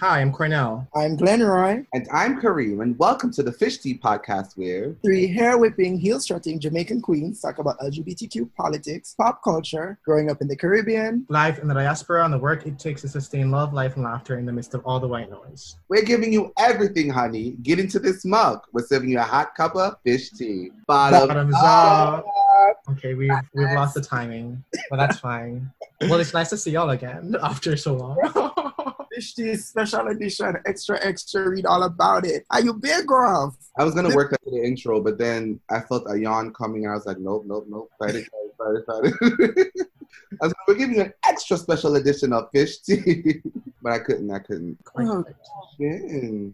Hi, 0.00 0.22
I'm 0.22 0.32
Cornell. 0.32 0.88
I'm 0.94 1.14
Glenroy. 1.14 1.84
And 1.92 2.08
I'm 2.10 2.40
Kareem, 2.40 2.80
and 2.80 2.98
welcome 2.98 3.30
to 3.32 3.42
the 3.42 3.52
Fish 3.52 3.76
Tea 3.80 3.98
Podcast, 3.98 4.56
where 4.56 4.96
three 5.04 5.26
hair 5.26 5.58
whipping, 5.58 5.98
heel 5.98 6.18
strutting 6.18 6.58
Jamaican 6.58 7.02
queens 7.02 7.42
talk 7.42 7.58
about 7.58 7.78
LGBTQ 7.80 8.48
politics, 8.56 9.14
pop 9.14 9.44
culture, 9.44 9.98
growing 10.02 10.30
up 10.30 10.40
in 10.40 10.48
the 10.48 10.56
Caribbean, 10.56 11.26
life 11.28 11.58
in 11.58 11.68
the 11.68 11.74
diaspora, 11.74 12.24
and 12.24 12.32
the 12.32 12.38
work 12.38 12.66
it 12.66 12.78
takes 12.78 13.02
to 13.02 13.08
sustain 13.08 13.50
love, 13.50 13.74
life, 13.74 13.96
and 13.96 14.04
laughter 14.04 14.38
in 14.38 14.46
the 14.46 14.52
midst 14.54 14.72
of 14.72 14.80
all 14.86 15.00
the 15.00 15.06
white 15.06 15.30
noise. 15.30 15.76
We're 15.90 16.06
giving 16.06 16.32
you 16.32 16.50
everything, 16.58 17.10
honey. 17.10 17.56
Get 17.62 17.78
into 17.78 17.98
this 17.98 18.24
mug. 18.24 18.62
We're 18.72 18.86
serving 18.86 19.10
you 19.10 19.18
a 19.18 19.22
hot 19.22 19.54
cup 19.54 19.76
of 19.76 19.96
fish 20.02 20.30
tea. 20.30 20.70
Bottoms, 20.86 21.26
Bottoms 21.26 21.54
up. 21.58 22.24
up. 22.24 22.82
Okay, 22.92 23.12
we've 23.12 23.30
we've 23.52 23.72
lost 23.72 23.92
the 23.92 24.00
timing, 24.00 24.64
but 24.88 24.96
that's 24.96 25.18
fine. 25.18 25.70
well, 26.00 26.14
it's 26.20 26.32
nice 26.32 26.48
to 26.48 26.56
see 26.56 26.70
y'all 26.70 26.88
again 26.88 27.36
after 27.42 27.76
so 27.76 27.96
long. 27.96 28.54
this 29.10 29.68
special 29.68 30.08
edition, 30.08 30.56
extra, 30.66 30.98
extra, 31.04 31.48
read 31.48 31.66
all 31.66 31.82
about 31.82 32.24
it. 32.24 32.44
Are 32.50 32.60
you 32.60 32.74
big, 32.74 33.06
girl? 33.06 33.56
I 33.78 33.84
was 33.84 33.94
gonna 33.94 34.14
work 34.14 34.30
that 34.30 34.42
to 34.44 34.50
the 34.50 34.62
intro, 34.62 35.00
but 35.00 35.18
then 35.18 35.60
I 35.70 35.80
felt 35.80 36.04
a 36.08 36.18
yawn 36.18 36.52
coming. 36.52 36.86
I 36.86 36.94
was 36.94 37.06
like, 37.06 37.18
nope, 37.18 37.44
nope, 37.46 37.66
nope. 37.68 37.90
Sorry, 37.98 38.26
sorry, 38.56 38.82
sorry, 38.86 39.08
it, 39.08 39.16
fight 39.18 39.50
it. 39.56 39.86
I 40.42 40.46
was 40.46 40.54
we're 40.66 40.74
giving 40.74 40.96
you 40.96 41.02
an 41.02 41.12
extra 41.26 41.56
special 41.56 41.96
edition 41.96 42.32
of 42.32 42.50
fish 42.52 42.78
tea, 42.78 43.40
but 43.82 43.92
I 43.92 43.98
couldn't. 43.98 44.30
I 44.30 44.38
couldn't. 44.38 44.78
Oh, 44.98 45.24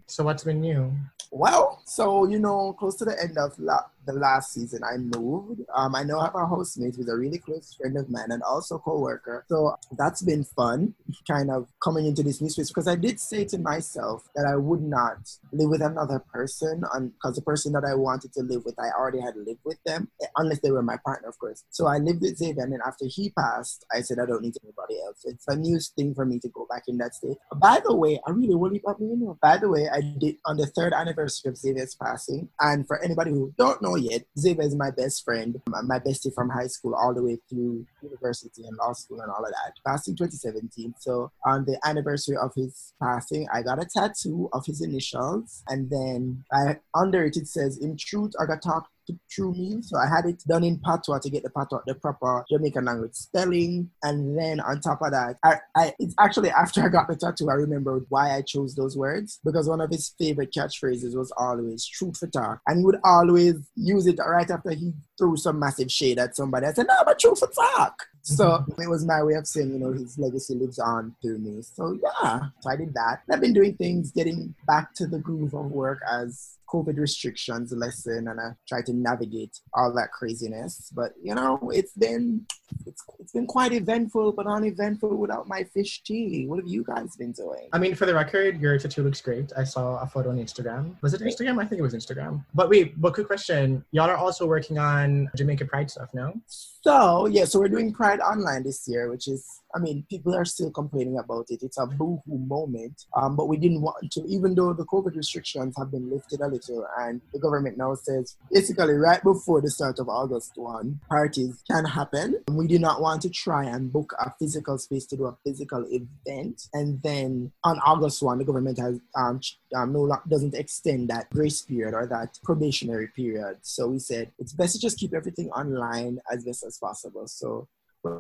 so 0.06 0.24
what's 0.24 0.45
been 0.45 0.60
new? 0.60 0.92
Well, 1.30 1.82
so 1.84 2.26
you 2.26 2.38
know, 2.38 2.73
close 2.74 2.96
to 2.96 3.04
the 3.04 3.20
end 3.23 3.38
of 3.38 3.59
la- 3.59 3.84
the 4.06 4.12
last 4.12 4.52
season, 4.52 4.83
I 4.84 4.96
moved. 4.96 5.62
Um, 5.74 5.95
I 5.95 6.02
now 6.02 6.20
have 6.20 6.34
a 6.34 6.46
housemate 6.46 6.96
who's 6.96 7.09
a 7.09 7.16
really 7.16 7.38
close 7.38 7.74
friend 7.74 7.96
of 7.96 8.09
mine 8.09 8.30
and 8.30 8.42
also 8.42 8.79
co-worker. 8.79 9.45
So 9.48 9.77
that's 9.98 10.23
been 10.23 10.45
fun, 10.45 10.95
kind 11.29 11.51
of 11.51 11.69
coming 11.82 12.06
into 12.06 12.23
this 12.23 12.41
new 12.41 12.48
space 12.48 12.69
because 12.69 12.88
I 12.88 12.95
did 12.95 13.20
say 13.20 13.45
to 13.46 13.59
myself 13.59 14.29
that 14.34 14.46
I 14.46 14.56
would 14.56 14.82
not 14.82 15.19
live 15.52 15.70
with 15.70 15.82
another 15.82 16.20
person, 16.32 16.80
because 16.80 17.37
the 17.37 17.43
person 17.43 17.73
that 17.73 17.85
I 17.85 17.95
wanted 17.95 18.32
to 18.35 18.43
live 18.43 18.65
with, 18.65 18.79
I 18.79 18.90
already 18.98 19.21
had 19.21 19.37
lived 19.37 19.60
with 19.65 19.82
them, 19.85 20.09
unless 20.37 20.60
they 20.60 20.70
were 20.70 20.82
my 20.82 20.98
partner, 21.04 21.29
of 21.29 21.38
course. 21.38 21.65
So 21.70 21.87
I 21.87 21.98
lived 21.98 22.23
with 22.23 22.38
Xavier, 22.38 22.63
and 22.63 22.73
then 22.73 22.80
after 22.87 23.07
he 23.07 23.30
passed, 23.30 23.85
I 23.93 24.01
said 24.01 24.18
I 24.18 24.26
don't 24.26 24.43
need 24.43 24.54
anybody 24.63 25.01
else. 25.04 25.23
It's 25.24 25.46
a 25.48 25.57
new 25.57 25.79
thing 25.96 26.15
for 26.15 26.24
me 26.24 26.38
to 26.41 26.48
go 26.48 26.66
back 26.70 26.85
in 26.88 26.98
that 26.98 27.15
state. 27.15 27.37
By 27.57 27.80
the 27.85 27.95
way, 27.95 28.20
I 28.26 28.30
really 28.30 28.54
about 28.85 29.01
me. 29.01 29.09
You 29.09 29.16
know. 29.16 29.38
By 29.41 29.57
the 29.57 29.68
way, 29.68 29.88
I 29.93 30.01
did 30.01 30.37
on 30.45 30.57
the 30.57 30.66
third 30.66 30.93
anniversary 30.93 31.51
of 31.51 31.57
Xavier's 31.57 31.95
passing, 31.95 32.48
and 32.60 32.87
for 32.87 33.02
anybody 33.02 33.30
who 33.30 33.52
don't 33.59 33.80
know 33.82 33.95
Oh, 33.96 33.98
yet, 33.98 34.26
Xavier 34.38 34.62
is 34.62 34.76
my 34.76 34.90
best 34.90 35.24
friend, 35.24 35.58
um, 35.74 35.88
my 35.88 35.98
bestie 35.98 36.34
from 36.34 36.50
high 36.50 36.66
school 36.66 36.94
all 36.94 37.14
the 37.14 37.22
way 37.22 37.38
through 37.48 37.86
university 38.02 38.62
and 38.66 38.76
law 38.76 38.92
school 38.92 39.22
and 39.22 39.30
all 39.30 39.42
of 39.42 39.50
that. 39.50 39.72
Passed 39.86 40.08
in 40.08 40.16
2017. 40.16 40.92
So 40.98 41.32
on 41.46 41.64
the 41.64 41.80
anniversary 41.82 42.36
of 42.36 42.52
his 42.54 42.92
passing, 43.02 43.48
I 43.50 43.62
got 43.62 43.82
a 43.82 43.86
tattoo 43.86 44.50
of 44.52 44.66
his 44.66 44.82
initials, 44.82 45.62
and 45.68 45.88
then 45.88 46.44
I, 46.52 46.76
under 46.94 47.24
it 47.24 47.38
it 47.38 47.48
says, 47.48 47.78
"In 47.78 47.96
truth, 47.96 48.32
I 48.38 48.44
got 48.44 48.60
talk 48.60 48.90
through 49.35 49.52
me. 49.52 49.79
So 49.82 49.99
I 49.99 50.09
had 50.09 50.26
it 50.26 50.43
done 50.46 50.65
in 50.65 50.79
patois 50.79 51.21
to 51.21 51.30
get 51.30 51.43
the 51.43 51.51
patois, 51.51 51.80
the 51.87 51.95
proper 51.95 52.45
Jamaican 52.51 52.85
language 52.85 53.15
spelling. 53.15 53.90
And 54.02 54.38
then 54.38 54.60
on 54.60 54.80
top 54.80 55.02
of 55.02 55.13
that, 55.13 55.37
I, 55.43 55.57
I 55.76 55.95
it's 55.98 56.15
actually 56.18 56.51
after 56.51 56.82
I 56.82 56.88
got 56.88 57.09
the 57.09 57.16
tattoo, 57.16 57.51
I 57.51 57.54
remembered 57.54 58.07
why 58.09 58.37
I 58.37 58.43
chose 58.43 58.74
those 58.74 58.96
words 58.96 59.40
because 59.45 59.68
one 59.68 59.80
of 59.80 59.90
his 59.90 60.15
favorite 60.18 60.52
catchphrases 60.52 61.16
was 61.16 61.32
always 61.37 61.87
truth 61.87 62.18
for 62.18 62.29
talk. 62.29 62.60
And 62.66 62.79
he 62.79 62.85
would 62.85 63.01
always 63.04 63.57
use 63.74 64.06
it 64.06 64.19
right 64.19 64.50
after 64.50 64.71
he 64.71 64.93
threw 65.19 65.37
some 65.37 65.59
massive 65.59 65.91
shade 65.91 66.19
at 66.19 66.37
somebody. 66.37 66.66
I 66.66 66.72
said, 66.72 66.87
no, 66.87 66.94
but 67.04 67.19
truth 67.19 67.38
for 67.38 67.48
talk. 67.48 68.03
So 68.26 68.44
mm-hmm. 68.44 68.82
it 68.82 68.91
was 68.91 69.06
my 69.06 69.22
way 69.22 69.34
of 69.34 69.47
saying, 69.47 69.72
you 69.72 69.78
know, 69.78 69.93
his 69.93 70.19
legacy 70.19 70.54
lives 70.54 70.81
on 70.81 71.15
through 71.22 71.38
me. 71.38 71.62
So 71.62 71.97
yeah, 72.03 72.41
so 72.60 72.70
I 72.70 72.75
did 72.75 72.93
that. 72.94 73.22
I've 73.31 73.41
been 73.41 73.53
doing 73.53 73.76
things, 73.76 74.10
getting 74.10 74.53
back 74.66 74.94
to 74.94 75.06
the 75.06 75.20
groove 75.20 75.54
of 75.54 75.66
work 75.66 76.00
as 76.10 76.59
COVID 76.72 76.98
restrictions 76.98 77.72
lessen 77.72 78.28
and 78.28 78.41
I 78.41 78.50
try 78.69 78.82
to 78.82 78.92
navigate 78.92 79.60
all 79.75 79.92
that 79.94 80.12
craziness. 80.12 80.91
But 80.94 81.12
you 81.22 81.34
know, 81.34 81.58
it's 81.72 81.92
been 81.92 82.46
it's 82.86 83.02
it's 83.18 83.32
been 83.32 83.46
quite 83.46 83.72
eventful, 83.72 84.32
but 84.32 84.46
uneventful 84.46 85.16
without 85.16 85.48
my 85.48 85.64
fish 85.64 86.02
tea. 86.02 86.46
What 86.46 86.58
have 86.58 86.68
you 86.68 86.84
guys 86.84 87.16
been 87.16 87.32
doing? 87.32 87.68
I 87.72 87.78
mean, 87.78 87.94
for 87.94 88.06
the 88.06 88.14
record, 88.14 88.60
your 88.60 88.78
tattoo 88.78 89.02
looks 89.02 89.20
great. 89.20 89.52
I 89.56 89.64
saw 89.64 90.00
a 90.00 90.06
photo 90.06 90.30
on 90.30 90.38
Instagram. 90.38 90.94
Was 91.02 91.14
it 91.14 91.20
Instagram? 91.20 91.60
I 91.60 91.66
think 91.66 91.78
it 91.78 91.82
was 91.82 91.94
Instagram. 91.94 92.44
But 92.54 92.68
wait, 92.68 93.00
but 93.00 93.14
quick 93.14 93.26
question. 93.26 93.84
Y'all 93.92 94.10
are 94.10 94.16
also 94.16 94.46
working 94.46 94.78
on 94.78 95.30
Jamaica 95.36 95.66
Pride 95.66 95.91
stuff, 95.91 96.08
no? 96.14 96.34
So 96.46 97.26
yeah, 97.26 97.44
so 97.44 97.58
we're 97.58 97.68
doing 97.68 97.92
Pride 97.92 98.20
online 98.20 98.62
this 98.62 98.86
year, 98.86 99.10
which 99.10 99.28
is 99.28 99.60
I 99.76 99.78
mean, 99.78 100.06
people 100.09 100.34
are 100.34 100.47
still 100.47 100.70
complaining 100.70 101.19
about 101.19 101.47
it. 101.50 101.62
It's 101.62 101.76
a 101.76 101.87
boohoo 101.87 102.22
moment. 102.26 103.04
Um, 103.14 103.37
but 103.37 103.47
we 103.47 103.59
didn't 103.59 103.82
want 103.82 104.10
to, 104.12 104.25
even 104.26 104.54
though 104.54 104.72
the 104.72 104.87
COVID 104.87 105.14
restrictions 105.14 105.75
have 105.76 105.91
been 105.91 106.09
lifted 106.09 106.41
a 106.41 106.48
little, 106.48 106.87
and 106.98 107.20
the 107.34 107.38
government 107.38 107.76
now 107.76 107.94
says 107.94 108.36
basically 108.50 108.94
right 108.94 109.22
before 109.22 109.60
the 109.60 109.69
start 109.69 109.98
of 109.98 110.09
August 110.09 110.53
1, 110.54 111.00
parties 111.10 111.62
can 111.70 111.84
happen. 111.84 112.42
We 112.48 112.66
do 112.66 112.78
not 112.78 113.03
want 113.03 113.20
to 113.22 113.31
try 113.31 113.65
and 113.65 113.92
book 113.92 114.15
a 114.19 114.32
physical 114.38 114.78
space 114.78 115.04
to 115.06 115.16
do 115.16 115.26
a 115.26 115.36
physical 115.44 115.84
event. 115.91 116.69
And 116.72 117.03
then 117.03 117.53
on 117.62 117.78
August 117.81 118.22
1, 118.22 118.38
the 118.38 118.44
government 118.44 118.78
has 118.78 118.98
um, 119.15 119.41
um, 119.75 119.92
no 119.92 120.10
doesn't 120.26 120.54
extend 120.54 121.09
that 121.09 121.28
grace 121.28 121.60
period 121.60 121.92
or 121.92 122.06
that 122.06 122.38
probationary 122.42 123.09
period. 123.09 123.59
So 123.60 123.88
we 123.88 123.98
said 123.98 124.32
it's 124.38 124.54
best 124.54 124.75
to 124.75 124.81
just 124.81 124.98
keep 124.98 125.12
everything 125.12 125.50
online 125.50 126.20
as 126.32 126.44
best 126.44 126.65
as 126.65 126.78
possible. 126.78 127.26
So 127.26 127.69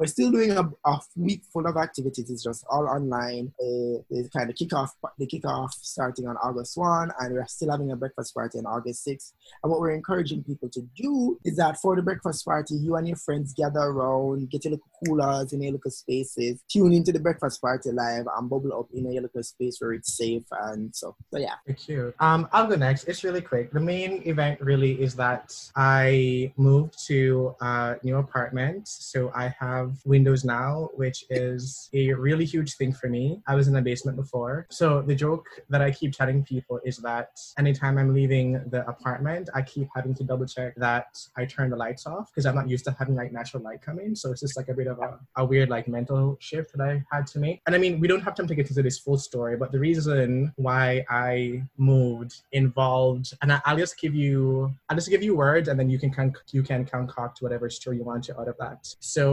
we're 0.00 0.06
still 0.06 0.30
doing 0.30 0.50
a, 0.52 0.70
a, 0.84 0.98
week 1.16 1.42
full 1.52 1.66
of 1.66 1.76
activities. 1.76 2.30
It's 2.30 2.44
just 2.44 2.64
all 2.68 2.86
online. 2.88 3.52
Uh, 3.60 4.02
kind 4.36 4.50
of 4.50 4.56
kick 4.56 4.72
off 4.72 4.94
the 5.18 5.26
kick 5.26 5.46
off 5.46 5.72
starting 5.74 6.26
on 6.26 6.36
August 6.36 6.76
1, 6.76 7.12
and 7.20 7.34
we're 7.34 7.46
still 7.46 7.70
having 7.70 7.90
a 7.90 7.96
breakfast 7.96 8.34
party 8.34 8.58
on 8.58 8.66
August 8.66 9.04
six. 9.04 9.32
And 9.62 9.70
what 9.70 9.80
we're 9.80 9.92
encouraging 9.92 10.44
people 10.44 10.68
to 10.70 10.80
do 10.96 11.38
is 11.44 11.56
that 11.56 11.78
for 11.78 11.96
the 11.96 12.02
breakfast 12.02 12.44
party, 12.44 12.74
you 12.74 12.96
and 12.96 13.06
your 13.06 13.16
friends 13.16 13.52
gather 13.52 13.80
around, 13.80 14.50
get 14.50 14.64
your 14.64 14.72
little 14.72 14.86
coolers 15.04 15.52
in 15.52 15.62
your 15.62 15.72
little 15.72 15.90
spaces, 15.90 16.60
tune 16.68 16.92
into 16.92 17.12
the 17.12 17.20
breakfast 17.20 17.60
party 17.60 17.90
live, 17.92 18.26
and 18.36 18.50
bubble 18.50 18.78
up 18.78 18.88
in 18.92 19.10
your 19.10 19.22
little 19.22 19.42
space 19.42 19.78
where 19.80 19.92
it's 19.92 20.16
safe. 20.16 20.44
And 20.50 20.94
so, 20.94 21.14
so 21.32 21.38
yeah. 21.38 21.54
Thank 21.66 21.88
you. 21.88 22.12
Um, 22.20 22.48
I'll 22.52 22.66
go 22.66 22.76
next. 22.76 23.04
It's 23.04 23.24
really 23.24 23.42
quick. 23.42 23.72
The 23.72 23.80
main 23.80 24.22
event 24.26 24.60
really 24.60 25.00
is 25.00 25.14
that 25.16 25.54
I 25.74 26.52
moved 26.56 27.06
to 27.06 27.54
a 27.60 27.96
new 28.02 28.16
apartment, 28.16 28.88
so 28.88 29.30
I 29.34 29.54
have 29.58 29.75
have 29.76 29.92
windows 30.04 30.44
now, 30.44 30.88
which 30.94 31.24
is 31.30 31.88
a 31.92 32.12
really 32.12 32.44
huge 32.44 32.74
thing 32.74 32.92
for 32.92 33.08
me. 33.08 33.24
I 33.46 33.54
was 33.54 33.68
in 33.68 33.74
the 33.74 33.82
basement 33.82 34.16
before. 34.16 34.66
So 34.70 35.02
the 35.02 35.14
joke 35.14 35.46
that 35.68 35.82
I 35.82 35.90
keep 35.90 36.12
telling 36.12 36.44
people 36.44 36.80
is 36.84 36.96
that 36.98 37.30
anytime 37.58 37.98
I'm 37.98 38.12
leaving 38.14 38.48
the 38.70 38.86
apartment, 38.88 39.48
I 39.54 39.62
keep 39.62 39.88
having 39.94 40.14
to 40.14 40.24
double 40.24 40.46
check 40.46 40.74
that 40.76 41.08
I 41.36 41.44
turn 41.44 41.70
the 41.70 41.76
lights 41.76 42.06
off 42.06 42.30
because 42.30 42.46
I'm 42.46 42.54
not 42.54 42.68
used 42.68 42.84
to 42.86 42.92
having 42.98 43.14
like 43.14 43.32
natural 43.32 43.62
light 43.62 43.82
coming. 43.82 44.14
So 44.14 44.30
it's 44.32 44.40
just 44.40 44.56
like 44.56 44.68
a 44.68 44.74
bit 44.74 44.86
of 44.86 44.98
a, 44.98 45.18
a 45.36 45.44
weird 45.44 45.68
like 45.68 45.86
mental 45.88 46.36
shift 46.40 46.76
that 46.76 46.82
I 46.90 46.92
had 47.12 47.26
to 47.28 47.38
make. 47.38 47.60
And 47.66 47.74
I 47.74 47.78
mean, 47.78 48.00
we 48.00 48.08
don't 48.08 48.22
have 48.26 48.34
time 48.34 48.48
to 48.48 48.54
get 48.54 48.68
into 48.68 48.82
this 48.82 48.98
full 48.98 49.18
story, 49.18 49.56
but 49.56 49.72
the 49.72 49.78
reason 49.78 50.52
why 50.56 51.04
I 51.08 51.62
moved 51.76 52.32
involved, 52.52 53.34
and 53.42 53.52
I, 53.52 53.60
will 53.68 53.78
just 53.78 53.98
give 54.00 54.14
you, 54.14 54.72
I'll 54.88 54.96
just 54.96 55.10
give 55.10 55.22
you 55.22 55.34
words, 55.36 55.68
and 55.68 55.78
then 55.78 55.88
you 55.90 55.98
can 55.98 56.10
you 56.56 56.62
can 56.62 56.84
concoct 56.84 57.42
whatever 57.42 57.68
story 57.70 57.96
you 57.98 58.04
want 58.04 58.24
to 58.24 58.32
out 58.40 58.48
of 58.48 58.56
that. 58.58 58.80
So 59.00 59.26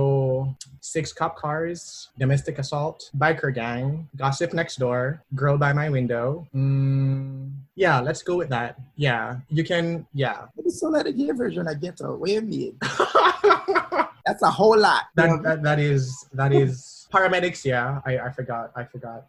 six 0.80 1.14
cop 1.14 1.36
cars, 1.38 2.10
domestic 2.20 2.60
assault, 2.60 3.10
biker 3.18 3.54
gang, 3.54 4.08
gossip 4.16 4.54
next 4.54 4.78
door, 4.78 5.24
girl 5.36 5.58
by 5.58 5.72
my 5.74 5.90
window. 5.90 6.48
Mm, 6.54 7.52
yeah, 7.76 8.00
let's 8.00 8.22
go 8.22 8.36
with 8.38 8.50
that. 8.50 8.80
Yeah, 8.96 9.40
you 9.50 9.64
can. 9.64 10.06
Yeah. 10.14 10.46
It's 10.58 10.80
so 10.80 10.90
let 10.90 11.08
a 11.08 11.14
gay 11.14 11.32
version 11.32 11.68
of 11.68 11.80
ghetto. 11.82 12.16
Wait 12.18 12.38
a 12.38 12.42
minute. 12.42 12.76
That's 14.26 14.42
a 14.44 14.52
whole 14.52 14.78
lot. 14.78 15.04
That, 15.16 15.44
that, 15.44 15.64
that 15.64 15.80
is 15.80 16.28
that 16.34 16.54
is 16.54 17.08
paramedics. 17.14 17.66
Yeah, 17.66 18.00
I, 18.06 18.20
I 18.20 18.30
forgot. 18.32 18.72
I 18.76 18.84
forgot. 18.86 19.26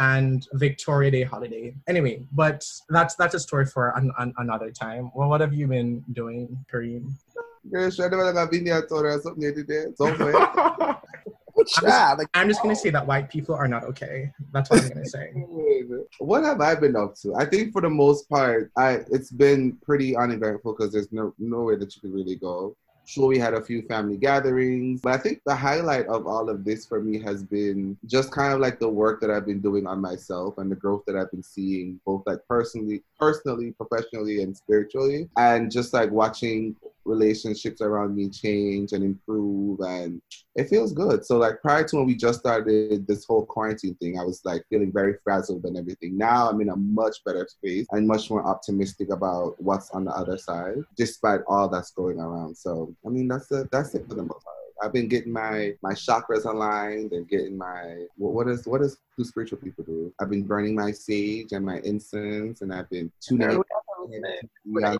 and 0.00 0.46
Victoria 0.52 1.10
Day 1.10 1.22
holiday. 1.22 1.74
Anyway, 1.88 2.26
but 2.32 2.64
that's 2.88 3.14
that's 3.14 3.34
a 3.34 3.40
story 3.40 3.66
for 3.66 3.90
an, 3.96 4.12
an, 4.18 4.34
another 4.38 4.70
time. 4.70 5.10
Well, 5.14 5.28
what 5.28 5.40
have 5.40 5.54
you 5.54 5.66
been 5.66 6.04
doing, 6.12 6.64
Kareem? 6.70 7.12
Girl, 7.70 7.88
siya 7.88 8.12
naman 8.12 8.36
nakabinya 8.36 8.84
to 8.84 8.94
or 8.94 9.20
something. 9.96 10.34
I'm 11.56 11.64
just, 11.64 11.82
like, 12.18 12.28
I'm 12.34 12.48
just 12.48 12.62
gonna 12.62 12.74
oh. 12.74 12.82
say 12.82 12.90
that 12.90 13.06
white 13.06 13.30
people 13.30 13.54
are 13.54 13.68
not 13.68 13.84
okay. 13.84 14.30
That's 14.52 14.70
what 14.70 14.82
I'm 14.82 14.88
gonna 14.88 15.06
say. 15.06 15.30
what 16.18 16.42
have 16.44 16.60
I 16.60 16.74
been 16.74 16.96
up 16.96 17.14
to? 17.22 17.34
I 17.36 17.44
think 17.44 17.72
for 17.72 17.80
the 17.80 17.90
most 17.90 18.28
part, 18.28 18.70
I 18.76 19.04
it's 19.10 19.30
been 19.30 19.78
pretty 19.82 20.16
uneventful 20.16 20.74
because 20.74 20.92
there's 20.92 21.12
no 21.12 21.32
nowhere 21.38 21.76
that 21.78 21.94
you 21.94 22.00
can 22.02 22.12
really 22.12 22.36
go. 22.36 22.76
Sure, 23.06 23.28
we 23.28 23.38
had 23.38 23.52
a 23.52 23.62
few 23.62 23.82
family 23.82 24.16
gatherings, 24.16 25.02
but 25.02 25.12
I 25.12 25.18
think 25.18 25.42
the 25.44 25.54
highlight 25.54 26.06
of 26.06 26.26
all 26.26 26.48
of 26.48 26.64
this 26.64 26.86
for 26.86 27.02
me 27.02 27.20
has 27.20 27.42
been 27.42 27.98
just 28.06 28.32
kind 28.32 28.54
of 28.54 28.60
like 28.60 28.80
the 28.80 28.88
work 28.88 29.20
that 29.20 29.30
I've 29.30 29.44
been 29.44 29.60
doing 29.60 29.86
on 29.86 30.00
myself 30.00 30.56
and 30.56 30.72
the 30.72 30.76
growth 30.76 31.04
that 31.06 31.14
I've 31.14 31.30
been 31.30 31.42
seeing, 31.42 32.00
both 32.06 32.22
like 32.24 32.38
personally, 32.48 33.02
personally, 33.20 33.72
professionally, 33.72 34.42
and 34.42 34.56
spiritually, 34.56 35.28
and 35.36 35.70
just 35.70 35.92
like 35.92 36.10
watching 36.10 36.76
relationships 37.04 37.80
around 37.80 38.16
me 38.16 38.28
change 38.28 38.92
and 38.92 39.04
improve 39.04 39.80
and 39.80 40.20
it 40.56 40.68
feels 40.68 40.92
good. 40.92 41.24
So 41.24 41.38
like 41.38 41.60
prior 41.62 41.84
to 41.84 41.96
when 41.96 42.06
we 42.06 42.14
just 42.14 42.40
started 42.40 43.06
this 43.06 43.24
whole 43.24 43.44
quarantine 43.44 43.94
thing, 43.96 44.18
I 44.18 44.24
was 44.24 44.40
like 44.44 44.64
feeling 44.70 44.92
very 44.92 45.14
frazzled 45.22 45.64
and 45.64 45.76
everything. 45.76 46.16
Now 46.16 46.48
I'm 46.48 46.60
in 46.60 46.70
a 46.70 46.76
much 46.76 47.24
better 47.24 47.46
space 47.48 47.86
and 47.90 48.06
much 48.06 48.30
more 48.30 48.46
optimistic 48.46 49.10
about 49.10 49.60
what's 49.60 49.90
on 49.90 50.04
the 50.04 50.12
other 50.12 50.38
side, 50.38 50.76
despite 50.96 51.40
all 51.48 51.68
that's 51.68 51.90
going 51.90 52.20
around. 52.20 52.56
So 52.56 52.94
I 53.04 53.08
mean 53.10 53.28
that's 53.28 53.48
the 53.48 53.68
that's 53.72 53.94
it 53.94 54.06
for 54.08 54.14
the 54.14 54.22
most 54.22 54.44
part. 54.44 54.56
I've 54.82 54.92
been 54.92 55.08
getting 55.08 55.32
my 55.32 55.74
my 55.82 55.92
chakras 55.92 56.44
aligned 56.44 57.12
and 57.12 57.28
getting 57.28 57.56
my 57.56 58.04
what, 58.16 58.32
what 58.32 58.48
is 58.48 58.66
what 58.66 58.82
is 58.82 58.98
do 59.16 59.24
spiritual 59.24 59.58
people 59.58 59.84
do? 59.84 60.12
I've 60.20 60.30
been 60.30 60.42
burning 60.42 60.74
my 60.74 60.90
sage 60.90 61.52
and 61.52 61.64
my 61.64 61.78
incense, 61.80 62.60
and 62.60 62.72
I've 62.72 62.90
been 62.90 63.10
tuning. 63.20 63.62
Yeah. 64.64 64.96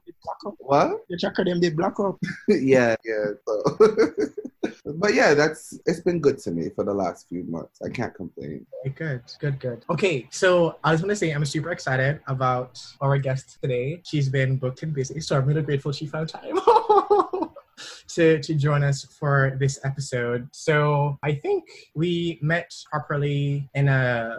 What? 0.58 1.04
Your 1.08 1.18
chakra 1.18 1.44
them 1.44 1.60
they 1.60 1.70
block 1.70 1.98
up. 2.00 2.16
yeah, 2.48 2.96
yeah. 3.04 3.24
So. 3.46 3.76
but 4.96 5.14
yeah, 5.14 5.34
that's 5.34 5.78
it's 5.86 6.00
been 6.00 6.20
good 6.20 6.38
to 6.38 6.50
me 6.50 6.70
for 6.74 6.84
the 6.84 6.94
last 6.94 7.28
few 7.28 7.44
months. 7.44 7.80
I 7.84 7.88
can't 7.88 8.14
complain. 8.14 8.66
Good, 8.94 9.22
good, 9.38 9.58
good. 9.60 9.84
Okay, 9.90 10.28
so 10.30 10.76
I 10.84 10.92
was 10.92 11.00
gonna 11.00 11.16
say 11.16 11.30
I'm 11.30 11.44
super 11.44 11.70
excited 11.70 12.20
about 12.26 12.80
our 13.00 13.18
guest 13.18 13.58
today. 13.62 14.00
She's 14.04 14.28
been 14.28 14.56
booked 14.56 14.82
and 14.82 14.94
busy, 14.94 15.20
so 15.20 15.36
I'm 15.36 15.46
really 15.46 15.62
grateful 15.62 15.92
she 15.92 16.06
found 16.06 16.28
time. 16.28 16.58
To, 18.14 18.38
to 18.40 18.54
join 18.54 18.84
us 18.84 19.02
for 19.02 19.56
this 19.58 19.80
episode. 19.82 20.48
So 20.52 21.18
I 21.24 21.34
think 21.34 21.64
we 21.96 22.38
met 22.40 22.72
properly 22.88 23.68
in 23.74 23.88
a 23.88 24.38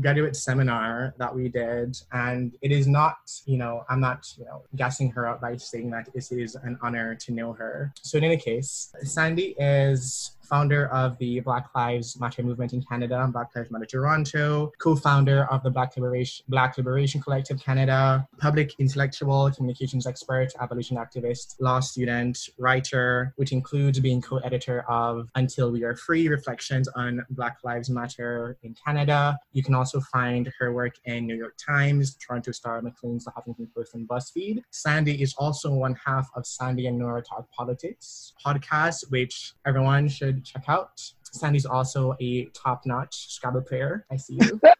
graduate 0.00 0.36
seminar 0.36 1.14
that 1.18 1.34
we 1.34 1.48
did 1.48 1.96
and 2.12 2.52
it 2.62 2.70
is 2.70 2.86
not 2.86 3.16
you 3.44 3.56
know 3.56 3.84
i'm 3.88 4.00
not 4.00 4.32
you 4.38 4.44
know 4.44 4.62
gassing 4.76 5.10
her 5.10 5.26
up 5.26 5.40
by 5.40 5.56
saying 5.56 5.90
that 5.90 6.08
this 6.14 6.30
is 6.30 6.54
an 6.54 6.78
honor 6.80 7.14
to 7.16 7.32
know 7.32 7.52
her. 7.52 7.92
So 8.02 8.18
in 8.18 8.24
any 8.24 8.36
case 8.36 8.92
sandy 9.02 9.56
is 9.58 10.32
founder 10.50 10.88
of 10.88 11.16
the 11.18 11.38
Black 11.40 11.66
Lives 11.76 12.18
Matter 12.18 12.42
movement 12.42 12.72
in 12.72 12.82
Canada, 12.82 13.28
Black 13.32 13.54
Lives 13.54 13.70
Matter 13.70 13.86
Toronto, 13.86 14.72
co-founder 14.78 15.44
of 15.44 15.62
the 15.62 15.70
Black 15.70 15.96
Liberation 15.96 16.44
Black 16.48 16.76
Liberation 16.76 17.20
Collective 17.22 17.62
Canada, 17.62 18.26
public 18.38 18.74
intellectual, 18.80 19.50
communications 19.52 20.06
expert, 20.06 20.48
abolition 20.60 20.96
activist, 20.96 21.54
law 21.60 21.78
student, 21.78 22.36
writer, 22.58 23.32
which 23.36 23.52
includes 23.52 24.00
being 24.00 24.20
co-editor 24.20 24.84
of 24.88 25.28
Until 25.36 25.70
We 25.70 25.84
Are 25.84 25.94
Free: 25.94 26.28
Reflections 26.28 26.88
on 26.96 27.24
Black 27.30 27.58
Lives 27.62 27.88
Matter 27.88 28.58
in 28.62 28.74
Canada. 28.84 29.38
You 29.52 29.62
can 29.62 29.74
also 29.74 30.00
find 30.00 30.52
her 30.58 30.72
work 30.72 30.94
in 31.04 31.26
New 31.26 31.36
York 31.36 31.56
Times, 31.64 32.16
Toronto 32.16 32.50
Star, 32.50 32.82
Maclean's, 32.82 33.24
The 33.24 33.30
Huffington 33.30 33.72
Post, 33.72 33.94
and 33.94 34.08
BuzzFeed. 34.08 34.62
Sandy 34.70 35.22
is 35.22 35.34
also 35.38 35.72
one 35.72 35.96
half 36.04 36.28
of 36.34 36.44
Sandy 36.44 36.86
and 36.88 36.98
Nora 36.98 37.22
Talk 37.22 37.48
Politics 37.52 38.32
podcast, 38.44 39.10
which 39.10 39.54
everyone 39.64 40.08
should 40.08 40.39
check 40.44 40.64
out. 40.68 41.00
Sandy's 41.32 41.66
also 41.66 42.16
a 42.20 42.46
top-notch 42.46 43.32
Scrabble 43.32 43.62
player. 43.62 44.04
I 44.10 44.16
see 44.16 44.38
you. 44.40 44.60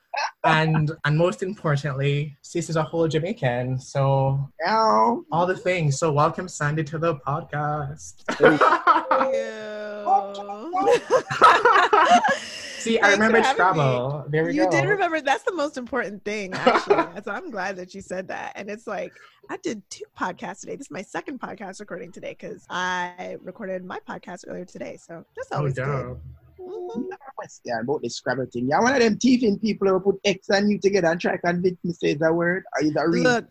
and 0.45 0.91
and 1.05 1.17
most 1.17 1.43
importantly, 1.43 2.37
sis 2.43 2.71
is 2.71 2.77
a 2.77 2.83
whole 2.83 3.07
Jamaican. 3.07 3.79
So 3.79 4.51
Ow. 4.67 5.25
all 5.31 5.47
the 5.47 5.57
things. 5.57 5.99
So 5.99 6.12
welcome 6.12 6.49
Sandy 6.49 6.83
to 6.85 6.99
the 6.99 7.17
podcast. 7.17 8.25
See, 12.81 12.99
I 12.99 13.03
Thanks 13.03 13.17
remembered 13.19 13.43
for 13.44 13.62
having 13.62 13.82
Scrabble. 13.82 14.25
There 14.31 14.44
we 14.44 14.55
you 14.55 14.65
go. 14.65 14.71
did 14.71 14.85
remember 14.88 15.21
that's 15.21 15.43
the 15.44 15.53
most 15.55 15.77
important 15.77 16.25
thing 16.25 16.53
actually 16.55 17.05
so 17.23 17.31
i'm 17.31 17.50
glad 17.50 17.77
that 17.77 17.94
you 17.94 18.00
said 18.00 18.27
that 18.29 18.53
and 18.56 18.71
it's 18.71 18.87
like 18.87 19.12
i 19.50 19.56
did 19.59 19.82
two 19.91 20.05
podcasts 20.19 20.61
today 20.61 20.77
this 20.77 20.87
is 20.87 20.91
my 20.91 21.03
second 21.03 21.38
podcast 21.41 21.79
recording 21.81 22.11
today 22.11 22.35
because 22.38 22.65
i 22.71 23.37
recorded 23.43 23.85
my 23.85 23.99
podcast 24.09 24.44
earlier 24.49 24.65
today 24.65 24.97
so 24.97 25.25
that's 25.37 25.49
Oh, 25.53 25.59
always 25.59 25.75
good 25.75 25.85
dope. 25.85 26.21
Mhm. 26.61 27.09
question 27.37 27.79
about 27.81 28.03
the 28.03 28.09
Scrabble 28.11 28.47
thing. 28.53 28.69
Yeah, 28.69 28.81
one 28.81 28.94
of 28.94 29.00
them 29.00 29.19
thieving 29.19 29.59
people 29.59 29.88
who 29.88 30.00
put 30.00 30.21
X 30.25 30.49
and 30.50 30.71
U 30.71 30.79
together 30.79 31.09
and 31.09 31.21
try 31.21 31.32
to 31.32 31.38
convince 31.38 31.79
me 31.85 31.93
say 31.93 32.15
the 32.15 32.32
word. 32.32 32.65
Are 32.75 32.82
you 32.82 32.93
that 32.93 33.09
real? 33.09 33.23
look 33.25 33.44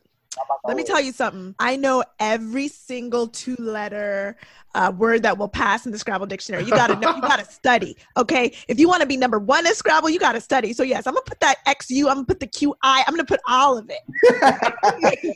let 0.64 0.78
me 0.78 0.84
tell 0.84 1.02
you 1.02 1.12
something 1.12 1.56
i 1.60 1.76
know 1.76 2.04
every 2.20 2.68
single 2.68 3.28
two 3.28 3.56
letter 3.58 4.38
uh, 4.76 4.92
word 4.96 5.24
that 5.24 5.38
will 5.38 5.48
pass 5.48 5.86
in 5.86 5.92
the 5.92 5.98
scrabble 5.98 6.26
dictionary 6.28 6.64
you 6.64 6.72
gotta 6.72 6.96
know 6.98 7.14
you 7.16 7.22
gotta 7.22 7.46
study 7.52 7.98
okay 8.18 8.54
if 8.68 8.80
you 8.80 8.88
want 8.88 9.02
to 9.02 9.08
be 9.08 9.18
number 9.18 9.40
one 9.40 9.66
in 9.66 9.74
scrabble 9.74 10.10
you 10.10 10.20
gotta 10.20 10.40
study 10.40 10.74
so 10.74 10.84
yes 10.84 11.08
i'm 11.08 11.14
gonna 11.14 11.24
put 11.26 11.40
that 11.40 11.56
xu 11.68 12.08
i'm 12.08 12.16
gonna 12.16 12.26
put 12.26 12.40
the 12.40 12.48
qi 12.48 12.72
i'm 12.84 13.04
gonna 13.14 13.24
put 13.26 13.40
all 13.48 13.78
of 13.78 13.90
it 13.90 14.00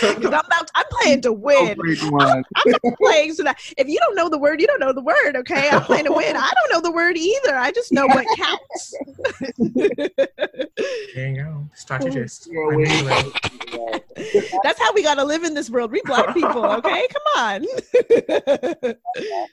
'Cause 0.00 0.26
I'm, 0.26 0.44
about, 0.46 0.70
I'm 0.74 0.84
playing 0.90 1.20
to 1.22 1.32
win 1.46 1.76
Great 1.78 2.02
one. 2.10 2.44
I'm 2.56 2.72
not 2.72 2.94
playing 3.02 3.34
so 3.34 3.42
that 3.44 3.58
if 3.76 3.88
you 3.88 3.98
don't 3.98 4.14
know 4.14 4.28
the 4.28 4.38
word, 4.38 4.60
you 4.60 4.66
don't 4.66 4.80
know 4.80 4.92
the 4.92 5.00
word. 5.02 5.36
Okay, 5.36 5.70
I'm 5.70 5.82
playing 5.82 6.04
to 6.04 6.12
win. 6.12 6.36
I 6.36 6.52
don't 6.52 6.72
know 6.72 6.80
the 6.88 6.94
word 6.94 7.16
either. 7.16 7.56
I 7.56 7.70
just 7.70 7.92
know 7.92 8.06
what 8.06 8.26
counts. 8.36 8.94
There 11.14 11.28
you 11.30 11.36
go. 11.42 11.68
Strategist. 11.74 12.48
Yeah, 12.50 12.60
I 12.60 12.76
wait. 12.76 12.88
knew 12.88 13.08
it. 13.08 14.02
That's 14.62 14.80
how 14.80 14.92
we 14.92 15.02
gotta 15.02 15.24
live 15.24 15.44
in 15.44 15.54
this 15.54 15.70
world. 15.70 15.90
We 15.92 16.00
black 16.02 16.34
people. 16.34 16.64
Okay, 16.64 17.06
come 17.12 17.42
on. 17.44 17.66
I 17.96 18.94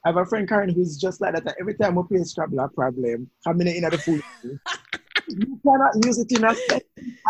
have 0.06 0.18
a 0.18 0.26
friend 0.26 0.48
Karen 0.48 0.70
who's 0.70 0.98
just 0.98 1.22
like 1.22 1.34
that. 1.34 1.56
Every 1.60 1.76
time 1.76 1.96
we 1.96 2.04
play 2.04 2.24
Scrabble, 2.24 2.60
a 2.60 2.68
problem 2.70 3.30
coming 3.44 3.68
in 3.68 3.84
the 3.84 3.98
food. 3.98 4.22
you 5.28 5.60
cannot 5.66 5.94
use 6.06 6.20
it 6.20 6.32
in 6.32 6.44
a 6.44 6.56
sentence. 6.56 6.84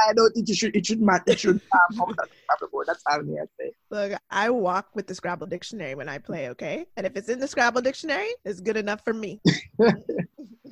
I 0.07 0.13
don't 0.13 0.31
think 0.33 0.49
it 0.49 0.55
should. 0.55 0.75
It 0.75 0.85
should 0.85 1.01
matter. 1.01 1.23
It 1.27 1.39
should 1.39 1.61
um, 1.71 2.15
come 2.53 2.61
out 2.61 2.61
of 2.61 2.61
the 2.61 2.67
Scrabble 2.67 2.71
board. 2.71 2.87
That's 2.87 3.03
all 3.09 3.39
I 3.39 3.45
say. 3.59 3.71
Look, 3.89 4.21
I 4.29 4.49
walk 4.49 4.89
with 4.95 5.07
the 5.07 5.15
Scrabble 5.15 5.47
dictionary 5.47 5.95
when 5.95 6.09
I 6.09 6.17
play. 6.17 6.49
Okay, 6.49 6.85
and 6.97 7.05
if 7.05 7.15
it's 7.15 7.29
in 7.29 7.39
the 7.39 7.47
Scrabble 7.47 7.81
dictionary, 7.81 8.29
it's 8.45 8.59
good 8.59 8.77
enough 8.77 9.03
for 9.03 9.13
me. 9.13 9.41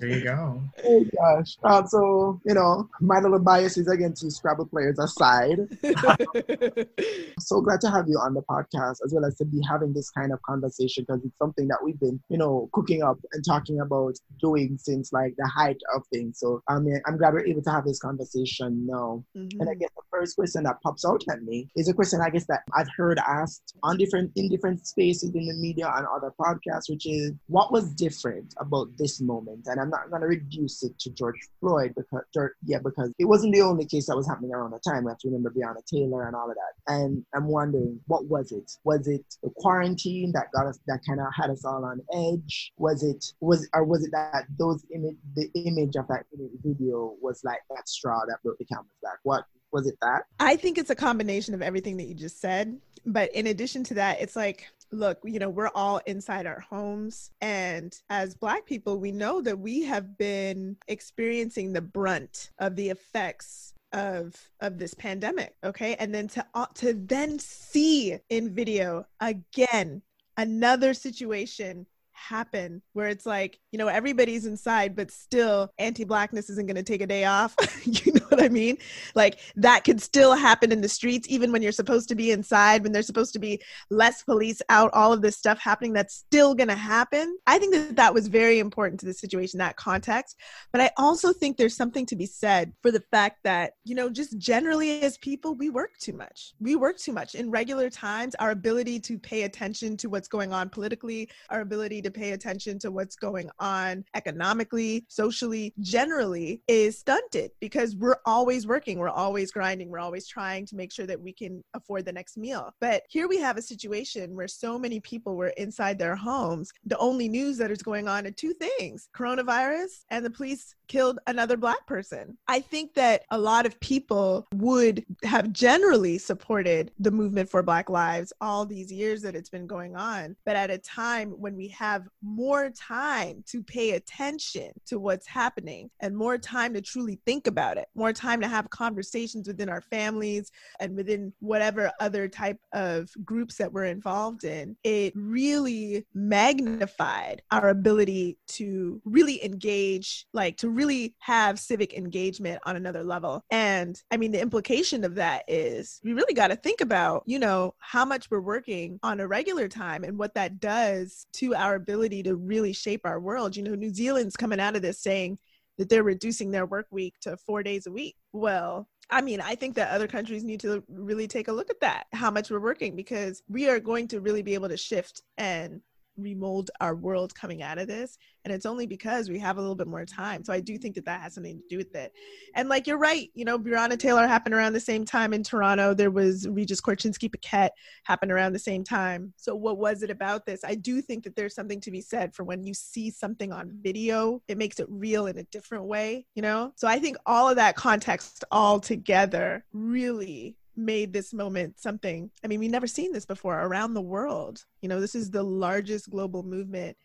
There 0.02 0.10
you 0.10 0.24
go. 0.24 0.64
Oh 0.84 1.06
gosh. 1.16 1.58
Um, 1.64 1.86
so 1.86 2.42
you 2.44 2.56
know, 2.56 2.90
my 3.02 3.20
little 3.20 3.38
biases 3.38 3.88
against 3.88 4.24
you 4.24 4.32
Scrabble 4.32 4.66
players 4.66 4.98
aside, 4.98 5.60
so 7.40 7.62
glad 7.62 7.82
to 7.82 7.92
have 7.92 8.08
you 8.08 8.18
on 8.18 8.34
the 8.34 8.42
podcast 8.50 8.98
as 9.06 9.14
well 9.14 9.26
as 9.26 9.36
to 9.36 9.46
be 9.46 9.62
having 9.70 9.94
this 9.94 10.10
kind 10.10 10.34
of 10.34 10.42
conversation 10.42 11.06
because 11.08 11.24
it's 11.24 11.38
something 11.38 11.68
that 11.68 11.78
we've 11.84 12.00
been, 12.00 12.20
you 12.30 12.38
know, 12.40 12.68
cooking 12.74 13.04
up 13.04 13.20
and 13.34 13.46
talking 13.46 13.80
about 13.80 14.16
doing 14.40 14.76
since 14.82 15.14
like 15.14 15.36
the 15.38 15.48
height 15.48 15.80
of 15.96 16.02
things. 16.12 16.40
So 16.40 16.64
I 16.68 16.80
mean, 16.80 17.00
I'm 17.06 17.18
glad 17.18 17.34
we're 17.34 17.46
able 17.46 17.62
to 17.62 17.72
have 17.72 17.86
this 17.86 18.00
conversation 18.00 18.88
now. 18.88 19.24
And 19.36 19.70
I 19.70 19.76
guess 19.76 19.92
the 19.96 20.02
first 20.10 20.36
question 20.36 20.64
that 20.64 20.82
pops 20.82 21.06
out 21.06 21.22
at 21.30 21.44
me 21.44 21.70
is 21.76 21.88
a 21.88 21.94
question 21.94 22.20
I 22.22 22.30
guess 22.30 22.46
that 22.48 22.64
I've 22.74 22.90
heard 22.96 23.20
asked 23.20 23.76
on 23.84 23.98
different 23.98 24.32
in 24.36 24.50
different 24.50 24.86
spaces 24.86 25.32
in 25.34 25.48
the 25.48 25.54
media 25.54 25.92
and 25.96 26.06
other 26.08 26.34
podcasts, 26.40 26.90
which 26.90 27.06
is 27.06 27.32
what 27.48 27.72
was 27.72 27.94
different 27.94 28.54
about 28.58 28.90
this 28.98 29.22
moment? 29.22 29.68
And 29.68 29.80
I'm 29.80 29.90
not 29.90 30.10
gonna 30.12 30.28
reduce 30.28 30.84
it 30.84 30.98
to 31.00 31.10
George 31.12 31.40
Floyd 31.60 31.94
because 31.96 32.24
yeah, 32.66 32.80
because 32.84 33.14
it 33.20 33.26
wasn't 33.26 33.54
the 33.54 33.62
only 33.62 33.86
case 33.86 34.08
that 34.08 34.16
was 34.16 34.28
happening 34.28 34.54
around 34.54 34.72
the 34.72 34.80
time. 34.80 35.06
We 35.06 35.12
have 35.12 35.20
to 35.20 35.28
remember 35.28 35.52
Breonna 35.52 35.86
Taylor 35.86 36.28
and 36.28 36.36
all 36.36 36.50
of 36.50 36.56
that. 36.56 36.94
And 36.94 37.26
I'm 37.34 37.48
wondering, 37.48 38.00
what 38.08 38.26
was 38.26 38.52
it? 38.52 38.72
Was 38.84 39.08
it 39.08 39.26
the 39.44 39.50
quarantine 39.58 40.32
that 40.34 40.52
got 40.54 40.68
us 40.68 40.80
that 40.88 41.00
kind 41.08 41.20
of 41.20 41.28
had 41.34 41.50
us 41.50 41.66
all 41.66 41.86
on 41.86 42.02
edge? 42.14 42.74
Was 42.78 43.04
it 43.04 43.26
was 43.40 43.68
or 43.74 43.84
was 43.84 44.04
it 44.04 44.12
that 44.12 44.46
those 44.58 44.86
image 44.94 45.18
the 45.36 45.50
image 45.56 45.96
of 45.96 46.08
that 46.08 46.26
video 46.64 47.16
was 47.22 47.42
like 47.44 47.60
that 47.70 47.88
straw 47.88 48.22
that 48.28 48.38
broke 48.44 48.58
the 48.58 48.66
camel's 48.66 48.88
back? 49.02 49.20
What 49.24 49.46
was 49.72 49.88
it 49.88 49.96
that? 50.02 50.24
I 50.40 50.56
think 50.56 50.78
it's 50.78 50.90
a 50.90 50.96
combination 50.96 51.54
of 51.54 51.62
everything 51.62 51.98
that 51.98 52.06
you 52.06 52.16
just 52.16 52.40
said. 52.40 52.80
But 53.06 53.34
in 53.34 53.48
addition 53.48 53.84
to 53.86 53.94
that, 53.96 54.22
it's 54.22 54.36
like, 54.36 54.68
look, 54.92 55.20
you 55.24 55.40
know, 55.40 55.50
we're 55.50 55.72
all 55.74 56.02
inside 56.06 56.46
our 56.46 56.60
homes. 56.60 57.32
And 57.42 57.98
as 58.10 58.36
Black 58.36 58.66
people, 58.66 59.00
we 59.00 59.12
know 59.12 59.42
that 59.42 59.58
we 59.58 59.84
have 59.84 60.18
been 60.18 60.78
experiencing 60.88 61.74
the 61.74 61.82
brunt 61.82 62.52
of 62.60 62.76
the 62.76 62.90
effects 62.90 63.74
of 63.94 64.34
of 64.62 64.78
this 64.78 64.94
pandemic 64.94 65.54
okay 65.66 65.96
and 65.96 66.16
then 66.16 66.26
to 66.26 66.46
uh, 66.54 66.66
to 66.74 66.94
then 66.94 67.38
see 67.38 68.18
in 68.30 68.54
video 68.54 69.06
again 69.20 70.02
another 70.38 70.94
situation 70.94 71.86
happen 72.14 72.82
where 72.94 73.10
it's 73.10 73.26
like 73.26 73.60
you 73.72 73.78
know 73.78 73.88
everybody's 73.88 74.46
inside 74.46 74.96
but 74.96 75.10
still 75.10 75.72
anti-blackness 75.80 76.50
isn't 76.50 76.68
going 76.68 76.76
to 76.76 76.84
take 76.84 77.02
a 77.02 77.08
day 77.08 77.26
off. 77.26 77.56
You 77.84 78.14
know 78.14 78.26
what 78.30 78.42
i 78.42 78.48
mean? 78.48 78.78
Like 79.16 79.40
that 79.56 79.84
could 79.84 80.02
still 80.02 80.36
happen 80.36 80.72
in 80.72 80.82
the 80.82 80.88
streets 80.88 81.28
even 81.30 81.52
when 81.52 81.62
you're 81.62 81.72
supposed 81.72 82.08
to 82.10 82.16
be 82.16 82.32
inside 82.32 82.84
when 82.84 82.92
there's 82.92 83.08
supposed 83.08 83.34
to 83.34 83.40
be 83.40 83.62
less 83.90 84.24
police 84.24 84.62
out 84.70 84.92
all 84.94 85.12
of 85.12 85.22
this 85.22 85.36
stuff 85.36 85.60
happening 85.60 85.94
that's 85.94 86.14
still 86.14 86.54
going 86.54 86.70
to 86.70 86.76
happen. 86.76 87.38
I 87.48 87.60
think 87.60 87.74
that 87.74 87.96
that 87.96 88.14
was 88.14 88.28
very 88.28 88.60
important 88.60 89.00
to 89.02 89.06
the 89.06 89.14
situation 89.14 89.58
that 89.60 89.78
context. 89.78 90.38
But 90.72 90.82
i 90.82 90.92
also 90.98 91.34
think 91.34 91.58
there's 91.58 91.76
something 91.76 92.06
to 92.08 92.16
be 92.16 92.26
said 92.26 92.74
for 92.82 92.92
the 92.92 93.04
fact 93.12 93.40
that 93.44 93.74
you 93.84 93.96
know 93.96 94.10
just 94.10 94.38
generally 94.38 95.02
as 95.02 95.18
people 95.18 95.56
we 95.56 95.70
work 95.70 95.92
too 96.00 96.14
much. 96.14 96.54
We 96.60 96.76
work 96.76 96.98
too 96.98 97.14
much. 97.14 97.36
In 97.36 97.50
regular 97.50 97.90
times 97.90 98.36
our 98.36 98.52
ability 98.52 99.00
to 99.02 99.18
pay 99.18 99.44
attention 99.44 99.98
to 99.98 100.10
what's 100.10 100.28
going 100.28 100.54
on 100.54 100.70
politically 100.70 101.30
our 101.50 101.62
ability 101.62 102.02
to 102.04 102.12
pay 102.12 102.32
attention 102.32 102.80
to 102.80 102.92
what's 102.92 103.16
going 103.16 103.50
on 103.62 104.04
economically, 104.16 105.06
socially, 105.08 105.74
generally 105.80 106.62
is 106.68 107.00
stunted 107.00 107.52
because 107.62 107.96
we're 107.96 108.18
always 108.26 108.68
working, 108.68 108.98
we're 108.98 109.10
always 109.10 109.52
grinding, 109.52 109.90
we're 109.90 110.00
always 110.00 110.28
trying 110.28 110.66
to 110.66 110.76
make 110.76 110.92
sure 110.92 111.06
that 111.06 111.22
we 111.22 111.32
can 111.32 111.64
afford 111.74 112.04
the 112.04 112.12
next 112.12 112.38
meal. 112.38 112.74
But 112.82 113.04
here 113.08 113.30
we 113.30 113.38
have 113.38 113.58
a 113.58 113.62
situation 113.62 114.36
where 114.36 114.48
so 114.48 114.78
many 114.78 115.00
people 115.00 115.36
were 115.36 115.54
inside 115.58 115.98
their 115.98 116.16
homes. 116.16 116.72
The 116.86 116.98
only 116.98 117.30
news 117.30 117.58
that 117.60 117.72
is 117.72 117.82
going 117.82 118.08
on 118.08 118.26
are 118.26 118.32
two 118.32 118.54
things 118.54 119.08
coronavirus 119.16 120.04
and 120.10 120.26
the 120.26 120.30
police 120.30 120.76
killed 120.88 121.20
another 121.28 121.56
black 121.56 121.86
person. 121.88 122.38
I 122.48 122.60
think 122.60 122.96
that 122.96 123.24
a 123.32 123.38
lot 123.38 123.66
of 123.66 123.80
people 123.80 124.48
would 124.56 125.06
have 125.24 125.54
generally 125.54 126.18
supported 126.18 126.92
the 127.00 127.12
movement 127.12 127.50
for 127.50 127.64
Black 127.64 127.90
lives 127.90 128.34
all 128.42 128.66
these 128.66 128.92
years 128.92 129.22
that 129.22 129.36
it's 129.36 129.50
been 129.50 129.68
going 129.68 129.96
on. 129.96 130.36
But 130.46 130.56
at 130.56 130.70
a 130.70 130.78
time 130.78 131.30
when 131.32 131.56
we 131.56 131.70
have 131.70 132.08
more 132.22 132.70
time 132.72 133.44
to 133.52 133.62
pay 133.64 133.92
attention 133.92 134.72
to 134.86 135.00
what's 135.00 135.28
happening 135.28 135.90
and 136.00 136.16
more 136.16 136.38
time 136.38 136.74
to 136.74 136.82
truly 136.82 137.20
think 137.26 137.48
about 137.48 137.78
it, 137.78 137.88
more 137.96 138.14
time 138.14 138.40
to 138.42 138.48
have 138.48 138.70
conversations 138.70 139.48
within 139.48 139.70
our 139.70 139.82
families 139.82 140.52
and 140.80 140.96
within 140.96 141.34
whatever 141.40 141.92
other 142.00 142.28
type 142.28 142.60
of 142.74 143.10
groups 143.26 143.58
that 143.58 143.72
we're 143.74 143.86
involved 143.86 144.44
in, 144.44 144.76
it 144.84 145.12
really 145.16 146.06
magnified 146.14 147.42
our 147.52 147.70
ability 147.70 148.38
to 148.48 149.02
really 149.04 149.44
engage, 149.44 150.26
like 150.34 150.56
to 150.58 150.70
really 150.70 151.14
have 151.20 151.60
civic 151.60 151.94
engagement 151.94 152.62
on 152.66 152.76
another 152.76 153.04
level. 153.04 153.44
And 153.52 154.02
I 154.12 154.18
mean, 154.18 154.32
the 154.32 154.42
implication 154.42 155.04
of 155.04 155.16
that 155.16 155.44
is 155.48 156.00
we 156.04 156.14
really 156.14 156.34
got 156.34 156.48
to 156.48 156.56
think 156.56 156.80
about, 156.82 157.24
you 157.26 157.40
know, 157.40 157.74
how 157.80 158.06
much 158.06 158.32
we're 158.32 158.40
working 158.40 159.00
on 159.04 159.20
a 159.20 159.28
regular 159.28 159.68
time 159.68 160.04
and 160.04 160.18
what 160.18 160.34
that 160.36 160.60
does 160.60 161.26
to 161.34 161.54
our 161.56 161.76
ability 161.76 162.24
to 162.24 162.36
really 162.36 162.74
shape 162.74 163.02
our 163.04 163.20
world. 163.20 163.41
You 163.50 163.64
know, 163.64 163.76
New 163.76 163.94
Zealand's 163.94 164.36
coming 164.36 164.60
out 164.60 164.76
of 164.76 164.82
this 164.82 165.00
saying 165.00 165.40
that 165.78 165.90
they're 165.90 166.04
reducing 166.04 166.52
their 166.52 166.66
work 166.66 166.88
week 166.92 167.16
to 167.22 167.38
four 167.38 167.64
days 167.64 167.88
a 167.88 167.92
week. 167.92 168.16
Well, 168.34 168.88
I 169.10 169.22
mean, 169.22 169.42
I 169.42 169.56
think 169.56 169.76
that 169.76 169.92
other 169.92 170.08
countries 170.08 170.44
need 170.44 170.60
to 170.62 170.84
really 170.88 171.28
take 171.28 171.48
a 171.48 171.52
look 171.52 171.70
at 171.70 171.80
that, 171.82 172.06
how 172.14 172.32
much 172.32 172.50
we're 172.50 172.60
working, 172.60 172.96
because 172.96 173.42
we 173.50 173.68
are 173.70 173.80
going 173.80 174.08
to 174.10 174.22
really 174.22 174.42
be 174.42 174.54
able 174.54 174.70
to 174.70 174.78
shift 174.78 175.22
and 175.38 175.82
remold 176.18 176.72
our 176.80 176.96
world 176.96 177.34
coming 177.34 177.62
out 177.62 177.78
of 177.78 177.88
this 177.88 178.18
and 178.44 178.54
it's 178.54 178.66
only 178.66 178.88
because 178.88 179.30
we 179.30 179.38
have 179.38 179.58
a 179.58 179.62
little 179.62 179.76
bit 179.76 179.88
more 179.88 180.06
time. 180.06 180.44
So 180.44 180.54
i 180.54 180.60
do 180.60 180.78
think 180.78 180.96
that 180.96 181.06
that 181.06 181.22
has 181.22 181.36
something 181.36 181.58
to 181.58 181.64
do 181.70 181.78
with 181.78 181.96
it. 181.96 182.12
And 182.56 182.70
like 182.70 182.88
you're 182.88 182.98
right 182.98 183.30
you 183.34 183.46
know 183.46 183.58
breonna 183.58 183.98
taylor 183.98 184.28
happened 184.28 184.56
around 184.56 184.74
the 184.74 184.80
same 184.80 185.06
time 185.06 185.34
in 185.34 185.44
toronto. 185.44 185.94
There 185.94 186.12
was 186.12 186.48
regis 186.48 186.82
korchinski 186.82 187.32
paquet 187.32 187.70
happened 188.04 188.32
around 188.32 188.54
the 188.54 188.60
same 188.60 188.84
time. 188.84 189.34
So 189.38 189.56
what 189.56 189.78
was 189.78 190.04
it 190.04 190.10
about 190.10 190.46
this? 190.46 190.62
I 190.64 190.76
do 190.76 191.02
think 191.02 191.24
that 191.24 191.36
there's 191.36 191.56
something 191.56 191.82
to 191.82 191.92
be 191.92 192.02
said 192.02 192.34
for 192.34 192.44
when 192.44 192.64
you 192.64 192.74
see 192.74 193.10
something 193.10 193.52
on 193.52 193.72
video 193.82 194.42
it 194.48 194.58
makes 194.58 194.80
it 194.80 194.88
real 194.90 195.28
in 195.28 195.38
a 195.38 195.44
different 195.44 195.86
way 195.86 196.26
you 196.36 196.42
know? 196.42 196.72
So 196.76 196.88
i 196.88 197.00
think 197.00 197.18
all 197.26 197.50
of 197.50 197.56
that 197.58 197.76
context 197.76 198.44
all 198.52 198.80
together 198.80 199.66
really 199.74 200.58
made 200.82 201.14
this 201.14 201.34
moment 201.34 201.80
something 201.80 202.30
i 202.44 202.48
mean 202.48 202.60
we've 202.60 202.72
never 202.72 202.88
seen 202.88 203.12
this 203.14 203.26
before 203.26 203.60
around 203.60 203.94
the 203.94 204.02
world. 204.02 204.66
You 204.82 204.90
know 204.90 205.00
this 205.00 205.16
is 205.16 205.30
the 205.30 205.44
largest 205.44 206.10
global 206.10 206.44
movement 206.44 206.98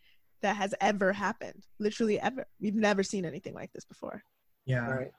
that 0.43 0.57
has 0.57 0.75
ever 0.81 1.13
happened 1.13 1.65
literally 1.79 2.21
ever. 2.21 2.47
We've 2.61 2.75
never 2.75 3.03
seen 3.03 3.25
anything 3.25 3.55
like 3.55 3.73
this 3.73 3.85
before. 3.85 4.23
Yeah. 4.65 4.89
Right. 4.89 5.13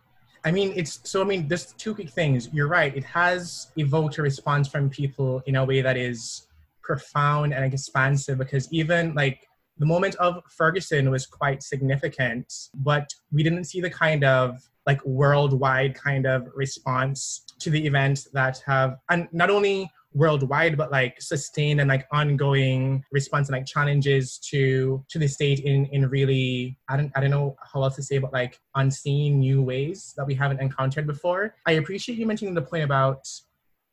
i 0.45 0.51
mean 0.51 0.73
it's 0.75 0.99
so 1.09 1.21
i 1.21 1.25
mean 1.25 1.47
there's 1.47 1.73
two 1.73 1.93
quick 1.95 2.09
things. 2.09 2.49
You're 2.53 2.67
right. 2.67 2.95
It 2.95 3.03
has 3.05 3.71
evoked 3.77 4.17
a 4.17 4.21
response 4.21 4.67
from 4.67 4.89
people 4.89 5.41
in 5.45 5.55
a 5.55 5.65
way 5.65 5.81
that 5.81 5.97
is 5.97 6.47
profound 6.81 7.53
and 7.53 7.63
expansive 7.65 8.37
because 8.37 8.71
even 8.71 9.13
like 9.13 9.39
the 9.77 9.85
moment 9.85 10.15
of 10.15 10.41
ferguson 10.49 11.11
was 11.11 11.25
quite 11.25 11.61
significant 11.61 12.51
but 12.73 13.07
we 13.31 13.43
didn't 13.43 13.65
see 13.65 13.81
the 13.81 13.89
kind 13.89 14.23
of 14.23 14.57
like 14.87 15.03
worldwide 15.05 15.93
kind 15.93 16.25
of 16.25 16.47
response 16.55 17.45
to 17.59 17.69
the 17.69 17.85
events 17.85 18.27
that 18.33 18.61
have 18.65 18.95
and 19.09 19.27
not 19.31 19.49
only 19.49 19.91
worldwide 20.13 20.77
but 20.77 20.89
like 20.89 21.21
sustained 21.21 21.79
and 21.79 21.89
like 21.89 22.07
ongoing 22.11 23.03
response 23.11 23.49
and 23.49 23.57
like 23.57 23.65
challenges 23.65 24.39
to 24.39 25.03
to 25.09 25.19
the 25.19 25.27
state 25.27 25.59
in 25.59 25.85
in 25.87 26.09
really 26.09 26.77
i 26.89 26.97
don't 26.97 27.11
i 27.15 27.19
don't 27.19 27.29
know 27.29 27.55
how 27.71 27.83
else 27.83 27.95
to 27.95 28.01
say 28.01 28.17
but 28.17 28.33
like 28.33 28.59
unseen 28.75 29.39
new 29.39 29.61
ways 29.61 30.13
that 30.17 30.25
we 30.25 30.33
haven't 30.33 30.59
encountered 30.61 31.05
before 31.05 31.53
i 31.67 31.73
appreciate 31.73 32.17
you 32.17 32.25
mentioning 32.25 32.55
the 32.55 32.61
point 32.61 32.83
about 32.83 33.19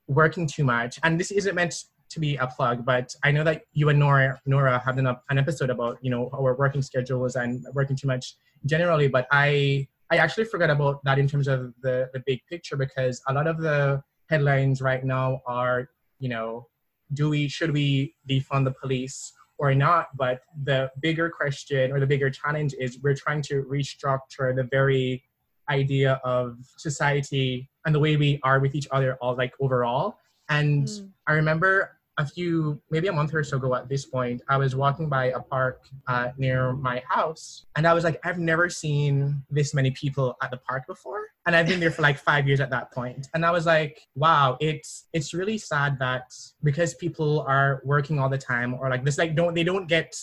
working 0.07 0.47
too 0.47 0.65
much 0.65 0.99
and 1.03 1.19
this 1.19 1.31
isn't 1.31 1.55
meant 1.55 1.85
to 2.15 2.21
be 2.21 2.37
a 2.37 2.47
plug, 2.47 2.85
but 2.85 3.15
I 3.25 3.33
know 3.33 3.43
that 3.45 3.63
you 3.73 3.89
and 3.89 3.99
Nora 3.99 4.41
Nora 4.47 4.81
have 4.85 4.97
done 4.97 5.17
an 5.29 5.39
episode 5.39 5.69
about 5.69 5.99
you 6.01 6.11
know 6.11 6.31
our 6.33 6.55
working 6.55 6.81
schedules 6.81 7.35
and 7.35 7.67
working 7.75 7.97
too 7.97 8.07
much 8.07 8.37
generally. 8.65 9.09
But 9.09 9.27
I 9.31 9.89
I 10.11 10.17
actually 10.19 10.45
forgot 10.45 10.71
about 10.71 11.03
that 11.05 11.19
in 11.19 11.27
terms 11.29 11.49
of 11.49 11.75
the, 11.83 12.11
the 12.13 12.23
big 12.27 12.41
picture 12.49 12.77
because 12.77 13.23
a 13.29 13.33
lot 13.33 13.47
of 13.47 13.59
the 13.59 14.03
headlines 14.29 14.81
right 14.81 15.05
now 15.05 15.41
are, 15.47 15.89
you 16.19 16.29
know, 16.29 16.69
do 17.13 17.31
we 17.31 17.49
should 17.49 17.73
we 17.73 18.15
defund 18.29 18.65
the 18.65 18.73
police 18.73 19.33
or 19.59 19.75
not? 19.75 20.09
But 20.17 20.41
the 20.65 20.91
bigger 21.01 21.31
question 21.31 21.93
or 21.93 22.01
the 22.01 22.07
bigger 22.07 22.31
challenge 22.31 22.75
is 22.79 22.99
we're 23.03 23.15
trying 23.15 23.43
to 23.43 23.63
restructure 23.65 24.55
the 24.55 24.69
very 24.71 25.23
idea 25.71 26.21
of 26.25 26.59
society 26.77 27.71
and 27.87 27.95
the 27.95 28.01
way 28.01 28.17
we 28.17 28.41
are 28.43 28.61
with 28.61 28.75
each 28.75 28.89
other 28.91 29.17
all 29.17 29.37
like 29.37 29.53
overall. 29.61 30.19
And 30.49 30.87
mm. 30.87 31.09
I 31.27 31.33
remember 31.33 31.99
a 32.17 32.27
few, 32.27 32.81
maybe 32.91 33.09
a 33.09 33.13
month 33.13 33.35
or 33.35 33.43
so 33.43 33.57
ago 33.57 33.75
at 33.75 33.89
this 33.89 34.07
point, 34.07 34.43
I 34.49 34.57
was 34.57 34.77
walking 34.77 35.09
by 35.09 35.27
a 35.27 35.41
park 35.41 35.87
uh, 36.07 36.29
near 36.39 36.73
my 36.73 37.03
house, 37.09 37.67
and 37.77 37.87
I 37.87 37.95
was 37.95 38.05
like, 38.05 38.21
I've 38.25 38.39
never 38.39 38.69
seen 38.69 39.43
this 39.51 39.75
many 39.75 39.91
people 39.91 40.37
at 40.43 40.51
the 40.51 40.59
park 40.59 40.87
before, 40.87 41.27
and 41.47 41.57
I've 41.57 41.67
been 41.67 41.81
there 41.81 41.91
for 41.91 42.03
like 42.03 42.19
five 42.31 42.47
years 42.47 42.61
at 42.61 42.71
that 42.71 42.93
point, 42.93 43.29
and 43.35 43.45
I 43.45 43.51
was 43.51 43.67
like, 43.67 44.01
wow, 44.15 44.57
it's 44.61 45.07
it's 45.13 45.35
really 45.35 45.59
sad 45.59 45.99
that 45.99 46.33
because 46.63 46.95
people 46.95 47.41
are 47.49 47.83
working 47.85 48.19
all 48.19 48.29
the 48.29 48.39
time, 48.39 48.75
or 48.75 48.89
like 48.89 49.05
this, 49.05 49.19
like 49.19 49.35
don't 49.35 49.55
they 49.55 49.65
don't 49.65 49.89
get 49.89 50.15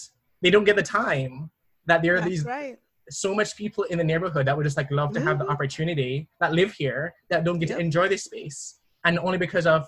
they 0.42 0.50
don't 0.50 0.64
get 0.64 0.76
the 0.76 0.84
time 0.84 1.52
that 1.86 2.02
there 2.02 2.16
are 2.16 2.20
That's 2.22 2.30
these 2.30 2.46
right 2.46 2.78
so 3.10 3.36
much 3.36 3.58
people 3.58 3.84
in 3.86 3.98
the 3.98 4.04
neighborhood 4.04 4.46
that 4.46 4.56
would 4.56 4.64
just 4.64 4.78
like 4.78 4.90
love 4.90 5.12
to 5.14 5.20
have 5.20 5.38
the 5.38 5.44
mm-hmm. 5.44 5.54
opportunity 5.54 6.30
that 6.40 6.54
live 6.54 6.72
here 6.72 7.14
that 7.30 7.44
don't 7.44 7.60
get 7.60 7.68
yep. 7.68 7.78
to 7.78 7.84
enjoy 7.84 8.08
this 8.08 8.24
space 8.24 8.80
and 9.04 9.20
only 9.20 9.38
because 9.38 9.66
of 9.66 9.88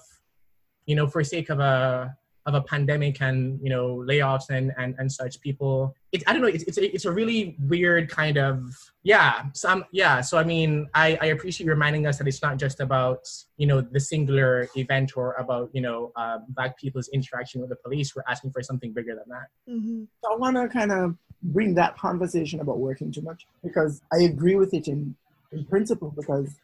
you 0.85 0.95
know, 0.95 1.07
for 1.07 1.23
sake 1.23 1.49
of 1.49 1.59
a 1.59 2.15
of 2.45 2.55
a 2.55 2.61
pandemic 2.61 3.21
and 3.21 3.59
you 3.61 3.69
know 3.69 4.03
layoffs 4.07 4.49
and 4.49 4.73
and, 4.77 4.95
and 4.97 5.11
such 5.11 5.39
people 5.39 5.95
it, 6.11 6.23
i 6.27 6.33
don't 6.33 6.41
know 6.41 6.47
it's, 6.47 6.63
it's, 6.63 6.77
a, 6.77 6.93
it's 6.93 7.05
a 7.05 7.11
really 7.11 7.55
weird 7.67 8.09
kind 8.09 8.37
of 8.37 8.75
yeah 9.03 9.43
some 9.53 9.85
yeah. 9.91 10.21
So 10.21 10.37
i 10.37 10.43
mean 10.43 10.87
I, 10.93 11.17
I 11.21 11.25
appreciate 11.27 11.65
you 11.65 11.71
reminding 11.71 12.05
us 12.07 12.17
that 12.17 12.27
it's 12.27 12.41
not 12.41 12.57
just 12.57 12.79
about 12.79 13.27
you 13.57 13.67
know 13.67 13.81
the 13.81 13.99
singular 13.99 14.67
event 14.75 15.15
or 15.15 15.33
about 15.33 15.69
you 15.73 15.81
know 15.81 16.11
uh, 16.15 16.39
black 16.49 16.77
people's 16.77 17.07
interaction 17.09 17.61
with 17.61 17.69
the 17.69 17.75
police. 17.77 18.15
We're 18.15 18.23
asking 18.27 18.51
for 18.51 18.61
something 18.61 18.91
bigger 18.93 19.15
than 19.15 19.25
that. 19.29 19.47
Mm-hmm. 19.71 20.03
so 20.21 20.33
i 20.33 20.35
want 20.35 20.57
to 20.57 20.67
kind 20.67 20.91
of 20.91 21.15
bring 21.41 21.75
that 21.75 21.97
conversation 21.97 22.59
about 22.61 22.79
working 22.79 23.11
too 23.11 23.21
much 23.21 23.45
because 23.63 24.01
i 24.13 24.23
agree 24.23 24.55
with 24.55 24.73
it 24.73 24.87
in, 24.87 25.15
in 25.51 25.65
principle 25.65 26.13
because 26.15 26.55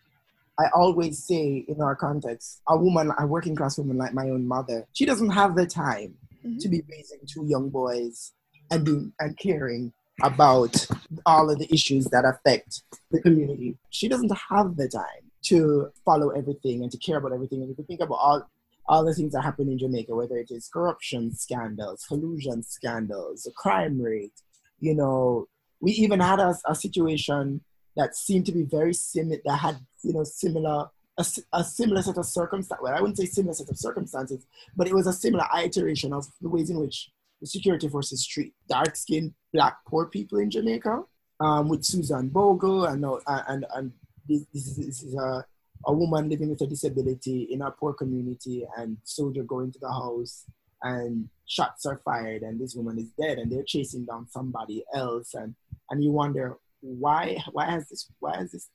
I 0.59 0.65
always 0.73 1.23
say 1.23 1.63
in 1.67 1.81
our 1.81 1.95
context, 1.95 2.61
a 2.67 2.77
woman, 2.77 3.13
a 3.17 3.25
working 3.25 3.55
class 3.55 3.77
woman 3.77 3.97
like 3.97 4.13
my 4.13 4.29
own 4.29 4.45
mother, 4.45 4.85
she 4.93 5.05
doesn't 5.05 5.29
have 5.29 5.55
the 5.55 5.65
time 5.65 6.15
mm-hmm. 6.45 6.57
to 6.57 6.67
be 6.67 6.83
raising 6.89 7.19
two 7.25 7.45
young 7.45 7.69
boys 7.69 8.33
and 8.69 8.85
do 8.85 9.11
and 9.19 9.37
caring 9.37 9.93
about 10.21 10.85
all 11.25 11.49
of 11.49 11.59
the 11.59 11.73
issues 11.73 12.05
that 12.07 12.25
affect 12.25 12.83
the 13.11 13.21
community. 13.21 13.77
She 13.89 14.09
doesn't 14.09 14.35
have 14.49 14.75
the 14.75 14.89
time 14.89 15.31
to 15.43 15.91
follow 16.03 16.31
everything 16.31 16.83
and 16.83 16.91
to 16.91 16.97
care 16.97 17.17
about 17.17 17.31
everything. 17.31 17.61
And 17.61 17.71
if 17.71 17.77
you 17.77 17.85
think 17.85 18.01
about 18.01 18.15
all 18.15 18.49
all 18.87 19.05
the 19.05 19.13
things 19.13 19.33
that 19.33 19.43
happen 19.43 19.69
in 19.69 19.77
Jamaica, 19.77 20.15
whether 20.15 20.35
it 20.35 20.49
is 20.49 20.67
corruption 20.67 21.33
scandals, 21.35 22.05
collusion 22.07 22.63
scandals, 22.63 23.43
the 23.43 23.51
crime 23.51 24.01
rate, 24.01 24.33
you 24.79 24.95
know, 24.95 25.47
we 25.79 25.91
even 25.91 26.19
had 26.19 26.39
a, 26.39 26.55
a 26.65 26.73
situation 26.73 27.61
that 27.95 28.15
seemed 28.15 28.47
to 28.47 28.51
be 28.51 28.63
very 28.63 28.93
similar, 28.93 29.39
that 29.45 29.57
had 29.57 29.77
you 30.03 30.13
know, 30.13 30.23
similar, 30.23 30.89
a, 31.17 31.25
a 31.53 31.63
similar 31.63 32.01
set 32.01 32.17
of 32.17 32.25
circumstances. 32.25 32.83
Well, 32.83 32.95
I 32.95 33.01
wouldn't 33.01 33.17
say 33.17 33.25
similar 33.25 33.53
set 33.53 33.69
of 33.69 33.77
circumstances, 33.77 34.45
but 34.75 34.87
it 34.87 34.93
was 34.93 35.07
a 35.07 35.13
similar 35.13 35.45
iteration 35.57 36.13
of 36.13 36.25
the 36.41 36.49
ways 36.49 36.69
in 36.69 36.79
which 36.79 37.09
the 37.41 37.47
security 37.47 37.87
forces 37.87 38.25
treat 38.25 38.53
dark-skinned 38.67 39.33
black 39.53 39.77
poor 39.87 40.07
people 40.07 40.39
in 40.39 40.49
Jamaica. 40.51 41.03
Um, 41.41 41.69
with 41.69 41.85
Susan 41.85 42.27
Bogle 42.27 42.83
and 42.85 43.05
and 43.25 43.65
and 43.73 43.93
this, 44.27 44.43
this 44.53 45.03
is 45.03 45.15
a, 45.15 45.45
a 45.85 45.93
woman 45.93 46.27
living 46.27 46.49
with 46.49 46.59
a 46.59 46.67
disability 46.67 47.43
in 47.43 47.61
a 47.61 47.71
poor 47.71 47.93
community, 47.93 48.65
and 48.77 48.97
soldier 49.05 49.43
going 49.43 49.71
to 49.71 49.79
the 49.79 49.87
house 49.87 50.43
and 50.83 51.29
shots 51.45 51.85
are 51.85 52.01
fired, 52.03 52.41
and 52.41 52.59
this 52.59 52.75
woman 52.75 52.99
is 52.99 53.09
dead, 53.17 53.37
and 53.37 53.49
they're 53.49 53.63
chasing 53.63 54.03
down 54.03 54.27
somebody 54.29 54.83
else, 54.93 55.33
and 55.33 55.55
and 55.89 56.03
you 56.03 56.11
wonder 56.11 56.57
why 56.81 57.41
why 57.53 57.71
has 57.71 57.87
this 57.87 58.11
why 58.19 58.35
has 58.35 58.51
this 58.51 58.67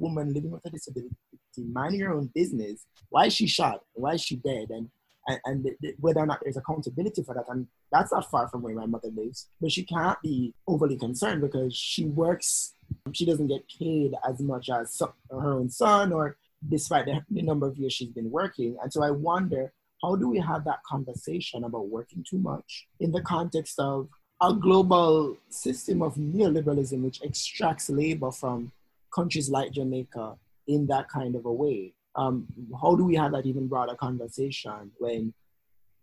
woman 0.00 0.32
living 0.32 0.50
with 0.50 0.64
a 0.66 0.70
disability 0.70 1.14
minding 1.56 2.00
her 2.00 2.12
own 2.12 2.30
business. 2.34 2.86
Why 3.10 3.26
is 3.26 3.34
she 3.34 3.46
shot? 3.46 3.80
Why 3.92 4.14
is 4.14 4.22
she 4.22 4.36
dead? 4.36 4.70
And 4.70 4.88
and, 5.26 5.40
and 5.44 5.64
th- 5.64 5.76
th- 5.82 5.94
whether 6.00 6.20
or 6.20 6.26
not 6.26 6.40
there's 6.42 6.56
accountability 6.56 7.22
for 7.22 7.34
that. 7.34 7.44
And 7.48 7.66
that's 7.92 8.12
not 8.12 8.30
far 8.30 8.48
from 8.48 8.62
where 8.62 8.74
my 8.74 8.86
mother 8.86 9.10
lives. 9.14 9.48
But 9.60 9.72
she 9.72 9.84
can't 9.84 10.20
be 10.22 10.54
overly 10.66 10.96
concerned 10.96 11.42
because 11.42 11.74
she 11.76 12.06
works, 12.06 12.74
she 13.12 13.26
doesn't 13.26 13.48
get 13.48 13.64
paid 13.78 14.14
as 14.26 14.40
much 14.40 14.70
as 14.70 14.94
so- 14.94 15.14
her 15.30 15.52
own 15.52 15.68
son, 15.70 16.12
or 16.12 16.36
despite 16.68 17.06
the, 17.06 17.20
the 17.30 17.42
number 17.42 17.66
of 17.66 17.76
years 17.76 17.92
she's 17.92 18.08
been 18.08 18.30
working. 18.30 18.76
And 18.82 18.92
so 18.92 19.02
I 19.02 19.10
wonder 19.10 19.72
how 20.02 20.16
do 20.16 20.28
we 20.28 20.38
have 20.38 20.64
that 20.64 20.82
conversation 20.88 21.64
about 21.64 21.88
working 21.88 22.24
too 22.28 22.38
much 22.38 22.86
in 23.00 23.12
the 23.12 23.20
context 23.20 23.78
of 23.78 24.08
a 24.42 24.54
global 24.54 25.36
system 25.50 26.00
of 26.00 26.14
neoliberalism 26.14 27.02
which 27.02 27.20
extracts 27.22 27.90
labor 27.90 28.30
from 28.30 28.72
countries 29.14 29.50
like 29.50 29.72
Jamaica 29.72 30.36
in 30.66 30.86
that 30.86 31.08
kind 31.08 31.34
of 31.34 31.46
a 31.46 31.52
way? 31.52 31.94
Um, 32.16 32.46
how 32.80 32.96
do 32.96 33.04
we 33.04 33.14
have 33.16 33.32
that 33.32 33.46
even 33.46 33.68
broader 33.68 33.94
conversation 33.94 34.90
when 34.98 35.32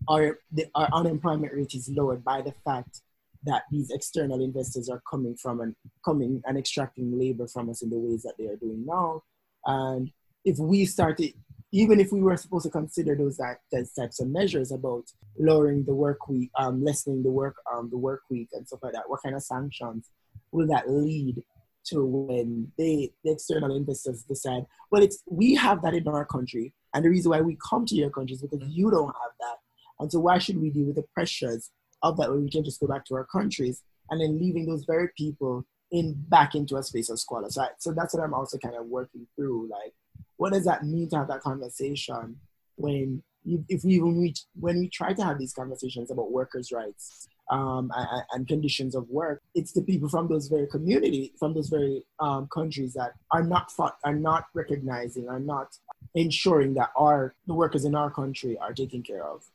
our, 0.07 0.39
the, 0.51 0.65
our 0.75 0.89
unemployment 0.93 1.53
rate 1.53 1.73
is 1.73 1.89
lowered 1.89 2.23
by 2.23 2.41
the 2.41 2.53
fact 2.63 3.01
that 3.43 3.63
these 3.71 3.91
external 3.91 4.41
investors 4.41 4.89
are 4.89 5.01
coming 5.09 5.35
from 5.35 5.61
and 5.61 5.75
coming 6.03 6.41
and 6.45 6.57
extracting 6.57 7.17
labor 7.17 7.47
from 7.47 7.69
us 7.69 7.81
in 7.81 7.89
the 7.89 7.97
ways 7.97 8.23
that 8.23 8.33
they 8.37 8.47
are 8.47 8.55
doing 8.55 8.85
now? 8.85 9.23
And 9.65 10.11
if 10.45 10.57
we 10.57 10.85
started 10.85 11.33
even 11.71 11.99
if 11.99 12.11
we 12.11 12.21
were 12.21 12.37
supposed 12.37 12.65
to 12.65 12.71
consider 12.71 13.15
those, 13.15 13.37
that, 13.37 13.59
those 13.71 13.91
types 13.91 14.19
of 14.21 14.29
measures 14.29 14.71
about 14.71 15.03
lowering 15.37 15.83
the 15.83 15.93
work 15.93 16.27
week, 16.29 16.49
um, 16.57 16.83
lessening 16.83 17.23
the 17.23 17.29
work 17.29 17.55
um, 17.71 17.89
the 17.89 17.97
work 17.97 18.21
week 18.29 18.47
and 18.53 18.65
stuff 18.65 18.79
like 18.81 18.93
that, 18.93 19.03
what 19.07 19.21
kind 19.21 19.35
of 19.35 19.43
sanctions 19.43 20.09
will 20.51 20.67
that 20.67 20.89
lead 20.89 21.43
to 21.89 22.05
when 22.05 22.71
they 22.77 23.11
the 23.23 23.31
external 23.31 23.75
investors 23.75 24.23
decide, 24.23 24.65
well, 24.91 25.03
it's 25.03 25.23
we 25.29 25.55
have 25.55 25.81
that 25.81 25.93
in 25.93 26.07
our 26.07 26.25
country, 26.25 26.73
and 26.93 27.03
the 27.03 27.09
reason 27.09 27.31
why 27.31 27.41
we 27.41 27.57
come 27.69 27.85
to 27.85 27.95
your 27.95 28.09
country 28.09 28.35
is 28.35 28.41
because 28.41 28.67
you 28.67 28.89
don't 28.89 29.07
have 29.07 29.33
that, 29.39 29.57
and 29.99 30.11
so 30.11 30.19
why 30.19 30.37
should 30.37 30.59
we 30.61 30.69
deal 30.69 30.85
with 30.85 30.95
the 30.95 31.05
pressures 31.13 31.71
of 32.03 32.17
that 32.17 32.29
when 32.29 32.43
we 32.43 32.49
can 32.49 32.63
just 32.63 32.79
go 32.79 32.87
back 32.87 33.05
to 33.05 33.15
our 33.15 33.25
countries 33.25 33.81
and 34.09 34.21
then 34.21 34.39
leaving 34.39 34.65
those 34.65 34.85
very 34.85 35.09
people 35.17 35.65
in 35.91 36.13
back 36.27 36.53
into 36.55 36.75
a 36.75 36.83
space 36.83 37.09
of 37.09 37.19
squalor. 37.19 37.49
So, 37.49 37.61
I, 37.61 37.69
so 37.79 37.91
that's 37.93 38.13
what 38.13 38.23
I'm 38.23 38.33
also 38.33 38.57
kind 38.57 38.75
of 38.75 38.85
working 38.85 39.25
through, 39.35 39.69
like 39.69 39.93
what 40.37 40.53
does 40.53 40.65
that 40.65 40.85
mean 40.85 41.09
to 41.09 41.17
have 41.17 41.27
that 41.27 41.41
conversation 41.41 42.37
when 42.75 43.23
you, 43.43 43.63
if 43.69 43.83
we 43.83 43.95
even 43.95 44.19
reach 44.19 44.41
when 44.59 44.79
we 44.79 44.89
try 44.89 45.13
to 45.13 45.23
have 45.23 45.39
these 45.39 45.53
conversations 45.53 46.11
about 46.11 46.31
workers' 46.31 46.71
rights 46.71 47.27
um, 47.49 47.91
and, 47.95 48.23
and, 48.33 48.47
conditions 48.47 48.95
of 48.95 49.09
work, 49.09 49.41
it's 49.55 49.71
the 49.71 49.81
people 49.81 50.09
from 50.09 50.27
those 50.27 50.47
very 50.47 50.67
community, 50.67 51.33
from 51.39 51.53
those 51.53 51.69
very 51.69 52.03
um, 52.19 52.47
countries 52.53 52.93
that 52.93 53.13
are 53.31 53.43
not 53.43 53.71
fought, 53.71 53.97
are 54.03 54.15
not 54.15 54.45
recognizing, 54.53 55.29
are 55.29 55.39
not 55.39 55.75
ensuring 56.15 56.73
that 56.73 56.89
our 56.95 57.35
the 57.47 57.53
workers 57.53 57.85
in 57.85 57.95
our 57.95 58.11
country 58.11 58.57
are 58.57 58.73
taken 58.73 59.01
care 59.01 59.23
of. 59.23 59.45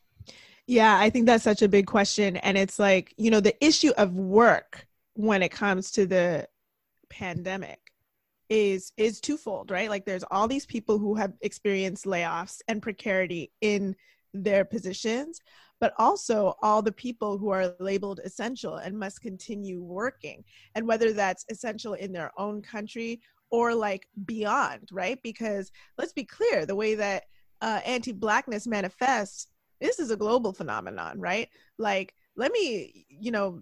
Yeah, 0.65 0.97
I 0.97 1.09
think 1.09 1.25
that's 1.25 1.43
such 1.43 1.61
a 1.61 1.67
big 1.67 1.87
question, 1.87 2.37
and 2.37 2.57
it's 2.57 2.79
like 2.79 3.13
you 3.17 3.29
know 3.29 3.39
the 3.39 3.63
issue 3.63 3.91
of 3.97 4.13
work 4.13 4.87
when 5.13 5.43
it 5.43 5.49
comes 5.49 5.91
to 5.91 6.05
the 6.05 6.47
pandemic 7.09 7.79
is 8.49 8.91
is 8.97 9.21
twofold 9.21 9.71
right 9.71 9.89
like 9.89 10.05
there's 10.05 10.23
all 10.29 10.47
these 10.47 10.65
people 10.65 10.97
who 10.97 11.15
have 11.15 11.33
experienced 11.41 12.05
layoffs 12.05 12.59
and 12.67 12.81
precarity 12.81 13.51
in 13.61 13.95
their 14.33 14.65
positions 14.65 15.39
but 15.83 15.93
also 15.99 16.55
all 16.61 16.81
the 16.81 16.93
people 16.93 17.37
who 17.37 17.49
are 17.49 17.75
labeled 17.81 18.21
essential 18.23 18.77
and 18.77 18.97
must 18.97 19.19
continue 19.19 19.81
working 19.81 20.41
and 20.75 20.87
whether 20.87 21.11
that's 21.11 21.43
essential 21.49 21.91
in 21.95 22.13
their 22.13 22.31
own 22.37 22.61
country 22.61 23.19
or 23.51 23.75
like 23.75 24.07
beyond 24.25 24.87
right 24.93 25.19
because 25.23 25.73
let's 25.97 26.13
be 26.13 26.23
clear 26.23 26.65
the 26.65 26.73
way 26.73 26.95
that 26.95 27.25
uh, 27.61 27.81
anti-blackness 27.85 28.65
manifests 28.65 29.47
this 29.81 29.99
is 29.99 30.09
a 30.09 30.15
global 30.15 30.53
phenomenon 30.53 31.19
right 31.19 31.49
like 31.77 32.13
let 32.37 32.53
me 32.53 33.05
you 33.09 33.31
know 33.31 33.61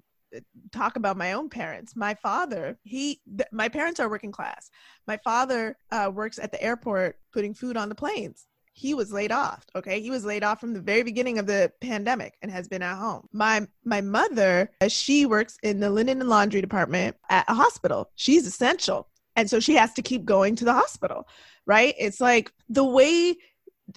talk 0.72 0.96
about 0.96 1.18
my 1.18 1.34
own 1.34 1.50
parents. 1.50 1.94
My 1.94 2.14
father, 2.14 2.78
he, 2.84 3.20
th- 3.38 3.50
my 3.52 3.68
parents 3.68 4.00
are 4.00 4.10
working 4.10 4.32
class. 4.32 4.70
My 5.06 5.18
father 5.18 5.76
uh, 5.92 6.10
works 6.14 6.40
at 6.40 6.54
the 6.54 6.64
airport 6.64 7.18
putting 7.34 7.54
food 7.54 7.76
on 7.76 7.90
the 7.90 7.96
planes. 7.96 8.48
He 8.74 8.94
was 8.94 9.12
laid 9.12 9.32
off. 9.32 9.66
Okay, 9.76 10.02
he 10.02 10.10
was 10.10 10.26
laid 10.26 10.44
off 10.44 10.60
from 10.60 10.74
the 10.74 10.82
very 10.82 11.04
beginning 11.04 11.38
of 11.38 11.46
the 11.46 11.72
pandemic 11.82 12.38
and 12.42 12.52
has 12.52 12.68
been 12.68 12.82
at 12.82 12.98
home. 12.98 13.28
My 13.32 13.68
my 13.84 14.02
mother, 14.02 14.72
uh, 14.82 14.88
she 14.88 15.26
works 15.26 15.58
in 15.64 15.80
the 15.80 15.90
linen 15.90 16.22
and 16.22 16.30
laundry 16.30 16.62
department 16.62 17.16
at 17.30 17.46
a 17.50 17.54
hospital. 17.54 18.10
She's 18.16 18.48
essential, 18.48 19.08
and 19.36 19.50
so 19.50 19.60
she 19.60 19.76
has 19.76 19.94
to 19.94 20.02
keep 20.02 20.26
going 20.26 20.56
to 20.58 20.66
the 20.66 20.74
hospital. 20.74 21.28
Right? 21.66 21.94
It's 22.00 22.22
like 22.22 22.52
the 22.70 22.86
way 22.86 23.36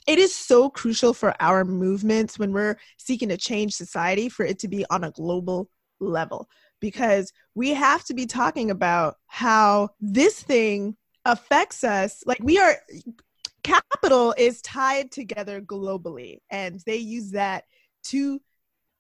it 0.06 0.18
is 0.18 0.34
so 0.34 0.68
crucial 0.70 1.14
for 1.14 1.34
our 1.40 1.64
movements 1.64 2.38
when 2.38 2.52
we're 2.52 2.76
seeking 2.98 3.28
to 3.28 3.36
change 3.36 3.74
society 3.74 4.28
for 4.28 4.44
it 4.44 4.58
to 4.60 4.68
be 4.68 4.84
on 4.90 5.04
a 5.04 5.10
global 5.10 5.68
level 6.00 6.48
because 6.80 7.32
we 7.54 7.70
have 7.70 8.04
to 8.04 8.14
be 8.14 8.26
talking 8.26 8.70
about 8.70 9.16
how 9.26 9.90
this 10.00 10.42
thing 10.42 10.96
affects 11.24 11.84
us. 11.84 12.22
Like 12.26 12.38
we 12.42 12.58
are, 12.58 12.76
capital 13.64 14.34
is 14.38 14.62
tied 14.62 15.10
together 15.10 15.60
globally, 15.60 16.38
and 16.50 16.80
they 16.86 16.96
use 16.96 17.32
that 17.32 17.64
to 18.04 18.40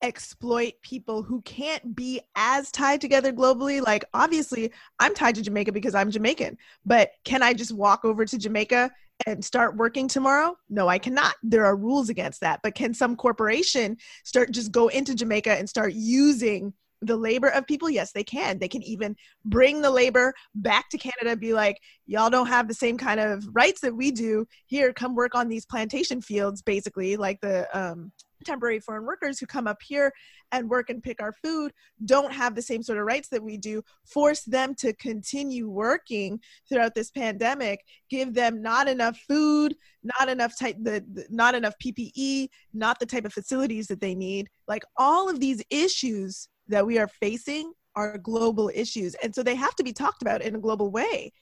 exploit 0.02 0.74
people 0.82 1.22
who 1.22 1.40
can't 1.42 1.94
be 1.94 2.20
as 2.36 2.70
tied 2.70 3.00
together 3.00 3.32
globally. 3.32 3.80
Like, 3.80 4.04
obviously, 4.12 4.72
I'm 4.98 5.14
tied 5.14 5.36
to 5.36 5.42
Jamaica 5.42 5.72
because 5.72 5.94
I'm 5.94 6.10
Jamaican, 6.10 6.58
but 6.84 7.12
can 7.24 7.42
I 7.42 7.54
just 7.54 7.72
walk 7.72 8.04
over 8.04 8.24
to 8.24 8.38
Jamaica 8.38 8.90
and 9.26 9.44
start 9.44 9.76
working 9.76 10.08
tomorrow? 10.08 10.56
No, 10.68 10.88
I 10.88 10.98
cannot. 10.98 11.34
There 11.42 11.64
are 11.64 11.76
rules 11.76 12.08
against 12.08 12.40
that. 12.40 12.60
But 12.62 12.74
can 12.74 12.92
some 12.92 13.16
corporation 13.16 13.96
start 14.24 14.50
just 14.50 14.72
go 14.72 14.88
into 14.88 15.14
Jamaica 15.14 15.52
and 15.52 15.68
start 15.68 15.94
using 15.94 16.74
the 17.04 17.16
labor 17.16 17.48
of 17.48 17.66
people? 17.66 17.90
Yes 17.90 18.12
they 18.12 18.24
can. 18.24 18.58
They 18.58 18.68
can 18.68 18.82
even 18.82 19.16
bring 19.44 19.82
the 19.82 19.90
labor 19.90 20.34
back 20.54 20.88
to 20.90 20.98
canada 20.98 21.36
be 21.36 21.52
like 21.52 21.78
y'all 22.06 22.30
don't 22.30 22.46
have 22.46 22.68
the 22.68 22.74
same 22.74 22.98
kind 22.98 23.20
of 23.20 23.44
rights 23.52 23.80
that 23.80 23.94
we 23.94 24.10
do. 24.10 24.46
Here 24.66 24.92
come 24.92 25.14
work 25.14 25.34
on 25.34 25.48
these 25.48 25.66
plantation 25.66 26.20
fields 26.20 26.62
basically 26.62 27.16
like 27.16 27.40
the 27.40 27.66
um, 27.78 28.12
temporary 28.44 28.78
foreign 28.78 29.04
workers 29.04 29.38
who 29.38 29.46
come 29.46 29.66
up 29.66 29.78
here 29.82 30.12
and 30.52 30.68
work 30.68 30.90
and 30.90 31.02
pick 31.02 31.22
our 31.22 31.32
food 31.32 31.72
don't 32.04 32.32
have 32.32 32.54
the 32.54 32.60
same 32.60 32.82
sort 32.82 32.98
of 32.98 33.06
rights 33.06 33.28
that 33.28 33.42
we 33.42 33.56
do 33.56 33.82
force 34.04 34.42
them 34.42 34.74
to 34.74 34.92
continue 34.94 35.70
working 35.70 36.38
throughout 36.68 36.94
this 36.94 37.10
pandemic 37.10 37.80
give 38.10 38.34
them 38.34 38.60
not 38.60 38.86
enough 38.86 39.16
food 39.26 39.74
not 40.02 40.28
enough 40.28 40.52
type 40.58 40.76
the, 40.82 41.02
the 41.14 41.26
not 41.30 41.54
enough 41.54 41.74
ppe 41.82 42.48
not 42.74 42.98
the 42.98 43.06
type 43.06 43.24
of 43.24 43.32
facilities 43.32 43.86
that 43.86 44.00
they 44.00 44.14
need. 44.14 44.48
Like 44.68 44.82
all 44.96 45.28
of 45.28 45.40
these 45.40 45.62
issues 45.70 46.48
that 46.68 46.86
we 46.86 46.98
are 46.98 47.08
facing 47.08 47.72
are 47.96 48.18
global 48.18 48.70
issues. 48.74 49.14
And 49.22 49.34
so 49.34 49.42
they 49.42 49.54
have 49.54 49.74
to 49.76 49.84
be 49.84 49.92
talked 49.92 50.22
about 50.22 50.42
in 50.42 50.54
a 50.54 50.58
global 50.58 50.90
way. 50.90 51.32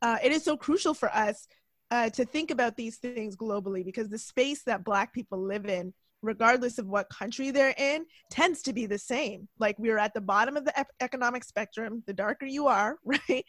Uh, 0.00 0.18
it 0.22 0.32
is 0.32 0.44
so 0.44 0.56
crucial 0.56 0.94
for 0.94 1.12
us 1.14 1.46
uh, 1.90 2.10
to 2.10 2.24
think 2.24 2.50
about 2.50 2.76
these 2.76 2.96
things 2.96 3.36
globally 3.36 3.84
because 3.84 4.08
the 4.08 4.18
space 4.18 4.62
that 4.64 4.84
Black 4.84 5.12
people 5.12 5.38
live 5.38 5.66
in 5.66 5.94
regardless 6.22 6.78
of 6.78 6.86
what 6.86 7.10
country 7.10 7.50
they're 7.50 7.74
in, 7.76 8.06
tends 8.30 8.62
to 8.62 8.72
be 8.72 8.86
the 8.86 8.98
same. 8.98 9.48
Like 9.58 9.76
we're 9.78 9.98
at 9.98 10.14
the 10.14 10.20
bottom 10.20 10.56
of 10.56 10.64
the 10.64 10.78
ep- 10.78 10.92
economic 11.00 11.44
spectrum, 11.44 12.02
the 12.06 12.14
darker 12.14 12.46
you 12.46 12.68
are, 12.68 12.96
right? 13.04 13.44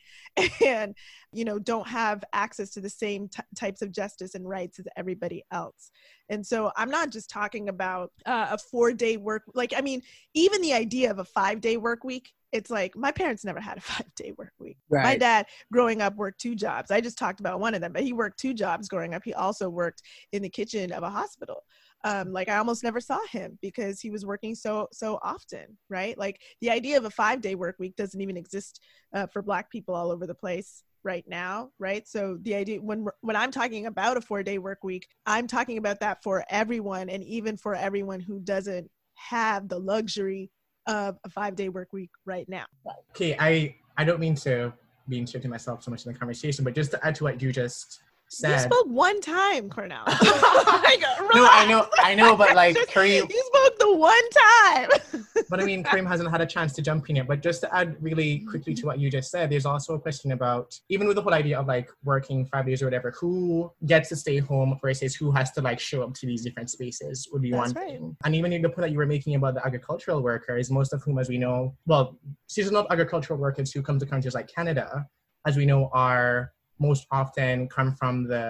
and, 0.63 0.95
you 1.31 1.45
know, 1.45 1.59
don't 1.59 1.87
have 1.87 2.23
access 2.33 2.71
to 2.71 2.81
the 2.81 2.89
same 2.89 3.29
t- 3.29 3.41
types 3.55 3.81
of 3.81 3.91
justice 3.91 4.35
and 4.35 4.47
rights 4.47 4.79
as 4.79 4.85
everybody 4.97 5.43
else. 5.51 5.91
And 6.29 6.45
so 6.45 6.71
I'm 6.75 6.89
not 6.89 7.11
just 7.11 7.29
talking 7.29 7.69
about 7.69 8.11
uh, 8.25 8.47
a 8.51 8.57
four 8.57 8.91
day 8.93 9.17
work, 9.17 9.43
like, 9.53 9.73
I 9.75 9.81
mean, 9.81 10.01
even 10.33 10.61
the 10.61 10.73
idea 10.73 11.11
of 11.11 11.19
a 11.19 11.25
five 11.25 11.61
day 11.61 11.77
work 11.77 12.03
week 12.03 12.33
it's 12.53 12.69
like 12.69 12.95
my 12.95 13.11
parents 13.11 13.43
never 13.43 13.59
had 13.59 13.79
a 13.79 13.81
five 13.81 14.13
day 14.15 14.31
work 14.37 14.53
week. 14.59 14.77
Right. 14.87 15.03
My 15.03 15.17
dad, 15.17 15.47
growing 15.71 16.01
up, 16.01 16.15
worked 16.15 16.39
two 16.39 16.55
jobs. 16.55 16.91
I 16.91 17.01
just 17.01 17.17
talked 17.17 17.39
about 17.39 17.59
one 17.59 17.73
of 17.73 17.81
them, 17.81 17.91
but 17.91 18.03
he 18.03 18.13
worked 18.13 18.39
two 18.39 18.53
jobs 18.53 18.87
growing 18.87 19.13
up. 19.13 19.23
He 19.25 19.33
also 19.33 19.69
worked 19.69 20.03
in 20.31 20.43
the 20.43 20.49
kitchen 20.49 20.91
of 20.93 21.03
a 21.03 21.09
hospital 21.09 21.63
um, 22.03 22.31
like 22.31 22.49
i 22.49 22.57
almost 22.57 22.83
never 22.83 22.99
saw 22.99 23.19
him 23.31 23.57
because 23.61 23.99
he 23.99 24.09
was 24.09 24.25
working 24.25 24.55
so 24.55 24.87
so 24.91 25.19
often 25.23 25.77
right? 25.89 26.17
Like 26.17 26.41
the 26.61 26.71
idea 26.71 26.97
of 26.97 27.05
a 27.05 27.09
five 27.09 27.41
day 27.41 27.55
work 27.55 27.75
week 27.79 27.95
doesn't 27.95 28.19
even 28.19 28.37
exist 28.37 28.81
uh, 29.13 29.27
for 29.27 29.41
black 29.41 29.69
people 29.71 29.95
all 29.95 30.11
over 30.11 30.25
the 30.25 30.35
place 30.35 30.83
right 31.03 31.23
now 31.27 31.69
right? 31.79 32.07
So 32.07 32.37
the 32.41 32.55
idea 32.55 32.79
when 32.81 33.05
when 33.21 33.35
i'm 33.35 33.51
talking 33.51 33.85
about 33.85 34.17
a 34.17 34.21
four 34.21 34.43
day 34.43 34.57
work 34.57 34.83
week 34.83 35.07
i'm 35.25 35.47
talking 35.47 35.77
about 35.77 35.99
that 35.99 36.23
for 36.23 36.43
everyone 36.49 37.09
and 37.09 37.23
even 37.23 37.57
for 37.57 37.75
everyone 37.75 38.19
who 38.19 38.39
doesn't 38.39 38.89
have 39.15 39.69
the 39.69 39.79
luxury 39.79 40.49
of 40.87 41.17
a 41.25 41.29
five 41.29 41.55
day 41.55 41.69
work 41.69 41.89
week 41.93 42.09
right 42.25 42.47
now. 42.49 42.65
Okay 43.11 43.35
i 43.39 43.75
i 43.97 44.03
don't 44.03 44.19
mean 44.19 44.35
to 44.35 44.73
be 45.09 45.19
inserting 45.19 45.51
myself 45.51 45.83
so 45.83 45.91
much 45.91 46.05
in 46.05 46.13
the 46.13 46.17
conversation 46.17 46.63
but 46.63 46.73
just 46.73 46.91
to 46.91 47.05
add 47.05 47.13
to 47.15 47.25
what 47.25 47.41
you 47.41 47.51
just 47.51 48.01
said. 48.33 48.53
You 48.53 48.59
spoke 48.59 48.87
one 48.87 49.21
time, 49.21 49.69
Cornell. 49.69 50.03
like, 50.07 51.01
no, 51.33 51.47
I 51.49 51.65
know, 51.67 51.87
I 51.99 52.15
know, 52.15 52.35
but 52.35 52.55
like 52.55 52.75
Kareem, 52.87 53.29
you 53.29 53.51
spoke 53.53 53.79
the 53.79 53.95
one 53.95 54.29
time. 54.29 54.89
but 55.49 55.59
I 55.59 55.65
mean, 55.65 55.83
Kareem 55.83 56.07
hasn't 56.07 56.29
had 56.29 56.41
a 56.41 56.45
chance 56.45 56.73
to 56.73 56.81
jump 56.81 57.09
in 57.09 57.17
yet. 57.17 57.27
But 57.27 57.41
just 57.41 57.61
to 57.61 57.75
add 57.75 57.95
really 58.01 58.39
mm-hmm. 58.39 58.49
quickly 58.49 58.73
to 58.75 58.85
what 58.85 58.99
you 58.99 59.09
just 59.09 59.31
said, 59.31 59.49
there's 59.49 59.65
also 59.65 59.95
a 59.95 59.99
question 59.99 60.31
about 60.31 60.79
even 60.89 61.07
with 61.07 61.15
the 61.15 61.21
whole 61.21 61.33
idea 61.33 61.59
of 61.59 61.67
like 61.67 61.89
working 62.03 62.45
five 62.45 62.65
days 62.65 62.81
or 62.81 62.85
whatever, 62.85 63.11
who 63.19 63.71
gets 63.85 64.09
to 64.09 64.15
stay 64.15 64.37
home 64.37 64.77
versus 64.81 65.15
who 65.15 65.31
has 65.31 65.51
to 65.51 65.61
like 65.61 65.79
show 65.79 66.03
up 66.03 66.13
to 66.15 66.25
these 66.25 66.43
different 66.43 66.69
spaces 66.69 67.27
would 67.31 67.41
be 67.41 67.51
That's 67.51 67.73
one 67.73 67.83
right. 67.83 67.91
thing. 67.91 68.17
And 68.25 68.35
even 68.35 68.61
the 68.61 68.69
point 68.69 68.81
that 68.81 68.91
you 68.91 68.97
were 68.97 69.05
making 69.05 69.35
about 69.35 69.55
the 69.55 69.65
agricultural 69.65 70.21
workers, 70.21 70.71
most 70.71 70.93
of 70.93 71.03
whom, 71.03 71.19
as 71.19 71.29
we 71.29 71.37
know, 71.37 71.75
well, 71.85 72.17
seasonal 72.47 72.87
agricultural 72.89 73.39
workers 73.39 73.71
who 73.71 73.81
come 73.81 73.99
to 73.99 74.05
countries 74.05 74.33
like 74.33 74.47
Canada, 74.47 75.05
as 75.45 75.57
we 75.57 75.65
know, 75.65 75.89
are 75.93 76.53
most 76.87 77.03
often 77.19 77.67
come 77.75 77.89
from 77.99 78.15
the 78.31 78.43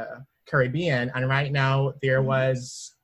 Caribbean. 0.49 1.11
And 1.15 1.23
right 1.37 1.51
now, 1.63 1.75
there 2.01 2.21
Mhm. 2.21 2.25
was 2.33 2.95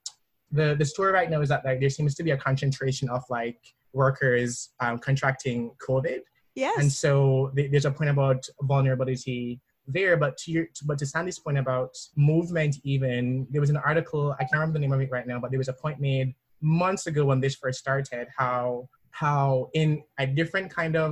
the 0.59 0.67
the 0.81 0.85
story 0.93 1.11
right 1.19 1.29
now 1.33 1.41
is 1.45 1.49
that 1.53 1.63
like 1.63 1.79
there 1.79 1.93
seems 1.97 2.13
to 2.15 2.23
be 2.27 2.31
a 2.37 2.37
concentration 2.49 3.07
of 3.15 3.21
like 3.29 3.59
workers 4.03 4.49
um, 4.83 4.95
contracting 5.07 5.59
COVID, 5.87 6.21
yes. 6.55 6.75
and 6.81 6.89
so 7.03 7.11
th- 7.55 7.69
there's 7.71 7.85
a 7.91 7.91
point 7.97 8.09
about 8.17 8.41
vulnerability 8.73 9.61
there. 9.95 10.15
But 10.23 10.31
to 10.41 10.47
your 10.55 10.65
but 10.89 10.97
to 11.01 11.05
Sandy's 11.05 11.39
point 11.45 11.59
about 11.65 11.91
movement, 12.31 12.73
even 12.83 13.47
there 13.51 13.61
was 13.65 13.69
an 13.75 13.81
article 13.91 14.23
I 14.39 14.43
can't 14.43 14.53
remember 14.59 14.77
the 14.77 14.83
name 14.85 14.93
of 14.97 15.01
it 15.05 15.11
right 15.17 15.27
now, 15.31 15.39
but 15.39 15.49
there 15.51 15.61
was 15.63 15.71
a 15.75 15.77
point 15.83 15.97
made 15.99 16.29
months 16.61 17.05
ago 17.11 17.21
when 17.29 17.39
this 17.45 17.55
first 17.63 17.77
started 17.85 18.27
how 18.37 18.89
how 19.21 19.69
in 19.73 19.89
a 20.23 20.25
different 20.39 20.67
kind 20.79 20.95
of 21.05 21.11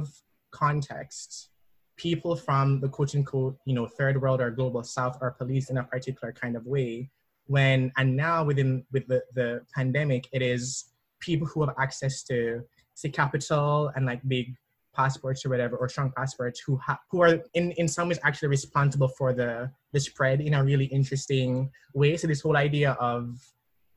context 0.51 1.49
people 1.97 2.36
from 2.36 2.79
the 2.79 2.88
quote 2.88 3.13
unquote 3.15 3.57
you 3.65 3.73
know 3.73 3.86
third 3.86 4.21
world 4.21 4.39
or 4.39 4.51
global 4.51 4.83
south 4.83 5.17
are 5.21 5.31
policed 5.31 5.69
in 5.69 5.77
a 5.77 5.83
particular 5.83 6.31
kind 6.31 6.55
of 6.55 6.65
way 6.65 7.10
when 7.47 7.91
and 7.97 8.15
now 8.15 8.43
within 8.43 8.86
with 8.91 9.07
the, 9.07 9.21
the 9.33 9.62
pandemic 9.73 10.27
it 10.31 10.41
is 10.41 10.93
people 11.19 11.47
who 11.47 11.65
have 11.65 11.75
access 11.79 12.23
to 12.23 12.62
say 12.93 13.10
capital 13.10 13.91
and 13.95 14.05
like 14.05 14.21
big 14.27 14.55
passports 14.97 15.45
or 15.45 15.49
whatever 15.49 15.77
or 15.77 15.88
strong 15.88 16.12
passports 16.17 16.60
who 16.60 16.75
ha- 16.77 16.99
who 17.10 17.21
are 17.21 17.39
in 17.53 17.71
in 17.73 17.88
some 17.88 18.10
ways 18.10 18.19
actually 18.23 18.49
responsible 18.49 19.07
for 19.07 19.31
the 19.31 19.69
the 19.93 19.99
spread 19.99 20.41
in 20.41 20.55
a 20.55 20.63
really 20.63 20.86
interesting 20.86 21.69
way. 21.93 22.17
So 22.17 22.27
this 22.27 22.41
whole 22.41 22.57
idea 22.57 22.91
of 22.93 23.39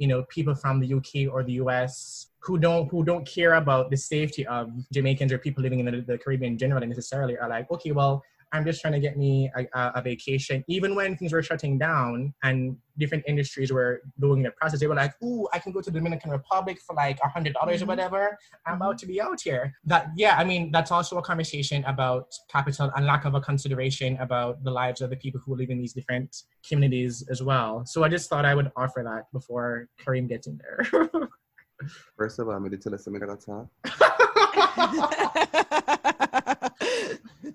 you 0.01 0.09
know 0.09 0.25
people 0.25 0.55
from 0.55 0.81
the 0.81 0.95
UK 0.95 1.33
or 1.33 1.45
the 1.45 1.53
US 1.65 2.29
who 2.41 2.59
don't 2.59 2.91
who 2.91 3.05
don't 3.05 3.27
care 3.27 3.55
about 3.55 3.91
the 3.91 3.97
safety 3.97 4.47
of 4.47 4.71
Jamaicans 4.93 5.31
or 5.31 5.39
people 5.39 5.63
living 5.63 5.79
in 5.79 5.87
the, 5.87 6.01
the 6.01 6.19
Caribbean 6.19 6.57
generally 6.57 6.87
necessarily 6.87 7.37
are 7.37 7.49
like 7.49 7.71
okay 7.71 7.93
well 7.93 8.25
I'm 8.53 8.65
just 8.65 8.81
trying 8.81 8.93
to 8.95 9.01
get 9.01 9.17
me 9.17 9.51
a, 9.57 9.67
a, 9.79 9.93
a 9.97 10.03
vacation. 10.03 10.65
Even 10.69 10.95
when 10.95 11.17
things 11.17 11.33
were 11.33 11.43
shutting 11.43 11.79
down 11.79 12.35
and 12.43 12.77
different 12.99 13.25
industries 13.27 13.73
were 13.73 14.03
doing 14.21 14.43
the 14.43 14.51
process 14.51 14.81
they 14.81 14.87
were 14.87 14.95
like 14.95 15.15
ooh 15.23 15.49
I 15.55 15.59
can 15.59 15.73
go 15.73 15.81
to 15.81 15.91
the 15.91 15.99
Dominican 15.99 16.31
Republic 16.31 16.79
for 16.87 16.95
like 16.95 17.19
a 17.25 17.29
hundred 17.29 17.55
dollars 17.55 17.81
Mhm. 17.81 17.85
or 17.85 17.87
whatever. 17.87 18.39
I'm 18.67 18.77
about 18.77 18.99
to 18.99 19.07
be 19.07 19.21
out 19.21 19.41
here. 19.41 19.75
That 19.85 20.09
yeah 20.17 20.37
I 20.37 20.45
mean 20.45 20.71
that's 20.73 20.91
also 20.91 21.17
a 21.19 21.23
conversation 21.23 21.85
about 21.85 22.27
capital 22.51 22.91
and 22.97 23.07
lack 23.07 23.25
of 23.25 23.35
a 23.35 23.41
consideration 23.41 24.17
about 24.19 24.63
the 24.65 24.71
lives 24.71 25.01
of 25.01 25.11
the 25.11 25.17
people 25.17 25.41
who 25.45 25.57
live 25.57 25.71
in 25.71 25.79
these 25.79 25.93
different 25.93 26.43
communities 26.69 27.25
as 27.31 27.43
well. 27.43 27.85
So 27.87 28.05
I 28.05 28.09
just 28.09 28.29
thought 28.29 28.45
I 28.45 28.55
would 28.55 28.71
offer 28.77 29.03
that 29.05 29.31
before 29.33 29.89
Kareem 30.05 30.29
gets 30.29 30.47
in 30.47 30.59
there. 30.59 30.85
First 32.17 32.39
of 32.39 32.49
all, 32.49 32.55
I'm 32.55 32.61
going 32.61 32.73
to 32.73 32.77
tell 32.77 32.95
us 32.95 33.05
something 33.05 33.23
about 33.23 33.41
talk. 33.41 33.69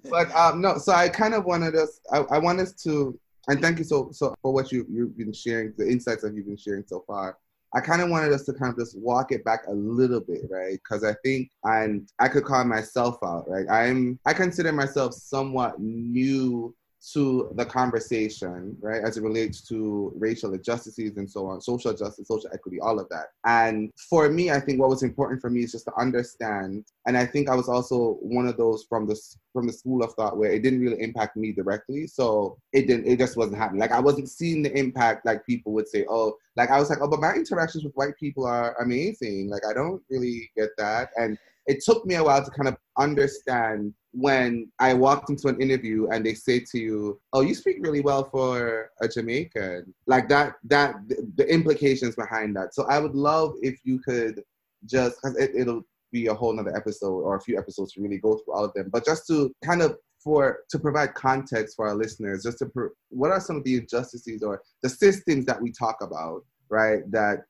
But 0.09 0.33
um, 0.35 0.61
no, 0.61 0.77
so 0.77 0.93
I 0.93 1.09
kind 1.09 1.33
of 1.33 1.45
wanted 1.45 1.75
us. 1.75 1.99
I, 2.11 2.19
I 2.31 2.37
want 2.37 2.59
us 2.59 2.73
to, 2.83 3.17
and 3.47 3.61
thank 3.61 3.77
you 3.79 3.83
so 3.83 4.09
so 4.11 4.35
for 4.41 4.53
what 4.53 4.71
you 4.71 4.85
you've 4.89 5.17
been 5.17 5.33
sharing, 5.33 5.73
the 5.77 5.87
insights 5.87 6.23
that 6.23 6.33
you've 6.33 6.47
been 6.47 6.57
sharing 6.57 6.83
so 6.87 7.03
far. 7.07 7.37
I 7.73 7.81
kind 7.81 8.01
of 8.01 8.09
wanted 8.09 8.31
us 8.31 8.43
to 8.45 8.53
kind 8.53 8.71
of 8.71 8.79
just 8.79 8.97
walk 8.97 9.33
it 9.33 9.43
back 9.43 9.63
a 9.67 9.73
little 9.73 10.21
bit, 10.21 10.43
right? 10.49 10.79
Because 10.81 11.03
I 11.03 11.13
think, 11.25 11.51
and 11.65 12.09
I 12.19 12.29
could 12.29 12.45
call 12.45 12.63
myself 12.63 13.17
out, 13.21 13.49
right? 13.49 13.65
I'm 13.69 14.17
I 14.25 14.33
consider 14.33 14.71
myself 14.71 15.13
somewhat 15.13 15.79
new 15.79 16.73
to 17.13 17.51
the 17.55 17.65
conversation, 17.65 18.75
right, 18.81 19.03
as 19.03 19.17
it 19.17 19.23
relates 19.23 19.61
to 19.67 20.11
racial 20.15 20.53
injustices 20.53 21.17
and 21.17 21.29
so 21.29 21.47
on, 21.47 21.61
social 21.61 21.93
justice, 21.93 22.27
social 22.27 22.49
equity, 22.53 22.79
all 22.79 22.99
of 22.99 23.07
that. 23.09 23.27
And 23.45 23.91
for 24.09 24.29
me, 24.29 24.51
I 24.51 24.59
think 24.59 24.79
what 24.79 24.89
was 24.89 25.03
important 25.03 25.41
for 25.41 25.49
me 25.49 25.63
is 25.63 25.71
just 25.71 25.85
to 25.85 25.93
understand. 25.97 26.85
And 27.05 27.17
I 27.17 27.25
think 27.25 27.49
I 27.49 27.55
was 27.55 27.69
also 27.69 28.17
one 28.21 28.47
of 28.47 28.57
those 28.57 28.85
from 28.89 29.07
the 29.07 29.19
from 29.53 29.67
the 29.67 29.73
school 29.73 30.03
of 30.03 30.13
thought 30.13 30.37
where 30.37 30.51
it 30.51 30.63
didn't 30.63 30.81
really 30.81 31.01
impact 31.01 31.37
me 31.37 31.51
directly, 31.51 32.07
so 32.07 32.57
it 32.73 32.87
didn't. 32.87 33.05
It 33.05 33.19
just 33.19 33.37
wasn't 33.37 33.57
happening. 33.57 33.79
Like 33.79 33.91
I 33.91 33.99
wasn't 33.99 34.29
seeing 34.29 34.63
the 34.63 34.77
impact 34.77 35.25
like 35.25 35.45
people 35.45 35.73
would 35.73 35.87
say. 35.87 36.05
Oh, 36.09 36.35
like 36.55 36.71
I 36.71 36.79
was 36.79 36.89
like, 36.89 36.99
oh, 37.01 37.07
but 37.07 37.21
my 37.21 37.33
interactions 37.33 37.83
with 37.83 37.93
white 37.93 38.17
people 38.19 38.45
are 38.45 38.75
amazing. 38.81 39.49
Like 39.49 39.65
I 39.69 39.73
don't 39.73 40.01
really 40.09 40.49
get 40.57 40.69
that, 40.77 41.09
and 41.17 41.37
it 41.67 41.83
took 41.83 42.05
me 42.05 42.15
a 42.15 42.23
while 42.23 42.43
to 42.43 42.51
kind 42.51 42.67
of 42.67 42.77
understand 42.97 43.93
when 44.11 44.71
I 44.79 44.93
walked 44.93 45.29
into 45.29 45.49
an 45.49 45.59
interview 45.59 46.07
and 46.09 46.25
they 46.25 46.33
say 46.33 46.59
to 46.71 46.79
you, 46.79 47.19
"Oh, 47.33 47.41
you 47.41 47.53
speak 47.53 47.77
really 47.81 48.01
well 48.01 48.23
for 48.23 48.91
a 49.01 49.07
Jamaican," 49.07 49.93
like 50.07 50.29
that. 50.29 50.55
That 50.63 50.95
the 51.35 51.45
implications 51.51 52.15
behind 52.15 52.55
that. 52.55 52.73
So 52.73 52.85
I 52.85 52.99
would 52.99 53.15
love 53.15 53.55
if 53.61 53.79
you 53.83 53.99
could 53.99 54.41
just 54.85 55.17
because 55.21 55.37
it, 55.37 55.51
it'll 55.55 55.83
be 56.11 56.27
a 56.27 56.33
whole 56.33 56.53
nother 56.53 56.75
episode 56.75 57.19
or 57.21 57.35
a 57.35 57.41
few 57.41 57.57
episodes 57.57 57.93
to 57.93 58.01
really 58.01 58.19
go 58.19 58.35
through 58.37 58.53
all 58.53 58.63
of 58.63 58.73
them, 58.73 58.89
but 58.91 59.05
just 59.05 59.27
to 59.27 59.53
kind 59.63 59.81
of 59.81 59.97
for 60.23 60.59
to 60.69 60.79
provide 60.79 61.13
context 61.13 61.75
for 61.75 61.87
our 61.87 61.95
listeners, 61.95 62.43
just 62.43 62.59
to 62.59 62.71
what 63.09 63.31
are 63.31 63.39
some 63.39 63.57
of 63.57 63.63
the 63.63 63.75
injustices 63.75 64.41
or 64.41 64.61
the 64.81 64.89
systems 64.89 65.45
that 65.45 65.61
we 65.61 65.71
talk 65.71 65.97
about, 66.01 66.41
right? 66.69 67.09
That 67.11 67.43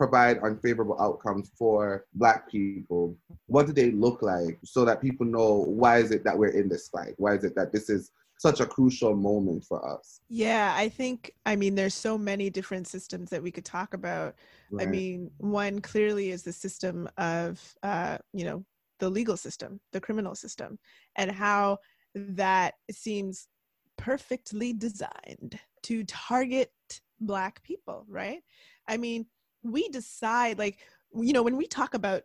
provide 0.00 0.38
unfavorable 0.38 0.98
outcomes 0.98 1.50
for 1.58 2.06
black 2.14 2.48
people 2.50 3.14
what 3.48 3.66
do 3.66 3.72
they 3.72 3.90
look 3.90 4.22
like 4.22 4.58
so 4.64 4.82
that 4.82 5.02
people 5.02 5.26
know 5.26 5.64
why 5.82 5.98
is 5.98 6.10
it 6.10 6.24
that 6.24 6.36
we're 6.38 6.56
in 6.60 6.70
this 6.70 6.88
fight 6.88 7.12
why 7.18 7.34
is 7.34 7.44
it 7.44 7.54
that 7.54 7.70
this 7.70 7.90
is 7.90 8.10
such 8.38 8.60
a 8.60 8.66
crucial 8.66 9.14
moment 9.14 9.62
for 9.62 9.78
us 9.86 10.20
yeah, 10.30 10.72
I 10.74 10.88
think, 10.88 11.32
I 11.44 11.56
mean, 11.56 11.74
there's 11.74 11.92
so 11.92 12.16
many 12.16 12.48
different 12.48 12.86
systems 12.86 13.28
that 13.30 13.42
we 13.42 13.50
could 13.50 13.64
talk 13.64 13.94
about. 13.94 14.36
I 14.80 14.86
mean, 14.86 15.30
one 15.38 15.80
clearly 15.80 16.30
is 16.30 16.44
the 16.44 16.52
system 16.52 17.08
of, 17.18 17.60
uh, 17.82 18.16
you 18.32 18.44
know, 18.44 18.64
the 19.00 19.10
legal 19.10 19.36
system, 19.36 19.80
the 19.92 20.00
criminal 20.00 20.36
system, 20.36 20.78
and 21.16 21.30
how 21.30 21.78
that 22.14 22.74
seems 22.90 23.48
perfectly 23.98 24.72
designed 24.72 25.58
to 25.82 26.04
target 26.04 26.72
Black 27.20 27.62
people, 27.64 28.06
right? 28.08 28.42
I 28.88 28.96
mean, 28.96 29.26
we 29.62 29.88
decide, 29.88 30.58
like, 30.58 30.78
you 31.14 31.32
know, 31.32 31.42
when 31.42 31.56
we 31.56 31.66
talk 31.66 31.94
about 31.94 32.22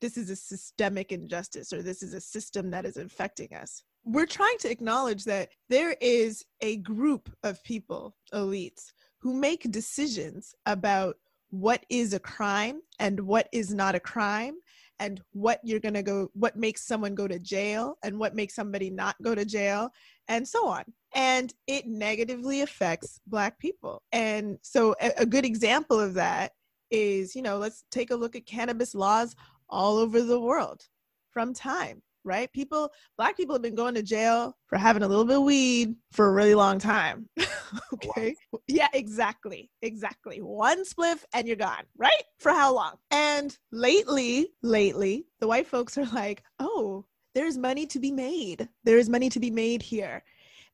this 0.00 0.16
is 0.16 0.30
a 0.30 0.36
systemic 0.36 1.12
injustice 1.12 1.72
or 1.72 1.82
this 1.82 2.02
is 2.02 2.14
a 2.14 2.20
system 2.20 2.70
that 2.70 2.84
is 2.84 2.96
infecting 2.96 3.54
us, 3.54 3.82
we're 4.04 4.26
trying 4.26 4.56
to 4.58 4.70
acknowledge 4.70 5.24
that 5.24 5.50
there 5.68 5.96
is 6.00 6.44
a 6.60 6.76
group 6.76 7.28
of 7.42 7.62
people, 7.64 8.16
elites, 8.32 8.92
who 9.18 9.34
make 9.34 9.70
decisions 9.72 10.54
about 10.66 11.16
what 11.50 11.84
is 11.90 12.12
a 12.12 12.20
crime 12.20 12.80
and 12.98 13.18
what 13.20 13.48
is 13.52 13.74
not 13.74 13.94
a 13.94 14.00
crime 14.00 14.54
and 14.98 15.20
what 15.32 15.60
you're 15.62 15.80
going 15.80 15.94
to 15.94 16.02
go 16.02 16.28
what 16.34 16.56
makes 16.56 16.86
someone 16.86 17.14
go 17.14 17.28
to 17.28 17.38
jail 17.38 17.98
and 18.02 18.18
what 18.18 18.34
makes 18.34 18.54
somebody 18.54 18.90
not 18.90 19.14
go 19.22 19.34
to 19.34 19.44
jail 19.44 19.90
and 20.28 20.46
so 20.46 20.66
on. 20.66 20.84
And 21.14 21.52
it 21.66 21.86
negatively 21.86 22.62
affects 22.62 23.20
black 23.26 23.58
people. 23.58 24.02
And 24.12 24.58
so 24.62 24.94
a, 25.00 25.12
a 25.18 25.26
good 25.26 25.44
example 25.44 26.00
of 26.00 26.14
that 26.14 26.52
is 26.90 27.34
you 27.34 27.42
know 27.42 27.58
let's 27.58 27.84
take 27.90 28.10
a 28.10 28.16
look 28.16 28.36
at 28.36 28.46
cannabis 28.46 28.94
laws 28.94 29.34
all 29.68 29.96
over 29.96 30.22
the 30.22 30.40
world 30.40 30.86
from 31.30 31.52
time 31.52 32.02
right? 32.26 32.52
People 32.52 32.90
black 33.16 33.36
people 33.36 33.54
have 33.54 33.62
been 33.62 33.74
going 33.74 33.94
to 33.94 34.02
jail 34.02 34.56
for 34.66 34.76
having 34.76 35.02
a 35.02 35.08
little 35.08 35.24
bit 35.24 35.36
of 35.36 35.44
weed 35.44 35.94
for 36.12 36.26
a 36.26 36.32
really 36.32 36.54
long 36.54 36.78
time 36.78 37.28
okay? 37.94 38.34
Yeah 38.66 38.88
exactly 38.92 39.70
exactly. 39.80 40.38
One 40.42 40.84
spliff 40.84 41.24
and 41.32 41.46
you're 41.46 41.56
gone 41.56 41.84
right? 41.96 42.24
For 42.40 42.50
how 42.52 42.74
long? 42.74 42.94
And 43.10 43.56
lately 43.72 44.48
lately 44.62 45.26
the 45.40 45.46
white 45.46 45.68
folks 45.68 45.96
are 45.96 46.06
like 46.06 46.42
oh 46.58 47.06
there's 47.34 47.58
money 47.58 47.86
to 47.86 48.00
be 48.00 48.10
made. 48.10 48.68
There 48.84 48.98
is 48.98 49.08
money 49.08 49.28
to 49.28 49.38
be 49.38 49.50
made 49.50 49.82
here 49.82 50.24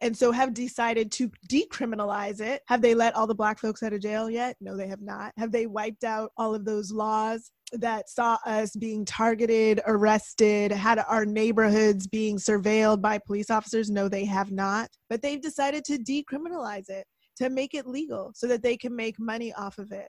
and 0.02 0.16
so 0.16 0.32
have 0.32 0.52
decided 0.52 1.12
to 1.12 1.30
decriminalize 1.48 2.40
it. 2.40 2.62
Have 2.66 2.82
they 2.82 2.94
let 2.94 3.14
all 3.14 3.28
the 3.28 3.34
black 3.34 3.58
folks 3.58 3.82
out 3.82 3.92
of 3.92 4.00
jail 4.00 4.28
yet? 4.28 4.56
No, 4.60 4.76
they 4.76 4.88
have 4.88 5.00
not. 5.00 5.32
Have 5.38 5.52
they 5.52 5.66
wiped 5.66 6.02
out 6.02 6.32
all 6.36 6.54
of 6.54 6.64
those 6.64 6.90
laws 6.90 7.52
that 7.72 8.10
saw 8.10 8.36
us 8.44 8.74
being 8.76 9.04
targeted, 9.04 9.80
arrested, 9.86 10.72
had 10.72 10.98
our 11.08 11.24
neighborhoods 11.24 12.08
being 12.08 12.36
surveilled 12.36 13.00
by 13.00 13.16
police 13.16 13.48
officers? 13.48 13.90
No, 13.90 14.08
they 14.08 14.24
have 14.24 14.50
not. 14.50 14.90
But 15.08 15.22
they've 15.22 15.40
decided 15.40 15.84
to 15.84 15.98
decriminalize 15.98 16.90
it, 16.90 17.06
to 17.36 17.48
make 17.48 17.72
it 17.72 17.86
legal 17.86 18.32
so 18.34 18.48
that 18.48 18.62
they 18.62 18.76
can 18.76 18.94
make 18.94 19.18
money 19.20 19.52
off 19.54 19.78
of 19.78 19.92
it 19.92 20.08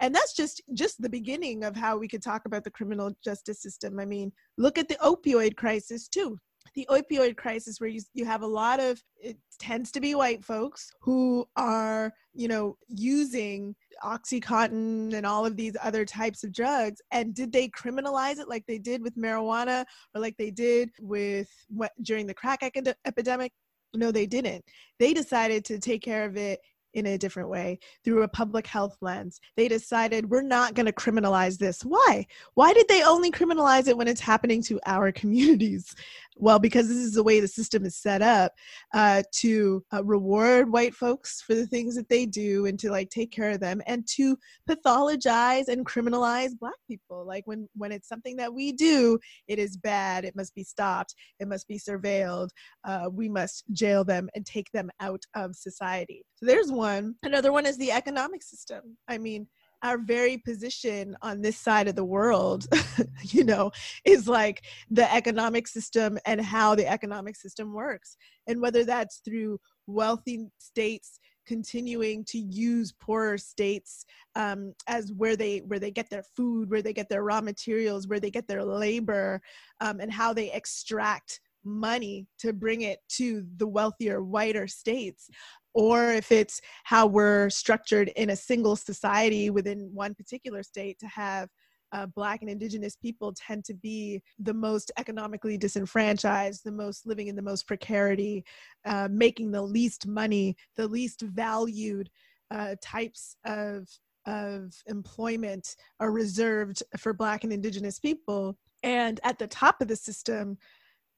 and 0.00 0.14
that's 0.14 0.34
just 0.34 0.60
just 0.74 1.00
the 1.00 1.08
beginning 1.08 1.62
of 1.62 1.76
how 1.76 1.96
we 1.96 2.08
could 2.08 2.22
talk 2.22 2.46
about 2.46 2.64
the 2.64 2.70
criminal 2.70 3.12
justice 3.24 3.62
system 3.62 4.00
i 4.00 4.04
mean 4.04 4.32
look 4.58 4.76
at 4.76 4.88
the 4.88 4.96
opioid 4.96 5.56
crisis 5.56 6.08
too 6.08 6.36
the 6.74 6.86
opioid 6.90 7.36
crisis 7.36 7.80
where 7.80 7.90
you, 7.90 8.00
you 8.14 8.24
have 8.24 8.42
a 8.42 8.46
lot 8.46 8.80
of 8.80 9.02
it 9.16 9.36
tends 9.58 9.90
to 9.92 10.00
be 10.00 10.14
white 10.14 10.44
folks 10.44 10.90
who 11.00 11.46
are 11.56 12.12
you 12.32 12.48
know 12.48 12.76
using 12.88 13.74
oxycontin 14.02 15.14
and 15.14 15.24
all 15.24 15.46
of 15.46 15.56
these 15.56 15.76
other 15.82 16.04
types 16.04 16.42
of 16.42 16.52
drugs 16.52 17.00
and 17.12 17.34
did 17.34 17.52
they 17.52 17.68
criminalize 17.68 18.38
it 18.38 18.48
like 18.48 18.64
they 18.66 18.78
did 18.78 19.02
with 19.02 19.16
marijuana 19.16 19.84
or 20.14 20.20
like 20.20 20.36
they 20.36 20.50
did 20.50 20.90
with 21.00 21.48
what 21.68 21.92
during 22.02 22.26
the 22.26 22.34
crack 22.34 22.60
epidemic 23.04 23.52
no 23.94 24.10
they 24.10 24.26
didn't 24.26 24.64
they 24.98 25.14
decided 25.14 25.64
to 25.64 25.78
take 25.78 26.02
care 26.02 26.24
of 26.24 26.36
it 26.36 26.58
in 26.94 27.06
a 27.06 27.18
different 27.18 27.48
way 27.48 27.78
through 28.04 28.22
a 28.22 28.28
public 28.28 28.66
health 28.66 28.96
lens. 29.00 29.40
They 29.56 29.68
decided 29.68 30.30
we're 30.30 30.42
not 30.42 30.74
going 30.74 30.86
to 30.86 30.92
criminalize 30.92 31.58
this. 31.58 31.82
Why? 31.82 32.26
Why 32.54 32.72
did 32.72 32.88
they 32.88 33.02
only 33.02 33.30
criminalize 33.30 33.88
it 33.88 33.96
when 33.96 34.08
it's 34.08 34.20
happening 34.20 34.62
to 34.62 34.80
our 34.86 35.12
communities? 35.24 35.94
Well, 36.36 36.58
because 36.58 36.88
this 36.88 36.96
is 36.96 37.14
the 37.14 37.22
way 37.22 37.38
the 37.38 37.48
system 37.48 37.84
is 37.84 37.96
set 37.96 38.20
up 38.20 38.52
uh, 38.92 39.22
to 39.36 39.84
uh, 39.92 40.04
reward 40.04 40.70
white 40.70 40.94
folks 40.94 41.40
for 41.40 41.54
the 41.54 41.66
things 41.66 41.94
that 41.94 42.08
they 42.08 42.26
do 42.26 42.66
and 42.66 42.78
to 42.80 42.90
like 42.90 43.10
take 43.10 43.30
care 43.30 43.50
of 43.50 43.60
them 43.60 43.80
and 43.86 44.06
to 44.16 44.36
pathologize 44.68 45.68
and 45.68 45.86
criminalize 45.86 46.58
black 46.58 46.74
people. 46.88 47.24
Like 47.24 47.46
when 47.46 47.68
when 47.74 47.92
it's 47.92 48.08
something 48.08 48.36
that 48.36 48.52
we 48.52 48.72
do, 48.72 49.18
it 49.46 49.58
is 49.60 49.76
bad. 49.76 50.24
It 50.24 50.34
must 50.34 50.54
be 50.54 50.64
stopped. 50.64 51.14
It 51.38 51.46
must 51.46 51.68
be 51.68 51.78
surveilled. 51.78 52.48
Uh, 52.82 53.08
we 53.12 53.28
must 53.28 53.64
jail 53.72 54.04
them 54.04 54.28
and 54.34 54.44
take 54.44 54.70
them 54.72 54.90
out 55.00 55.22
of 55.36 55.54
society. 55.54 56.24
So 56.34 56.46
there's 56.46 56.72
one. 56.72 57.14
Another 57.22 57.52
one 57.52 57.64
is 57.64 57.78
the 57.78 57.92
economic 57.92 58.42
system. 58.42 58.96
I 59.08 59.18
mean, 59.18 59.46
our 59.84 59.98
very 59.98 60.38
position 60.38 61.14
on 61.20 61.42
this 61.42 61.58
side 61.58 61.86
of 61.86 61.94
the 61.94 62.04
world, 62.04 62.66
you 63.22 63.44
know, 63.44 63.70
is 64.04 64.26
like 64.26 64.64
the 64.90 65.12
economic 65.14 65.68
system 65.68 66.18
and 66.26 66.40
how 66.40 66.74
the 66.74 66.88
economic 66.88 67.36
system 67.36 67.72
works. 67.72 68.16
And 68.46 68.60
whether 68.60 68.84
that's 68.84 69.18
through 69.18 69.60
wealthy 69.86 70.48
states 70.58 71.20
continuing 71.46 72.24
to 72.24 72.38
use 72.38 72.92
poorer 72.92 73.36
states 73.36 74.06
um, 74.34 74.72
as 74.88 75.12
where 75.12 75.36
they 75.36 75.58
where 75.58 75.78
they 75.78 75.90
get 75.90 76.08
their 76.08 76.24
food 76.34 76.70
where 76.70 76.80
they 76.80 76.94
get 76.94 77.10
their 77.10 77.22
raw 77.22 77.42
materials 77.42 78.08
where 78.08 78.18
they 78.18 78.30
get 78.30 78.48
their 78.48 78.64
labor 78.64 79.42
um, 79.82 80.00
and 80.00 80.10
how 80.10 80.32
they 80.32 80.50
extract 80.52 81.40
money 81.64 82.26
to 82.38 82.52
bring 82.52 82.82
it 82.82 82.98
to 83.08 83.44
the 83.56 83.66
wealthier 83.66 84.22
whiter 84.22 84.66
states 84.66 85.28
or 85.74 86.12
if 86.12 86.30
it's 86.30 86.60
how 86.84 87.06
we're 87.06 87.50
structured 87.50 88.08
in 88.16 88.30
a 88.30 88.36
single 88.36 88.76
society 88.76 89.50
within 89.50 89.90
one 89.92 90.14
particular 90.14 90.62
state 90.62 90.98
to 90.98 91.06
have 91.06 91.48
uh, 91.92 92.06
black 92.06 92.40
and 92.40 92.50
indigenous 92.50 92.96
people 92.96 93.32
tend 93.36 93.64
to 93.64 93.74
be 93.74 94.20
the 94.40 94.54
most 94.54 94.90
economically 94.98 95.56
disenfranchised 95.56 96.62
the 96.64 96.72
most 96.72 97.06
living 97.06 97.28
in 97.28 97.36
the 97.36 97.42
most 97.42 97.66
precarity 97.66 98.44
uh, 98.84 99.08
making 99.10 99.50
the 99.50 99.62
least 99.62 100.06
money 100.06 100.56
the 100.76 100.86
least 100.86 101.22
valued 101.22 102.08
uh, 102.50 102.74
types 102.82 103.36
of 103.44 103.88
of 104.26 104.74
employment 104.86 105.76
are 106.00 106.10
reserved 106.10 106.82
for 106.98 107.12
black 107.12 107.44
and 107.44 107.52
indigenous 107.52 107.98
people. 107.98 108.56
And 108.82 109.20
at 109.24 109.38
the 109.38 109.46
top 109.46 109.80
of 109.80 109.88
the 109.88 109.96
system 109.96 110.58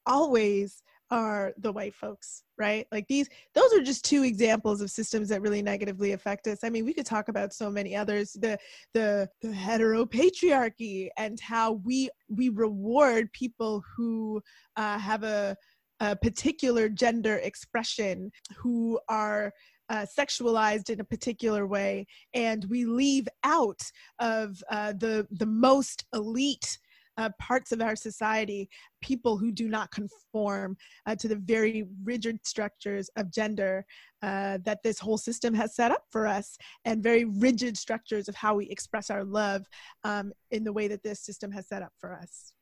always 0.07 0.83
are 1.11 1.53
the 1.59 1.73
white 1.73 1.95
folks 1.95 2.43
right? 2.59 2.87
Like 2.91 3.07
these 3.09 3.29
those 3.55 3.73
are 3.75 3.83
just 3.83 4.05
two 4.05 4.23
examples 4.23 4.81
of 4.81 4.91
systems 4.91 5.29
that 5.29 5.43
really 5.43 5.63
negatively 5.63 6.13
affect 6.13 6.47
us. 6.47 6.61
I 6.63 6.71
mean 6.71 6.85
we 6.85 6.95
could 6.95 7.07
talk 7.07 7.29
about 7.29 7.53
so 7.53 7.71
many 7.71 7.95
others 7.95 8.33
the 8.33 8.59
the 8.95 9.29
the 9.43 9.49
heteropatriarchy 9.49 11.09
and 11.17 11.39
how 11.41 11.73
we 11.85 12.11
we 12.29 12.49
reward 12.49 13.33
people 13.33 13.83
who 13.97 14.41
uh, 14.77 14.99
have 14.99 15.23
a 15.23 15.57
a 16.01 16.15
particular 16.15 16.89
gender 16.91 17.37
expression 17.37 18.31
who 18.55 19.01
are 19.09 19.51
uh, 19.89 20.05
sexualized 20.19 20.91
in 20.91 21.01
a 21.01 21.05
particular 21.05 21.67
way, 21.67 22.05
and 22.35 22.65
we 22.69 22.85
leave 22.85 23.29
out 23.45 23.81
of 24.19 24.63
uh, 24.71 24.93
the 24.93 25.27
the 25.31 25.47
most 25.47 26.05
elite 26.13 26.79
uh, 27.17 27.31
parts 27.41 27.73
of 27.73 27.81
our 27.81 27.97
society 27.97 28.69
people 29.01 29.37
who 29.37 29.51
do 29.51 29.69
not 29.69 29.91
conform 29.91 30.77
uh, 31.07 31.15
to 31.15 31.29
the 31.29 31.37
very 31.37 31.87
rigid 32.05 32.39
structures 32.45 33.09
of 33.17 33.33
gender 33.33 33.85
uh, 34.23 34.59
that 34.65 34.83
this 34.83 34.99
whole 34.99 35.19
system 35.19 35.55
has 35.55 35.75
set 35.75 35.91
up 35.91 36.05
for 36.11 36.27
us 36.27 36.57
and 36.85 37.03
very 37.03 37.25
rigid 37.25 37.77
structures 37.77 38.29
of 38.29 38.35
how 38.35 38.55
we 38.55 38.67
express 38.67 39.11
our 39.11 39.25
love 39.25 39.67
um, 40.05 40.33
in 40.51 40.65
the 40.65 40.73
way 40.73 40.89
that 40.89 41.03
this 41.03 41.21
system 41.21 41.51
has 41.51 41.69
set 41.69 41.83
up 41.83 41.93
for 41.99 42.15
us 42.15 42.53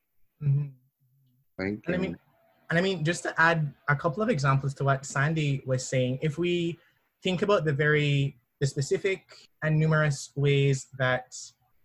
mm-hmm. 0.42 0.66
Thank 1.58 1.86
you. 1.86 1.94
And 1.94 1.94
I 1.94 1.98
mean, 1.98 2.16
and 2.70 2.78
I 2.78 2.82
mean, 2.82 3.04
just 3.04 3.22
to 3.24 3.40
add 3.40 3.72
a 3.88 3.96
couple 3.96 4.22
of 4.22 4.28
examples 4.28 4.74
to 4.74 4.84
what 4.84 5.04
Sandy 5.04 5.62
was 5.66 5.86
saying, 5.86 6.18
if 6.22 6.38
we 6.38 6.78
think 7.22 7.42
about 7.42 7.64
the 7.64 7.72
very 7.72 8.36
the 8.60 8.66
specific 8.66 9.48
and 9.62 9.78
numerous 9.78 10.30
ways 10.36 10.86
that 10.98 11.34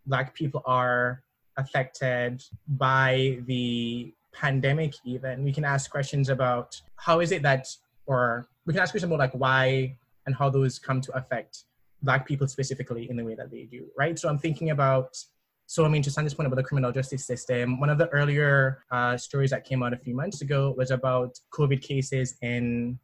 Black 0.06 0.34
people 0.34 0.62
are 0.66 1.24
affected 1.60 2.44
by 2.68 3.40
the 3.46 4.14
pandemic 4.34 4.94
even 5.06 5.44
we 5.44 5.52
can 5.52 5.66
ask 5.66 5.90
questions 5.92 6.30
about 6.30 6.80
how 6.96 7.20
is 7.20 7.32
it 7.32 7.42
that 7.42 7.68
or 8.06 8.48
we 8.66 8.74
can 8.74 8.82
ask 8.82 8.92
questions 8.92 9.10
about 9.12 9.20
like 9.20 9.34
why 9.34 9.96
and 10.26 10.36
how 10.36 10.50
those 10.50 10.80
come 10.80 11.02
to 11.02 11.12
affect 11.18 11.66
black 12.04 12.28
people 12.28 12.48
specifically 12.48 13.10
in 13.10 13.18
the 13.18 13.24
way 13.24 13.36
that 13.36 13.52
they 13.52 13.64
do 13.64 13.86
right? 13.98 14.18
So 14.18 14.30
i'm 14.30 14.40
thinking 14.40 14.70
about 14.70 15.18
so 15.66 15.86
i 15.86 15.88
mean 15.88 16.02
to 16.02 16.10
this 16.10 16.34
point 16.34 16.48
about 16.48 16.56
the 16.56 16.64
criminal 16.64 16.92
justice 16.92 17.26
system 17.26 17.80
one 17.80 17.90
of 17.90 17.98
the 17.98 18.08
earlier 18.10 18.84
uh, 18.92 19.16
stories 19.18 19.52
that 19.52 19.64
came 19.66 19.84
out 19.84 19.94
a 19.94 19.98
few 19.98 20.16
months 20.16 20.42
ago 20.42 20.74
was 20.78 20.90
about 20.92 21.40
covid 21.54 21.82
cases 21.82 22.36
in 22.42 22.98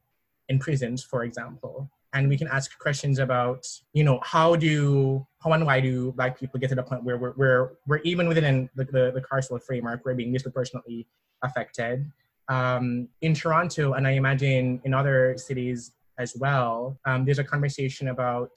in 0.50 0.58
prisons 0.60 1.04
for 1.04 1.24
example 1.24 1.90
and 2.16 2.28
we 2.28 2.38
can 2.38 2.48
ask 2.48 2.78
questions 2.80 3.20
about 3.20 3.68
you 3.94 4.04
know 4.04 4.20
how 4.24 4.56
do 4.56 5.26
how 5.44 5.52
and 5.52 5.66
why 5.66 5.80
do 5.80 6.12
black 6.14 6.40
people 6.40 6.60
get 6.60 6.70
to 6.70 6.76
the 6.76 6.84
point 6.84 7.04
where 7.04 7.18
we're 7.18 7.34
we're, 7.38 7.72
we're 7.86 7.98
even 8.00 8.28
within 8.28 8.70
the, 8.76 8.86
the, 8.86 9.12
the 9.14 9.22
carceral 9.22 9.62
framework 9.62 10.02
we're 10.04 10.16
being 10.16 10.34
disproportionately 10.34 11.08
affected. 11.44 12.12
Um, 12.48 13.08
in 13.22 13.34
toronto 13.34 13.94
and 13.94 14.06
i 14.08 14.12
imagine 14.12 14.80
in 14.84 14.94
other 14.94 15.36
cities 15.36 15.94
as 16.20 16.36
well 16.36 16.96
um, 17.06 17.26
there's 17.26 17.40
a 17.40 17.44
conversation 17.44 18.10
about 18.10 18.52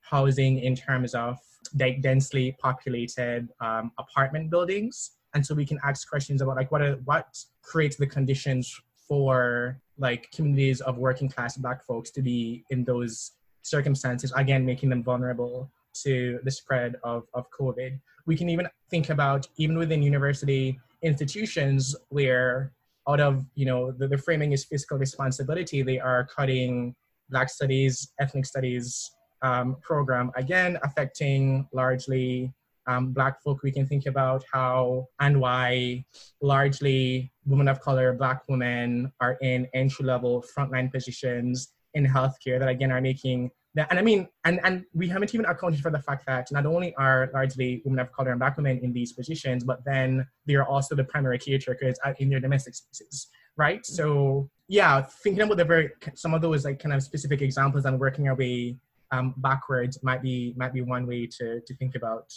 housing 0.00 0.60
in 0.60 0.74
terms 0.74 1.14
of 1.14 1.38
like 1.78 2.00
densely 2.00 2.56
populated 2.60 3.48
um, 3.60 3.90
apartment 3.98 4.50
buildings. 4.50 5.12
And 5.34 5.44
so 5.44 5.54
we 5.54 5.66
can 5.66 5.78
ask 5.84 6.08
questions 6.08 6.40
about 6.40 6.56
like 6.56 6.70
what 6.70 6.82
are, 6.82 6.94
what 7.04 7.36
creates 7.62 7.96
the 7.96 8.06
conditions 8.06 8.80
for 9.08 9.80
like 9.98 10.30
communities 10.30 10.80
of 10.80 10.98
working 10.98 11.28
class 11.28 11.56
black 11.56 11.84
folks 11.84 12.10
to 12.10 12.22
be 12.22 12.64
in 12.70 12.84
those 12.84 13.32
circumstances 13.62 14.32
again 14.36 14.64
making 14.64 14.88
them 14.88 15.02
vulnerable 15.02 15.70
to 15.92 16.38
the 16.44 16.50
spread 16.50 16.96
of, 17.02 17.24
of 17.34 17.46
covid. 17.50 17.98
We 18.26 18.36
can 18.36 18.48
even 18.48 18.68
think 18.90 19.10
about 19.10 19.46
even 19.56 19.78
within 19.78 20.02
university 20.02 20.78
institutions 21.02 21.96
where 22.10 22.72
out 23.08 23.20
of 23.20 23.44
you 23.54 23.66
know 23.66 23.92
the, 23.92 24.08
the 24.08 24.18
framing 24.18 24.52
is 24.52 24.64
fiscal 24.64 24.98
responsibility 24.98 25.82
they 25.82 26.00
are 26.00 26.26
cutting 26.26 26.94
black 27.30 27.48
studies 27.48 28.12
ethnic 28.18 28.46
studies 28.46 29.10
um, 29.42 29.76
program 29.82 30.30
again 30.36 30.78
affecting 30.82 31.68
largely 31.72 32.52
um, 32.86 33.12
black 33.12 33.42
folk, 33.42 33.62
we 33.62 33.72
can 33.72 33.86
think 33.86 34.06
about 34.06 34.44
how 34.52 35.08
and 35.20 35.40
why 35.40 36.04
largely 36.40 37.32
women 37.46 37.68
of 37.68 37.80
color, 37.80 38.12
black 38.12 38.42
women 38.48 39.12
are 39.20 39.38
in 39.40 39.66
entry 39.74 40.04
level 40.04 40.44
frontline 40.56 40.92
positions 40.92 41.72
in 41.94 42.04
healthcare 42.04 42.58
that 42.58 42.68
again 42.68 42.92
are 42.92 43.00
making 43.00 43.50
that, 43.76 43.88
and 43.90 43.98
I 43.98 44.02
mean, 44.02 44.26
and, 44.44 44.58
and 44.64 44.84
we 44.94 45.06
haven't 45.06 45.34
even 45.34 45.44
accounted 45.44 45.80
for 45.80 45.90
the 45.90 46.00
fact 46.00 46.24
that 46.26 46.50
not 46.50 46.64
only 46.64 46.94
are 46.94 47.30
largely 47.34 47.82
women 47.84 47.98
of 47.98 48.10
color 48.10 48.30
and 48.30 48.40
black 48.40 48.56
women 48.56 48.78
in 48.82 48.90
these 48.92 49.12
positions, 49.12 49.64
but 49.64 49.84
then 49.84 50.26
they 50.46 50.54
are 50.54 50.64
also 50.64 50.94
the 50.94 51.04
primary 51.04 51.38
caretakers 51.38 51.98
in 52.18 52.30
their 52.30 52.40
domestic 52.40 52.74
spaces, 52.74 53.28
right? 53.58 53.84
So 53.84 54.48
yeah, 54.68 55.02
thinking 55.22 55.42
about 55.42 55.58
the 55.58 55.64
very 55.66 55.90
some 56.14 56.32
of 56.32 56.40
those 56.40 56.64
like 56.64 56.78
kind 56.78 56.94
of 56.94 57.02
specific 57.02 57.42
examples 57.42 57.84
and 57.84 58.00
working 58.00 58.28
our 58.28 58.34
way 58.34 58.78
um, 59.12 59.34
backwards 59.36 60.02
might 60.02 60.22
be 60.22 60.54
might 60.56 60.72
be 60.72 60.80
one 60.80 61.06
way 61.06 61.26
to 61.38 61.60
to 61.60 61.76
think 61.76 61.96
about 61.96 62.32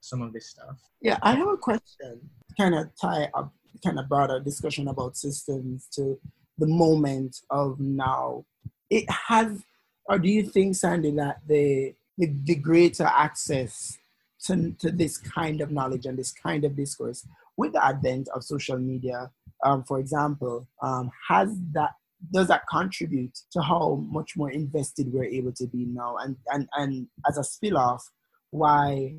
some 0.00 0.22
of 0.22 0.32
this 0.32 0.50
stuff. 0.50 0.80
Yeah, 1.00 1.18
I 1.22 1.34
have 1.34 1.48
a 1.48 1.56
question. 1.56 2.20
Kind 2.58 2.74
of 2.74 2.88
tie 3.00 3.28
up, 3.34 3.52
kind 3.84 3.98
of 3.98 4.08
broader 4.08 4.40
discussion 4.40 4.88
about 4.88 5.16
systems 5.16 5.86
to 5.92 6.18
the 6.58 6.66
moment 6.66 7.36
of 7.50 7.80
now. 7.80 8.44
It 8.88 9.08
has, 9.08 9.62
or 10.06 10.18
do 10.18 10.28
you 10.28 10.42
think, 10.42 10.76
Sandy, 10.76 11.12
that 11.12 11.38
the 11.46 11.94
the, 12.18 12.32
the 12.44 12.54
greater 12.54 13.04
access 13.04 13.98
to, 14.44 14.72
to 14.78 14.90
this 14.90 15.16
kind 15.16 15.60
of 15.60 15.70
knowledge 15.70 16.04
and 16.04 16.18
this 16.18 16.32
kind 16.32 16.64
of 16.64 16.76
discourse 16.76 17.26
with 17.56 17.72
the 17.72 17.84
advent 17.84 18.28
of 18.34 18.44
social 18.44 18.78
media, 18.78 19.30
um, 19.64 19.84
for 19.84 19.98
example, 19.98 20.68
um, 20.82 21.10
has 21.28 21.50
that 21.72 21.90
does 22.32 22.48
that 22.48 22.62
contribute 22.70 23.38
to 23.50 23.62
how 23.62 24.04
much 24.10 24.36
more 24.36 24.50
invested 24.50 25.10
we're 25.10 25.24
able 25.24 25.52
to 25.52 25.66
be 25.66 25.86
now 25.86 26.18
and 26.18 26.36
and 26.48 26.68
and 26.76 27.06
as 27.26 27.38
a 27.38 27.44
spill 27.44 27.78
off 27.78 28.10
why 28.50 29.14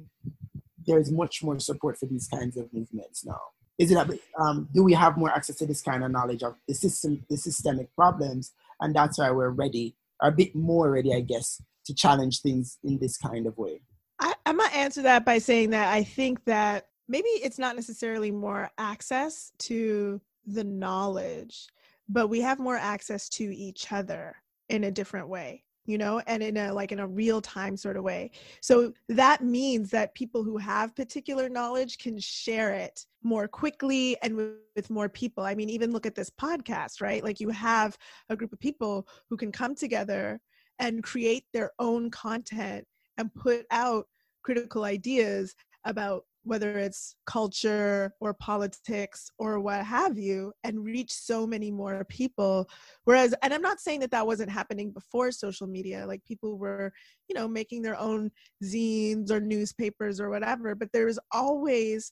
there's 0.86 1.12
much 1.12 1.42
more 1.44 1.60
support 1.60 1.98
for 1.98 2.06
these 2.06 2.28
kinds 2.28 2.58
of 2.58 2.72
movements 2.74 3.26
now. 3.26 3.42
Is 3.82 3.89
it 3.89 3.98
a, 3.98 4.20
um, 4.39 4.70
do 4.76 4.84
we 4.84 4.94
have 4.94 5.17
more 5.17 5.32
access 5.32 5.56
to 5.56 5.65
this 5.65 5.82
kind 5.82 6.04
of 6.04 6.12
knowledge 6.12 6.44
of 6.44 6.56
the 6.67 6.76
system, 6.76 7.26
the 7.32 7.36
systemic 7.36 7.94
problems, 7.96 8.54
and 8.80 8.96
that's 8.96 9.17
why 9.17 9.32
we're 9.32 9.50
ready, 9.50 9.96
or 10.22 10.30
a 10.30 10.32
bit 10.32 10.56
more 10.56 10.91
ready, 10.91 11.15
I 11.15 11.22
guess, 11.22 11.60
to 11.86 11.96
challenge 11.96 12.41
things 12.41 12.78
in 12.84 13.00
this 13.00 13.17
kind 13.17 13.48
of 13.48 13.58
way. 13.58 13.82
I, 14.20 14.36
I'm 14.46 14.58
gonna 14.58 14.70
answer 14.76 15.02
that 15.02 15.26
by 15.26 15.39
saying 15.39 15.72
that 15.72 15.91
I 15.91 16.04
think 16.04 16.46
that 16.46 16.89
maybe 17.08 17.30
it's 17.30 17.58
not 17.58 17.76
necessarily 17.76 18.30
more 18.30 18.70
access 18.78 19.52
to 19.60 20.22
the 20.46 20.63
knowledge, 20.63 21.65
but 22.08 22.28
we 22.28 22.39
have 22.41 22.60
more 22.60 22.78
access 22.78 23.30
to 23.30 23.44
each 23.44 23.91
other 23.91 24.36
in 24.70 24.84
a 24.84 24.91
different 24.91 25.28
way 25.28 25.63
you 25.86 25.98
know 25.98 26.22
and 26.28 26.44
in 26.44 26.58
a 26.58 26.74
like 26.74 26.91
in 26.91 27.00
a 27.00 27.08
real 27.08 27.41
time 27.41 27.76
sort 27.76 27.98
of 27.98 28.04
way. 28.04 28.32
So 28.62 28.94
that 29.10 29.44
means 29.44 29.89
that 29.91 30.13
people 30.15 30.44
who 30.44 30.58
have 30.58 30.96
particular 30.96 31.50
knowledge 31.50 31.98
can 31.98 32.20
share 32.20 32.74
it 32.74 33.06
more 33.24 33.48
quickly 33.48 34.17
and 34.22 34.36
with, 34.36 34.89
more 34.89 35.10
people. 35.10 35.44
I 35.44 35.54
mean 35.54 35.70
even 35.70 35.91
look 35.91 36.06
at 36.06 36.15
this 36.15 36.30
podcast 36.30 37.02
right? 37.02 37.24
Like 37.24 37.39
you 37.39 37.50
have 37.50 37.98
a 38.30 38.36
group 38.36 38.54
of 38.54 38.60
people 38.60 39.08
who 39.30 39.38
can 39.38 39.52
come 39.52 39.76
together 39.76 40.39
and 40.80 41.04
create 41.04 41.46
their 41.54 41.72
own 41.80 42.10
content 42.10 42.86
and 43.17 43.34
put 43.34 43.65
out 43.72 44.06
critical 44.44 44.84
ideas 44.84 45.54
about 45.86 46.26
whether 46.44 46.78
it's 46.78 47.16
culture 47.26 48.14
or 48.20 48.34
politics 48.34 49.30
or 49.38 49.60
what 49.60 49.86
have 49.86 50.18
you, 50.18 50.52
and 50.64 50.84
reach 50.84 51.12
so 51.12 51.46
many 51.46 51.72
more 51.72 52.04
people. 52.06 52.70
Whereas, 53.04 53.36
and 53.42 53.54
I'm 53.54 53.62
not 53.62 53.80
saying 53.80 54.00
that 54.02 54.12
that 54.12 54.26
wasn't 54.26 54.50
happening 54.52 54.92
before 54.92 55.32
social 55.32 55.68
media, 55.68 56.06
like 56.08 56.24
people 56.26 56.58
were, 56.58 56.92
you 57.28 57.36
know, 57.36 57.48
making 57.48 57.82
their 57.82 58.00
own 58.00 58.32
zines 58.64 59.32
or 59.32 59.40
newspapers 59.40 60.20
or 60.20 60.30
whatever, 60.30 60.76
but 60.76 60.90
there 60.92 61.06
was 61.06 61.20
always 61.32 62.12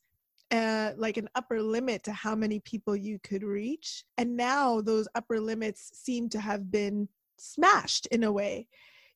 uh, 0.51 0.91
like 0.97 1.17
an 1.17 1.29
upper 1.35 1.61
limit 1.61 2.03
to 2.03 2.11
how 2.11 2.35
many 2.35 2.59
people 2.61 2.95
you 2.95 3.19
could 3.23 3.43
reach. 3.43 4.03
And 4.17 4.35
now 4.35 4.81
those 4.81 5.07
upper 5.15 5.39
limits 5.39 5.91
seem 5.93 6.29
to 6.29 6.39
have 6.39 6.71
been 6.71 7.07
smashed 7.37 8.07
in 8.07 8.23
a 8.23 8.31
way 8.31 8.67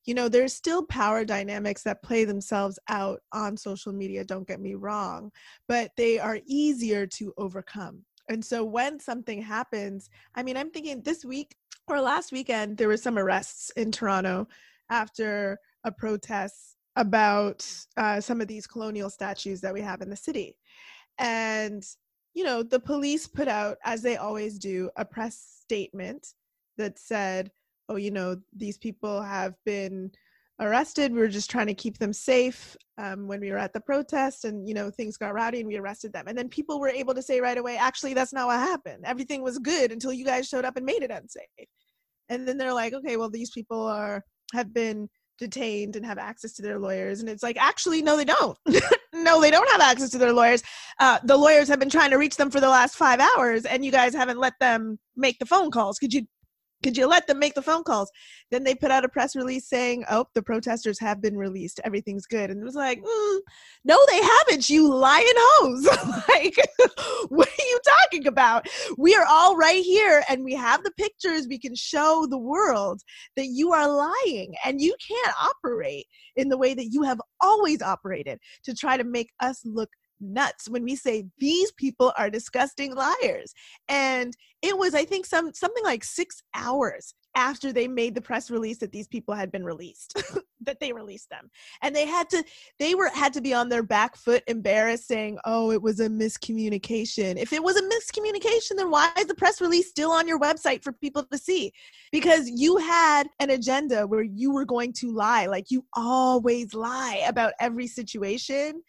you 0.04 0.14
know 0.14 0.28
there's 0.28 0.54
still 0.54 0.84
power 0.84 1.24
dynamics 1.24 1.82
that 1.82 2.02
play 2.02 2.24
themselves 2.24 2.78
out 2.88 3.20
on 3.32 3.56
social 3.56 3.92
media 3.92 4.24
don't 4.24 4.48
get 4.48 4.60
me 4.60 4.74
wrong 4.74 5.30
but 5.68 5.90
they 5.96 6.18
are 6.18 6.38
easier 6.46 7.06
to 7.06 7.32
overcome. 7.36 8.04
And 8.28 8.44
so 8.44 8.64
when 8.64 8.98
something 9.00 9.42
happens 9.42 10.08
i 10.34 10.42
mean 10.42 10.56
i'm 10.56 10.70
thinking 10.70 11.02
this 11.02 11.24
week 11.24 11.54
or 11.88 12.00
last 12.00 12.32
weekend 12.32 12.78
there 12.78 12.88
were 12.88 12.96
some 12.96 13.18
arrests 13.18 13.70
in 13.76 13.92
toronto 13.92 14.46
after 14.90 15.58
a 15.84 15.92
protest 15.92 16.76
about 16.96 17.66
uh, 17.96 18.20
some 18.20 18.40
of 18.40 18.48
these 18.48 18.66
colonial 18.66 19.10
statues 19.10 19.60
that 19.60 19.74
we 19.74 19.80
have 19.80 20.00
in 20.00 20.10
the 20.10 20.16
city. 20.16 20.56
And 21.18 21.84
you 22.34 22.42
know 22.42 22.62
the 22.64 22.80
police 22.80 23.28
put 23.28 23.46
out 23.46 23.76
as 23.84 24.02
they 24.02 24.16
always 24.16 24.58
do 24.58 24.90
a 24.96 25.04
press 25.04 25.38
statement 25.62 26.26
that 26.76 26.98
said 26.98 27.52
oh, 27.88 27.96
you 27.96 28.10
know, 28.10 28.36
these 28.56 28.78
people 28.78 29.20
have 29.22 29.54
been 29.64 30.10
arrested. 30.60 31.12
We 31.12 31.18
were 31.18 31.28
just 31.28 31.50
trying 31.50 31.66
to 31.66 31.74
keep 31.74 31.98
them 31.98 32.12
safe 32.12 32.76
um, 32.98 33.26
when 33.26 33.40
we 33.40 33.50
were 33.50 33.58
at 33.58 33.72
the 33.72 33.80
protest, 33.80 34.44
and 34.44 34.66
you 34.68 34.74
know, 34.74 34.90
things 34.90 35.16
got 35.16 35.34
rowdy, 35.34 35.60
and 35.60 35.68
we 35.68 35.76
arrested 35.76 36.12
them. 36.12 36.26
And 36.28 36.36
then 36.36 36.48
people 36.48 36.80
were 36.80 36.88
able 36.88 37.14
to 37.14 37.22
say 37.22 37.40
right 37.40 37.58
away, 37.58 37.76
actually, 37.76 38.14
that's 38.14 38.32
not 38.32 38.46
what 38.46 38.58
happened. 38.58 39.04
Everything 39.04 39.42
was 39.42 39.58
good 39.58 39.92
until 39.92 40.12
you 40.12 40.24
guys 40.24 40.48
showed 40.48 40.64
up 40.64 40.76
and 40.76 40.86
made 40.86 41.02
it 41.02 41.10
unsafe. 41.10 41.68
And 42.28 42.48
then 42.48 42.56
they're 42.56 42.72
like, 42.74 42.94
okay, 42.94 43.16
well, 43.16 43.30
these 43.30 43.50
people 43.50 43.82
are 43.82 44.22
have 44.54 44.72
been 44.72 45.08
detained 45.38 45.96
and 45.96 46.06
have 46.06 46.18
access 46.18 46.52
to 46.52 46.62
their 46.62 46.78
lawyers 46.78 47.20
and 47.20 47.28
it's 47.28 47.42
like 47.42 47.56
actually 47.60 48.00
no 48.00 48.16
they 48.16 48.24
don't 48.24 48.56
no 49.12 49.40
they 49.40 49.50
don't 49.50 49.70
have 49.72 49.80
access 49.80 50.10
to 50.10 50.18
their 50.18 50.32
lawyers 50.32 50.62
uh, 51.00 51.18
the 51.24 51.36
lawyers 51.36 51.66
have 51.66 51.80
been 51.80 51.90
trying 51.90 52.10
to 52.10 52.18
reach 52.18 52.36
them 52.36 52.50
for 52.50 52.60
the 52.60 52.68
last 52.68 52.94
five 52.94 53.20
hours 53.20 53.64
and 53.64 53.84
you 53.84 53.90
guys 53.90 54.14
haven't 54.14 54.38
let 54.38 54.52
them 54.60 54.96
make 55.16 55.36
the 55.40 55.46
phone 55.46 55.70
calls 55.72 55.98
could 55.98 56.12
you 56.12 56.22
could 56.82 56.96
you 56.96 57.06
let 57.06 57.26
them 57.26 57.38
make 57.38 57.54
the 57.54 57.62
phone 57.62 57.82
calls? 57.82 58.10
Then 58.50 58.64
they 58.64 58.74
put 58.74 58.90
out 58.90 59.04
a 59.04 59.08
press 59.08 59.34
release 59.34 59.68
saying, 59.68 60.04
oh, 60.10 60.26
the 60.34 60.42
protesters 60.42 61.00
have 61.00 61.22
been 61.22 61.36
released. 61.36 61.80
Everything's 61.82 62.26
good. 62.26 62.50
And 62.50 62.60
it 62.60 62.64
was 62.64 62.74
like, 62.74 63.02
mm, 63.02 63.38
no, 63.84 63.98
they 64.10 64.20
haven't, 64.22 64.68
you 64.68 64.92
lying 64.92 65.26
hoes. 65.34 65.86
like, 66.28 66.56
what 67.28 67.48
are 67.48 67.64
you 67.64 67.80
talking 68.02 68.26
about? 68.26 68.66
We 68.98 69.14
are 69.14 69.26
all 69.28 69.56
right 69.56 69.82
here 69.82 70.24
and 70.28 70.44
we 70.44 70.54
have 70.54 70.82
the 70.84 70.92
pictures. 70.92 71.48
We 71.48 71.58
can 71.58 71.74
show 71.74 72.26
the 72.28 72.38
world 72.38 73.00
that 73.36 73.46
you 73.46 73.72
are 73.72 73.88
lying 73.88 74.54
and 74.64 74.80
you 74.80 74.94
can't 75.06 75.36
operate 75.42 76.06
in 76.36 76.48
the 76.48 76.58
way 76.58 76.74
that 76.74 76.92
you 76.92 77.02
have 77.02 77.20
always 77.40 77.80
operated 77.80 78.38
to 78.64 78.74
try 78.74 78.96
to 78.96 79.04
make 79.04 79.30
us 79.40 79.62
look 79.64 79.90
nuts 80.20 80.68
when 80.68 80.84
we 80.84 80.96
say 80.96 81.26
these 81.38 81.72
people 81.72 82.12
are 82.16 82.30
disgusting 82.30 82.94
liars. 82.94 83.54
And 83.88 84.36
it 84.62 84.76
was, 84.76 84.94
I 84.94 85.04
think, 85.04 85.26
some 85.26 85.52
something 85.52 85.84
like 85.84 86.04
six 86.04 86.42
hours 86.54 87.14
after 87.36 87.72
they 87.72 87.88
made 87.88 88.14
the 88.14 88.20
press 88.20 88.50
release 88.50 88.78
that 88.78 88.92
these 88.92 89.08
people 89.08 89.34
had 89.34 89.50
been 89.50 89.64
released 89.64 90.22
that 90.60 90.78
they 90.80 90.92
released 90.92 91.28
them. 91.30 91.50
And 91.82 91.94
they 91.94 92.06
had 92.06 92.30
to 92.30 92.44
they 92.78 92.94
were 92.94 93.10
had 93.12 93.32
to 93.34 93.40
be 93.40 93.52
on 93.52 93.68
their 93.68 93.82
back 93.82 94.16
foot 94.16 94.42
embarrassed 94.46 95.06
saying 95.06 95.38
oh 95.44 95.70
it 95.70 95.82
was 95.82 96.00
a 96.00 96.08
miscommunication. 96.08 97.36
If 97.36 97.52
it 97.52 97.62
was 97.62 97.76
a 97.76 97.82
miscommunication 97.82 98.76
then 98.76 98.90
why 98.90 99.10
is 99.18 99.26
the 99.26 99.34
press 99.34 99.60
release 99.60 99.88
still 99.88 100.10
on 100.10 100.28
your 100.28 100.38
website 100.38 100.82
for 100.82 100.92
people 100.92 101.24
to 101.24 101.38
see? 101.38 101.72
Because 102.12 102.48
you 102.48 102.76
had 102.76 103.28
an 103.40 103.50
agenda 103.50 104.06
where 104.06 104.22
you 104.22 104.52
were 104.52 104.64
going 104.64 104.92
to 104.94 105.12
lie. 105.12 105.46
Like 105.46 105.70
you 105.70 105.84
always 105.94 106.74
lie 106.74 107.24
about 107.26 107.52
every 107.60 107.86
situation 107.86 108.82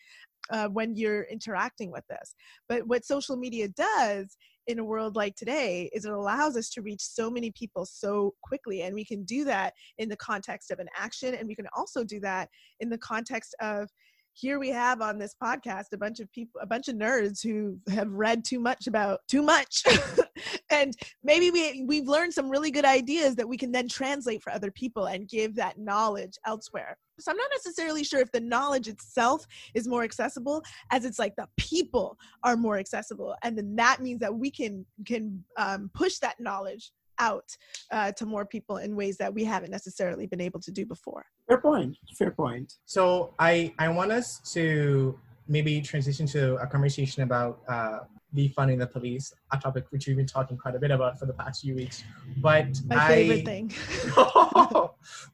uh, 0.49 0.67
when 0.69 0.95
you're 0.95 1.23
interacting 1.23 1.91
with 1.91 2.03
this. 2.09 2.35
But 2.69 2.87
what 2.87 3.05
social 3.05 3.35
media 3.35 3.67
does 3.69 4.37
in 4.67 4.79
a 4.79 4.83
world 4.83 5.15
like 5.15 5.35
today 5.35 5.89
is 5.93 6.05
it 6.05 6.11
allows 6.11 6.57
us 6.57 6.69
to 6.71 6.81
reach 6.81 7.01
so 7.01 7.29
many 7.29 7.51
people 7.51 7.85
so 7.85 8.33
quickly 8.43 8.81
and 8.81 8.95
we 8.95 9.05
can 9.05 9.23
do 9.23 9.43
that 9.45 9.73
in 9.99 10.09
the 10.09 10.17
context 10.17 10.71
of 10.71 10.79
an 10.79 10.87
action 10.97 11.35
and 11.35 11.47
we 11.47 11.55
can 11.55 11.67
also 11.75 12.03
do 12.03 12.19
that 12.19 12.49
in 12.79 12.89
the 12.89 12.97
context 12.97 13.55
of 13.61 13.89
here 14.35 14.59
we 14.59 14.69
have 14.69 15.01
on 15.01 15.17
this 15.17 15.33
podcast 15.41 15.85
a 15.93 15.97
bunch 15.97 16.19
of 16.19 16.29
people 16.33 16.59
a 16.61 16.65
bunch 16.65 16.89
of 16.89 16.95
nerds 16.95 17.41
who 17.41 17.79
have 17.89 18.11
read 18.11 18.43
too 18.43 18.59
much 18.59 18.85
about 18.85 19.21
too 19.29 19.41
much 19.41 19.83
and 20.69 20.93
maybe 21.23 21.51
we 21.51 21.85
we've 21.87 22.07
learned 22.07 22.33
some 22.33 22.49
really 22.49 22.69
good 22.69 22.83
ideas 22.83 23.35
that 23.35 23.47
we 23.47 23.57
can 23.57 23.71
then 23.71 23.87
translate 23.87 24.43
for 24.43 24.51
other 24.51 24.69
people 24.71 25.05
and 25.05 25.29
give 25.29 25.55
that 25.55 25.77
knowledge 25.77 26.33
elsewhere 26.45 26.97
so 27.17 27.31
i'm 27.31 27.37
not 27.37 27.49
necessarily 27.53 28.03
sure 28.03 28.19
if 28.19 28.31
the 28.33 28.39
knowledge 28.41 28.89
itself 28.89 29.45
is 29.73 29.87
more 29.87 30.03
accessible 30.03 30.61
as 30.91 31.05
it's 31.05 31.17
like 31.17 31.33
the 31.37 31.47
people 31.55 32.17
are 32.43 32.57
more 32.57 32.77
accessible 32.77 33.33
and 33.43 33.57
then 33.57 33.73
that 33.73 34.01
means 34.01 34.19
that 34.19 34.35
we 34.35 34.51
can 34.51 34.85
can 35.05 35.41
um, 35.57 35.89
push 35.93 36.17
that 36.17 36.35
knowledge 36.41 36.91
out 37.19 37.49
uh, 37.91 38.11
to 38.11 38.25
more 38.25 38.45
people 38.45 38.77
in 38.77 38.95
ways 38.95 39.17
that 39.17 39.33
we 39.33 39.45
haven't 39.45 39.71
necessarily 39.71 40.27
been 40.27 40.41
able 40.41 40.59
to 40.59 40.71
do 40.71 40.85
before. 40.85 41.25
Fair 41.47 41.57
point. 41.59 41.97
Fair 42.17 42.31
point. 42.31 42.73
So 42.85 43.33
I 43.39 43.73
I 43.77 43.89
want 43.89 44.11
us 44.11 44.39
to 44.53 45.19
maybe 45.47 45.81
transition 45.81 46.25
to 46.27 46.55
a 46.55 46.67
conversation 46.67 47.23
about 47.23 47.61
uh, 47.67 47.99
defunding 48.35 48.79
the 48.79 48.87
police, 48.87 49.33
a 49.51 49.57
topic 49.57 49.85
which 49.91 50.07
we've 50.07 50.17
been 50.17 50.25
talking 50.25 50.57
quite 50.57 50.75
a 50.75 50.79
bit 50.79 50.91
about 50.91 51.19
for 51.19 51.27
the 51.27 51.33
past 51.33 51.61
few 51.61 51.75
weeks. 51.75 52.03
But 52.37 52.67
my 52.87 52.95
I, 52.95 53.07
favorite 53.07 53.45
thing. 53.45 53.71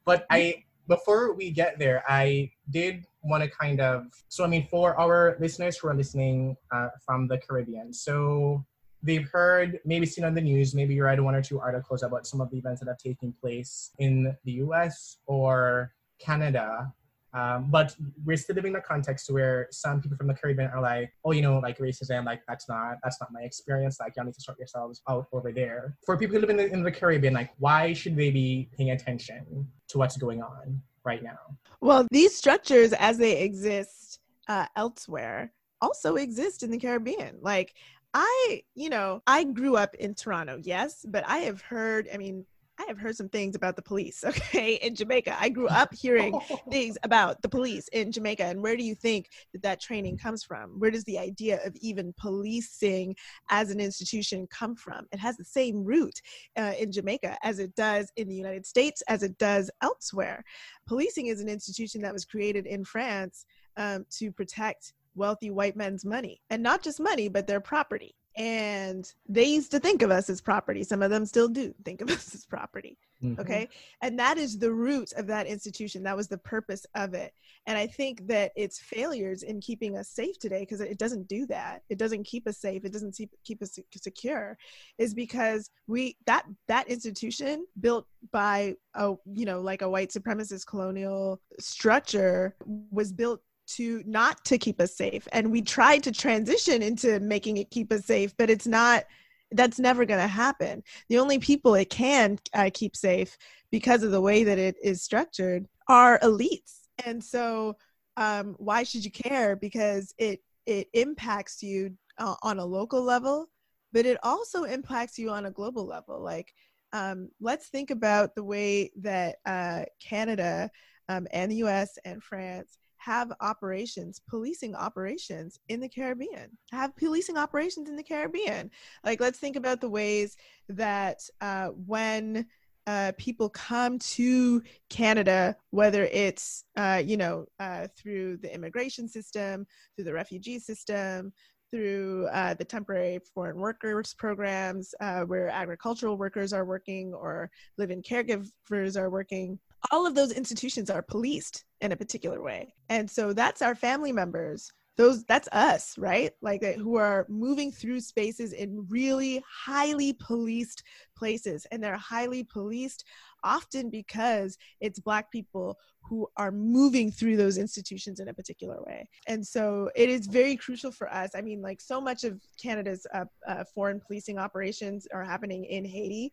but 0.06 0.26
I 0.30 0.64
before 0.88 1.34
we 1.34 1.50
get 1.52 1.80
there, 1.80 2.04
I 2.08 2.52
did 2.70 3.06
want 3.24 3.44
to 3.44 3.50
kind 3.50 3.80
of 3.80 4.08
so 4.28 4.44
I 4.44 4.48
mean 4.48 4.68
for 4.70 5.00
our 5.00 5.38
listeners 5.40 5.78
who 5.78 5.88
are 5.88 5.96
listening 5.96 6.58
uh, 6.72 6.90
from 7.06 7.28
the 7.28 7.38
Caribbean, 7.38 7.94
so 7.94 8.66
they've 9.04 9.28
heard, 9.30 9.80
maybe 9.86 10.06
seen 10.06 10.24
on 10.24 10.34
the 10.34 10.42
news, 10.42 10.76
maybe 10.76 10.94
you 10.94 11.04
read 11.04 11.20
one 11.20 11.36
or 11.36 11.42
two 11.42 11.60
articles 11.60 12.04
about 12.04 12.28
some 12.28 12.42
of 12.42 12.50
the 12.52 12.58
events 12.58 12.82
that 12.82 12.88
have 12.88 12.98
taken 12.98 13.34
place 13.42 13.92
in 14.00 14.36
the 14.46 14.52
US 14.64 15.18
or 15.26 15.92
Canada. 16.24 16.94
Um, 17.34 17.68
but 17.72 17.96
we're 18.26 18.36
still 18.36 18.58
living 18.58 18.74
in 18.74 18.76
a 18.76 18.82
context 18.82 19.32
where 19.32 19.68
some 19.72 20.02
people 20.02 20.18
from 20.18 20.28
the 20.28 20.34
Caribbean 20.34 20.70
are 20.70 20.82
like, 20.82 21.14
oh, 21.24 21.32
you 21.32 21.42
know, 21.42 21.60
like 21.60 21.78
racism, 21.78 22.26
like 22.26 22.42
that's 22.46 22.68
not 22.68 22.98
that's 23.04 23.22
not 23.22 23.30
my 23.32 23.42
experience. 23.42 24.02
Like 24.02 24.14
y'all 24.18 24.26
need 24.26 24.34
to 24.34 24.42
sort 24.42 24.58
yourselves 24.58 25.02
out 25.08 25.28
over 25.32 25.52
there. 25.54 25.96
For 26.06 26.18
people 26.18 26.36
who 26.36 26.42
live 26.42 26.50
in 26.50 26.58
the, 26.58 26.70
in 26.70 26.84
the 26.84 26.92
Caribbean, 26.92 27.34
like 27.34 27.52
why 27.58 27.94
should 27.94 28.18
they 28.18 28.32
be 28.32 28.70
paying 28.78 28.92
attention 28.92 29.66
to 29.88 29.98
what's 29.98 30.18
going 30.18 30.42
on 30.42 30.82
right 31.06 31.24
now? 31.24 31.40
Well, 31.80 32.06
these 32.12 32.36
structures 32.36 32.92
as 32.94 33.18
they 33.18 33.42
exist 33.42 34.20
uh, 34.50 34.66
elsewhere 34.76 35.54
also 35.82 36.16
exist 36.16 36.64
in 36.64 36.70
the 36.70 36.78
Caribbean. 36.78 37.38
Like 37.42 37.74
I, 38.14 38.64
you 38.76 38.90
know, 38.90 39.22
I 39.26 39.46
grew 39.46 39.78
up 39.78 39.96
in 39.96 40.16
Toronto, 40.16 40.60
yes, 40.62 41.06
but 41.08 41.24
I 41.28 41.40
have 41.40 41.62
heard, 41.62 42.10
I 42.14 42.18
mean, 42.18 42.46
I 42.82 42.86
have 42.88 42.98
heard 42.98 43.16
some 43.16 43.30
things 43.30 43.56
about 43.56 43.76
the 43.76 43.82
police, 43.82 44.24
okay, 44.26 44.76
in 44.76 44.96
Jamaica. 44.96 45.38
I 45.40 45.50
grew 45.50 45.68
up 45.68 45.94
hearing 45.94 46.40
things 46.72 46.98
about 47.04 47.42
the 47.42 47.50
police 47.50 47.88
in 47.90 48.12
Jamaica. 48.12 48.44
And 48.44 48.62
where 48.62 48.76
do 48.76 48.84
you 48.84 48.96
think 48.96 49.30
that 49.54 49.62
that 49.62 49.80
training 49.80 50.18
comes 50.18 50.44
from? 50.44 50.80
Where 50.80 50.92
does 50.92 51.04
the 51.04 51.20
idea 51.20 51.60
of 51.66 51.76
even 51.82 52.14
policing 52.20 53.16
as 53.50 53.70
an 53.70 53.80
institution 53.80 54.48
come 54.48 54.76
from? 54.76 55.06
It 55.12 55.20
has 55.20 55.38
the 55.38 55.46
same 55.46 55.84
root 55.84 56.20
uh, 56.58 56.74
in 56.80 56.92
Jamaica 56.92 57.38
as 57.44 57.60
it 57.60 57.76
does 57.76 58.12
in 58.16 58.28
the 58.28 58.36
United 58.36 58.66
States, 58.66 59.04
as 59.08 59.22
it 59.22 59.38
does 59.38 59.70
elsewhere. 59.84 60.44
Policing 60.88 61.28
is 61.28 61.42
an 61.42 61.50
institution 61.50 62.02
that 62.02 62.14
was 62.14 62.26
created 62.26 62.66
in 62.66 62.84
France 62.84 63.46
um, 63.78 64.06
to 64.12 64.32
protect 64.32 64.94
wealthy 65.14 65.52
white 65.52 65.76
men's 65.76 66.06
money 66.06 66.42
and 66.50 66.64
not 66.64 66.82
just 66.82 66.98
money 66.98 67.28
but 67.28 67.46
their 67.46 67.60
property 67.60 68.16
and 68.38 69.12
they 69.28 69.46
used 69.46 69.72
to 69.72 69.80
think 69.80 70.02
of 70.02 70.12
us 70.12 70.30
as 70.30 70.42
property. 70.42 70.84
Some 70.84 71.02
of 71.02 71.12
them 71.12 71.26
still 71.26 71.50
do 71.50 71.74
think 71.84 72.02
of 72.02 72.10
us 72.12 72.34
as 72.34 72.46
property. 72.46 72.98
Mhm. 73.24 73.40
okay? 73.40 73.70
And 74.02 74.18
that 74.18 74.38
is 74.38 74.58
the 74.58 74.72
root 74.72 75.14
of 75.14 75.28
that 75.28 75.46
institution. 75.46 76.04
That 76.04 76.18
was 76.18 76.28
the 76.28 76.40
purpose 76.40 76.86
of 76.96 77.14
it. 77.14 77.34
And 77.68 77.78
i 77.78 77.86
think 77.86 78.26
that 78.28 78.52
its 78.56 78.80
failures 78.80 79.44
in 79.44 79.62
keeping 79.62 79.96
us 79.96 80.10
safe 80.10 80.40
today 80.40 80.62
because 80.62 80.82
it 80.82 80.98
doesn't 80.98 81.28
do 81.28 81.46
that. 81.48 81.84
It 81.90 82.00
doesn't 82.00 82.24
keep 82.24 82.48
us 82.48 82.58
safe. 82.58 82.84
It 82.84 82.92
doesn't 82.92 83.16
keep, 83.16 83.30
keep 83.44 83.62
us 83.62 83.78
secure 83.96 84.58
is 84.98 85.14
because 85.14 85.70
we 85.88 86.18
that 86.26 86.46
that 86.68 86.88
institution 86.88 87.66
built 87.80 88.08
by 88.32 88.76
a 88.96 89.14
you 89.34 89.46
know 89.46 89.62
like 89.62 89.82
a 89.84 89.90
white 89.90 90.10
supremacist 90.10 90.66
colonial 90.66 91.40
structure 91.60 92.56
was 92.92 93.12
built 93.12 93.42
to 93.76 94.04
not 94.06 94.44
to 94.46 94.58
keep 94.58 94.80
us 94.80 94.96
safe. 94.96 95.28
And 95.32 95.52
we 95.52 95.62
tried 95.62 96.04
to 96.04 96.12
transition 96.12 96.82
into 96.82 97.20
making 97.20 97.58
it 97.58 97.72
keep 97.72 97.92
us 97.92 98.06
safe 98.06 98.34
but 98.38 98.50
it's 98.50 98.68
not 98.68 99.06
that's 99.54 99.80
never 99.80 100.06
going 100.06 100.22
to 100.22 100.28
happen. 100.28 100.82
The 101.10 101.20
only 101.20 101.38
people 101.38 101.76
it 101.76 101.90
can 101.90 102.40
uh, 102.54 102.70
keep 102.74 102.96
safe 102.96 103.38
because 103.70 104.02
of 104.02 104.12
the 104.12 104.22
way 104.22 104.46
that 104.46 104.58
it 104.58 104.78
is 104.82 105.04
structured 105.04 105.68
are 105.90 106.20
elites. 106.20 106.88
And 107.06 107.22
so 107.22 107.76
um, 108.16 108.56
why 108.60 108.84
should 108.84 109.04
you 109.04 109.12
care? 109.12 109.56
Because 109.56 110.14
it 110.18 110.42
it 110.66 110.88
impacts 110.94 111.62
you 111.62 111.98
uh, 112.18 112.36
on 112.44 112.60
a 112.60 112.66
local 112.66 113.04
level 113.04 113.50
but 113.94 114.06
it 114.06 114.18
also 114.24 114.64
impacts 114.64 115.20
you 115.20 115.30
on 115.30 115.46
a 115.46 115.52
global 115.52 115.86
level. 115.86 116.22
Like 116.22 116.54
um, 116.94 117.30
let's 117.40 117.68
think 117.68 117.92
about 117.92 118.36
the 118.36 118.44
way 118.44 118.92
that 118.98 119.38
uh, 119.46 119.84
canada 120.00 120.70
um, 121.10 121.28
and 121.32 121.52
the 121.52 121.58
us 121.58 121.98
and 122.06 122.22
france 122.22 122.78
have 123.02 123.32
operations, 123.42 124.22
policing 124.30 124.76
operations 124.76 125.60
in 125.70 125.80
the 125.80 125.90
Caribbean, 125.90 126.56
have 126.72 126.96
policing 126.96 127.36
operations 127.36 127.90
in 127.90 127.96
the 127.96 128.04
Caribbean. 128.04 128.70
Like, 129.04 129.20
let's 129.20 129.40
think 129.40 129.56
about 129.56 129.82
the 129.82 129.90
ways 129.90 130.38
that 130.70 131.20
uh, 131.42 131.70
when 131.70 132.46
uh, 132.86 133.12
people 133.18 133.50
come 133.50 133.98
to 134.00 134.62
Canada, 134.90 135.56
whether 135.72 136.06
it's, 136.06 136.64
uh, 136.78 137.02
you 137.04 137.18
know, 137.18 137.46
uh, 137.60 137.88
through 137.98 138.38
the 138.38 138.54
immigration 138.54 139.08
system, 139.08 139.66
through 139.96 140.06
the 140.06 140.14
refugee 140.14 140.60
system, 140.60 141.34
through 141.72 142.28
uh, 142.34 142.54
the 142.54 142.66
temporary 142.66 143.20
foreign 143.34 143.58
workers 143.58 144.14
programs 144.14 144.94
uh, 145.00 145.22
where 145.22 145.50
agricultural 145.50 146.18
workers 146.18 146.54
are 146.54 146.66
working 146.66 147.14
or 147.14 147.50
live-in 147.78 148.02
caregivers 148.02 148.98
are 148.98 149.10
working 149.10 149.58
all 149.90 150.06
of 150.06 150.16
those 150.16 150.32
institutions 150.32 150.90
are 150.90 151.02
policed 151.02 151.64
in 151.82 151.92
a 151.92 151.98
particular 151.98 152.42
way. 152.42 152.74
And 152.90 153.10
so 153.10 153.34
that's 153.34 153.62
our 153.62 153.76
family 153.76 154.12
members. 154.12 154.72
Those 154.98 155.24
that's 155.24 155.48
us 155.52 155.98
right? 155.98 156.32
Like 156.42 156.64
who 156.64 156.98
are 156.98 157.26
moving 157.30 157.72
through 157.72 158.02
spaces 158.02 158.54
in 158.54 158.86
really 158.90 159.42
highly 159.50 160.14
policed 160.14 160.84
places. 161.18 161.66
And 161.72 161.82
they're 161.82 161.98
highly 161.98 162.44
policed 162.44 163.06
often 163.44 163.90
because 163.90 164.58
it's 164.82 165.00
black 165.00 165.32
people 165.32 165.78
who 166.04 166.28
are 166.38 166.52
moving 166.52 167.12
through 167.12 167.38
those 167.38 167.58
institutions 167.58 168.20
in 168.20 168.28
a 168.28 168.34
particular 168.34 168.80
way. 168.86 169.08
And 169.28 169.46
so 169.46 169.90
it 169.96 170.10
is 170.10 170.28
very 170.28 170.58
crucial 170.58 170.92
for 170.92 171.12
us. 171.12 171.32
I 171.36 171.42
mean 171.42 171.62
like 171.62 171.80
so 171.82 172.02
much 172.02 172.24
of 172.24 172.40
canada's 172.62 173.08
uh, 173.14 173.26
uh, 173.48 173.64
foreign 173.74 174.02
policing 174.02 174.38
operations 174.38 175.08
are 175.14 175.24
happening 175.24 175.66
in 175.66 175.86
haiti 175.86 176.32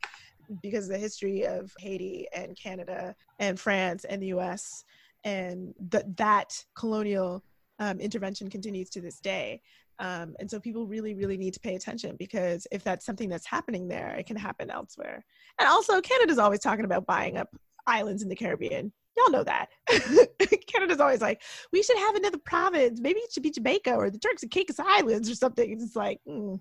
because 0.62 0.84
of 0.84 0.92
the 0.92 0.98
history 0.98 1.46
of 1.46 1.72
Haiti 1.78 2.26
and 2.34 2.56
Canada 2.56 3.14
and 3.38 3.58
France 3.58 4.04
and 4.04 4.22
the 4.22 4.28
US 4.28 4.84
and 5.24 5.74
th- 5.90 6.04
that 6.16 6.64
colonial 6.74 7.42
um, 7.78 8.00
intervention 8.00 8.50
continues 8.50 8.90
to 8.90 9.00
this 9.00 9.20
day. 9.20 9.60
Um, 10.00 10.36
and 10.38 10.48
so 10.48 10.60
people 10.60 10.86
really, 10.86 11.14
really 11.14 11.36
need 11.36 11.54
to 11.54 11.60
pay 11.60 11.74
attention 11.74 12.16
because 12.18 12.66
if 12.70 12.84
that's 12.84 13.04
something 13.04 13.28
that's 13.28 13.46
happening 13.46 13.88
there, 13.88 14.10
it 14.10 14.26
can 14.26 14.36
happen 14.36 14.70
elsewhere. 14.70 15.24
And 15.58 15.68
also, 15.68 16.00
Canada's 16.00 16.38
always 16.38 16.60
talking 16.60 16.84
about 16.84 17.06
buying 17.06 17.36
up 17.36 17.48
islands 17.86 18.22
in 18.22 18.28
the 18.28 18.36
Caribbean. 18.36 18.92
Y'all 19.16 19.30
know 19.30 19.42
that. 19.42 19.68
Canada's 20.68 21.00
always 21.00 21.20
like, 21.20 21.42
we 21.72 21.82
should 21.82 21.98
have 21.98 22.14
another 22.14 22.38
province. 22.38 23.00
Maybe 23.00 23.18
it 23.20 23.32
should 23.32 23.42
be 23.42 23.50
Jamaica 23.50 23.94
or 23.94 24.10
the 24.10 24.18
Turks 24.18 24.42
and 24.42 24.52
Caicos 24.52 24.78
Islands 24.78 25.28
or 25.28 25.34
something. 25.34 25.72
It's 25.72 25.96
like, 25.96 26.20
mm, 26.28 26.60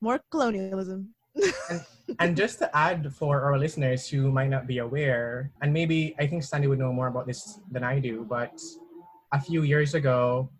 more 0.00 0.20
colonialism. 0.30 1.14
And 2.18 2.36
just 2.36 2.58
to 2.58 2.76
add 2.76 3.12
for 3.14 3.42
our 3.42 3.58
listeners 3.58 4.08
who 4.08 4.30
might 4.30 4.48
not 4.48 4.66
be 4.66 4.78
aware, 4.78 5.52
and 5.62 5.72
maybe 5.72 6.14
I 6.18 6.26
think 6.26 6.42
Sandy 6.42 6.66
would 6.66 6.78
know 6.78 6.92
more 6.92 7.08
about 7.08 7.26
this 7.26 7.60
than 7.70 7.84
I 7.84 7.98
do, 7.98 8.26
but 8.28 8.60
a 9.32 9.40
few 9.40 9.62
years 9.62 9.94
ago, 9.94 10.50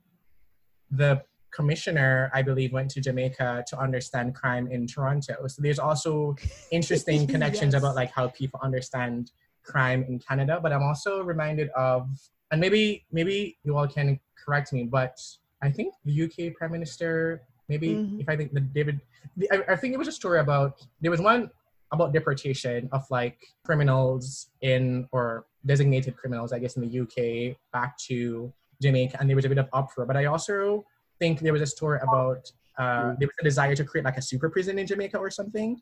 the 0.91 1.23
commissioner, 1.53 2.31
I 2.33 2.43
believe, 2.43 2.73
went 2.73 2.91
to 2.93 3.01
Jamaica 3.01 3.65
to 3.69 3.79
understand 3.79 4.35
crime 4.35 4.69
in 4.71 4.87
Toronto. 4.87 5.47
So 5.49 5.63
there's 5.63 5.79
also 5.79 6.37
interesting 6.71 7.27
connections 7.27 7.75
Yes. 7.75 7.83
about 7.83 7.97
like 7.97 8.13
how 8.13 8.29
people 8.29 8.61
understand 8.63 9.33
crime 9.65 10.05
in 10.09 10.19
Canada. 10.19 10.61
But 10.63 10.73
I'm 10.73 10.83
also 10.83 11.23
reminded 11.23 11.69
of, 11.71 12.09
and 12.51 12.61
maybe 12.61 13.05
maybe 13.11 13.59
you 13.65 13.77
all 13.77 13.89
can 13.89 14.19
correct 14.43 14.73
me, 14.73 14.85
but 14.85 15.19
I 15.63 15.71
think 15.71 15.95
the 16.05 16.25
UK 16.25 16.55
Prime 16.55 16.73
Minister, 16.73 17.43
maybe 17.71 17.89
Mhm. 17.95 18.21
if 18.21 18.29
I 18.29 18.37
think 18.37 18.53
the 18.53 18.61
David, 18.61 19.01
the, 19.37 19.47
I, 19.55 19.73
I 19.73 19.77
think 19.77 19.95
it 19.95 19.99
was 19.99 20.09
a 20.09 20.13
story 20.21 20.41
about 20.41 20.71
there 21.01 21.11
was 21.17 21.21
one 21.21 21.51
about 21.93 22.13
deportation 22.13 22.89
of 22.93 23.03
like 23.11 23.39
criminals 23.65 24.51
in 24.61 25.09
or 25.13 25.47
designated 25.65 26.17
criminals, 26.17 26.53
I 26.53 26.59
guess, 26.59 26.77
in 26.77 26.83
the 26.87 26.93
UK 27.03 27.57
back 27.73 27.97
to 28.09 28.53
Jamaica, 28.83 29.17
and 29.19 29.29
there 29.29 29.37
was 29.37 29.45
a 29.45 29.49
bit 29.49 29.59
of 29.59 29.69
uproar. 29.73 30.05
But 30.07 30.17
I 30.17 30.25
also 30.27 30.85
think 31.21 31.41
there 31.41 31.53
was 31.53 31.63
a 31.63 31.67
story 31.77 31.99
about 32.09 32.43
uh, 32.79 33.15
there 33.19 33.29
was 33.29 33.37
a 33.41 33.45
desire 33.45 33.75
to 33.77 33.85
create 33.85 34.05
like 34.05 34.17
a 34.17 34.23
super 34.23 34.49
prison 34.51 34.79
in 34.79 34.87
Jamaica 34.87 35.19
or 35.19 35.31
something. 35.31 35.81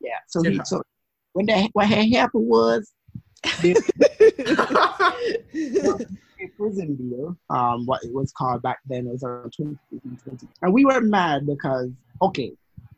Yeah. 0.00 0.18
So 0.28 0.42
he, 0.42 0.60
so 0.64 0.82
when 1.32 1.46
that 1.46 1.70
what 1.72 1.86
had 1.86 2.08
happened 2.12 2.46
was 2.48 2.92
the 3.62 3.72
a 6.42 6.48
prison 6.56 6.96
deal. 6.96 7.36
Um, 7.50 7.86
what 7.86 8.02
it 8.04 8.12
was 8.12 8.32
called 8.32 8.62
back 8.62 8.78
then 8.86 9.06
it 9.06 9.12
was 9.12 9.22
around 9.22 9.52
2020, 9.56 10.48
and 10.62 10.72
we 10.72 10.84
were 10.84 11.00
mad 11.00 11.46
because 11.46 11.90
okay, 12.22 12.52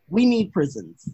we 0.09 0.27
need 0.27 0.53
prisons, 0.53 1.09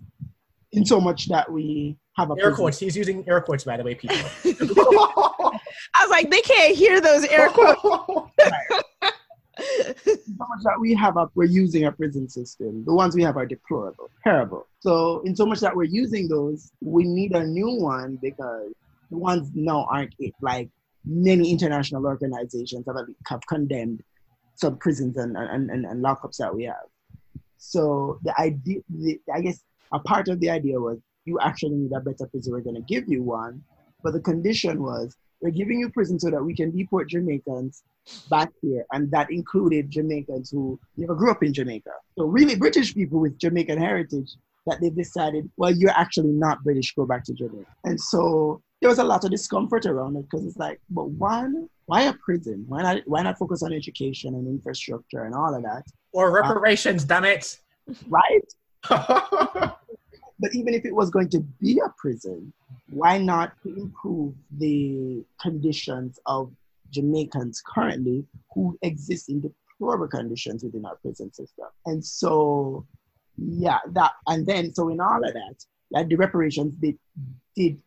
in 0.72 0.84
so 0.84 1.00
much 1.00 1.28
that 1.28 1.50
we 1.50 1.96
have 2.16 2.30
a 2.30 2.34
air 2.34 2.44
prison. 2.44 2.56
quotes. 2.56 2.78
He's 2.78 2.96
using 2.96 3.24
air 3.28 3.40
quotes, 3.40 3.64
by 3.64 3.76
the 3.76 3.84
way, 3.84 3.94
people. 3.94 4.16
I 5.94 6.02
was 6.02 6.10
like, 6.10 6.30
they 6.30 6.40
can't 6.40 6.76
hear 6.76 7.00
those 7.00 7.24
air 7.24 7.48
quotes. 7.50 7.76
so 7.76 8.30
much 10.38 10.62
that 10.64 10.78
we 10.80 10.94
have 10.94 11.16
up, 11.16 11.30
we're 11.34 11.44
using 11.44 11.84
a 11.84 11.92
prison 11.92 12.28
system. 12.28 12.84
The 12.84 12.94
ones 12.94 13.14
we 13.14 13.22
have 13.22 13.36
are 13.36 13.46
deplorable, 13.46 14.10
terrible. 14.22 14.66
So, 14.80 15.20
in 15.24 15.34
so 15.34 15.46
much 15.46 15.60
that 15.60 15.74
we're 15.74 15.84
using 15.84 16.28
those, 16.28 16.72
we 16.80 17.04
need 17.04 17.34
a 17.34 17.44
new 17.44 17.70
one 17.70 18.18
because 18.20 18.72
the 19.10 19.16
ones 19.16 19.50
now 19.54 19.86
aren't 19.90 20.14
it. 20.18 20.34
Like 20.40 20.68
many 21.04 21.50
international 21.50 22.06
organizations 22.06 22.84
have, 22.86 22.96
have 23.26 23.40
condemned 23.48 24.02
some 24.54 24.76
prisons 24.78 25.16
and, 25.16 25.36
and, 25.36 25.70
and, 25.70 25.86
and 25.86 26.04
lockups 26.04 26.36
that 26.38 26.54
we 26.54 26.64
have. 26.64 26.86
So, 27.58 28.18
the 28.22 28.38
idea, 28.40 28.80
the, 28.88 29.20
I 29.34 29.40
guess, 29.40 29.62
a 29.92 29.98
part 29.98 30.28
of 30.28 30.40
the 30.40 30.50
idea 30.50 30.80
was 30.80 30.98
you 31.24 31.38
actually 31.40 31.76
need 31.76 31.92
a 31.92 32.00
better 32.00 32.26
prison. 32.26 32.52
We're 32.52 32.60
going 32.60 32.76
to 32.76 32.82
give 32.82 33.08
you 33.08 33.22
one, 33.22 33.62
but 34.02 34.12
the 34.12 34.20
condition 34.20 34.82
was 34.82 35.16
we're 35.40 35.50
giving 35.50 35.78
you 35.78 35.90
prison 35.90 36.18
so 36.18 36.30
that 36.30 36.42
we 36.42 36.54
can 36.54 36.76
deport 36.76 37.08
Jamaicans 37.08 37.82
back 38.30 38.50
here, 38.62 38.84
and 38.92 39.10
that 39.10 39.30
included 39.30 39.90
Jamaicans 39.90 40.50
who 40.50 40.78
never 40.96 41.14
grew 41.14 41.30
up 41.30 41.42
in 41.42 41.52
Jamaica. 41.52 41.90
So 42.16 42.24
really, 42.24 42.56
British 42.56 42.94
people 42.94 43.20
with 43.20 43.38
Jamaican 43.38 43.78
heritage 43.78 44.34
that 44.66 44.80
they've 44.80 44.94
decided, 44.94 45.50
well, 45.56 45.70
you're 45.70 45.90
actually 45.90 46.32
not 46.32 46.62
British, 46.62 46.94
go 46.94 47.06
back 47.06 47.24
to 47.24 47.34
Jamaica. 47.34 47.66
And 47.84 48.00
so 48.00 48.62
there 48.80 48.88
was 48.88 48.98
a 48.98 49.04
lot 49.04 49.24
of 49.24 49.30
discomfort 49.30 49.86
around 49.86 50.16
it 50.16 50.22
because 50.30 50.46
it's 50.46 50.56
like, 50.56 50.80
but 50.90 51.08
one, 51.10 51.68
why 51.86 52.02
a 52.02 52.12
prison? 52.12 52.64
Why 52.68 52.82
not? 52.82 53.02
Why 53.06 53.22
not 53.22 53.38
focus 53.38 53.62
on 53.62 53.72
education 53.72 54.34
and 54.34 54.46
infrastructure 54.46 55.24
and 55.24 55.34
all 55.34 55.54
of 55.54 55.62
that, 55.62 55.84
or 56.12 56.28
uh, 56.28 56.42
reparations, 56.42 57.04
damn 57.04 57.24
it. 57.24 57.58
right? 58.08 59.74
But 60.38 60.54
even 60.54 60.74
if 60.74 60.84
it 60.84 60.94
was 60.94 61.10
going 61.10 61.28
to 61.30 61.40
be 61.40 61.80
a 61.84 61.92
prison, 61.96 62.52
why 62.90 63.18
not 63.18 63.52
improve 63.64 64.34
the 64.58 65.24
conditions 65.40 66.18
of 66.26 66.52
Jamaicans 66.90 67.62
currently 67.66 68.24
who 68.54 68.78
exist 68.82 69.28
in 69.28 69.40
deplorable 69.40 70.08
conditions 70.08 70.62
within 70.62 70.84
our 70.84 70.96
prison 70.96 71.32
system? 71.32 71.66
And 71.86 72.04
so, 72.04 72.86
yeah, 73.36 73.78
that, 73.88 74.12
and 74.28 74.46
then, 74.46 74.72
so 74.72 74.88
in 74.90 75.00
all 75.00 75.24
of 75.24 75.32
that, 75.32 75.64
like 75.90 76.08
the 76.08 76.16
reparations 76.16 76.74
did, 76.76 76.98
did, 77.56 77.78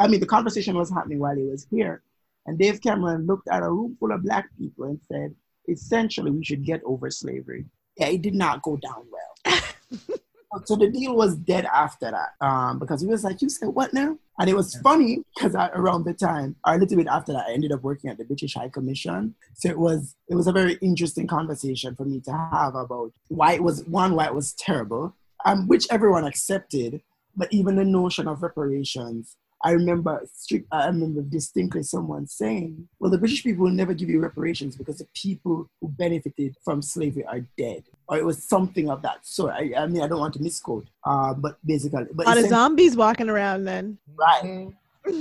I 0.00 0.08
mean, 0.08 0.20
the 0.20 0.26
conversation 0.26 0.76
was 0.76 0.90
happening 0.90 1.18
while 1.18 1.36
he 1.36 1.44
was 1.44 1.66
here. 1.70 2.02
And 2.46 2.58
Dave 2.58 2.80
Cameron 2.80 3.26
looked 3.26 3.48
at 3.48 3.62
a 3.62 3.70
room 3.70 3.96
full 4.00 4.12
of 4.12 4.22
black 4.22 4.48
people 4.58 4.86
and 4.86 5.00
said, 5.12 5.34
essentially, 5.68 6.30
we 6.30 6.42
should 6.42 6.64
get 6.64 6.80
over 6.84 7.10
slavery. 7.10 7.66
Yeah, 7.96 8.08
it 8.08 8.22
did 8.22 8.34
not 8.34 8.62
go 8.62 8.76
down 8.78 9.06
well. 9.12 9.60
So 10.64 10.74
the 10.74 10.88
deal 10.88 11.14
was 11.14 11.36
dead 11.36 11.64
after 11.66 12.10
that 12.10 12.44
um, 12.44 12.80
because 12.80 13.00
he 13.00 13.06
was 13.06 13.22
like, 13.22 13.40
"You 13.40 13.48
said 13.48 13.68
what 13.68 13.94
now?" 13.94 14.18
And 14.38 14.50
it 14.50 14.56
was 14.56 14.74
funny 14.76 15.22
because 15.34 15.54
around 15.54 16.04
the 16.04 16.12
time, 16.12 16.56
or 16.66 16.74
a 16.74 16.78
little 16.78 16.96
bit 16.96 17.06
after 17.06 17.32
that, 17.32 17.46
I 17.48 17.52
ended 17.52 17.70
up 17.70 17.82
working 17.82 18.10
at 18.10 18.18
the 18.18 18.24
British 18.24 18.54
High 18.54 18.68
Commission. 18.68 19.36
So 19.54 19.68
it 19.68 19.78
was 19.78 20.16
it 20.28 20.34
was 20.34 20.48
a 20.48 20.52
very 20.52 20.74
interesting 20.82 21.28
conversation 21.28 21.94
for 21.94 22.04
me 22.04 22.20
to 22.22 22.32
have 22.32 22.74
about 22.74 23.12
why 23.28 23.52
it 23.52 23.62
was 23.62 23.84
one 23.84 24.16
why 24.16 24.26
it 24.26 24.34
was 24.34 24.52
terrible, 24.54 25.14
um, 25.44 25.68
which 25.68 25.86
everyone 25.88 26.24
accepted. 26.24 27.00
But 27.36 27.52
even 27.52 27.76
the 27.76 27.84
notion 27.84 28.26
of 28.26 28.42
reparations, 28.42 29.36
I 29.62 29.72
remember 29.72 30.22
strict, 30.32 30.66
I 30.72 30.86
remember 30.86 31.20
distinctly 31.20 31.82
someone 31.82 32.26
saying, 32.26 32.88
"Well, 32.98 33.10
the 33.10 33.18
British 33.18 33.42
people 33.42 33.64
will 33.64 33.72
never 33.72 33.92
give 33.92 34.08
you 34.08 34.18
reparations 34.20 34.74
because 34.74 34.98
the 34.98 35.08
people 35.14 35.68
who 35.80 35.88
benefited 35.88 36.56
from 36.64 36.80
slavery 36.80 37.24
are 37.26 37.40
dead." 37.58 37.84
Or 38.08 38.16
it 38.16 38.24
was 38.24 38.42
something 38.42 38.88
of 38.88 39.02
that 39.02 39.26
sort. 39.26 39.52
I, 39.52 39.72
I 39.76 39.86
mean, 39.86 40.02
I 40.02 40.08
don't 40.08 40.18
want 40.20 40.34
to 40.34 40.42
misquote, 40.42 40.88
uh, 41.04 41.34
but 41.34 41.58
basically, 41.64 42.06
but 42.12 42.26
a 42.26 42.30
lot 42.30 42.38
of 42.38 42.48
zombies 42.48 42.96
walking 42.96 43.28
around 43.28 43.64
then. 43.64 43.98
Right. 44.16 44.68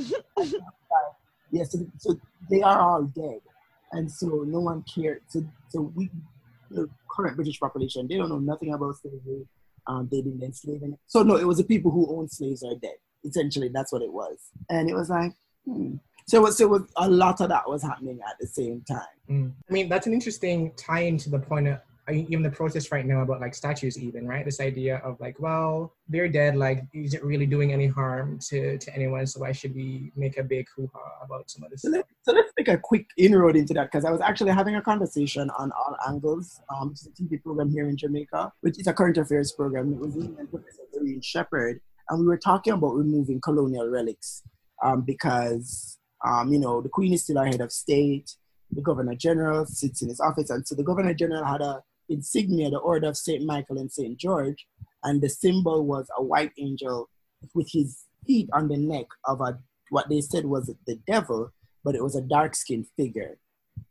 yes, 1.51 1.71
so, 1.71 1.79
so 1.97 2.19
they 2.49 2.61
are 2.61 2.79
all 2.79 3.03
dead, 3.03 3.41
and 3.91 4.09
so 4.09 4.45
no 4.47 4.61
one 4.61 4.83
cared. 4.83 5.21
So, 5.27 5.43
so 5.67 5.91
we, 5.95 6.09
the 6.71 6.89
current 7.11 7.35
British 7.35 7.59
population, 7.59 8.07
they 8.07 8.15
don't 8.15 8.29
know 8.29 8.39
nothing 8.39 8.73
about 8.73 8.95
slavery. 8.95 9.47
Um, 9.85 10.07
they 10.09 10.21
didn't 10.21 10.43
enslave 10.43 10.83
any. 10.83 10.97
So 11.07 11.23
no, 11.23 11.35
it 11.35 11.45
was 11.45 11.57
the 11.57 11.63
people 11.63 11.91
who 11.91 12.07
owned 12.15 12.31
slaves 12.31 12.63
are 12.63 12.75
dead. 12.75 12.95
Essentially, 13.23 13.69
that's 13.69 13.91
what 13.91 14.01
it 14.01 14.11
was. 14.11 14.37
And 14.69 14.89
it 14.89 14.93
was 14.93 15.09
like, 15.09 15.33
hmm. 15.65 15.95
so 16.27 16.37
it 16.37 16.41
was, 16.41 16.57
so 16.57 16.65
it 16.65 16.69
was 16.69 16.83
a 16.95 17.09
lot 17.09 17.41
of 17.41 17.49
that 17.49 17.67
was 17.67 17.83
happening 17.83 18.19
at 18.27 18.35
the 18.39 18.47
same 18.47 18.83
time. 18.87 19.01
Mm. 19.29 19.51
I 19.69 19.73
mean, 19.73 19.89
that's 19.89 20.07
an 20.07 20.13
interesting 20.13 20.71
tie 20.75 21.01
into 21.01 21.29
the 21.29 21.39
point 21.39 21.67
of 21.67 21.79
even 22.11 22.43
the 22.43 22.49
protest 22.49 22.91
right 22.91 23.05
now 23.05 23.21
about 23.21 23.41
like 23.41 23.53
statues 23.53 23.97
even 23.97 24.27
right 24.27 24.45
this 24.45 24.59
idea 24.59 24.97
of 24.97 25.19
like 25.19 25.39
well 25.39 25.93
they're 26.07 26.27
dead 26.27 26.55
like 26.55 26.83
is 26.93 27.13
it 27.13 27.23
really 27.23 27.45
doing 27.45 27.71
any 27.71 27.87
harm 27.87 28.39
to 28.39 28.77
to 28.77 28.93
anyone 28.95 29.25
so 29.25 29.39
why 29.41 29.51
should 29.51 29.73
we 29.75 30.11
make 30.15 30.37
a 30.37 30.43
big 30.43 30.65
hoo-ha 30.75 31.23
about 31.23 31.49
some 31.49 31.63
of 31.63 31.71
this 31.71 31.81
so, 31.81 31.89
let, 31.89 32.05
so 32.21 32.31
let's 32.33 32.51
make 32.57 32.67
a 32.67 32.77
quick 32.77 33.07
inroad 33.17 33.55
into 33.55 33.73
that 33.73 33.85
because 33.91 34.05
i 34.05 34.11
was 34.11 34.21
actually 34.21 34.51
having 34.51 34.75
a 34.75 34.81
conversation 34.81 35.49
on 35.57 35.71
all 35.71 35.95
angles 36.07 36.61
um 36.69 36.91
it's 36.91 37.05
a 37.05 37.09
tv 37.11 37.41
program 37.41 37.69
here 37.69 37.87
in 37.87 37.97
jamaica 37.97 38.51
which 38.61 38.79
is 38.79 38.87
a 38.87 38.93
current 38.93 39.17
affairs 39.17 39.51
program 39.51 39.93
it 39.93 39.99
was 39.99 40.15
in 40.15 40.35
professor 40.47 40.83
Verene 40.93 41.21
Shepherd 41.21 41.79
and 42.09 42.19
we 42.19 42.25
were 42.25 42.37
talking 42.37 42.73
about 42.73 42.93
removing 42.93 43.39
colonial 43.41 43.87
relics 43.87 44.43
um, 44.83 45.01
because 45.01 45.97
um, 46.25 46.51
you 46.51 46.59
know 46.59 46.81
the 46.81 46.89
queen 46.89 47.13
is 47.13 47.23
still 47.23 47.37
our 47.37 47.45
head 47.45 47.61
of 47.61 47.71
state 47.71 48.35
the 48.71 48.81
governor 48.81 49.15
general 49.15 49.65
sits 49.65 50.01
in 50.01 50.09
his 50.09 50.19
office 50.19 50.49
and 50.49 50.67
so 50.67 50.75
the 50.75 50.83
governor 50.83 51.13
general 51.13 51.43
had 51.43 51.61
a 51.61 51.81
insignia, 52.09 52.69
the 52.69 52.77
Order 52.77 53.09
of 53.09 53.17
St. 53.17 53.43
Michael 53.45 53.77
and 53.77 53.91
St. 53.91 54.17
George, 54.17 54.67
and 55.03 55.21
the 55.21 55.29
symbol 55.29 55.85
was 55.85 56.07
a 56.17 56.23
white 56.23 56.51
angel 56.57 57.09
with 57.53 57.69
his 57.71 58.03
feet 58.27 58.49
on 58.51 58.67
the 58.67 58.77
neck 58.77 59.05
of 59.25 59.39
a 59.41 59.59
what 59.91 60.09
they 60.09 60.21
said 60.21 60.45
was 60.45 60.71
the 60.85 60.99
devil, 61.07 61.51
but 61.83 61.95
it 61.95 62.03
was 62.03 62.15
a 62.15 62.21
dark 62.21 62.55
skinned 62.55 62.85
figure. 62.95 63.39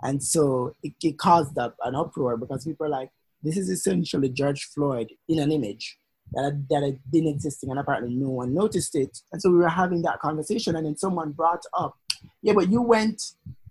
And 0.03 0.23
so 0.23 0.75
it, 0.83 0.93
it 1.03 1.19
caused 1.19 1.59
up 1.59 1.75
an 1.83 1.97
uproar 1.97 2.37
because 2.37 2.65
people 2.65 2.87
are 2.87 2.91
like, 2.91 3.11
this 3.43 3.57
is 3.57 3.69
essentially 3.69 4.29
George 4.29 4.63
Floyd 4.75 5.09
in 5.29 5.41
an 5.41 5.51
image 5.51 5.99
that, 6.33 6.67
that 6.71 6.83
had 6.83 6.99
been 7.11 7.27
existing, 7.27 7.71
and 7.71 7.79
apparently 7.79 8.15
no 8.15 8.31
one 8.31 8.55
noticed 8.55 8.95
it. 8.95 9.19
And 9.33 9.41
so 9.41 9.51
we 9.51 9.59
were 9.59 9.69
having 9.69 10.03
that 10.03 10.21
conversation, 10.21 10.77
and 10.77 10.87
then 10.87 10.97
someone 10.97 11.33
brought 11.33 11.65
up, 11.75 11.97
yeah, 12.43 12.53
but 12.53 12.71
you 12.71 12.83
went 12.83 13.23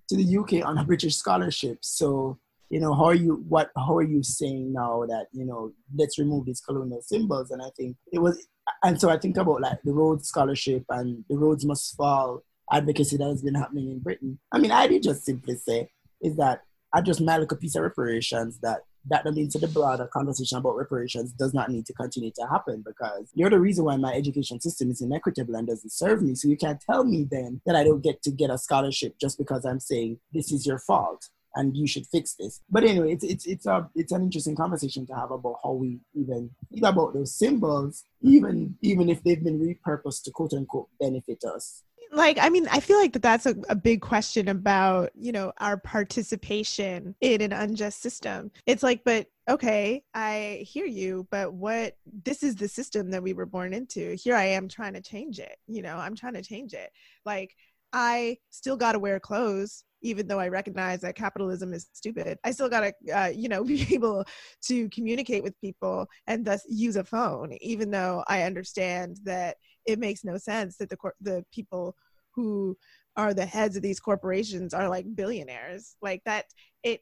to 0.09 0.15
the 0.15 0.37
UK 0.37 0.65
on 0.65 0.77
a 0.77 0.83
British 0.83 1.15
scholarship, 1.15 1.79
so 1.81 2.39
you 2.69 2.79
know, 2.79 2.93
how 2.93 3.05
are 3.05 3.15
you, 3.15 3.45
what, 3.47 3.71
how 3.77 3.95
are 3.95 4.03
you 4.03 4.21
saying 4.23 4.73
now 4.73 5.05
that, 5.07 5.27
you 5.31 5.45
know, 5.45 5.71
let's 5.95 6.19
remove 6.19 6.45
these 6.45 6.59
colonial 6.59 7.01
symbols? 7.01 7.51
And 7.51 7.61
I 7.61 7.69
think 7.77 7.95
it 8.11 8.19
was, 8.19 8.45
and 8.83 8.99
so 8.99 9.09
I 9.09 9.17
think 9.17 9.37
about 9.37 9.61
like 9.61 9.81
the 9.83 9.93
Rhodes 9.93 10.27
Scholarship 10.27 10.83
and 10.89 11.23
the 11.29 11.37
Rhodes 11.37 11.65
Must 11.65 11.95
Fall 11.95 12.43
advocacy 12.71 13.17
that 13.17 13.27
has 13.27 13.41
been 13.41 13.55
happening 13.55 13.91
in 13.91 13.99
Britain. 13.99 14.39
I 14.51 14.59
mean, 14.59 14.71
I 14.71 14.87
did 14.87 15.03
just 15.03 15.23
simply 15.23 15.55
say 15.55 15.89
is 16.21 16.35
that 16.37 16.63
I 16.93 17.01
just 17.01 17.21
made 17.21 17.37
like 17.37 17.51
a 17.51 17.55
piece 17.55 17.75
of 17.75 17.83
reparations 17.83 18.59
that 18.59 18.81
that 19.09 19.25
means 19.33 19.53
the 19.53 19.67
broader 19.67 20.07
conversation 20.07 20.57
about 20.57 20.75
reparations 20.75 21.31
does 21.33 21.53
not 21.53 21.69
need 21.69 21.85
to 21.85 21.93
continue 21.93 22.31
to 22.35 22.47
happen 22.47 22.83
because 22.85 23.29
you're 23.33 23.49
the 23.49 23.59
reason 23.59 23.85
why 23.85 23.97
my 23.97 24.13
education 24.13 24.59
system 24.59 24.91
is 24.91 25.01
inequitable 25.01 25.55
and 25.55 25.67
doesn't 25.67 25.91
serve 25.91 26.21
me. 26.21 26.35
So 26.35 26.47
you 26.47 26.57
can't 26.57 26.81
tell 26.81 27.03
me 27.03 27.27
then 27.29 27.61
that 27.65 27.75
I 27.75 27.83
don't 27.83 28.03
get 28.03 28.21
to 28.23 28.31
get 28.31 28.49
a 28.49 28.57
scholarship 28.57 29.15
just 29.19 29.37
because 29.37 29.65
I'm 29.65 29.79
saying 29.79 30.19
this 30.33 30.51
is 30.51 30.65
your 30.65 30.79
fault 30.79 31.29
and 31.55 31.75
you 31.75 31.87
should 31.87 32.05
fix 32.07 32.35
this. 32.35 32.61
But 32.69 32.83
anyway, 32.83 33.13
it's 33.13 33.23
it's 33.23 33.45
it's 33.45 33.65
a 33.65 33.89
it's 33.95 34.11
an 34.11 34.23
interesting 34.23 34.55
conversation 34.55 35.05
to 35.07 35.15
have 35.15 35.31
about 35.31 35.59
how 35.63 35.73
we 35.73 35.99
even 36.13 36.51
think 36.71 36.85
about 36.85 37.13
those 37.13 37.33
symbols, 37.33 38.05
even 38.21 38.77
even 38.81 39.09
if 39.09 39.23
they've 39.23 39.43
been 39.43 39.59
repurposed 39.59 40.23
to 40.23 40.31
quote 40.31 40.53
unquote 40.53 40.89
benefit 40.99 41.43
us. 41.43 41.83
Like, 42.11 42.37
I 42.39 42.49
mean, 42.49 42.67
I 42.71 42.79
feel 42.79 42.97
like 42.97 43.13
that 43.13 43.21
that's 43.21 43.45
a, 43.45 43.55
a 43.69 43.75
big 43.75 44.01
question 44.01 44.47
about, 44.47 45.11
you 45.15 45.31
know, 45.31 45.51
our 45.59 45.77
participation 45.77 47.15
in 47.21 47.41
an 47.41 47.53
unjust 47.53 48.01
system. 48.01 48.51
It's 48.65 48.83
like, 48.83 49.03
but 49.03 49.27
okay, 49.49 50.03
I 50.13 50.65
hear 50.67 50.85
you, 50.85 51.27
but 51.31 51.53
what 51.53 51.97
this 52.23 52.43
is 52.43 52.55
the 52.55 52.67
system 52.67 53.11
that 53.11 53.23
we 53.23 53.33
were 53.33 53.45
born 53.45 53.73
into. 53.73 54.15
Here 54.15 54.35
I 54.35 54.45
am 54.45 54.67
trying 54.67 54.93
to 54.93 55.01
change 55.01 55.39
it. 55.39 55.57
You 55.67 55.81
know, 55.81 55.97
I'm 55.97 56.15
trying 56.15 56.33
to 56.33 56.41
change 56.41 56.73
it. 56.73 56.91
Like, 57.25 57.55
I 57.93 58.37
still 58.49 58.77
got 58.77 58.93
to 58.93 58.99
wear 58.99 59.19
clothes 59.19 59.83
even 60.01 60.27
though 60.27 60.39
I 60.39 60.47
recognize 60.47 61.01
that 61.01 61.15
capitalism 61.15 61.73
is 61.73 61.87
stupid, 61.93 62.37
I 62.43 62.51
still 62.51 62.69
gotta, 62.69 62.93
uh, 63.13 63.31
you 63.33 63.49
know, 63.49 63.63
be 63.63 63.87
able 63.93 64.25
to 64.63 64.89
communicate 64.89 65.43
with 65.43 65.59
people 65.59 66.07
and 66.27 66.45
thus 66.45 66.63
use 66.67 66.95
a 66.95 67.03
phone, 67.03 67.57
even 67.61 67.91
though 67.91 68.23
I 68.27 68.43
understand 68.43 69.19
that 69.23 69.57
it 69.87 69.99
makes 69.99 70.23
no 70.23 70.37
sense 70.37 70.77
that 70.77 70.89
the 70.89 70.97
cor- 70.97 71.15
the 71.21 71.43
people 71.51 71.95
who 72.31 72.77
are 73.15 73.33
the 73.33 73.45
heads 73.45 73.75
of 73.75 73.81
these 73.81 73.99
corporations 73.99 74.73
are 74.73 74.87
like 74.89 75.15
billionaires, 75.15 75.95
like 76.01 76.21
that. 76.25 76.45
It 76.83 77.01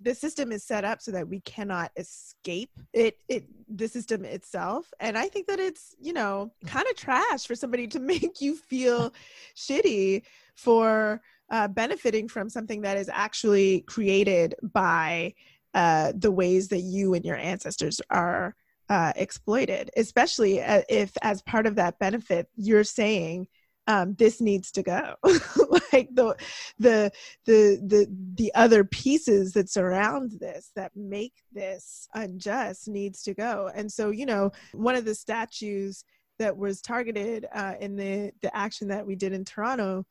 the 0.00 0.14
system 0.14 0.52
is 0.52 0.62
set 0.62 0.84
up 0.84 1.00
so 1.00 1.10
that 1.10 1.26
we 1.26 1.40
cannot 1.40 1.90
escape 1.96 2.70
it 2.92 3.16
it 3.28 3.46
the 3.68 3.88
system 3.88 4.26
itself 4.26 4.92
and 5.00 5.16
i 5.16 5.26
think 5.26 5.46
that 5.46 5.58
it's 5.58 5.94
you 5.98 6.12
know 6.12 6.52
kind 6.66 6.86
of 6.90 6.96
trash 6.96 7.46
for 7.46 7.54
somebody 7.54 7.86
to 7.86 7.98
make 8.12 8.40
you 8.40 8.54
feel 8.54 9.12
shitty 9.56 10.22
for 10.54 11.22
uh, 11.50 11.68
benefiting 11.68 12.28
from 12.28 12.50
something 12.50 12.82
that 12.82 12.98
is 12.98 13.08
actually 13.12 13.82
created 13.82 14.54
by 14.62 15.32
uh, 15.74 16.12
the 16.16 16.30
ways 16.30 16.68
that 16.68 16.80
you 16.80 17.14
and 17.14 17.24
your 17.24 17.36
ancestors 17.36 18.00
are 18.10 18.54
uh, 18.88 19.12
exploited, 19.16 19.90
especially 19.96 20.62
uh, 20.62 20.82
if, 20.88 21.12
as 21.22 21.42
part 21.42 21.66
of 21.66 21.76
that 21.76 21.98
benefit, 21.98 22.48
you're 22.56 22.84
saying 22.84 23.48
um, 23.88 24.14
this 24.14 24.40
needs 24.40 24.72
to 24.72 24.82
go. 24.82 25.14
like 25.92 26.08
the 26.12 26.36
the 26.78 27.10
the 27.44 27.80
the 27.86 28.06
the 28.34 28.52
other 28.54 28.84
pieces 28.84 29.52
that 29.52 29.70
surround 29.70 30.32
this 30.40 30.72
that 30.74 30.92
make 30.96 31.34
this 31.52 32.08
unjust 32.14 32.88
needs 32.88 33.22
to 33.22 33.34
go. 33.34 33.70
And 33.74 33.90
so, 33.90 34.10
you 34.10 34.26
know, 34.26 34.50
one 34.72 34.96
of 34.96 35.04
the 35.04 35.14
statues 35.14 36.04
that 36.38 36.56
was 36.56 36.80
targeted 36.80 37.46
uh, 37.54 37.74
in 37.80 37.96
the 37.96 38.32
the 38.42 38.54
action 38.56 38.88
that 38.88 39.06
we 39.06 39.14
did 39.14 39.32
in 39.32 39.44
Toronto 39.44 40.04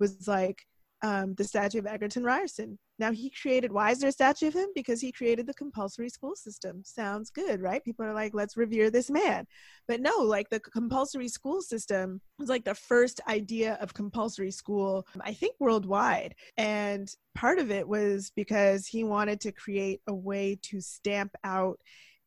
was 0.00 0.26
like 0.26 0.64
um, 1.02 1.34
the 1.34 1.44
statue 1.44 1.78
of 1.78 1.86
Egerton 1.86 2.24
Ryerson. 2.24 2.78
Now 2.98 3.12
he 3.12 3.30
created, 3.30 3.72
why 3.72 3.92
is 3.92 4.00
there 4.00 4.08
a 4.08 4.12
statue 4.12 4.48
of 4.48 4.54
him? 4.54 4.68
Because 4.74 5.00
he 5.00 5.12
created 5.12 5.46
the 5.46 5.54
compulsory 5.54 6.08
school 6.08 6.34
system. 6.34 6.82
Sounds 6.84 7.30
good, 7.30 7.60
right? 7.60 7.84
People 7.84 8.04
are 8.04 8.14
like, 8.14 8.34
let's 8.34 8.56
revere 8.56 8.90
this 8.90 9.08
man. 9.08 9.46
But 9.86 10.00
no, 10.00 10.16
like 10.18 10.50
the 10.50 10.58
compulsory 10.58 11.28
school 11.28 11.62
system 11.62 12.20
was 12.38 12.48
like 12.48 12.64
the 12.64 12.74
first 12.74 13.20
idea 13.28 13.78
of 13.80 13.94
compulsory 13.94 14.50
school, 14.50 15.06
I 15.20 15.32
think 15.32 15.54
worldwide. 15.60 16.34
And 16.56 17.08
part 17.34 17.60
of 17.60 17.70
it 17.70 17.86
was 17.86 18.32
because 18.34 18.86
he 18.86 19.04
wanted 19.04 19.40
to 19.42 19.52
create 19.52 20.00
a 20.08 20.14
way 20.14 20.58
to 20.62 20.80
stamp 20.80 21.32
out 21.44 21.78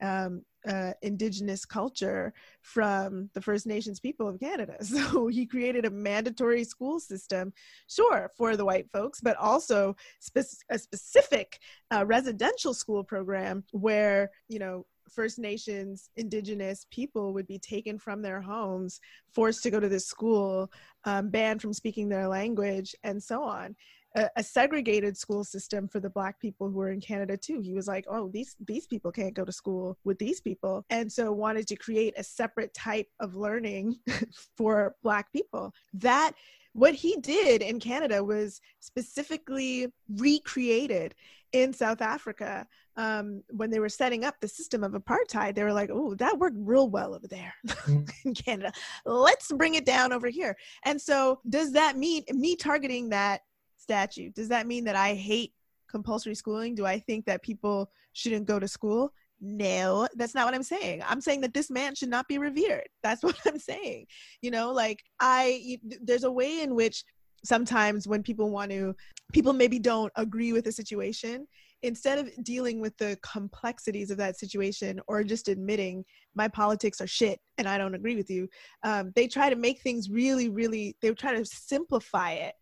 um, 0.02 0.44
uh, 0.68 0.94
indigenous 1.02 1.66
culture 1.66 2.34
from 2.62 3.30
the 3.34 3.42
First 3.42 3.66
Nations 3.66 4.00
people 4.00 4.28
of 4.28 4.40
Canada. 4.40 4.78
So 4.92 5.28
he 5.28 5.46
created 5.46 5.86
a 5.86 5.90
mandatory 5.90 6.64
school 6.64 7.00
system, 7.00 7.54
sure, 7.88 8.30
for 8.38 8.56
the 8.56 8.66
white 8.66 8.90
folks, 8.92 9.22
but 9.22 9.38
also 9.38 9.96
spe- 10.20 10.66
a 10.70 10.78
specific 10.78 11.60
uh, 11.92 12.06
residential 12.06 12.74
school 12.74 13.04
program 13.04 13.64
where, 13.72 14.30
you 14.50 14.60
know, 14.60 14.86
First 15.10 15.40
Nations, 15.40 16.10
Indigenous 16.16 16.86
people 16.92 17.34
would 17.34 17.48
be 17.48 17.60
taken 17.60 17.98
from 17.98 18.22
their 18.22 18.42
homes, 18.42 19.00
forced 19.34 19.64
to 19.64 19.72
go 19.72 19.80
to 19.80 19.90
this 19.90 20.08
school, 20.08 20.72
um, 21.06 21.30
banned 21.30 21.62
from 21.62 21.74
speaking 21.74 22.10
their 22.10 22.28
language, 22.28 22.96
and 23.04 23.22
so 23.22 23.44
on 23.44 23.76
a, 24.16 24.30
a, 24.38 24.44
segregated 24.44 25.18
school 25.18 25.44
system 25.44 25.88
for 25.88 26.00
the 26.00 26.10
black 26.10 26.40
people 26.40 26.68
who 26.68 26.76
were 26.76 26.92
in 26.92 27.02
Canada 27.02 27.38
too. 27.38 27.62
He 27.62 27.74
was 27.74 27.88
like, 27.88 28.06
"Oh, 28.10 28.28
these 28.28 28.56
these 28.66 28.88
people 28.88 29.12
can't 29.12 29.34
go 29.34 29.46
to 29.46 29.52
school 29.52 29.98
with 30.04 30.20
these 30.20 30.42
people," 30.42 30.86
and 30.90 31.12
so 31.12 31.32
wanted 31.32 31.68
to 31.68 31.76
create 31.76 32.14
a 32.18 32.24
separate 32.24 32.74
type 32.74 33.08
of 33.20 33.36
learning 33.36 33.98
for 34.58 34.96
black 35.04 35.32
people. 35.32 35.74
That 35.94 36.34
what 36.74 36.94
he 36.94 37.18
did 37.18 37.62
in 37.62 37.80
Canada 37.80 38.24
was 38.24 38.62
specifically 38.80 39.92
recreated 40.18 41.16
in 41.52 41.74
South 41.74 42.02
Africa 42.02 42.66
um, 42.98 43.44
when 43.50 43.70
they 43.70 43.80
were 43.80 43.90
setting 43.90 44.24
up 44.24 44.36
the 44.40 44.48
system 44.48 44.84
of 44.84 44.94
apartheid. 44.94 45.56
They 45.56 45.64
were 45.64 45.74
like, 45.74 45.90
"Oh, 45.92 46.16
that 46.16 46.38
worked 46.38 46.58
real 46.60 46.90
well 46.90 47.16
over 47.16 47.28
there 47.28 47.54
mm. 47.68 48.10
in 48.26 48.34
Canada. 48.34 48.72
Let's 49.06 49.52
bring 49.52 49.76
it 49.76 49.86
down 49.86 50.14
over 50.14 50.28
here." 50.28 50.58
And 50.84 51.00
so, 51.02 51.40
does 51.50 51.72
that 51.74 51.98
mean 51.98 52.24
me 52.32 52.56
targeting 52.56 53.10
that 53.10 53.42
statute. 53.82 54.36
Does 54.36 54.50
that 54.50 54.68
mean 54.68 54.84
that 54.86 54.96
I 54.96 55.14
hate 55.14 55.54
compulsory 55.90 56.36
schooling? 56.36 56.76
Do 56.76 56.86
I 56.86 57.00
think 57.00 57.26
that 57.26 57.44
people 57.44 57.92
shouldn't 58.14 58.48
go 58.48 58.60
to 58.60 58.68
school? 58.68 59.12
No, 59.42 60.08
that's 60.16 60.36
not 60.36 60.46
what 60.46 60.54
I'm 60.54 60.64
saying. 60.64 61.02
I'm 61.06 61.20
saying 61.20 61.42
that 61.42 61.54
this 61.54 61.72
man 61.72 61.96
should 61.96 62.10
not 62.10 62.28
be 62.28 62.38
revered. 62.38 62.88
That's 63.04 63.24
what 63.24 63.36
I'm 63.48 63.58
saying. 63.58 64.06
You 64.44 64.52
know, 64.52 64.72
like 64.72 65.00
I, 65.20 65.80
there's 66.00 66.26
a 66.26 66.32
way 66.32 66.62
in 66.62 66.76
which 66.76 67.04
sometimes 67.44 68.08
when 68.08 68.22
people 68.22 68.52
want 68.52 68.70
to, 68.70 68.96
people 69.34 69.52
maybe 69.52 69.80
don't 69.80 70.14
agree 70.16 70.54
with 70.54 70.68
a 70.68 70.72
situation. 70.72 71.48
Instead 71.82 72.20
of 72.20 72.30
dealing 72.44 72.80
with 72.80 72.96
the 72.98 73.18
complexities 73.24 74.12
of 74.12 74.18
that 74.20 74.38
situation 74.38 75.02
or 75.08 75.24
just 75.24 75.48
admitting 75.48 76.06
my 76.36 76.48
politics 76.48 77.02
are 77.02 77.08
shit 77.08 77.40
and 77.58 77.68
I 77.68 77.80
don't 77.80 77.96
agree 77.96 78.16
with 78.16 78.30
you, 78.30 78.48
um, 78.84 79.12
they 79.16 79.28
try 79.28 79.50
to 79.50 79.56
make 79.56 79.82
things 79.82 80.08
really, 80.08 80.50
really, 80.50 80.96
they 81.02 81.12
try 81.16 81.34
to 81.34 81.44
simplify 81.44 82.34
it 82.34 82.54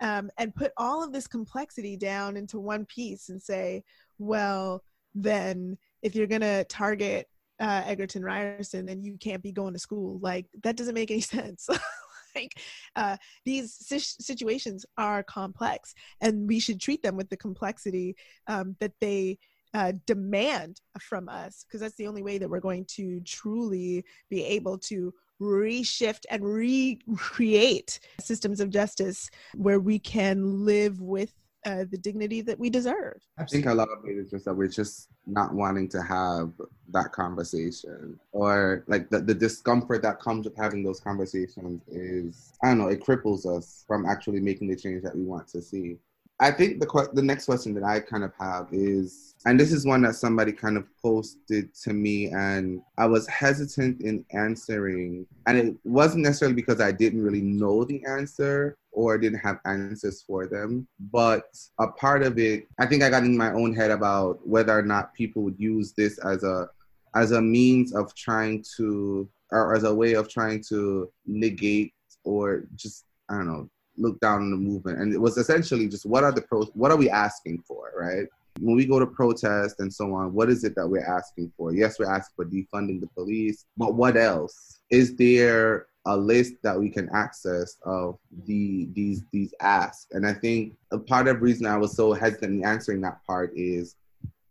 um, 0.00 0.30
and 0.38 0.54
put 0.54 0.72
all 0.76 1.02
of 1.02 1.12
this 1.12 1.26
complexity 1.26 1.96
down 1.96 2.36
into 2.36 2.58
one 2.58 2.84
piece 2.86 3.28
and 3.28 3.42
say, 3.42 3.82
well, 4.18 4.82
then 5.14 5.76
if 6.02 6.14
you're 6.14 6.26
going 6.26 6.40
to 6.40 6.64
target 6.64 7.26
uh, 7.60 7.82
Egerton 7.86 8.22
Ryerson, 8.22 8.86
then 8.86 9.02
you 9.02 9.16
can't 9.18 9.42
be 9.42 9.52
going 9.52 9.72
to 9.72 9.78
school. 9.78 10.18
Like, 10.22 10.46
that 10.62 10.76
doesn't 10.76 10.94
make 10.94 11.10
any 11.10 11.20
sense. 11.36 11.68
like, 12.34 12.60
uh, 12.96 13.16
these 13.44 13.74
situations 14.20 14.86
are 14.96 15.22
complex, 15.22 15.94
and 16.20 16.48
we 16.48 16.60
should 16.60 16.80
treat 16.80 17.02
them 17.02 17.16
with 17.16 17.28
the 17.30 17.36
complexity 17.36 18.14
um, 18.46 18.76
that 18.80 18.92
they 19.00 19.38
uh, 19.74 19.92
demand 20.06 20.80
from 21.00 21.28
us, 21.28 21.64
because 21.66 21.80
that's 21.80 21.96
the 21.96 22.06
only 22.06 22.22
way 22.22 22.38
that 22.38 22.48
we're 22.48 22.60
going 22.60 22.86
to 22.86 23.20
truly 23.20 24.04
be 24.30 24.44
able 24.44 24.78
to 24.78 25.12
reshift 25.40 26.24
and 26.30 26.44
recreate 26.44 28.00
systems 28.20 28.60
of 28.60 28.70
justice 28.70 29.30
where 29.54 29.80
we 29.80 29.98
can 29.98 30.64
live 30.64 31.00
with 31.00 31.32
uh, 31.66 31.84
the 31.90 31.98
dignity 31.98 32.40
that 32.40 32.58
we 32.58 32.70
deserve. 32.70 33.20
I 33.38 33.44
think 33.44 33.66
a 33.66 33.74
lot 33.74 33.88
of 33.90 34.04
it 34.08 34.16
is 34.16 34.30
just 34.30 34.44
that 34.44 34.54
we're 34.54 34.68
just 34.68 35.08
not 35.26 35.52
wanting 35.52 35.88
to 35.90 36.02
have 36.02 36.52
that 36.90 37.12
conversation 37.12 38.18
or 38.32 38.84
like 38.86 39.10
the, 39.10 39.20
the 39.20 39.34
discomfort 39.34 40.02
that 40.02 40.20
comes 40.20 40.46
with 40.46 40.56
having 40.56 40.82
those 40.82 41.00
conversations 41.00 41.82
is, 41.88 42.52
I 42.62 42.68
don't 42.68 42.78
know, 42.78 42.88
it 42.88 43.00
cripples 43.00 43.44
us 43.44 43.84
from 43.86 44.06
actually 44.06 44.40
making 44.40 44.68
the 44.68 44.76
change 44.76 45.02
that 45.02 45.14
we 45.14 45.24
want 45.24 45.48
to 45.48 45.60
see. 45.60 45.98
I 46.40 46.52
think 46.52 46.78
the 46.80 47.10
the 47.14 47.22
next 47.22 47.46
question 47.46 47.74
that 47.74 47.82
I 47.82 47.98
kind 47.98 48.22
of 48.22 48.32
have 48.38 48.68
is, 48.70 49.34
and 49.44 49.58
this 49.58 49.72
is 49.72 49.84
one 49.84 50.02
that 50.02 50.14
somebody 50.14 50.52
kind 50.52 50.76
of 50.76 50.84
posted 51.02 51.74
to 51.82 51.92
me, 51.92 52.28
and 52.28 52.80
I 52.96 53.06
was 53.06 53.26
hesitant 53.26 54.02
in 54.02 54.24
answering, 54.32 55.26
and 55.46 55.58
it 55.58 55.76
wasn't 55.84 56.22
necessarily 56.22 56.54
because 56.54 56.80
I 56.80 56.92
didn't 56.92 57.24
really 57.24 57.40
know 57.40 57.84
the 57.84 58.04
answer 58.06 58.76
or 58.92 59.18
didn't 59.18 59.40
have 59.40 59.58
answers 59.64 60.22
for 60.22 60.46
them, 60.46 60.86
but 61.12 61.56
a 61.80 61.88
part 61.88 62.22
of 62.22 62.38
it, 62.38 62.68
I 62.78 62.86
think 62.86 63.02
I 63.02 63.10
got 63.10 63.24
in 63.24 63.36
my 63.36 63.52
own 63.52 63.74
head 63.74 63.90
about 63.90 64.46
whether 64.46 64.76
or 64.76 64.82
not 64.82 65.14
people 65.14 65.42
would 65.42 65.58
use 65.58 65.92
this 65.92 66.18
as 66.18 66.44
a 66.44 66.68
as 67.14 67.32
a 67.32 67.42
means 67.42 67.94
of 67.94 68.14
trying 68.14 68.64
to 68.76 69.28
or 69.50 69.74
as 69.74 69.84
a 69.84 69.94
way 69.94 70.12
of 70.12 70.28
trying 70.28 70.62
to 70.68 71.10
negate 71.26 71.94
or 72.22 72.64
just 72.76 73.06
I 73.28 73.38
don't 73.38 73.46
know 73.46 73.70
look 73.98 74.18
down 74.20 74.42
on 74.42 74.50
the 74.50 74.56
movement. 74.56 74.98
And 74.98 75.12
it 75.12 75.18
was 75.18 75.36
essentially 75.36 75.88
just 75.88 76.06
what 76.06 76.24
are 76.24 76.32
the 76.32 76.42
pro 76.42 76.64
what 76.74 76.90
are 76.90 76.96
we 76.96 77.10
asking 77.10 77.62
for 77.66 77.92
right? 77.96 78.26
When 78.60 78.76
we 78.76 78.86
go 78.86 78.98
to 78.98 79.06
protest 79.06 79.76
and 79.80 79.92
so 79.92 80.12
on 80.14 80.32
what 80.32 80.50
is 80.50 80.64
it 80.64 80.74
that 80.76 80.88
we're 80.88 81.06
asking 81.06 81.52
for? 81.56 81.74
Yes 81.74 81.98
we're 81.98 82.10
asking 82.10 82.34
for 82.36 82.44
defunding 82.44 83.00
the 83.00 83.08
police 83.08 83.66
but 83.76 83.94
what 83.94 84.16
else? 84.16 84.80
Is 84.90 85.16
there 85.16 85.86
a 86.06 86.16
list 86.16 86.54
that 86.62 86.78
we 86.78 86.88
can 86.88 87.08
access 87.12 87.76
of 87.84 88.18
the 88.46 88.88
these 88.92 89.24
these 89.32 89.52
asks? 89.60 90.06
And 90.12 90.26
i 90.26 90.32
think 90.32 90.74
a 90.92 90.98
part 90.98 91.28
of 91.28 91.36
the 91.36 91.42
reason 91.42 91.66
i 91.66 91.76
was 91.76 91.94
so 91.94 92.12
hesitant 92.12 92.52
in 92.52 92.64
answering 92.64 93.00
that 93.02 93.24
part 93.26 93.52
is 93.54 93.96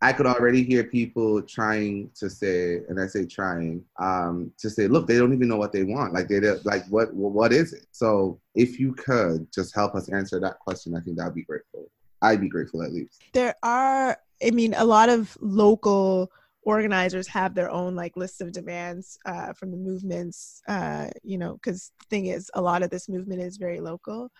I 0.00 0.12
could 0.12 0.26
already 0.26 0.62
hear 0.62 0.84
people 0.84 1.42
trying 1.42 2.10
to 2.16 2.30
say, 2.30 2.82
and 2.88 3.00
I 3.00 3.06
say 3.08 3.26
trying, 3.26 3.84
um, 3.98 4.52
to 4.58 4.70
say, 4.70 4.86
look, 4.86 5.08
they 5.08 5.18
don't 5.18 5.32
even 5.32 5.48
know 5.48 5.56
what 5.56 5.72
they 5.72 5.82
want. 5.82 6.14
Like 6.14 6.28
they 6.28 6.40
like 6.64 6.86
what 6.86 7.12
what 7.12 7.52
is 7.52 7.72
it? 7.72 7.86
So 7.90 8.40
if 8.54 8.78
you 8.78 8.94
could 8.94 9.52
just 9.52 9.74
help 9.74 9.96
us 9.96 10.08
answer 10.08 10.38
that 10.40 10.60
question, 10.60 10.94
I 10.94 11.00
think 11.00 11.16
that'd 11.16 11.34
be 11.34 11.42
grateful. 11.42 11.90
I'd 12.22 12.40
be 12.40 12.48
grateful 12.48 12.82
at 12.82 12.92
least. 12.92 13.22
There 13.32 13.54
are, 13.62 14.16
I 14.44 14.50
mean, 14.50 14.74
a 14.74 14.84
lot 14.84 15.08
of 15.08 15.36
local 15.40 16.30
organizers 16.62 17.26
have 17.28 17.54
their 17.54 17.70
own 17.70 17.96
like 17.96 18.16
lists 18.16 18.40
of 18.40 18.52
demands 18.52 19.18
uh, 19.24 19.52
from 19.52 19.72
the 19.72 19.76
movements. 19.76 20.62
Uh, 20.68 21.08
you 21.24 21.38
know, 21.38 21.54
because 21.54 21.90
the 21.98 22.06
thing 22.08 22.26
is, 22.26 22.50
a 22.54 22.62
lot 22.62 22.82
of 22.82 22.90
this 22.90 23.08
movement 23.08 23.40
is 23.42 23.56
very 23.56 23.80
local. 23.80 24.30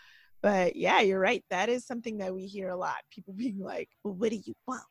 But 0.40 0.76
yeah, 0.76 1.00
you're 1.00 1.18
right. 1.18 1.44
That 1.50 1.68
is 1.68 1.84
something 1.84 2.18
that 2.18 2.32
we 2.32 2.46
hear 2.46 2.68
a 2.68 2.76
lot. 2.76 2.98
People 3.10 3.34
being 3.36 3.58
like, 3.58 3.88
"Well, 4.04 4.14
what 4.14 4.30
do 4.30 4.36
you 4.36 4.54
want? 4.68 4.84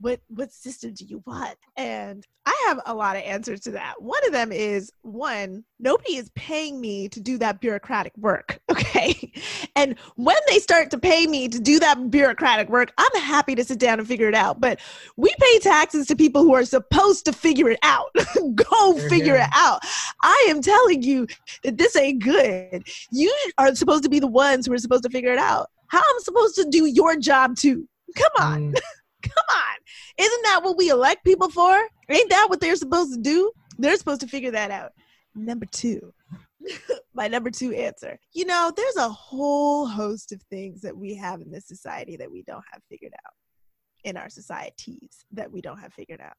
What 0.00 0.20
what 0.28 0.52
system 0.52 0.94
do 0.94 1.04
you 1.04 1.22
want? 1.26 1.56
And 1.76 2.26
i 2.46 2.64
have 2.68 2.80
a 2.86 2.94
lot 2.94 3.16
of 3.16 3.22
answers 3.22 3.60
to 3.60 3.70
that. 3.72 4.00
One 4.00 4.24
of 4.26 4.32
them 4.32 4.52
is 4.52 4.92
one 5.02 5.64
nobody 5.78 6.16
is 6.16 6.30
paying 6.34 6.80
me 6.80 7.08
to 7.10 7.20
do 7.20 7.38
that 7.38 7.60
bureaucratic 7.60 8.16
work 8.16 8.60
okay? 8.70 9.32
And 9.76 9.98
when 10.16 10.36
they 10.48 10.58
start 10.58 10.90
to 10.90 10.98
pay 10.98 11.26
me 11.26 11.48
to 11.48 11.60
do 11.60 11.78
that 11.80 12.10
bureaucratic 12.10 12.68
work 12.68 12.92
i'm 12.98 13.20
happy 13.20 13.54
to 13.54 13.64
sit 13.64 13.78
down 13.78 13.98
and 13.98 14.08
figure 14.08 14.28
it 14.28 14.34
out. 14.34 14.60
But 14.60 14.80
we 15.16 15.34
pay 15.38 15.58
taxes 15.60 16.06
to 16.06 16.16
people 16.16 16.42
who 16.42 16.54
are 16.54 16.64
supposed 16.64 17.24
to 17.26 17.32
figure 17.32 17.70
it 17.70 17.78
out. 17.82 18.10
Go 18.54 18.98
figure 19.08 19.36
it 19.36 19.48
out. 19.52 19.80
I 20.22 20.46
am 20.48 20.60
telling 20.62 21.02
you 21.02 21.26
that 21.62 21.78
this 21.78 21.96
ain't 21.96 22.22
good. 22.22 22.86
You 23.10 23.34
are 23.58 23.74
supposed 23.74 24.04
to 24.04 24.08
be 24.08 24.20
the 24.20 24.26
ones 24.26 24.66
who 24.66 24.72
are 24.72 24.78
supposed 24.78 25.04
to 25.04 25.10
figure 25.10 25.32
it 25.32 25.38
out. 25.38 25.70
How 25.88 25.98
i'm 25.98 26.20
supposed 26.20 26.54
to 26.56 26.66
do 26.68 26.86
your 26.86 27.16
job 27.16 27.56
too? 27.56 27.88
Come 28.16 28.32
on. 28.38 28.72
Mm. 28.72 28.78
Come 29.22 29.44
on. 29.52 29.76
Isn't 30.18 30.42
that 30.44 30.60
what 30.62 30.76
we 30.76 30.90
elect 30.90 31.24
people 31.24 31.50
for? 31.50 31.80
Ain't 32.08 32.30
that 32.30 32.46
what 32.48 32.60
they're 32.60 32.76
supposed 32.76 33.14
to 33.14 33.20
do? 33.20 33.52
They're 33.78 33.96
supposed 33.96 34.20
to 34.22 34.26
figure 34.28 34.50
that 34.52 34.70
out. 34.70 34.92
Number 35.34 35.66
two, 35.66 36.12
my 37.14 37.28
number 37.28 37.50
two 37.50 37.72
answer. 37.72 38.18
You 38.32 38.44
know, 38.44 38.72
there's 38.74 38.96
a 38.96 39.08
whole 39.08 39.86
host 39.86 40.32
of 40.32 40.42
things 40.50 40.80
that 40.82 40.96
we 40.96 41.14
have 41.14 41.40
in 41.40 41.50
this 41.50 41.66
society 41.66 42.16
that 42.16 42.30
we 42.30 42.42
don't 42.42 42.64
have 42.72 42.82
figured 42.88 43.12
out, 43.26 43.32
in 44.04 44.16
our 44.16 44.28
societies 44.28 45.24
that 45.32 45.50
we 45.50 45.60
don't 45.60 45.78
have 45.78 45.92
figured 45.92 46.20
out. 46.20 46.36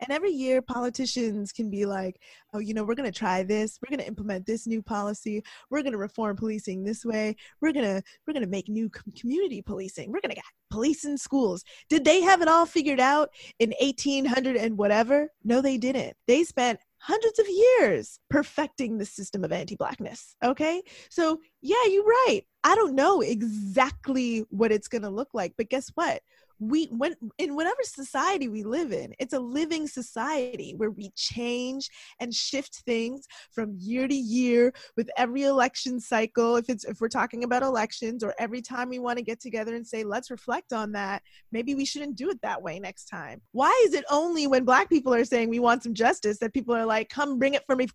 And 0.00 0.10
every 0.10 0.30
year, 0.30 0.60
politicians 0.60 1.52
can 1.52 1.70
be 1.70 1.86
like, 1.86 2.20
oh, 2.52 2.58
you 2.58 2.74
know, 2.74 2.84
we're 2.84 2.94
going 2.94 3.10
to 3.10 3.18
try 3.18 3.42
this. 3.42 3.78
We're 3.80 3.94
going 3.94 4.04
to 4.04 4.08
implement 4.08 4.46
this 4.46 4.66
new 4.66 4.82
policy. 4.82 5.42
We're 5.70 5.82
going 5.82 5.92
to 5.92 5.98
reform 5.98 6.36
policing 6.36 6.84
this 6.84 7.04
way. 7.04 7.36
We're 7.60 7.72
going 7.72 7.86
to 7.86 8.02
we're 8.26 8.34
going 8.34 8.44
to 8.44 8.50
make 8.50 8.68
new 8.68 8.90
community 9.18 9.62
policing. 9.62 10.12
We're 10.12 10.20
going 10.20 10.30
to 10.30 10.36
get 10.36 10.44
police 10.70 11.04
in 11.04 11.16
schools. 11.16 11.64
Did 11.88 12.04
they 12.04 12.20
have 12.20 12.42
it 12.42 12.48
all 12.48 12.66
figured 12.66 13.00
out 13.00 13.30
in 13.58 13.72
1800 13.80 14.56
and 14.56 14.76
whatever? 14.76 15.28
No, 15.44 15.60
they 15.60 15.78
didn't. 15.78 16.16
They 16.26 16.44
spent 16.44 16.80
hundreds 16.98 17.38
of 17.38 17.46
years 17.48 18.18
perfecting 18.30 18.98
the 18.98 19.04
system 19.04 19.44
of 19.44 19.52
anti-blackness 19.52 20.34
okay 20.42 20.82
so 21.10 21.38
yeah 21.60 21.76
you're 21.88 22.04
right 22.04 22.42
i 22.64 22.74
don't 22.74 22.94
know 22.94 23.20
exactly 23.20 24.44
what 24.48 24.72
it's 24.72 24.88
going 24.88 25.02
to 25.02 25.10
look 25.10 25.28
like 25.34 25.52
but 25.58 25.68
guess 25.68 25.90
what 25.94 26.20
we 26.58 26.86
when 26.86 27.14
in 27.38 27.54
whatever 27.54 27.76
society 27.82 28.48
we 28.48 28.62
live 28.62 28.92
in 28.92 29.12
it's 29.18 29.34
a 29.34 29.38
living 29.38 29.86
society 29.86 30.74
where 30.76 30.90
we 30.90 31.10
change 31.14 31.90
and 32.20 32.34
shift 32.34 32.76
things 32.86 33.26
from 33.52 33.74
year 33.78 34.08
to 34.08 34.14
year 34.14 34.72
with 34.96 35.10
every 35.16 35.42
election 35.42 36.00
cycle. 36.00 36.56
If 36.56 36.68
it's 36.68 36.84
if 36.84 37.00
we're 37.00 37.08
talking 37.08 37.44
about 37.44 37.62
elections 37.62 38.22
or 38.22 38.34
every 38.38 38.62
time 38.62 38.88
we 38.88 38.98
want 38.98 39.18
to 39.18 39.24
get 39.24 39.40
together 39.40 39.74
and 39.74 39.86
say 39.86 40.04
let's 40.04 40.30
reflect 40.30 40.72
on 40.72 40.92
that 40.92 41.22
maybe 41.52 41.74
we 41.74 41.84
shouldn't 41.84 42.16
do 42.16 42.30
it 42.30 42.40
that 42.42 42.62
way 42.62 42.78
next 42.78 43.06
time. 43.06 43.40
Why 43.52 43.72
is 43.86 43.94
it 43.94 44.04
only 44.10 44.46
when 44.46 44.64
black 44.64 44.88
people 44.88 45.14
are 45.14 45.24
saying 45.24 45.50
we 45.50 45.58
want 45.58 45.82
some 45.82 45.94
justice 45.94 46.38
that 46.38 46.54
people 46.54 46.74
are 46.74 46.86
like 46.86 47.08
come 47.08 47.38
bring 47.38 47.54
it 47.54 47.64
for 47.66 47.76
me 47.76 47.88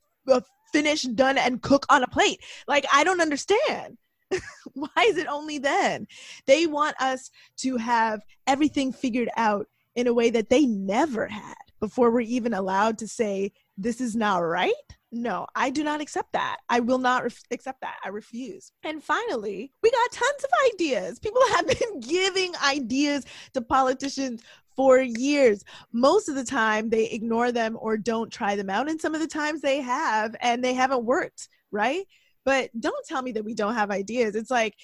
finished 0.71 1.15
done 1.15 1.37
and 1.37 1.61
cook 1.61 1.85
on 1.89 2.03
a 2.03 2.07
plate? 2.07 2.39
Like 2.67 2.85
i 2.93 3.03
don't 3.03 3.21
understand 3.21 3.97
Why 4.73 5.05
is 5.05 5.17
it 5.17 5.27
only 5.27 5.57
then? 5.57 6.07
They 6.45 6.67
want 6.67 6.95
us 7.01 7.31
to 7.57 7.77
have 7.77 8.21
everything 8.47 8.91
figured 8.91 9.29
out 9.37 9.67
in 9.95 10.07
a 10.07 10.13
way 10.13 10.29
that 10.29 10.49
they 10.49 10.65
never 10.65 11.27
had 11.27 11.55
before 11.79 12.11
we're 12.11 12.21
even 12.21 12.53
allowed 12.53 12.97
to 12.99 13.07
say, 13.07 13.51
this 13.77 13.99
is 13.99 14.15
not 14.15 14.37
right. 14.37 14.73
No, 15.11 15.45
I 15.55 15.71
do 15.71 15.83
not 15.83 15.99
accept 15.99 16.31
that. 16.33 16.57
I 16.69 16.79
will 16.79 16.97
not 16.97 17.25
accept 17.51 17.81
that. 17.81 17.97
I 18.03 18.09
refuse. 18.09 18.71
And 18.83 19.03
finally, 19.03 19.73
we 19.83 19.91
got 19.91 20.11
tons 20.13 20.43
of 20.43 20.73
ideas. 20.73 21.19
People 21.19 21.41
have 21.55 21.67
been 21.67 21.99
giving 21.99 22.53
ideas 22.63 23.25
to 23.53 23.61
politicians 23.61 24.41
for 24.75 25.01
years. 25.01 25.65
Most 25.91 26.29
of 26.29 26.35
the 26.35 26.45
time, 26.45 26.89
they 26.89 27.09
ignore 27.09 27.51
them 27.51 27.77
or 27.79 27.97
don't 27.97 28.31
try 28.31 28.55
them 28.55 28.69
out. 28.69 28.89
And 28.89 29.01
some 29.01 29.13
of 29.13 29.19
the 29.19 29.27
times 29.27 29.59
they 29.59 29.81
have, 29.81 30.33
and 30.39 30.63
they 30.63 30.73
haven't 30.73 31.03
worked, 31.03 31.49
right? 31.71 32.05
But 32.45 32.69
don't 32.79 33.05
tell 33.07 33.21
me 33.21 33.33
that 33.33 33.45
we 33.45 33.53
don't 33.53 33.75
have 33.75 33.91
ideas. 33.91 34.35
It's 34.35 34.51
like 34.51 34.75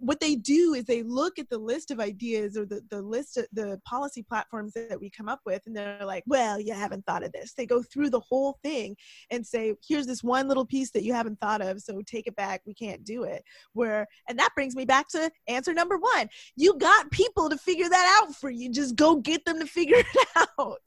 what 0.00 0.20
they 0.20 0.36
do 0.36 0.74
is 0.74 0.84
they 0.84 1.02
look 1.02 1.38
at 1.38 1.48
the 1.48 1.58
list 1.58 1.90
of 1.90 1.98
ideas 1.98 2.56
or 2.56 2.64
the, 2.64 2.82
the 2.90 3.02
list 3.02 3.36
of 3.36 3.46
the 3.52 3.80
policy 3.84 4.22
platforms 4.22 4.72
that 4.74 5.00
we 5.00 5.10
come 5.10 5.28
up 5.28 5.40
with 5.44 5.62
and 5.66 5.76
they're 5.76 6.04
like 6.04 6.22
well 6.26 6.60
you 6.60 6.72
haven't 6.72 7.04
thought 7.04 7.24
of 7.24 7.32
this. 7.32 7.52
They 7.54 7.66
go 7.66 7.82
through 7.82 8.10
the 8.10 8.20
whole 8.20 8.58
thing 8.62 8.96
and 9.30 9.44
say 9.46 9.74
here's 9.86 10.06
this 10.06 10.22
one 10.22 10.46
little 10.46 10.64
piece 10.64 10.90
that 10.92 11.02
you 11.02 11.12
haven't 11.12 11.40
thought 11.40 11.60
of 11.60 11.80
so 11.80 12.00
take 12.06 12.26
it 12.26 12.36
back. 12.36 12.62
We 12.64 12.74
can't 12.74 13.04
do 13.04 13.24
it. 13.24 13.42
Where 13.72 14.06
and 14.28 14.38
that 14.38 14.54
brings 14.54 14.76
me 14.76 14.84
back 14.84 15.08
to 15.08 15.30
answer 15.48 15.74
number 15.74 15.98
one. 15.98 16.28
You 16.56 16.78
got 16.78 17.10
people 17.10 17.50
to 17.50 17.58
figure 17.58 17.88
that 17.88 18.20
out 18.22 18.34
for 18.36 18.50
you. 18.50 18.70
Just 18.70 18.94
go 18.94 19.16
get 19.16 19.44
them 19.44 19.58
to 19.58 19.66
figure 19.72 19.98
it 19.98 20.26
out 20.36 20.78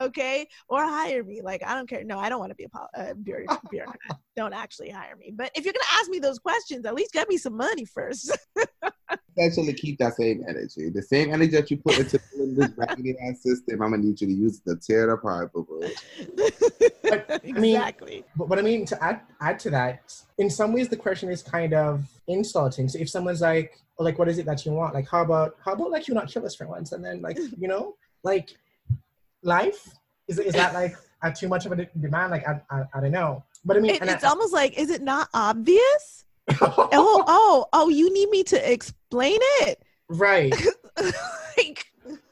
okay? 0.00 0.46
Or 0.68 0.84
hire 0.84 1.22
me. 1.22 1.42
Like 1.42 1.62
i 1.66 1.74
don't 1.74 1.88
care. 1.88 2.04
No 2.04 2.18
i 2.18 2.28
don't 2.28 2.40
want 2.40 2.50
to 2.50 2.56
be 2.56 2.64
a, 2.64 2.68
pol- 2.68 2.88
uh, 2.96 3.14
bureaucrat 3.14 3.60
don't 4.38 4.54
actually 4.54 4.88
hire 4.88 5.16
me. 5.16 5.32
But 5.34 5.50
if 5.56 5.64
you're 5.64 5.72
going 5.72 5.82
to 5.82 5.98
ask 5.98 6.08
me 6.08 6.20
those 6.20 6.38
questions 6.38 6.86
at 6.86 6.94
least 6.94 7.12
get 7.12 7.28
me 7.28 7.36
some 7.36 7.56
money 7.56 7.84
first 7.84 8.30
Essentially, 9.36 9.72
keep 9.72 9.98
that 9.98 10.14
same 10.16 10.44
energy. 10.48 10.88
The 10.90 11.00
same 11.02 11.32
energy 11.32 11.52
that 11.52 11.70
you 11.70 11.76
put 11.76 11.96
into 11.98 12.18
this 12.36 12.70
raggedy 12.76 13.16
ass 13.24 13.40
system, 13.42 13.80
I'm 13.82 13.90
gonna 13.92 14.02
need 14.02 14.20
you 14.20 14.26
to 14.26 14.32
use 14.32 14.60
it 14.66 14.68
to 14.68 14.76
tear 14.76 15.08
it 15.08 15.12
apart, 15.14 15.52
boo 15.52 15.64
boo. 15.64 15.88
But, 17.04 17.40
I 17.44 17.52
mean, 17.52 17.76
exactly 17.76 18.24
But 18.36 18.48
what 18.48 18.58
I 18.58 18.62
mean 18.62 18.84
to 18.86 19.02
add 19.02 19.20
add 19.40 19.58
to 19.60 19.70
that, 19.70 20.12
in 20.38 20.50
some 20.50 20.72
ways 20.72 20.88
the 20.88 20.96
question 20.96 21.30
is 21.30 21.42
kind 21.42 21.72
of 21.72 22.04
insulting. 22.26 22.88
So 22.88 22.98
if 22.98 23.08
someone's 23.08 23.40
like, 23.40 23.78
like, 24.00 24.18
what 24.18 24.28
is 24.28 24.38
it 24.38 24.46
that 24.46 24.66
you 24.66 24.72
want? 24.72 24.92
Like, 24.94 25.08
how 25.08 25.22
about 25.22 25.56
how 25.64 25.72
about 25.72 25.90
like 25.92 26.08
you 26.08 26.14
not 26.14 26.28
kill 26.28 26.44
us 26.44 26.54
for 26.56 26.66
once, 26.66 26.90
and 26.92 27.04
then 27.04 27.22
like 27.22 27.38
you 27.56 27.68
know, 27.68 27.94
like 28.24 28.50
life 29.42 29.88
is 30.26 30.38
is 30.40 30.54
that 30.54 30.74
like 30.74 30.96
a 31.22 31.32
too 31.32 31.48
much 31.48 31.64
of 31.64 31.72
a 31.72 31.86
demand? 32.00 32.32
Like 32.32 32.46
I, 32.46 32.60
I, 32.70 32.82
I 32.94 33.00
don't 33.00 33.12
know. 33.12 33.44
But 33.64 33.76
I 33.76 33.80
mean, 33.80 33.94
It- 33.94 34.00
and 34.02 34.10
I- 34.10 34.14
it's 34.14 34.24
almost 34.24 34.52
like 34.52 34.76
is 34.78 34.90
it 34.90 35.02
not 35.02 35.28
obvious 35.32 36.24
oh 36.60 37.24
oh 37.26 37.66
oh 37.72 37.88
you 37.88 38.12
need 38.12 38.28
me 38.30 38.42
to 38.42 38.72
explain 38.72 39.38
it 39.60 39.82
right. 40.08 40.54
like 41.56 41.86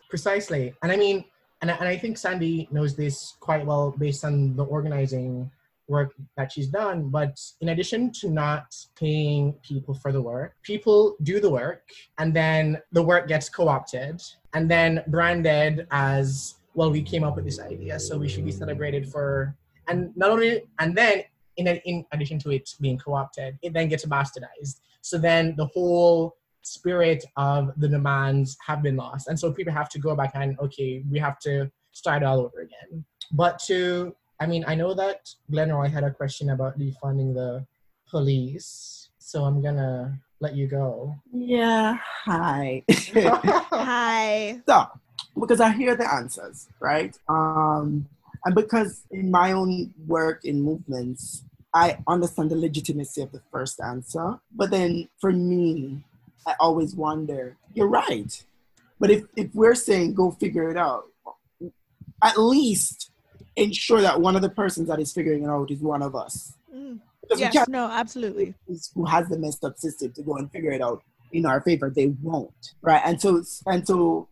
Precisely. 0.08 0.74
And 0.82 0.92
I 0.92 0.96
mean, 0.96 1.24
and 1.62 1.70
I, 1.70 1.74
and 1.74 1.88
I 1.88 1.96
think 1.96 2.18
Sandy 2.18 2.68
knows 2.70 2.94
this 2.94 3.34
quite 3.40 3.64
well 3.64 3.94
based 3.98 4.24
on 4.24 4.54
the 4.56 4.64
organizing 4.64 5.50
work 5.88 6.14
that 6.36 6.52
she's 6.52 6.68
done. 6.68 7.08
But 7.10 7.40
in 7.60 7.70
addition 7.70 8.12
to 8.20 8.30
not 8.30 8.74
paying 8.98 9.52
people 9.62 9.94
for 9.94 10.12
the 10.12 10.20
work, 10.20 10.54
people 10.62 11.16
do 11.22 11.40
the 11.40 11.50
work 11.50 11.82
and 12.18 12.34
then 12.34 12.80
the 12.92 13.02
work 13.02 13.28
gets 13.28 13.48
co 13.48 13.68
opted 13.68 14.22
and 14.54 14.70
then 14.70 15.02
branded 15.08 15.86
as, 15.90 16.56
well, 16.74 16.90
we 16.90 17.02
came 17.02 17.24
up 17.24 17.36
with 17.36 17.44
this 17.44 17.60
idea, 17.60 17.98
so 17.98 18.18
we 18.18 18.28
should 18.28 18.44
be 18.44 18.52
celebrated 18.52 19.08
for. 19.08 19.54
And 19.88 20.16
not 20.16 20.30
only, 20.30 20.62
and 20.78 20.96
then 20.96 21.24
in, 21.56 21.66
in 21.68 22.04
addition 22.12 22.38
to 22.40 22.50
it 22.50 22.70
being 22.80 22.98
co 22.98 23.14
opted, 23.14 23.58
it 23.62 23.72
then 23.72 23.88
gets 23.88 24.04
bastardized. 24.04 24.80
So 25.00 25.18
then 25.18 25.54
the 25.56 25.66
whole 25.66 26.36
spirit 26.62 27.24
of 27.36 27.70
the 27.76 27.88
demands 27.88 28.56
have 28.66 28.82
been 28.82 28.96
lost. 28.96 29.28
And 29.28 29.38
so 29.38 29.52
people 29.52 29.72
have 29.72 29.88
to 29.90 29.98
go 29.98 30.16
back 30.16 30.32
and, 30.34 30.58
okay, 30.58 31.04
we 31.10 31.18
have 31.18 31.38
to 31.40 31.70
start 31.92 32.22
all 32.22 32.40
over 32.40 32.60
again. 32.60 33.04
But 33.32 33.60
to, 33.66 34.14
I 34.40 34.46
mean, 34.46 34.64
I 34.66 34.74
know 34.74 34.92
that 34.94 35.28
Glenroy 35.50 35.90
had 35.90 36.04
a 36.04 36.10
question 36.10 36.50
about 36.50 36.78
defunding 36.78 37.34
the 37.34 37.64
police. 38.08 39.10
So 39.18 39.44
I'm 39.44 39.62
going 39.62 39.76
to 39.76 40.18
let 40.40 40.54
you 40.54 40.66
go. 40.66 41.16
Yeah, 41.32 41.96
hi. 42.24 42.82
hi 42.90 44.60
so, 44.66 44.86
because 45.38 45.60
I 45.60 45.72
hear 45.72 45.96
the 45.96 46.12
answers, 46.12 46.68
right? 46.80 47.16
Um, 47.28 48.06
and 48.44 48.54
because 48.54 49.02
in 49.10 49.30
my 49.30 49.52
own 49.52 49.92
work 50.06 50.44
in 50.44 50.60
movements, 50.60 51.42
I 51.74 51.98
understand 52.06 52.50
the 52.50 52.56
legitimacy 52.56 53.22
of 53.22 53.32
the 53.32 53.42
first 53.52 53.80
answer. 53.80 54.38
But 54.54 54.70
then 54.70 55.08
for 55.20 55.32
me, 55.32 56.04
I 56.46 56.54
always 56.60 56.94
wonder, 56.94 57.56
you're 57.74 57.88
right. 57.88 58.44
But 58.98 59.10
if, 59.10 59.24
if 59.36 59.54
we're 59.54 59.74
saying 59.74 60.14
go 60.14 60.30
figure 60.30 60.70
it 60.70 60.76
out, 60.76 61.04
at 62.22 62.38
least 62.38 63.10
ensure 63.56 64.00
that 64.00 64.20
one 64.20 64.36
of 64.36 64.42
the 64.42 64.48
persons 64.48 64.88
that 64.88 65.00
is 65.00 65.12
figuring 65.12 65.44
it 65.44 65.48
out 65.48 65.70
is 65.70 65.80
one 65.80 66.02
of 66.02 66.14
us. 66.14 66.54
Mm. 66.74 67.00
Yes 67.36 67.66
no 67.68 67.90
absolutely 67.90 68.54
who 68.94 69.04
has 69.04 69.28
the 69.28 69.36
messed 69.36 69.64
up 69.64 69.76
system 69.78 70.12
to 70.12 70.22
go 70.22 70.36
and 70.36 70.48
figure 70.52 70.70
it 70.70 70.80
out 70.80 71.02
in 71.32 71.46
our 71.46 71.60
favor. 71.60 71.90
They 71.90 72.08
won't, 72.22 72.74
right? 72.82 73.02
And 73.04 73.20
so, 73.20 73.42
and 73.66 73.86
so, 73.86 74.28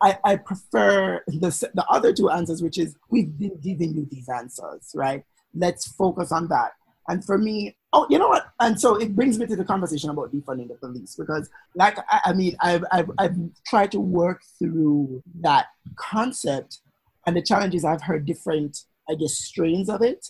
I, 0.00 0.18
I 0.24 0.36
prefer 0.36 1.22
the 1.26 1.70
the 1.74 1.84
other 1.88 2.12
two 2.12 2.30
answers, 2.30 2.62
which 2.62 2.78
is 2.78 2.96
we've 3.10 3.36
been 3.38 3.58
giving 3.60 3.94
you 3.94 4.06
these 4.10 4.28
answers, 4.28 4.92
right? 4.94 5.24
Let's 5.54 5.86
focus 5.86 6.32
on 6.32 6.48
that. 6.48 6.72
And 7.08 7.24
for 7.24 7.36
me, 7.36 7.76
oh, 7.92 8.06
you 8.08 8.18
know 8.18 8.28
what? 8.28 8.46
And 8.60 8.80
so 8.80 8.96
it 8.96 9.14
brings 9.14 9.38
me 9.38 9.46
to 9.46 9.56
the 9.56 9.64
conversation 9.64 10.10
about 10.10 10.32
defunding 10.32 10.68
the 10.68 10.74
police 10.74 11.16
because, 11.16 11.50
like, 11.74 11.98
I, 12.08 12.20
I 12.26 12.32
mean, 12.32 12.56
I've, 12.60 12.84
I've 12.92 13.10
I've 13.18 13.36
tried 13.66 13.90
to 13.92 14.00
work 14.00 14.42
through 14.58 15.22
that 15.40 15.66
concept, 15.96 16.78
and 17.26 17.36
the 17.36 17.42
challenges 17.42 17.84
I've 17.84 18.02
heard 18.02 18.24
different, 18.24 18.84
I 19.08 19.14
guess, 19.14 19.34
strains 19.34 19.88
of 19.88 20.02
it. 20.02 20.28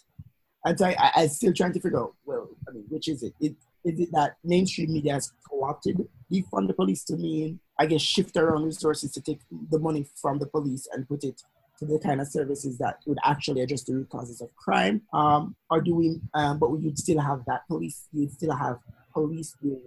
And 0.64 0.78
so 0.78 0.86
I, 0.86 1.10
I'm 1.16 1.28
still 1.28 1.52
trying 1.52 1.72
to 1.74 1.80
figure 1.80 2.00
out, 2.00 2.14
well, 2.24 2.48
I 2.68 2.72
mean, 2.72 2.84
which 2.88 3.08
is 3.08 3.22
it? 3.22 3.34
it 3.40 3.54
is 3.84 3.98
it 3.98 4.10
that 4.12 4.36
mainstream 4.44 4.92
media 4.92 5.14
has 5.14 5.32
co-opted 5.48 6.08
defund 6.32 6.68
the 6.68 6.74
police 6.74 7.04
to 7.04 7.16
mean, 7.16 7.60
I 7.78 7.86
guess, 7.86 8.00
shift 8.00 8.36
around 8.36 8.64
resources 8.64 9.10
to 9.12 9.20
take 9.20 9.40
the 9.70 9.78
money 9.78 10.06
from 10.20 10.38
the 10.38 10.46
police 10.46 10.88
and 10.92 11.08
put 11.08 11.24
it 11.24 11.42
the 11.86 11.98
kind 11.98 12.20
of 12.20 12.28
services 12.28 12.78
that 12.78 12.98
would 13.06 13.18
actually 13.24 13.60
address 13.60 13.84
the 13.84 13.94
root 13.94 14.08
causes 14.08 14.40
of 14.40 14.54
crime? 14.56 15.02
Um, 15.12 15.56
or 15.70 15.80
do 15.80 15.94
we, 15.94 16.20
um, 16.34 16.58
but 16.58 16.70
you'd 16.76 16.98
still 16.98 17.20
have 17.20 17.44
that 17.46 17.66
police, 17.68 18.06
you'd 18.12 18.32
still 18.32 18.54
have 18.54 18.78
police 19.12 19.54
doing, 19.62 19.82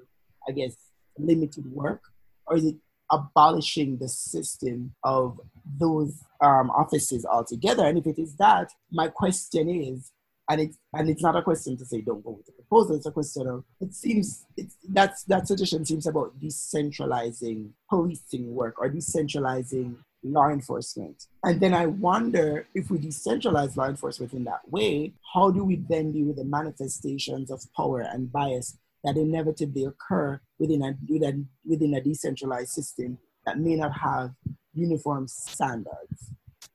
I 0.48 0.52
guess, 0.52 0.76
limited 1.18 1.72
work? 1.72 2.02
Or 2.48 2.58
is 2.58 2.66
it 2.66 2.76
abolishing 3.12 3.98
the 3.98 4.10
system 4.10 4.94
of 5.04 5.40
those 5.80 6.24
um, 6.42 6.70
offices 6.72 7.26
altogether? 7.26 7.86
And 7.86 7.98
if 7.98 8.08
it 8.08 8.20
is 8.20 8.36
that, 8.38 8.72
my 8.92 9.08
question 9.08 9.70
is, 9.70 10.12
and 10.50 10.62
it's 10.62 10.78
and 10.94 11.10
it's 11.10 11.24
not 11.24 11.36
a 11.36 11.42
question 11.42 11.78
to 11.78 11.86
say 11.86 12.02
don't 12.02 12.24
go 12.24 12.32
with 12.32 12.46
the 12.46 12.52
proposal. 12.52 12.96
It's 12.96 13.06
a 13.06 13.12
question 13.12 13.48
of 13.48 13.64
it 13.82 13.94
seems 13.94 14.46
it's 14.56 14.78
that's 14.90 15.24
that 15.24 15.48
suggestion 15.48 15.86
seems 15.86 16.06
about 16.06 16.40
decentralizing 16.40 17.72
policing 17.90 18.54
work 18.54 18.80
or 18.80 18.90
decentralizing 18.90 19.96
law 20.26 20.50
enforcement. 20.50 21.26
And 21.44 21.60
then 21.60 21.74
I 21.74 21.86
wonder 21.86 22.68
if 22.74 22.90
we 22.90 22.98
decentralize 22.98 23.76
law 23.76 23.88
enforcement 23.88 24.34
in 24.34 24.44
that 24.46 24.70
way, 24.70 25.14
how 25.34 25.52
do 25.52 25.64
we 25.64 25.78
then 25.88 26.12
deal 26.12 26.28
with 26.28 26.38
the 26.38 26.46
manifestations 26.46 27.52
of 27.52 27.62
power 27.76 28.02
and 28.02 28.32
bias 28.32 28.78
that 29.04 29.18
inevitably 29.18 29.86
occur 29.86 30.42
within 30.60 30.82
a 30.82 30.96
within, 31.08 31.48
within 31.66 31.94
a 31.94 32.02
decentralized 32.02 32.72
system 32.72 33.18
that 33.46 33.60
may 33.60 33.76
not 33.76 33.94
have 33.94 34.32
uniform 34.74 35.28
standards? 35.28 36.32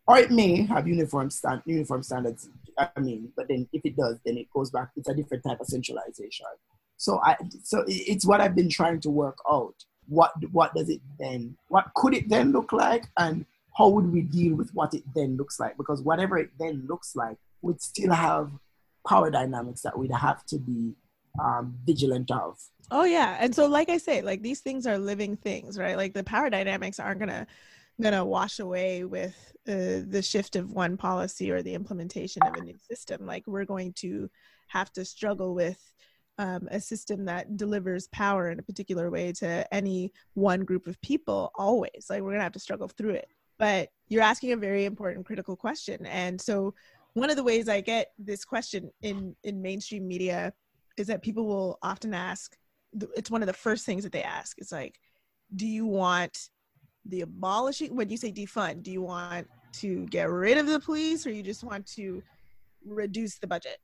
Or 0.06 0.18
it 0.18 0.30
may 0.30 0.66
have 0.66 0.88
uniform 0.88 1.30
stand, 1.30 1.62
uniform 1.66 2.02
standards 2.02 2.48
I 2.78 3.00
mean, 3.00 3.32
but 3.36 3.48
then 3.48 3.68
if 3.72 3.82
it 3.84 3.96
does, 3.96 4.18
then 4.24 4.38
it 4.38 4.48
goes 4.54 4.70
back. 4.70 4.90
It's 4.96 5.08
a 5.08 5.14
different 5.14 5.44
type 5.44 5.60
of 5.60 5.66
centralization. 5.66 6.46
So 6.96 7.20
I, 7.24 7.36
so 7.62 7.84
it's 7.86 8.26
what 8.26 8.40
I've 8.40 8.54
been 8.54 8.68
trying 8.68 9.00
to 9.00 9.10
work 9.10 9.38
out. 9.50 9.74
What 10.10 10.32
what 10.52 10.74
does 10.74 10.90
it 10.90 11.00
then? 11.18 11.56
What 11.68 11.86
could 11.94 12.14
it 12.14 12.28
then 12.28 12.52
look 12.52 12.72
like, 12.72 13.04
and 13.16 13.46
how 13.78 13.88
would 13.88 14.12
we 14.12 14.22
deal 14.22 14.56
with 14.56 14.70
what 14.74 14.92
it 14.92 15.04
then 15.14 15.36
looks 15.36 15.58
like? 15.58 15.76
Because 15.76 16.02
whatever 16.02 16.36
it 16.36 16.50
then 16.58 16.84
looks 16.86 17.16
like 17.16 17.38
would 17.62 17.80
still 17.80 18.12
have 18.12 18.50
power 19.08 19.30
dynamics 19.30 19.80
that 19.82 19.98
we'd 19.98 20.12
have 20.12 20.44
to 20.46 20.58
be 20.58 20.94
um, 21.42 21.74
vigilant 21.86 22.30
of. 22.30 22.58
Oh 22.90 23.04
yeah, 23.04 23.36
and 23.40 23.54
so 23.54 23.66
like 23.66 23.88
I 23.88 23.98
say, 23.98 24.20
like 24.20 24.42
these 24.42 24.60
things 24.60 24.86
are 24.86 24.98
living 24.98 25.36
things, 25.36 25.78
right? 25.78 25.96
Like 25.96 26.12
the 26.12 26.24
power 26.24 26.50
dynamics 26.50 26.98
aren't 26.98 27.20
gonna 27.20 27.46
gonna 28.02 28.24
wash 28.24 28.58
away 28.58 29.04
with 29.04 29.36
uh, 29.68 30.02
the 30.08 30.22
shift 30.22 30.56
of 30.56 30.72
one 30.72 30.96
policy 30.96 31.50
or 31.50 31.62
the 31.62 31.74
implementation 31.74 32.42
of 32.42 32.54
a 32.54 32.60
new 32.60 32.76
system. 32.88 33.26
Like 33.26 33.46
we're 33.46 33.64
going 33.64 33.92
to 33.94 34.28
have 34.68 34.92
to 34.94 35.04
struggle 35.04 35.54
with 35.54 35.80
um, 36.40 36.66
a 36.70 36.80
system 36.80 37.26
that 37.26 37.58
delivers 37.58 38.08
power 38.08 38.50
in 38.50 38.58
a 38.58 38.62
particular 38.62 39.10
way 39.10 39.30
to 39.30 39.74
any 39.74 40.10
one 40.32 40.64
group 40.64 40.86
of 40.86 40.98
people 41.02 41.52
always. 41.54 42.06
Like 42.08 42.22
we're 42.22 42.30
gonna 42.30 42.42
have 42.42 42.52
to 42.52 42.58
struggle 42.58 42.88
through 42.88 43.10
it. 43.10 43.28
But 43.58 43.90
you're 44.08 44.22
asking 44.22 44.52
a 44.52 44.56
very 44.56 44.86
important 44.86 45.26
critical 45.26 45.54
question, 45.54 46.06
and 46.06 46.40
so 46.40 46.72
one 47.12 47.28
of 47.28 47.36
the 47.36 47.44
ways 47.44 47.68
I 47.68 47.82
get 47.82 48.12
this 48.18 48.42
question 48.42 48.90
in 49.02 49.36
in 49.44 49.60
mainstream 49.60 50.08
media 50.08 50.54
is 50.96 51.08
that 51.08 51.20
people 51.20 51.44
will 51.46 51.78
often 51.82 52.14
ask 52.14 52.56
it's 53.14 53.30
one 53.30 53.42
of 53.42 53.46
the 53.46 53.52
first 53.52 53.84
things 53.86 54.02
that 54.02 54.10
they 54.10 54.22
ask 54.22 54.58
it's 54.58 54.72
like 54.72 54.98
do 55.54 55.64
you 55.64 55.86
want 55.86 56.48
the 57.06 57.20
abolishing 57.20 57.94
when 57.94 58.10
you 58.10 58.16
say 58.16 58.32
defund 58.32 58.82
do 58.82 58.90
you 58.90 59.00
want 59.00 59.46
to 59.72 60.06
get 60.06 60.28
rid 60.28 60.58
of 60.58 60.66
the 60.66 60.80
police 60.80 61.24
or 61.24 61.30
you 61.30 61.40
just 61.40 61.62
want 61.62 61.86
to 61.86 62.20
reduce 62.84 63.38
the 63.38 63.46
budget 63.46 63.78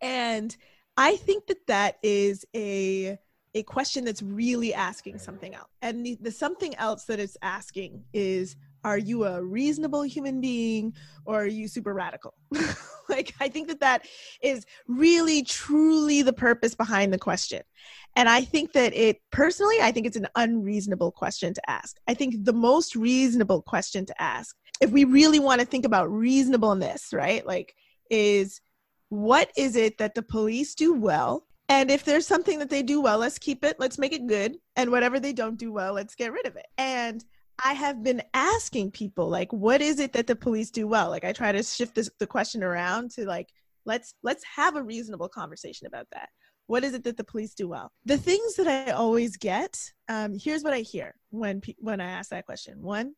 and 0.00 0.56
i 0.96 1.16
think 1.16 1.46
that 1.46 1.66
that 1.66 1.96
is 2.02 2.44
a 2.54 3.18
a 3.54 3.62
question 3.62 4.04
that's 4.04 4.22
really 4.22 4.74
asking 4.74 5.18
something 5.18 5.54
else 5.54 5.68
and 5.80 6.04
the, 6.04 6.18
the 6.20 6.30
something 6.30 6.74
else 6.76 7.04
that 7.04 7.18
it's 7.18 7.38
asking 7.42 8.04
is 8.12 8.56
are 8.86 8.98
you 8.98 9.24
a 9.24 9.42
reasonable 9.42 10.02
human 10.02 10.40
being 10.40 10.94
or 11.24 11.42
are 11.42 11.46
you 11.48 11.66
super 11.66 11.92
radical? 11.92 12.34
like, 13.08 13.34
I 13.40 13.48
think 13.48 13.66
that 13.66 13.80
that 13.80 14.06
is 14.40 14.64
really, 14.86 15.42
truly 15.42 16.22
the 16.22 16.32
purpose 16.32 16.76
behind 16.76 17.12
the 17.12 17.18
question. 17.18 17.62
And 18.14 18.28
I 18.28 18.42
think 18.42 18.72
that 18.74 18.94
it, 18.94 19.20
personally, 19.32 19.78
I 19.82 19.90
think 19.90 20.06
it's 20.06 20.16
an 20.16 20.28
unreasonable 20.36 21.10
question 21.10 21.52
to 21.52 21.70
ask. 21.70 21.96
I 22.06 22.14
think 22.14 22.44
the 22.44 22.52
most 22.52 22.94
reasonable 22.94 23.60
question 23.60 24.06
to 24.06 24.22
ask, 24.22 24.54
if 24.80 24.92
we 24.92 25.02
really 25.02 25.40
want 25.40 25.60
to 25.60 25.66
think 25.66 25.84
about 25.84 26.08
reasonableness, 26.08 27.12
right? 27.12 27.44
Like, 27.44 27.74
is 28.08 28.60
what 29.08 29.50
is 29.56 29.76
it 29.76 29.98
that 29.98 30.14
the 30.14 30.22
police 30.22 30.74
do 30.74 30.94
well 30.94 31.46
and 31.68 31.90
if 31.90 32.04
there's 32.04 32.26
something 32.26 32.60
that 32.60 32.70
they 32.70 32.82
do 32.82 33.00
well, 33.00 33.18
let's 33.18 33.38
keep 33.38 33.64
it, 33.64 33.80
let's 33.80 33.98
make 33.98 34.12
it 34.12 34.26
good. 34.26 34.56
And 34.76 34.90
whatever 34.90 35.18
they 35.18 35.32
don't 35.32 35.58
do 35.58 35.72
well, 35.72 35.94
let's 35.94 36.14
get 36.14 36.32
rid 36.32 36.46
of 36.46 36.56
it. 36.56 36.66
And 36.78 37.24
I 37.64 37.72
have 37.72 38.02
been 38.02 38.22
asking 38.34 38.90
people 38.92 39.28
like 39.28 39.52
what 39.52 39.80
is 39.80 39.98
it 39.98 40.12
that 40.12 40.26
the 40.26 40.36
police 40.36 40.70
do 40.70 40.86
well? 40.86 41.10
Like 41.10 41.24
I 41.24 41.32
try 41.32 41.52
to 41.52 41.62
shift 41.62 41.94
this, 41.94 42.10
the 42.20 42.26
question 42.26 42.62
around 42.62 43.12
to 43.12 43.24
like 43.24 43.48
let's 43.84 44.14
let's 44.22 44.44
have 44.44 44.76
a 44.76 44.82
reasonable 44.82 45.28
conversation 45.28 45.86
about 45.86 46.06
that. 46.12 46.28
What 46.66 46.84
is 46.84 46.94
it 46.94 47.04
that 47.04 47.16
the 47.16 47.24
police 47.24 47.54
do 47.54 47.68
well? 47.68 47.92
The 48.04 48.18
things 48.18 48.56
that 48.56 48.66
I 48.66 48.92
always 48.92 49.36
get, 49.36 49.78
um, 50.08 50.36
here's 50.38 50.62
what 50.62 50.74
I 50.74 50.80
hear 50.80 51.14
when 51.30 51.62
when 51.78 52.00
I 52.00 52.10
ask 52.10 52.30
that 52.30 52.46
question. 52.46 52.82
One, 52.82 53.14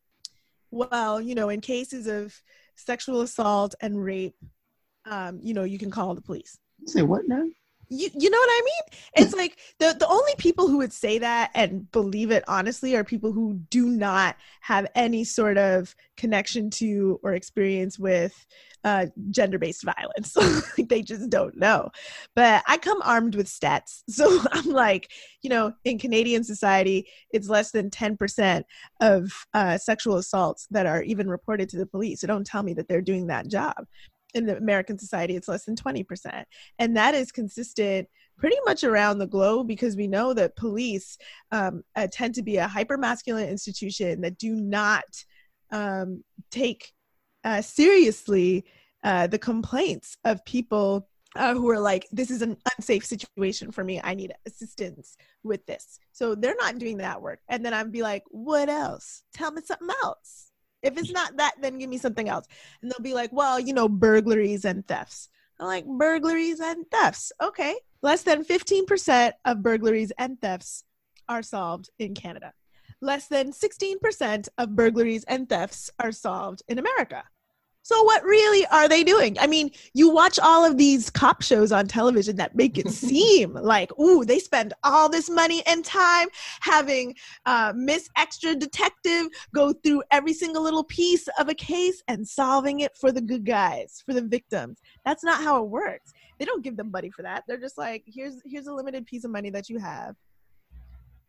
well, 0.71 1.19
you 1.19 1.35
know, 1.35 1.49
in 1.49 1.59
cases 1.59 2.07
of 2.07 2.33
sexual 2.75 3.21
assault 3.21 3.75
and 3.81 4.01
rape, 4.01 4.35
um, 5.09 5.39
you 5.41 5.53
know, 5.53 5.63
you 5.63 5.79
can 5.79 5.91
call 5.91 6.15
the 6.15 6.21
police. 6.21 6.57
Say 6.85 7.01
what 7.01 7.27
now? 7.27 7.43
you, 7.89 8.09
you 8.13 8.29
know 8.29 8.37
what 8.37 8.49
I 8.49 8.61
mean? 8.63 8.99
It's 9.15 9.35
like 9.35 9.57
the, 9.79 9.95
the 9.97 10.07
only 10.07 10.33
people 10.37 10.67
who 10.67 10.77
would 10.77 10.93
say 10.93 11.17
that 11.19 11.51
and 11.55 11.91
believe 11.91 12.31
it 12.31 12.43
honestly 12.47 12.95
are 12.95 13.03
people 13.03 13.31
who 13.31 13.55
do 13.69 13.87
not 13.87 14.35
have 14.61 14.87
any 14.95 15.23
sort 15.23 15.57
of 15.57 15.95
connection 16.15 16.69
to 16.71 17.19
or 17.23 17.33
experience 17.33 17.97
with 17.97 18.45
uh, 18.83 19.07
gender 19.31 19.57
based 19.57 19.83
violence. 19.83 20.37
they 20.89 21.01
just 21.01 21.29
don't 21.29 21.57
know. 21.57 21.89
But 22.35 22.63
I 22.67 22.77
come 22.77 23.01
armed 23.03 23.35
with 23.35 23.47
stats. 23.47 24.03
So 24.19 24.41
I'm 24.51 24.65
like, 24.65 25.11
you 25.41 25.49
know, 25.49 25.71
in 25.85 25.97
Canadian 25.97 26.43
society, 26.43 27.07
it's 27.31 27.47
less 27.47 27.71
than 27.71 27.89
10% 27.89 28.63
of 28.99 29.31
uh, 29.53 29.77
sexual 29.77 30.17
assaults 30.17 30.67
that 30.71 30.85
are 30.85 31.01
even 31.03 31.29
reported 31.29 31.69
to 31.69 31.77
the 31.77 31.85
police. 31.85 32.19
So 32.19 32.27
don't 32.27 32.45
tell 32.45 32.63
me 32.63 32.73
that 32.73 32.89
they're 32.89 33.01
doing 33.01 33.27
that 33.27 33.47
job 33.47 33.85
in 34.33 34.45
the 34.45 34.57
American 34.57 34.97
society, 34.97 35.35
it's 35.35 35.47
less 35.47 35.65
than 35.65 35.75
20%. 35.75 36.43
And 36.77 36.95
that 36.97 37.15
is 37.15 37.31
consistent 37.31 38.07
pretty 38.37 38.57
much 38.65 38.83
around 38.83 39.17
the 39.17 39.27
globe 39.27 39.67
because 39.67 39.95
we 39.95 40.07
know 40.07 40.33
that 40.33 40.55
police 40.55 41.17
um, 41.51 41.83
uh, 41.95 42.07
tend 42.11 42.35
to 42.35 42.41
be 42.41 42.57
a 42.57 42.67
hyper 42.67 42.97
masculine 42.97 43.49
institution 43.49 44.21
that 44.21 44.37
do 44.37 44.55
not 44.55 45.03
um, 45.71 46.23
take 46.49 46.93
uh, 47.43 47.61
seriously 47.61 48.65
uh, 49.03 49.27
the 49.27 49.39
complaints 49.39 50.17
of 50.25 50.43
people 50.45 51.07
uh, 51.35 51.53
who 51.53 51.69
are 51.69 51.79
like, 51.79 52.07
this 52.11 52.31
is 52.31 52.41
an 52.41 52.57
unsafe 52.77 53.05
situation 53.05 53.71
for 53.71 53.83
me. 53.83 54.01
I 54.03 54.15
need 54.15 54.33
assistance 54.47 55.15
with 55.43 55.65
this. 55.65 55.99
So 56.11 56.33
they're 56.33 56.55
not 56.55 56.79
doing 56.79 56.97
that 56.97 57.21
work. 57.21 57.39
And 57.49 57.63
then 57.63 57.73
I'd 57.73 57.91
be 57.91 58.01
like, 58.01 58.23
what 58.29 58.67
else? 58.67 59.23
Tell 59.33 59.51
me 59.51 59.61
something 59.63 59.89
else 60.03 60.48
if 60.81 60.97
it's 60.97 61.11
not 61.11 61.37
that, 61.37 61.55
then 61.61 61.77
give 61.77 61.89
me 61.89 61.97
something 61.97 62.29
else. 62.29 62.45
And 62.81 62.91
they'll 62.91 63.03
be 63.03 63.13
like, 63.13 63.31
well, 63.33 63.59
you 63.59 63.73
know, 63.73 63.89
burglaries 63.89 64.65
and 64.65 64.87
thefts. 64.87 65.29
I'm 65.59 65.67
like, 65.67 65.85
burglaries 65.85 66.59
and 66.59 66.85
thefts. 66.91 67.31
Okay. 67.41 67.75
Less 68.01 68.23
than 68.23 68.45
15% 68.45 69.33
of 69.45 69.61
burglaries 69.61 70.11
and 70.17 70.39
thefts 70.39 70.83
are 71.27 71.41
solved 71.41 71.89
in 71.99 72.13
Canada. 72.13 72.53
Less 73.01 73.27
than 73.27 73.51
16% 73.51 74.47
of 74.57 74.75
burglaries 74.75 75.25
and 75.25 75.47
thefts 75.47 75.91
are 75.99 76.11
solved 76.11 76.63
in 76.67 76.79
America. 76.79 77.23
So 77.81 78.03
what 78.03 78.23
really 78.23 78.65
are 78.67 78.87
they 78.87 79.03
doing? 79.03 79.37
I 79.39 79.47
mean, 79.47 79.71
you 79.93 80.09
watch 80.11 80.37
all 80.37 80.65
of 80.65 80.77
these 80.77 81.09
cop 81.09 81.41
shows 81.41 81.71
on 81.71 81.87
television 81.87 82.35
that 82.35 82.55
make 82.55 82.77
it 82.77 82.89
seem 82.89 83.53
like, 83.53 83.97
ooh, 83.99 84.23
they 84.25 84.39
spend 84.39 84.73
all 84.83 85.09
this 85.09 85.29
money 85.29 85.63
and 85.65 85.83
time 85.83 86.27
having 86.61 87.15
uh, 87.45 87.73
Miss 87.75 88.09
Extra 88.17 88.55
Detective 88.55 89.27
go 89.55 89.73
through 89.73 90.03
every 90.11 90.33
single 90.33 90.61
little 90.61 90.83
piece 90.83 91.27
of 91.39 91.49
a 91.49 91.53
case 91.53 92.03
and 92.07 92.27
solving 92.27 92.81
it 92.81 92.95
for 92.97 93.11
the 93.11 93.21
good 93.21 93.45
guys, 93.45 94.03
for 94.05 94.13
the 94.13 94.21
victims. 94.21 94.81
That's 95.05 95.23
not 95.23 95.41
how 95.41 95.63
it 95.63 95.69
works. 95.69 96.13
They 96.37 96.45
don't 96.45 96.63
give 96.63 96.77
them 96.77 96.91
money 96.91 97.09
for 97.09 97.23
that. 97.23 97.43
They're 97.47 97.57
just 97.57 97.77
like, 97.77 98.03
here's 98.05 98.35
here's 98.45 98.67
a 98.67 98.73
limited 98.73 99.05
piece 99.05 99.25
of 99.25 99.31
money 99.31 99.49
that 99.49 99.69
you 99.69 99.77
have 99.79 100.15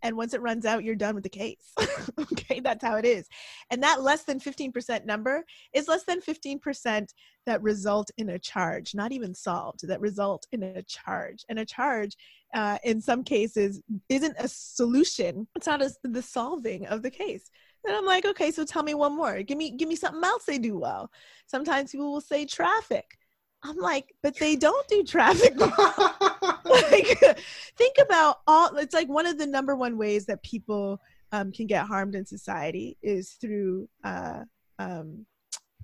and 0.03 0.17
once 0.17 0.35
it 0.35 0.41
runs 0.41 0.65
out 0.67 0.85
you're 0.85 0.95
done 0.95 1.15
with 1.15 1.25
the 1.25 1.31
case. 1.31 1.73
Okay 2.33 2.61
that's 2.61 2.85
how 2.85 2.97
it 2.97 3.05
is. 3.05 3.29
And 3.71 3.83
that 3.83 4.03
less 4.03 4.25
than 4.25 4.41
15% 4.41 5.05
number 5.05 5.45
is 5.73 5.89
less 5.89 6.05
than 6.05 6.21
15% 6.21 7.09
that 7.47 7.63
result 7.63 8.11
in 8.19 8.31
a 8.31 8.39
charge 8.39 8.95
not 8.95 9.13
even 9.13 9.35
solved 9.35 9.87
that 9.87 10.01
result 10.01 10.47
in 10.53 10.63
a 10.63 10.83
charge. 10.83 11.45
And 11.49 11.59
a 11.59 11.65
charge 11.65 12.17
uh, 12.55 12.79
in 12.85 13.01
some 13.01 13.23
cases 13.23 13.81
isn't 14.09 14.37
a 14.39 14.49
solution. 14.49 15.47
It's 15.55 15.67
not 15.67 15.83
a, 15.83 15.93
the 16.03 16.23
solving 16.23 16.87
of 16.87 17.03
the 17.03 17.11
case. 17.11 17.51
And 17.87 17.97
i'm 17.97 18.05
like 18.05 18.27
okay 18.27 18.51
so 18.51 18.65
tell 18.65 18.83
me 18.83 18.95
one 18.95 19.17
more. 19.17 19.43
Give 19.43 19.57
me 19.57 19.71
give 19.71 19.89
me 19.89 19.97
something 19.97 20.23
else 20.25 20.45
they 20.45 20.59
do 20.59 20.79
well. 20.79 21.11
Sometimes 21.47 21.93
people 21.93 22.13
will 22.13 22.21
say 22.21 22.45
traffic 22.45 23.19
I'm 23.63 23.77
like, 23.77 24.15
but 24.23 24.39
they 24.39 24.57
don't 24.57 24.87
do 24.89 25.03
traffic. 25.05 25.59
like, 26.65 27.41
think 27.77 27.97
about 28.01 28.41
all. 28.47 28.77
It's 28.77 28.95
like 28.95 29.09
one 29.09 29.27
of 29.27 29.39
the 29.39 29.47
number 29.47 29.77
one 29.77 29.99
ways 29.99 30.27
that 30.27 30.43
people 30.43 31.01
um, 31.33 31.53
can 31.53 31.67
get 31.67 31.87
harmed 31.87 32.15
in 32.15 32.25
society 32.25 32.97
is 33.03 33.33
through 33.33 33.89
uh, 34.03 34.41
um, 34.79 35.27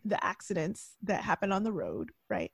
the 0.05 0.23
accidents 0.25 0.97
that 1.03 1.23
happen 1.23 1.53
on 1.53 1.65
the 1.65 1.73
road, 1.73 2.11
right? 2.31 2.53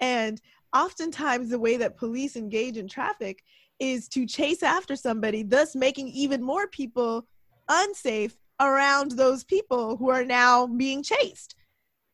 And 0.00 0.40
oftentimes, 0.74 1.50
the 1.50 1.60
way 1.60 1.76
that 1.76 1.96
police 1.96 2.36
engage 2.36 2.76
in 2.76 2.88
traffic 2.88 3.42
is 3.78 4.08
to 4.08 4.26
chase 4.26 4.62
after 4.62 4.96
somebody, 4.96 5.42
thus 5.42 5.76
making 5.76 6.08
even 6.08 6.42
more 6.42 6.66
people 6.66 7.26
unsafe 7.68 8.36
around 8.60 9.12
those 9.12 9.44
people 9.44 9.96
who 9.96 10.10
are 10.10 10.24
now 10.24 10.66
being 10.66 11.02
chased. 11.02 11.54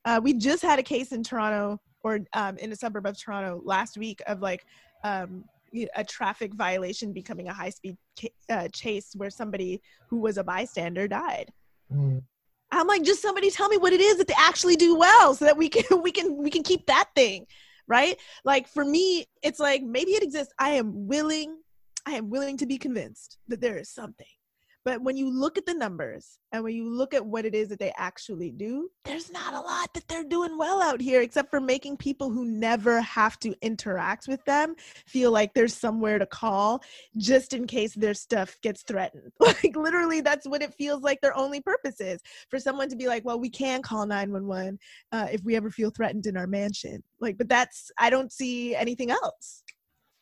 Uh, 0.04 0.20
we 0.22 0.34
just 0.34 0.62
had 0.62 0.78
a 0.78 0.82
case 0.82 1.12
in 1.12 1.22
Toronto 1.22 1.80
or 2.02 2.20
um, 2.32 2.56
in 2.58 2.72
a 2.72 2.76
suburb 2.76 3.06
of 3.06 3.18
Toronto 3.18 3.60
last 3.64 3.96
week 3.96 4.22
of 4.26 4.40
like 4.40 4.64
um, 5.04 5.44
a 5.94 6.04
traffic 6.04 6.54
violation 6.54 7.12
becoming 7.12 7.48
a 7.48 7.52
high 7.52 7.70
speed 7.70 7.96
uh, 8.50 8.68
chase 8.72 9.12
where 9.16 9.30
somebody 9.30 9.80
who 10.08 10.18
was 10.18 10.36
a 10.36 10.44
bystander 10.44 11.08
died. 11.08 11.50
Mm. 11.92 12.22
I'm 12.70 12.86
like, 12.86 13.02
just 13.02 13.20
somebody 13.20 13.50
tell 13.50 13.68
me 13.68 13.76
what 13.76 13.92
it 13.92 14.00
is 14.00 14.16
that 14.18 14.26
they 14.26 14.34
actually 14.36 14.76
do 14.76 14.96
well, 14.96 15.34
so 15.34 15.44
that 15.44 15.56
we 15.56 15.68
can 15.68 15.84
we 16.02 16.10
can 16.10 16.36
we 16.36 16.50
can 16.50 16.62
keep 16.62 16.86
that 16.86 17.08
thing, 17.14 17.46
right? 17.86 18.18
Like 18.44 18.68
for 18.68 18.84
me, 18.84 19.26
it's 19.42 19.60
like 19.60 19.82
maybe 19.82 20.12
it 20.12 20.22
exists. 20.22 20.52
I 20.58 20.70
am 20.70 21.06
willing, 21.06 21.58
I 22.06 22.12
am 22.12 22.30
willing 22.30 22.56
to 22.58 22.66
be 22.66 22.78
convinced 22.78 23.38
that 23.48 23.60
there 23.60 23.76
is 23.76 23.90
something 23.90 24.26
but 24.84 25.00
when 25.02 25.16
you 25.16 25.30
look 25.30 25.56
at 25.56 25.66
the 25.66 25.74
numbers 25.74 26.38
and 26.50 26.64
when 26.64 26.74
you 26.74 26.88
look 26.88 27.14
at 27.14 27.24
what 27.24 27.44
it 27.44 27.54
is 27.54 27.68
that 27.68 27.78
they 27.78 27.92
actually 27.96 28.50
do, 28.50 28.90
there's 29.04 29.30
not 29.30 29.54
a 29.54 29.60
lot 29.60 29.94
that 29.94 30.08
they're 30.08 30.24
doing 30.24 30.58
well 30.58 30.82
out 30.82 31.00
here, 31.00 31.22
except 31.22 31.50
for 31.50 31.60
making 31.60 31.96
people 31.96 32.30
who 32.30 32.44
never 32.44 33.00
have 33.00 33.38
to 33.40 33.54
interact 33.62 34.26
with 34.26 34.44
them 34.44 34.74
feel 35.06 35.30
like 35.30 35.54
there's 35.54 35.74
somewhere 35.74 36.18
to 36.18 36.26
call 36.26 36.82
just 37.16 37.52
in 37.52 37.66
case 37.66 37.94
their 37.94 38.14
stuff 38.14 38.56
gets 38.62 38.82
threatened. 38.82 39.32
Like, 39.62 39.76
literally, 39.76 40.22
that's 40.22 40.46
what 40.46 40.62
it 40.62 40.74
feels 40.74 41.02
like 41.02 41.20
their 41.20 41.36
only 41.36 41.60
purpose 41.60 42.00
is 42.00 42.20
for 42.48 42.58
someone 42.58 42.88
to 42.88 42.96
be 42.96 43.06
like, 43.06 43.24
well, 43.24 43.38
we 43.38 43.50
can 43.50 43.82
call 43.82 44.06
911 44.06 44.78
uh, 45.12 45.28
if 45.30 45.42
we 45.44 45.54
ever 45.56 45.70
feel 45.70 45.90
threatened 45.90 46.26
in 46.26 46.36
our 46.36 46.46
mansion. 46.46 47.02
Like, 47.20 47.38
but 47.38 47.48
that's, 47.48 47.90
I 47.98 48.10
don't 48.10 48.32
see 48.32 48.74
anything 48.74 49.10
else. 49.10 49.62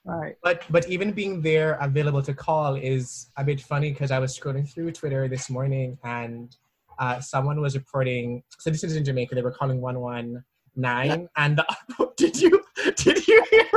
Right. 0.05 0.35
But 0.43 0.65
but 0.71 0.89
even 0.89 1.13
being 1.13 1.43
there 1.43 1.75
available 1.81 2.23
to 2.23 2.33
call 2.33 2.75
is 2.75 3.31
a 3.37 3.45
bit 3.45 3.61
funny 3.61 3.93
because 3.93 4.11
I 4.11 4.19
was 4.19 4.39
scrolling 4.39 4.69
through 4.69 4.93
Twitter 4.93 5.29
this 5.29 5.51
morning 5.51 5.99
and 6.05 6.57
uh, 6.99 7.21
someone 7.21 7.61
was 7.61 7.75
reporting. 7.75 8.43
citizens 8.59 8.97
in 8.97 9.05
Jamaica. 9.05 9.35
They 9.35 9.43
were 9.43 9.51
calling 9.51 9.81
one 9.81 10.01
one 10.01 10.45
nine, 10.77 11.29
and 11.37 11.59
the, 11.59 12.13
did 12.17 12.41
you 12.41 12.63
did 12.97 13.27
you 13.27 13.45
hear? 13.51 13.69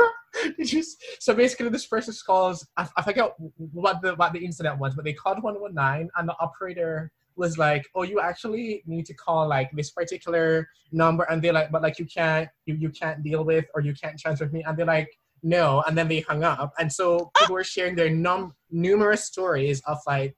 Did 0.56 0.72
you? 0.72 0.84
So 1.20 1.34
basically, 1.34 1.68
this 1.70 1.86
person 1.86 2.14
calls. 2.26 2.66
I, 2.76 2.88
I 2.96 3.02
forget 3.02 3.34
what 3.56 4.02
the 4.02 4.14
what 4.14 4.32
the 4.32 4.44
incident 4.44 4.78
was, 4.78 4.94
but 4.94 5.04
they 5.04 5.12
called 5.12 5.42
one 5.42 5.60
one 5.60 5.74
nine, 5.74 6.10
and 6.16 6.28
the 6.28 6.36
operator 6.40 7.10
was 7.36 7.56
like, 7.56 7.86
"Oh, 7.94 8.02
you 8.02 8.20
actually 8.20 8.82
need 8.86 9.06
to 9.06 9.14
call 9.14 9.48
like 9.48 9.70
this 9.72 9.90
particular 9.90 10.68
number," 10.92 11.24
and 11.24 11.40
they're 11.40 11.52
like, 11.52 11.70
"But 11.70 11.82
like 11.82 11.98
you 11.98 12.06
can't 12.06 12.48
you 12.66 12.74
you 12.74 12.90
can't 12.90 13.22
deal 13.22 13.44
with 13.44 13.64
or 13.74 13.80
you 13.80 13.94
can't 13.94 14.18
transfer 14.18 14.48
me," 14.48 14.62
and 14.66 14.76
they're 14.76 14.86
like 14.86 15.08
no, 15.44 15.84
and 15.86 15.96
then 15.96 16.08
they 16.08 16.20
hung 16.20 16.42
up. 16.42 16.72
And 16.78 16.90
so 16.90 17.30
people 17.36 17.54
were 17.54 17.62
sharing 17.62 17.94
their 17.94 18.08
num- 18.08 18.54
numerous 18.70 19.24
stories 19.24 19.82
of 19.86 19.98
like 20.06 20.34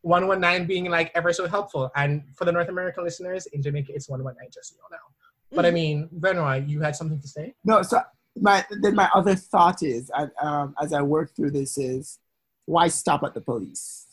119 0.00 0.66
being 0.66 0.90
like 0.90 1.12
ever 1.14 1.34
so 1.34 1.46
helpful. 1.46 1.90
And 1.94 2.24
for 2.34 2.46
the 2.46 2.52
North 2.52 2.70
American 2.70 3.04
listeners, 3.04 3.46
in 3.46 3.62
Jamaica, 3.62 3.92
it's 3.94 4.08
119, 4.08 4.50
just 4.50 4.70
so 4.70 4.76
you 4.76 4.82
all 4.82 4.90
know. 4.90 5.54
But 5.54 5.66
I 5.66 5.68
mm-hmm. 5.68 5.74
mean, 5.74 6.08
Benoit, 6.12 6.66
you 6.66 6.80
had 6.80 6.96
something 6.96 7.20
to 7.20 7.28
say? 7.28 7.54
No, 7.62 7.82
so 7.82 8.00
my 8.40 8.64
then 8.80 8.94
my 8.94 9.10
other 9.14 9.34
thought 9.34 9.82
is, 9.82 10.10
um, 10.42 10.74
as 10.80 10.94
I 10.94 11.02
work 11.02 11.36
through 11.36 11.50
this, 11.50 11.76
is 11.76 12.18
why 12.64 12.88
stop 12.88 13.22
at 13.24 13.34
the 13.34 13.42
police? 13.42 14.06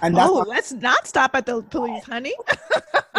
And 0.00 0.16
that's 0.16 0.30
oh, 0.30 0.44
let's 0.48 0.72
not 0.72 1.06
stop 1.06 1.34
at 1.34 1.44
the 1.44 1.62
police, 1.62 2.04
honey. 2.04 2.34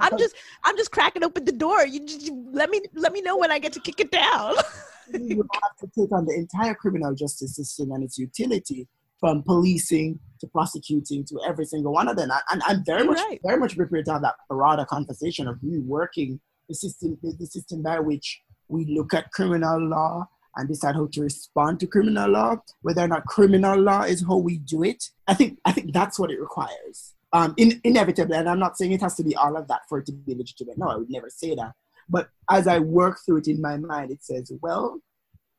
I'm 0.00 0.18
just 0.18 0.34
I'm 0.64 0.76
just 0.76 0.90
cracking 0.90 1.24
open 1.24 1.46
the 1.46 1.52
door. 1.52 1.86
You 1.86 2.00
just 2.00 2.26
you 2.26 2.46
let 2.52 2.68
me 2.68 2.82
let 2.94 3.12
me 3.12 3.22
know 3.22 3.38
when 3.38 3.50
I 3.50 3.58
get 3.58 3.72
to 3.72 3.80
kick 3.80 4.00
it 4.00 4.10
down. 4.10 4.54
you 5.12 5.46
have 5.62 5.76
to 5.78 5.86
take 5.98 6.12
on 6.12 6.26
the 6.26 6.34
entire 6.34 6.74
criminal 6.74 7.14
justice 7.14 7.56
system 7.56 7.92
and 7.92 8.04
its 8.04 8.18
utility 8.18 8.88
from 9.20 9.42
policing 9.42 10.18
to 10.40 10.46
prosecuting 10.46 11.24
to 11.24 11.40
every 11.46 11.64
single 11.64 11.92
one 11.92 12.08
of 12.08 12.16
them. 12.16 12.30
And 12.50 12.62
I'm 12.66 12.84
very 12.84 13.04
much 13.04 13.18
right. 13.18 13.40
very 13.44 13.58
much 13.58 13.76
prepared 13.76 14.04
to 14.06 14.12
have 14.12 14.22
that 14.22 14.34
broader 14.48 14.84
conversation 14.84 15.48
of 15.48 15.56
reworking 15.58 16.40
the 16.68 16.74
system 16.74 17.18
the 17.22 17.46
system 17.46 17.82
by 17.82 18.00
which 18.00 18.42
we 18.68 18.84
look 18.86 19.14
at 19.14 19.30
criminal 19.32 19.80
law 19.80 20.28
and 20.56 20.68
decide 20.68 20.94
how 20.94 21.08
to 21.12 21.20
respond 21.20 21.80
to 21.80 21.86
criminal 21.86 22.30
law, 22.30 22.56
whether 22.82 23.02
or 23.02 23.08
not 23.08 23.24
criminal 23.26 23.78
law 23.78 24.02
is 24.02 24.24
how 24.26 24.36
we 24.36 24.58
do 24.58 24.82
it. 24.82 25.10
I 25.26 25.34
think 25.34 25.58
I 25.64 25.72
think 25.72 25.92
that's 25.92 26.18
what 26.18 26.30
it 26.30 26.40
requires. 26.40 27.14
Um, 27.32 27.54
in, 27.56 27.80
inevitably, 27.82 28.36
and 28.36 28.48
I'm 28.48 28.60
not 28.60 28.78
saying 28.78 28.92
it 28.92 29.00
has 29.00 29.16
to 29.16 29.24
be 29.24 29.34
all 29.34 29.56
of 29.56 29.66
that 29.66 29.88
for 29.88 29.98
it 29.98 30.06
to 30.06 30.12
be 30.12 30.36
legitimate. 30.36 30.78
No, 30.78 30.88
I 30.88 30.96
would 30.96 31.10
never 31.10 31.28
say 31.28 31.54
that. 31.56 31.72
But 32.08 32.28
as 32.50 32.66
I 32.66 32.78
work 32.78 33.18
through 33.24 33.38
it 33.38 33.48
in 33.48 33.60
my 33.60 33.76
mind, 33.76 34.10
it 34.10 34.22
says, 34.22 34.52
well, 34.60 35.00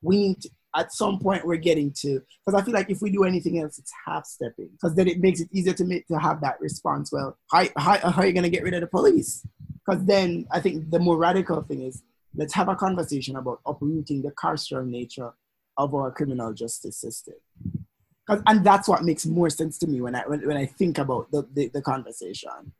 we 0.02 0.18
need 0.18 0.42
to, 0.42 0.50
at 0.76 0.92
some 0.92 1.20
point 1.20 1.46
we're 1.46 1.56
getting 1.56 1.92
to 2.02 2.22
because 2.46 2.60
I 2.60 2.64
feel 2.64 2.74
like 2.74 2.90
if 2.90 3.02
we 3.02 3.10
do 3.10 3.24
anything 3.24 3.60
else, 3.60 3.80
it's 3.80 3.94
half 4.06 4.26
stepping 4.26 4.70
because 4.74 4.94
then 4.96 5.08
it 5.08 5.20
makes 5.20 5.40
it 5.40 5.48
easier 5.52 5.74
to 5.74 5.86
make 5.86 6.06
to 6.08 6.20
have 6.20 6.42
that 6.42 6.60
response. 6.60 7.12
Well, 7.12 7.38
how, 7.50 7.64
how, 7.78 7.98
how 8.12 8.22
are 8.22 8.26
you 8.26 8.34
going 8.34 8.44
to 8.44 8.50
get 8.50 8.64
rid 8.64 8.74
of 8.74 8.82
the 8.82 8.88
police? 8.88 9.46
Because 9.86 10.04
then 10.06 10.46
I 10.52 10.60
think 10.60 10.92
the 10.92 11.00
more 11.00 11.18
radical 11.18 11.62
thing 11.62 11.82
is 11.82 12.04
let's 12.36 12.54
have 12.54 12.68
a 12.68 12.76
conversation 12.76 13.38
about 13.38 13.62
uprooting 13.66 14.22
the 14.22 14.32
carceral 14.32 14.86
nature 14.86 15.32
of 15.78 15.96
our 15.96 16.12
criminal 16.12 16.54
justice 16.54 16.98
system. 16.98 17.36
And 18.28 18.66
that's 18.66 18.88
what 18.88 19.04
makes 19.04 19.26
more 19.26 19.50
sense 19.50 19.78
to 19.80 19.88
me 19.88 20.02
when 20.02 20.16
I 20.16 20.24
when, 20.26 20.46
when 20.48 20.58
I 20.58 20.66
think 20.66 20.98
about 20.98 21.32
the, 21.32 21.48
the, 21.54 21.70
the 21.70 21.82
conversation. 21.82 22.74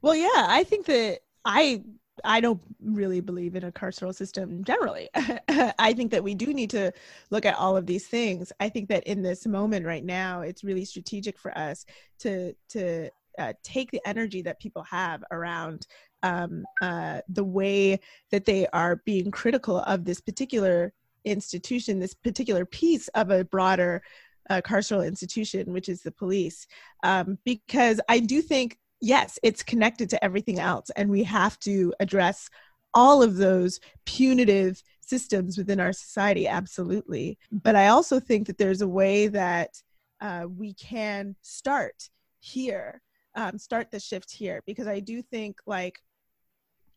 Well, 0.00 0.14
yeah, 0.14 0.46
I 0.48 0.64
think 0.64 0.86
that 0.86 1.20
I 1.44 1.82
I 2.24 2.40
don't 2.40 2.60
really 2.82 3.20
believe 3.20 3.56
in 3.56 3.64
a 3.64 3.72
carceral 3.72 4.14
system 4.14 4.64
generally. 4.64 5.08
I 5.78 5.92
think 5.92 6.10
that 6.10 6.22
we 6.22 6.34
do 6.34 6.52
need 6.52 6.70
to 6.70 6.92
look 7.30 7.44
at 7.44 7.56
all 7.56 7.76
of 7.76 7.86
these 7.86 8.06
things. 8.06 8.52
I 8.60 8.68
think 8.68 8.88
that 8.88 9.04
in 9.04 9.22
this 9.22 9.46
moment 9.46 9.86
right 9.86 10.04
now, 10.04 10.42
it's 10.42 10.64
really 10.64 10.84
strategic 10.84 11.38
for 11.38 11.56
us 11.56 11.86
to 12.20 12.54
to 12.70 13.10
uh, 13.38 13.52
take 13.62 13.90
the 13.90 14.00
energy 14.04 14.42
that 14.42 14.60
people 14.60 14.82
have 14.82 15.22
around 15.30 15.86
um, 16.22 16.64
uh, 16.82 17.20
the 17.28 17.44
way 17.44 18.00
that 18.30 18.44
they 18.44 18.66
are 18.68 18.96
being 19.04 19.30
critical 19.30 19.78
of 19.80 20.04
this 20.04 20.20
particular 20.20 20.92
institution, 21.24 22.00
this 22.00 22.14
particular 22.14 22.64
piece 22.64 23.08
of 23.08 23.30
a 23.30 23.44
broader 23.44 24.02
uh, 24.50 24.60
carceral 24.62 25.06
institution, 25.06 25.72
which 25.72 25.88
is 25.88 26.02
the 26.02 26.10
police. 26.10 26.66
Um, 27.02 27.38
because 27.44 28.00
I 28.08 28.20
do 28.20 28.42
think, 28.42 28.78
yes, 29.00 29.38
it's 29.42 29.62
connected 29.62 30.10
to 30.10 30.24
everything 30.24 30.58
else, 30.58 30.90
and 30.96 31.10
we 31.10 31.24
have 31.24 31.58
to 31.60 31.92
address 32.00 32.48
all 32.94 33.22
of 33.22 33.36
those 33.36 33.80
punitive 34.06 34.82
systems 35.00 35.56
within 35.56 35.80
our 35.80 35.92
society, 35.92 36.46
absolutely. 36.46 37.38
But 37.50 37.76
I 37.76 37.88
also 37.88 38.20
think 38.20 38.46
that 38.46 38.58
there's 38.58 38.82
a 38.82 38.88
way 38.88 39.28
that 39.28 39.82
uh, 40.20 40.46
we 40.48 40.74
can 40.74 41.36
start 41.42 42.10
here, 42.40 43.00
um, 43.34 43.58
start 43.58 43.90
the 43.90 44.00
shift 44.00 44.30
here, 44.30 44.62
because 44.66 44.86
I 44.86 45.00
do 45.00 45.22
think 45.22 45.60
like 45.66 46.00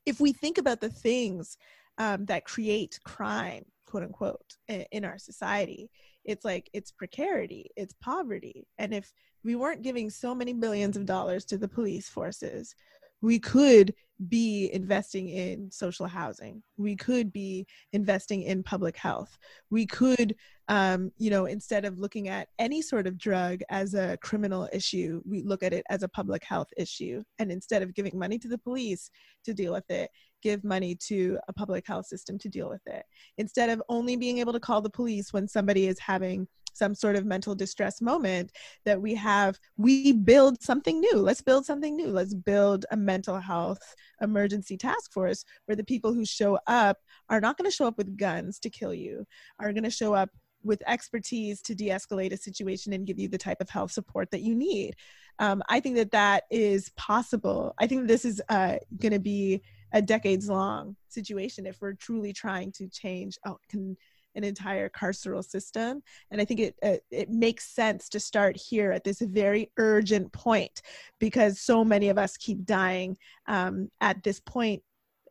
if 0.06 0.20
we 0.20 0.34
think 0.34 0.58
about 0.58 0.82
the 0.82 0.90
things 0.90 1.58
um, 1.98 2.26
that 2.26 2.46
create 2.46 3.00
crime, 3.04 3.66
quote 3.86 4.04
unquote, 4.04 4.58
in, 4.68 4.86
in 4.92 5.06
our 5.06 5.18
society, 5.18 5.90
it's 6.26 6.46
like 6.46 6.70
it's 6.74 6.92
precarity, 6.92 7.70
it's 7.76 7.94
poverty. 8.02 8.68
And 8.78 8.94
if 8.94 9.12
we 9.44 9.56
weren't 9.56 9.82
giving 9.82 10.10
so 10.10 10.34
many 10.36 10.54
billions 10.54 10.98
of 10.98 11.06
dollars 11.06 11.46
to 11.46 11.58
the 11.58 11.68
police 11.68 12.10
forces, 12.10 12.76
we 13.22 13.40
could 13.40 13.94
be 14.30 14.70
investing 14.74 15.30
in 15.30 15.72
social 15.72 16.06
housing. 16.06 16.62
We 16.78 16.96
could 16.96 17.34
be 17.34 17.66
investing 17.94 18.44
in 18.44 18.62
public 18.62 18.96
health. 18.96 19.36
We 19.72 19.86
could, 19.88 20.36
um, 20.68 21.12
you 21.18 21.30
know, 21.32 21.46
instead 21.46 21.86
of 21.86 21.98
looking 21.98 22.28
at 22.28 22.50
any 22.60 22.82
sort 22.82 23.08
of 23.08 23.18
drug 23.18 23.62
as 23.70 23.96
a 23.96 24.18
criminal 24.22 24.70
issue, 24.72 25.22
we 25.26 25.42
look 25.42 25.64
at 25.64 25.74
it 25.74 25.84
as 25.90 26.04
a 26.04 26.10
public 26.10 26.44
health 26.44 26.68
issue. 26.78 27.24
And 27.40 27.52
instead 27.52 27.82
of 27.82 27.96
giving 27.96 28.18
money 28.18 28.38
to 28.40 28.48
the 28.48 28.60
police 28.60 29.10
to 29.46 29.54
deal 29.54 29.74
with 29.74 29.90
it, 29.90 30.12
give 30.44 30.64
money 30.64 30.96
to 31.08 31.40
a 31.48 31.54
public 31.54 31.88
health 31.88 32.06
system 32.06 32.38
to 32.40 32.50
deal 32.50 32.70
with 32.70 32.86
it. 32.86 33.04
Instead 33.38 33.70
of 33.70 33.82
only 33.90 34.16
being 34.16 34.38
able 34.38 34.54
to 34.54 34.60
call 34.60 34.82
the 34.82 34.90
police 34.90 35.34
when 35.34 35.48
somebody 35.48 35.88
is 35.88 36.00
having 36.00 36.48
some 36.74 36.96
sort 36.96 37.16
of 37.16 37.26
mental 37.26 37.56
distress 37.56 38.02
moment 38.02 38.52
that 38.86 39.02
we 39.02 39.16
have 39.16 39.60
we 39.78 40.12
build 40.12 40.62
something 40.62 41.00
new. 41.00 41.18
Let's 41.18 41.42
build 41.42 41.66
something 41.66 41.96
new. 41.96 42.08
Let's 42.08 42.34
build 42.34 42.86
a 42.92 42.98
mental 42.98 43.40
health 43.40 43.82
emergency 44.22 44.78
task 44.78 45.12
force 45.12 45.44
where 45.66 45.76
the 45.76 45.84
people 45.84 46.14
who 46.14 46.26
show 46.26 46.60
up 46.68 46.98
are 47.30 47.42
not 47.42 47.58
going 47.58 47.70
to 47.70 47.76
show 47.76 47.88
up 47.88 47.98
with 47.98 48.18
guns 48.18 48.60
to 48.60 48.70
kill 48.70 48.94
you 48.94 49.26
are 49.60 49.74
going 49.74 49.84
to 49.84 49.90
show 49.90 50.14
up 50.14 50.30
with 50.64 50.84
expertise 50.88 51.62
to 51.64 51.76
de-escalate 51.76 52.32
a 52.32 52.38
situation 52.38 52.94
and 52.94 53.08
give 53.08 53.20
you 53.20 53.28
the 53.28 53.38
type 53.38 53.62
of 53.62 53.70
health 53.70 53.92
support 53.92 54.30
that 54.32 54.42
you 54.42 54.54
need. 54.56 54.96
Um, 55.40 55.64
i 55.70 55.80
think 55.80 55.96
that 55.96 56.12
that 56.12 56.44
is 56.52 56.92
possible. 56.98 57.74
I 57.80 57.88
think 57.88 58.08
this 58.08 58.26
is 58.26 58.42
uh, 58.50 58.76
going 59.00 59.14
to 59.14 59.20
be 59.20 59.62
a 59.94 60.02
decades 60.02 60.48
long 60.48 60.96
situation 61.10 61.66
if 61.66 61.82
we're 61.82 61.94
truly 61.94 62.32
trying 62.32 62.72
to 62.74 62.88
change 62.88 63.38
oh, 63.46 63.58
can 63.70 63.98
an 64.36 64.44
entire 64.44 64.90
carceral 64.90 65.44
system. 65.44 66.04
And 66.30 66.42
i 66.42 66.46
think 66.46 66.60
it 66.60 66.76
uh, 66.84 66.98
it 67.10 67.30
makes 67.30 67.74
sense 67.74 68.10
to 68.10 68.20
start 68.20 68.58
here 68.58 68.92
at 68.92 69.04
this 69.04 69.22
very 69.22 69.72
urgent 69.78 70.32
point 70.32 70.82
because 71.20 71.60
so 71.60 71.84
many 71.84 72.10
of 72.10 72.18
us 72.18 72.38
keep 72.38 72.66
dying 72.66 73.18
um, 73.48 73.90
at 74.00 74.24
this 74.24 74.40
point 74.40 74.82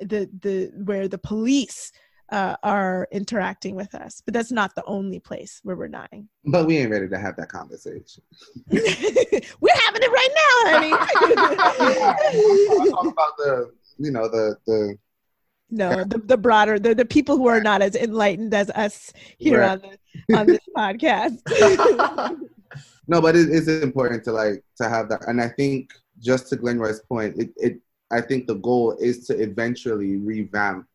the 0.00 0.28
the 0.40 0.72
where 0.84 1.08
the 1.08 1.18
police 1.18 1.92
uh, 2.30 2.56
are 2.62 3.08
interacting 3.10 3.74
with 3.74 3.94
us. 3.94 4.22
But 4.24 4.34
that's 4.34 4.52
not 4.52 4.74
the 4.74 4.84
only 4.84 5.18
place 5.18 5.60
where 5.62 5.76
we're 5.76 5.88
dying. 5.88 6.28
But 6.44 6.66
we 6.66 6.76
ain't 6.78 6.90
ready 6.90 7.08
to 7.08 7.18
have 7.18 7.36
that 7.36 7.48
conversation. 7.48 8.22
We're 8.70 9.78
having 9.84 10.02
it 10.02 10.10
right 10.10 10.28
now 10.36 10.70
honey. 10.70 10.90
Talk 12.90 13.06
about 13.06 13.36
the 13.36 13.70
you 13.98 14.10
know 14.10 14.28
the 14.28 14.56
the 14.66 14.98
no 15.70 16.04
the, 16.04 16.18
the 16.18 16.36
broader 16.36 16.78
the, 16.78 16.94
the 16.94 17.04
people 17.04 17.36
who 17.36 17.46
are 17.46 17.60
not 17.60 17.82
as 17.82 17.94
enlightened 17.94 18.52
as 18.54 18.70
us 18.70 19.12
here 19.38 19.60
right. 19.60 19.70
on 19.70 19.82
the, 20.28 20.36
on 20.36 20.46
this 20.46 20.60
podcast. 20.76 22.38
No 23.08 23.20
but 23.20 23.34
it 23.34 23.48
is 23.48 23.66
important 23.66 24.22
to 24.24 24.32
like 24.32 24.62
to 24.80 24.88
have 24.88 25.08
that. 25.08 25.26
And 25.26 25.40
i 25.40 25.48
think 25.48 25.90
just 26.20 26.48
to 26.50 26.56
glenroy's 26.56 27.00
point 27.00 27.34
it, 27.38 27.50
it 27.56 27.80
i 28.12 28.20
think 28.20 28.46
the 28.46 28.54
goal 28.54 28.96
is 29.00 29.26
to 29.26 29.34
eventually 29.36 30.16
revamp 30.16 30.86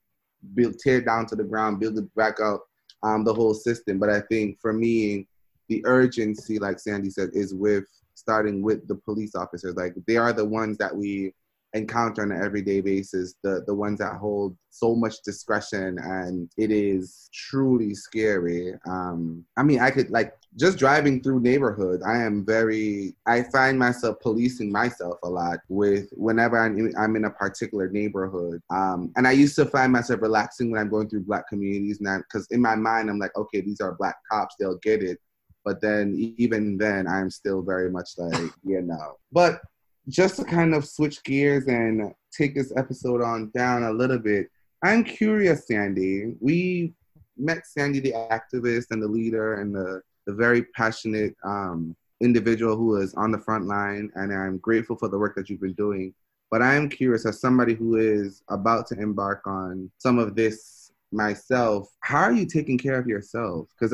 build 0.53 0.80
tear 0.80 1.01
down 1.01 1.26
to 1.26 1.36
the 1.36 1.43
ground 1.43 1.82
build 1.82 1.97
it 1.97 2.15
back 2.15 2.39
up 2.39 2.65
um, 3.03 3.26
the 3.26 3.34
whole 3.34 3.53
system. 3.53 3.99
But 3.99 4.09
i 4.11 4.21
think 4.21 4.59
for 4.61 4.71
me 4.71 5.28
the 5.67 5.86
urgency 5.86 6.57
like 6.57 6.80
sandy 6.80 7.09
said 7.09 7.32
is 7.34 7.53
with 7.53 7.84
starting 8.15 8.61
with 8.61 8.88
the 8.88 8.95
police 8.95 9.36
officers. 9.36 9.76
Like 9.76 9.93
they 10.07 10.17
are 10.17 10.34
the 10.34 10.45
ones 10.45 10.78
that 10.78 10.95
we 10.95 11.34
encounter 11.76 12.23
on 12.23 12.32
an 12.32 12.41
everyday 12.41 12.82
basis, 12.82 13.36
the 13.43 13.63
the 13.67 13.73
ones 13.73 13.99
that 13.99 14.15
hold 14.15 14.57
so 14.69 14.95
much 14.95 15.21
discretion 15.23 15.97
and 15.99 16.49
it 16.57 16.71
is 16.71 17.30
truly 17.34 17.93
scary. 17.93 18.73
Um, 18.88 19.45
I 19.57 19.63
mean, 19.63 19.80
I 19.80 19.91
could 19.91 20.09
like 20.09 20.34
just 20.55 20.78
driving 20.78 21.21
through 21.21 21.41
neighborhoods. 21.41 22.03
I 22.03 22.17
am 22.23 22.45
very. 22.45 23.15
I 23.28 23.43
find 23.43 23.78
myself 23.78 24.19
policing 24.21 24.71
myself 24.71 25.17
a 25.23 25.30
lot 25.30 25.59
with 25.69 26.09
whenever 26.13 26.57
I'm 26.57 26.78
in, 26.78 26.93
I'm 26.97 27.15
in 27.15 27.26
a 27.26 27.30
particular 27.30 27.89
neighborhood. 27.89 28.61
Um, 28.69 29.11
and 29.17 29.28
I 29.28 29.32
used 29.32 29.55
to 29.57 29.65
find 29.65 29.91
myself 29.91 30.21
relaxing 30.21 30.71
when 30.71 30.82
I'm 30.82 30.89
going 30.89 31.09
through 31.09 31.23
black 31.23 31.47
communities 31.47 31.99
now 32.01 32.17
because 32.19 32.47
in 32.51 32.61
my 32.61 32.76
mind 32.76 33.09
I'm 33.09 33.19
like, 33.19 33.36
okay, 33.36 33.61
these 33.61 33.82
are 33.82 33.95
black 33.95 34.15
cops. 34.32 34.55
They'll 34.59 34.78
get 34.78 35.03
it. 35.03 35.19
But 35.65 35.82
then 35.82 36.15
even 36.38 36.78
then, 36.78 37.07
I'm 37.07 37.32
still 37.32 37.63
very 37.63 37.89
much 37.89 38.09
like, 38.17 38.51
you 38.63 38.84
know 38.84 39.17
But 39.32 39.61
just 40.08 40.36
to 40.38 40.43
kind 40.43 40.74
of 40.74 40.86
switch 40.86 41.24
gears 41.24 41.68
and 41.68 42.14
take 42.32 42.56
this 42.56 42.74
episode 42.78 43.22
on 43.22 43.51
down 43.56 43.84
a 43.84 43.91
little 43.91 44.20
bit, 44.20 44.47
I'm 44.84 45.03
curious, 45.03 45.68
Sandy. 45.68 46.36
We 46.39 46.93
met 47.38 47.66
Sandy, 47.66 47.99
the 47.99 48.14
activist 48.14 48.88
and 48.91 49.01
the 49.01 49.08
leader, 49.08 49.56
and 49.56 49.74
the, 49.74 50.01
the 50.28 50.34
very 50.34 50.64
passionate 50.76 51.36
um, 51.43 51.95
individual 52.22 52.76
who 52.76 52.97
is 52.97 53.14
on 53.16 53.32
the 53.32 53.39
front 53.39 53.66
line, 53.66 54.12
and 54.16 54.34
I'm 54.34 54.58
grateful 54.60 54.95
for 54.95 55.10
the 55.10 55.18
work 55.18 55.36
that 55.36 55.49
you've 55.49 55.62
been 55.62 55.74
doing. 55.74 56.14
But 56.51 56.62
I 56.62 56.76
am 56.76 56.89
curious, 56.89 57.26
as 57.26 57.41
somebody 57.41 57.74
who 57.74 57.97
is 57.97 58.43
about 58.49 58.88
to 58.88 58.99
embark 58.99 59.41
on 59.47 59.91
some 59.97 60.20
of 60.20 60.36
this 60.36 60.91
myself, 61.12 61.89
how 62.01 62.22
are 62.22 62.34
you 62.34 62.45
taking 62.45 62.78
care 62.78 62.99
of 62.99 63.08
yourself? 63.08 63.68
Because 63.78 63.93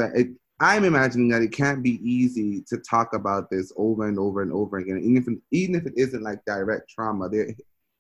I'm 0.62 0.84
imagining 0.84 1.28
that 1.30 1.42
it 1.42 1.52
can't 1.52 1.82
be 1.82 2.00
easy 2.08 2.62
to 2.70 2.78
talk 2.78 3.16
about 3.16 3.50
this 3.50 3.74
over 3.78 4.08
and 4.08 4.20
over 4.20 4.44
and 4.44 4.54
over 4.54 4.78
again. 4.78 5.02
Even 5.04 5.18
if 5.18 5.60
even 5.60 5.76
if 5.76 5.88
it 5.88 5.94
isn't 5.98 6.22
like 6.22 6.46
direct 6.46 6.88
trauma, 6.88 7.28
there 7.30 7.48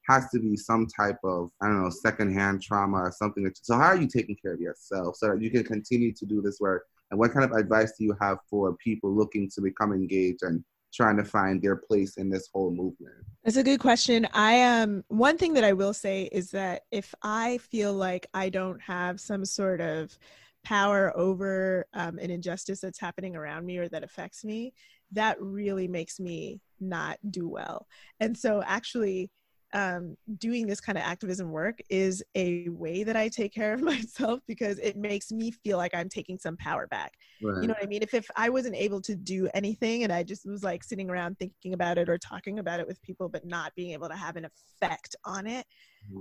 has 0.07 0.29
to 0.29 0.39
be 0.39 0.55
some 0.55 0.85
type 0.85 1.17
of 1.23 1.49
I 1.59 1.65
don't 1.65 1.81
know 1.81 1.89
secondhand 1.89 2.61
trauma 2.61 2.97
or 2.97 3.11
something. 3.11 3.51
So 3.63 3.75
how 3.75 3.87
are 3.87 3.97
you 3.97 4.07
taking 4.07 4.35
care 4.35 4.53
of 4.53 4.61
yourself 4.61 5.15
so 5.15 5.29
that 5.29 5.41
you 5.41 5.49
can 5.49 5.63
continue 5.63 6.13
to 6.13 6.25
do 6.25 6.39
this 6.39 6.59
work? 6.59 6.85
And 7.09 7.19
what 7.19 7.33
kind 7.33 7.43
of 7.43 7.57
advice 7.57 7.93
do 7.97 8.03
you 8.03 8.15
have 8.21 8.37
for 8.47 8.75
people 8.77 9.11
looking 9.11 9.49
to 9.55 9.61
become 9.61 9.91
engaged 9.91 10.43
and 10.43 10.63
trying 10.93 11.17
to 11.17 11.23
find 11.23 11.63
their 11.63 11.77
place 11.77 12.17
in 12.17 12.29
this 12.29 12.47
whole 12.53 12.69
movement? 12.69 13.15
That's 13.43 13.57
a 13.57 13.63
good 13.63 13.79
question. 13.79 14.27
I 14.33 14.53
am 14.53 14.97
um, 14.97 15.03
one 15.07 15.37
thing 15.37 15.53
that 15.53 15.63
I 15.63 15.73
will 15.73 15.93
say 15.93 16.29
is 16.31 16.51
that 16.51 16.83
if 16.91 17.15
I 17.23 17.57
feel 17.57 17.93
like 17.93 18.27
I 18.35 18.49
don't 18.49 18.79
have 18.81 19.19
some 19.19 19.45
sort 19.45 19.81
of 19.81 20.15
power 20.63 21.15
over 21.17 21.85
um, 21.93 22.17
an 22.19 22.29
injustice 22.29 22.81
that's 22.81 22.99
happening 22.99 23.35
around 23.35 23.65
me 23.65 23.77
or 23.77 23.89
that 23.89 24.03
affects 24.03 24.43
me, 24.43 24.73
that 25.11 25.41
really 25.41 25.87
makes 25.87 26.19
me 26.19 26.59
not 26.79 27.17
do 27.29 27.47
well. 27.47 27.87
And 28.19 28.37
so, 28.37 28.63
actually, 28.65 29.29
um, 29.73 30.17
doing 30.37 30.67
this 30.67 30.81
kind 30.81 30.97
of 30.97 31.03
activism 31.03 31.51
work 31.51 31.79
is 31.89 32.23
a 32.35 32.67
way 32.69 33.03
that 33.03 33.15
I 33.15 33.29
take 33.29 33.53
care 33.53 33.73
of 33.73 33.81
myself 33.81 34.41
because 34.47 34.79
it 34.79 34.97
makes 34.97 35.31
me 35.31 35.51
feel 35.51 35.77
like 35.77 35.95
I'm 35.95 36.09
taking 36.09 36.37
some 36.37 36.57
power 36.57 36.87
back. 36.87 37.13
Right. 37.41 37.61
You 37.61 37.67
know 37.67 37.73
what 37.73 37.83
I 37.83 37.87
mean? 37.87 38.03
If 38.03 38.13
if 38.13 38.29
I 38.35 38.49
wasn't 38.49 38.75
able 38.75 39.01
to 39.01 39.15
do 39.15 39.49
anything 39.53 40.03
and 40.03 40.11
I 40.11 40.23
just 40.23 40.45
was 40.45 40.63
like 40.63 40.83
sitting 40.83 41.09
around 41.09 41.37
thinking 41.39 41.73
about 41.73 41.97
it 41.97 42.09
or 42.09 42.17
talking 42.17 42.59
about 42.59 42.79
it 42.79 42.87
with 42.87 43.01
people, 43.01 43.29
but 43.29 43.45
not 43.45 43.73
being 43.75 43.91
able 43.91 44.09
to 44.09 44.15
have 44.15 44.35
an 44.35 44.45
effect 44.45 45.15
on 45.25 45.47
it. 45.47 45.65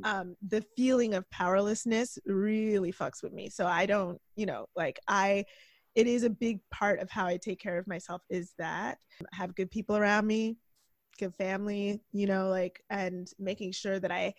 Um, 0.05 0.37
the 0.47 0.65
feeling 0.77 1.15
of 1.15 1.29
powerlessness 1.31 2.19
really 2.27 2.93
fucks 2.93 3.23
with 3.23 3.33
me. 3.33 3.49
So 3.49 3.67
I 3.67 3.87
don't, 3.87 4.21
you 4.37 4.47
know, 4.47 4.67
like 4.77 4.99
I 5.09 5.45
it 5.97 6.07
is 6.07 6.23
a 6.23 6.31
big 6.31 6.61
part 6.71 7.01
of 7.01 7.11
how 7.11 7.27
I 7.27 7.37
take 7.37 7.61
care 7.61 7.77
of 7.77 7.87
myself 7.89 8.23
is 8.31 8.55
that 8.59 8.99
I 9.33 9.37
have 9.37 9.57
good 9.57 9.71
people 9.71 9.97
around 9.97 10.27
me 10.27 10.57
good 11.21 11.35
family, 11.37 12.01
you 12.13 12.27
know, 12.27 12.49
like, 12.49 12.83
and 12.91 13.31
making 13.39 13.73
sure 13.73 14.01
that 14.01 14.11
I 14.11 14.35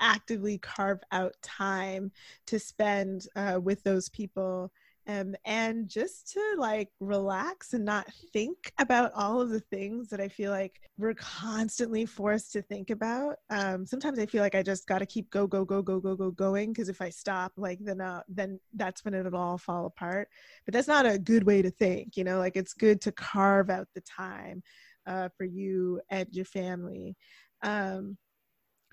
actively 0.00 0.58
carve 0.58 1.00
out 1.12 1.34
time 1.42 2.10
to 2.46 2.58
spend 2.58 3.26
uh, 3.36 3.60
with 3.62 3.82
those 3.82 4.08
people 4.08 4.72
um, 5.08 5.34
and 5.44 5.88
just 5.88 6.32
to 6.32 6.40
like 6.58 6.88
relax 7.00 7.72
and 7.72 7.84
not 7.84 8.06
think 8.32 8.72
about 8.78 9.12
all 9.14 9.40
of 9.40 9.50
the 9.50 9.60
things 9.60 10.08
that 10.08 10.20
I 10.20 10.28
feel 10.28 10.50
like 10.50 10.80
we're 10.96 11.14
constantly 11.14 12.06
forced 12.06 12.52
to 12.52 12.62
think 12.62 12.90
about. 12.90 13.36
Um, 13.50 13.84
sometimes 13.84 14.18
I 14.18 14.26
feel 14.26 14.42
like 14.42 14.54
I 14.54 14.62
just 14.62 14.86
got 14.86 14.98
to 14.98 15.06
keep 15.06 15.28
go 15.30 15.46
go 15.46 15.64
go 15.64 15.82
go 15.82 15.98
go 15.98 16.14
go 16.14 16.30
going 16.30 16.72
because 16.72 16.88
if 16.88 17.02
I 17.02 17.10
stop, 17.10 17.52
like 17.56 17.78
then 17.80 18.00
uh, 18.00 18.22
then 18.28 18.60
that's 18.74 19.04
when 19.04 19.14
it'll 19.14 19.36
all 19.36 19.58
fall 19.58 19.86
apart. 19.86 20.28
But 20.64 20.74
that's 20.74 20.88
not 20.88 21.06
a 21.06 21.18
good 21.18 21.44
way 21.44 21.62
to 21.62 21.70
think, 21.70 22.16
you 22.16 22.24
know. 22.24 22.38
Like 22.38 22.56
it's 22.56 22.74
good 22.74 23.00
to 23.02 23.12
carve 23.12 23.70
out 23.70 23.88
the 23.94 24.02
time 24.02 24.62
uh, 25.06 25.28
for 25.36 25.44
you 25.44 26.00
and 26.10 26.28
your 26.30 26.44
family. 26.44 27.16
Um, 27.62 28.16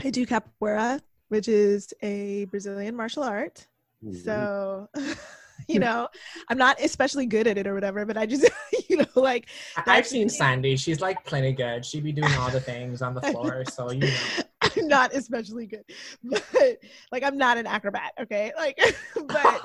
I 0.03 0.09
do 0.09 0.25
capoeira, 0.25 1.01
which 1.27 1.47
is 1.47 1.93
a 2.01 2.45
Brazilian 2.45 2.95
martial 2.95 3.23
art. 3.23 3.67
Mm-hmm. 4.03 4.17
So, 4.17 4.87
you 5.73 5.79
know, 5.79 6.07
I'm 6.49 6.57
not 6.57 6.81
especially 6.81 7.27
good 7.27 7.45
at 7.45 7.57
it 7.57 7.67
or 7.67 7.75
whatever, 7.75 8.03
but 8.05 8.17
I 8.17 8.25
just, 8.25 8.49
you 8.89 8.97
know, 8.97 9.05
like. 9.15 9.47
I've 9.85 10.07
seen 10.07 10.27
Sandy. 10.27 10.75
She's 10.75 10.99
like 10.99 11.23
plenty 11.25 11.53
good. 11.53 11.85
She'd 11.85 12.03
be 12.03 12.11
doing 12.11 12.33
all 12.33 12.49
the 12.49 12.59
things 12.59 13.03
on 13.03 13.13
the 13.13 13.21
floor. 13.31 13.63
so, 13.71 13.91
you 13.91 13.99
know. 13.99 14.13
I'm 14.61 14.87
not 14.87 15.13
especially 15.15 15.67
good, 15.67 15.83
but 16.23 16.77
like 17.11 17.23
I'm 17.23 17.37
not 17.37 17.57
an 17.57 17.65
acrobat, 17.65 18.11
okay? 18.19 18.51
Like, 18.57 18.77
but 19.15 19.61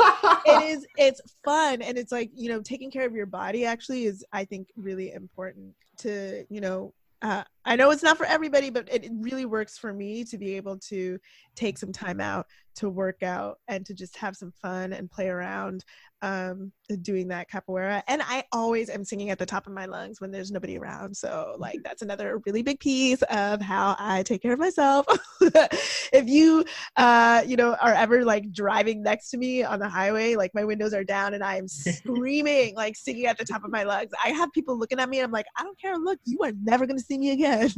it 0.46 0.62
is, 0.70 0.86
it's 0.96 1.20
fun. 1.44 1.82
And 1.82 1.98
it's 1.98 2.12
like, 2.12 2.30
you 2.34 2.48
know, 2.48 2.60
taking 2.60 2.90
care 2.90 3.06
of 3.06 3.14
your 3.14 3.26
body 3.26 3.64
actually 3.64 4.04
is, 4.04 4.24
I 4.32 4.44
think, 4.44 4.68
really 4.76 5.12
important 5.12 5.74
to 5.98 6.44
you 6.50 6.60
know 6.60 6.92
uh, 7.24 7.42
I 7.64 7.74
know 7.76 7.90
it's 7.90 8.02
not 8.02 8.18
for 8.18 8.26
everybody, 8.26 8.68
but 8.68 8.86
it 8.92 9.08
really 9.10 9.46
works 9.46 9.78
for 9.78 9.94
me 9.94 10.24
to 10.24 10.36
be 10.36 10.56
able 10.56 10.76
to 10.90 11.18
take 11.56 11.78
some 11.78 11.90
time 11.90 12.20
out 12.20 12.46
to 12.76 12.88
work 12.88 13.22
out 13.22 13.58
and 13.68 13.84
to 13.86 13.94
just 13.94 14.16
have 14.16 14.36
some 14.36 14.52
fun 14.62 14.92
and 14.92 15.10
play 15.10 15.28
around 15.28 15.84
um, 16.24 16.72
doing 17.02 17.28
that 17.28 17.50
capoeira. 17.50 18.02
And 18.08 18.22
I 18.22 18.44
always 18.50 18.88
am 18.88 19.04
singing 19.04 19.30
at 19.30 19.38
the 19.38 19.44
top 19.44 19.66
of 19.66 19.74
my 19.74 19.84
lungs 19.84 20.20
when 20.20 20.30
there's 20.30 20.50
nobody 20.50 20.78
around. 20.78 21.14
So, 21.14 21.54
like, 21.58 21.80
that's 21.84 22.00
another 22.00 22.40
really 22.46 22.62
big 22.62 22.80
piece 22.80 23.22
of 23.22 23.60
how 23.60 23.94
I 23.98 24.22
take 24.22 24.40
care 24.40 24.54
of 24.54 24.58
myself. 24.58 25.06
if 25.40 26.26
you, 26.26 26.64
uh, 26.96 27.42
you 27.46 27.56
know, 27.56 27.74
are 27.74 27.92
ever 27.92 28.24
like 28.24 28.50
driving 28.52 29.02
next 29.02 29.30
to 29.30 29.36
me 29.36 29.62
on 29.62 29.78
the 29.78 29.88
highway, 29.88 30.34
like 30.34 30.52
my 30.54 30.64
windows 30.64 30.94
are 30.94 31.04
down 31.04 31.34
and 31.34 31.44
I 31.44 31.56
am 31.56 31.68
screaming, 31.68 32.74
like 32.76 32.96
singing 32.96 33.26
at 33.26 33.36
the 33.36 33.44
top 33.44 33.62
of 33.64 33.70
my 33.70 33.82
lungs, 33.82 34.10
I 34.24 34.28
have 34.30 34.50
people 34.52 34.78
looking 34.78 35.00
at 35.00 35.08
me 35.08 35.18
and 35.18 35.26
I'm 35.26 35.32
like, 35.32 35.46
I 35.58 35.62
don't 35.62 35.78
care. 35.78 35.96
Look, 35.98 36.18
you 36.24 36.38
are 36.42 36.52
never 36.62 36.86
going 36.86 36.98
to 36.98 37.04
see 37.04 37.18
me 37.18 37.32
again. 37.32 37.70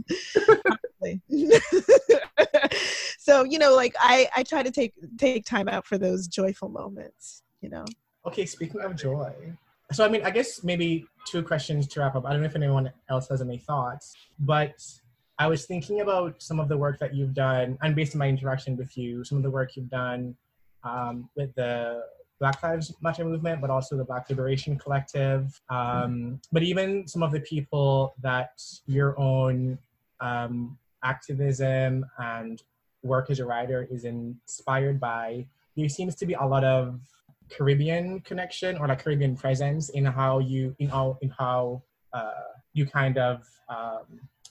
so 3.19 3.45
you 3.45 3.59
know 3.59 3.75
like 3.75 3.95
i 4.01 4.29
i 4.37 4.43
try 4.43 4.63
to 4.63 4.71
take 4.71 4.93
take 5.19 5.45
time 5.45 5.69
out 5.69 5.87
for 5.87 5.99
those 5.99 6.27
joyful 6.27 6.69
moments 6.69 7.43
you 7.63 7.71
know? 7.71 7.85
Okay 8.27 8.47
speaking 8.47 8.81
of 8.83 8.95
joy 8.97 9.33
so 9.93 10.05
i 10.05 10.09
mean 10.09 10.23
i 10.25 10.31
guess 10.31 10.63
maybe 10.63 11.07
two 11.27 11.43
questions 11.43 11.87
to 11.89 12.01
wrap 12.01 12.15
up. 12.15 12.25
I 12.25 12.33
don't 12.33 12.41
know 12.43 12.47
if 12.47 12.57
anyone 12.57 12.93
else 13.09 13.29
has 13.29 13.41
any 13.41 13.59
thoughts 13.59 14.15
but 14.39 14.77
i 15.39 15.47
was 15.47 15.67
thinking 15.67 16.01
about 16.01 16.41
some 16.43 16.61
of 16.61 16.69
the 16.69 16.77
work 16.77 16.99
that 16.99 17.15
you've 17.15 17.35
done 17.35 17.79
and 17.83 17.95
based 17.95 18.15
on 18.15 18.19
my 18.19 18.29
interaction 18.29 18.77
with 18.77 18.97
you 18.97 19.25
some 19.25 19.39
of 19.39 19.45
the 19.45 19.51
work 19.51 19.77
you've 19.77 19.91
done 19.91 20.37
um, 20.85 21.29
with 21.37 21.53
the 21.57 22.03
Black 22.39 22.63
Lives 22.63 22.95
Matter 23.01 23.25
movement, 23.25 23.61
but 23.61 23.71
also 23.71 23.97
the 23.97 24.05
Black 24.05 24.29
Liberation 24.29 24.79
Collective, 24.79 25.61
um, 25.71 26.41
but 26.53 26.63
even 26.63 27.09
some 27.09 27.23
of 27.23 27.33
the 27.33 27.41
people 27.41 28.15
that 28.21 28.61
your 28.87 29.19
own 29.19 29.79
um, 30.21 30.79
activism 31.13 32.05
and 32.19 32.63
work 33.03 33.27
as 33.31 33.39
a 33.41 33.47
writer 33.51 33.81
is 33.91 34.03
inspired 34.05 34.99
by, 34.99 35.47
there 35.77 35.89
seems 35.89 36.15
to 36.17 36.27
be 36.27 36.35
a 36.35 36.47
lot 36.55 36.65
of 36.65 37.01
Caribbean 37.55 38.21
connection 38.21 38.77
or 38.79 38.89
like 38.89 39.03
Caribbean 39.03 39.37
presence 39.37 39.85
in 39.91 40.05
how 40.05 40.33
you 40.41 40.75
in 40.83 40.89
how 40.89 41.07
in 41.23 41.31
how 41.31 41.83
uh, 42.13 42.51
you 42.73 42.85
kind 42.87 43.17
of 43.19 43.47
um, 43.69 44.07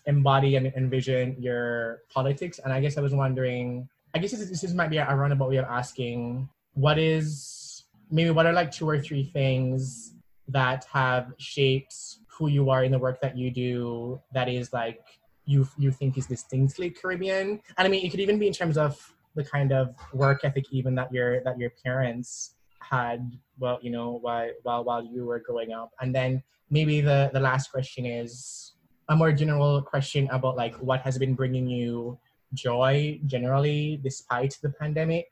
embody 0.05 0.55
and 0.55 0.67
envision 0.67 1.35
your 1.39 2.01
politics. 2.13 2.59
And 2.63 2.71
I 2.71 2.79
guess 2.79 2.97
I 2.97 3.01
was 3.01 3.13
wondering, 3.13 3.89
I 4.13 4.19
guess 4.19 4.31
this, 4.31 4.61
this 4.61 4.73
might 4.73 4.89
be 4.89 4.97
a 4.97 5.15
roundabout 5.15 5.49
way 5.49 5.57
of 5.57 5.65
asking, 5.65 6.47
what 6.73 6.97
is 6.97 7.85
maybe 8.09 8.29
what 8.29 8.45
are 8.45 8.53
like 8.53 8.71
two 8.71 8.87
or 8.87 8.99
three 8.99 9.23
things 9.23 10.13
that 10.47 10.85
have 10.91 11.33
shaped 11.37 11.95
who 12.27 12.47
you 12.47 12.69
are 12.69 12.83
in 12.83 12.91
the 12.91 12.99
work 12.99 13.19
that 13.21 13.37
you 13.37 13.49
do 13.49 14.21
that 14.33 14.47
is 14.47 14.71
like 14.73 15.01
you 15.45 15.67
you 15.77 15.91
think 15.91 16.17
is 16.17 16.25
distinctly 16.25 16.89
Caribbean. 16.89 17.61
And 17.77 17.87
I 17.87 17.87
mean, 17.87 18.05
it 18.05 18.09
could 18.09 18.19
even 18.19 18.39
be 18.39 18.47
in 18.47 18.53
terms 18.53 18.77
of 18.77 19.15
the 19.35 19.43
kind 19.43 19.71
of 19.71 19.95
work 20.13 20.43
ethic 20.43 20.65
even 20.71 20.95
that 20.95 21.13
your 21.13 21.43
that 21.43 21.59
your 21.59 21.71
parents 21.83 22.55
had 22.79 23.31
well 23.59 23.79
you 23.81 23.91
know 23.91 24.19
while 24.21 24.49
while 24.63 24.83
while 24.83 25.03
you 25.03 25.25
were 25.25 25.39
growing 25.39 25.73
up 25.73 25.91
and 26.01 26.15
then 26.15 26.41
maybe 26.69 27.01
the 27.01 27.29
the 27.33 27.39
last 27.39 27.71
question 27.71 28.05
is 28.05 28.73
a 29.09 29.15
more 29.15 29.31
general 29.31 29.81
question 29.81 30.27
about 30.31 30.55
like 30.55 30.75
what 30.75 31.01
has 31.01 31.17
been 31.17 31.33
bringing 31.33 31.67
you 31.67 32.17
joy 32.53 33.19
generally 33.25 33.99
despite 34.03 34.57
the 34.61 34.69
pandemic 34.69 35.27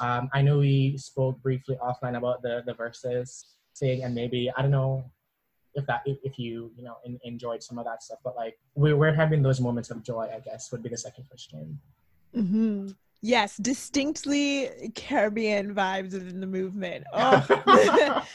um, 0.00 0.28
i 0.32 0.40
know 0.40 0.58
we 0.58 0.96
spoke 0.96 1.40
briefly 1.42 1.76
offline 1.82 2.16
about 2.16 2.42
the 2.42 2.62
the 2.66 2.72
Verzuz 2.72 3.44
thing 3.76 4.04
and 4.04 4.14
maybe 4.14 4.50
i 4.56 4.62
don't 4.62 4.70
know 4.70 5.04
if 5.74 5.86
that 5.86 6.02
if, 6.06 6.18
if 6.22 6.38
you 6.38 6.70
you 6.76 6.84
know 6.84 6.96
in, 7.04 7.18
enjoyed 7.24 7.62
some 7.62 7.78
of 7.78 7.84
that 7.84 8.02
stuff 8.02 8.18
but 8.24 8.36
like 8.36 8.58
we, 8.74 8.92
we're 8.92 9.14
having 9.14 9.42
those 9.42 9.60
moments 9.60 9.90
of 9.90 10.02
joy 10.02 10.28
i 10.34 10.40
guess 10.40 10.70
would 10.72 10.82
be 10.82 10.88
the 10.88 10.96
second 10.96 11.24
question 11.28 11.78
mm-hmm. 12.36 12.88
yes 13.22 13.56
distinctly 13.58 14.70
caribbean 14.94 15.74
vibes 15.74 16.14
in 16.14 16.40
the 16.40 16.46
movement 16.46 17.04
oh. 17.12 18.26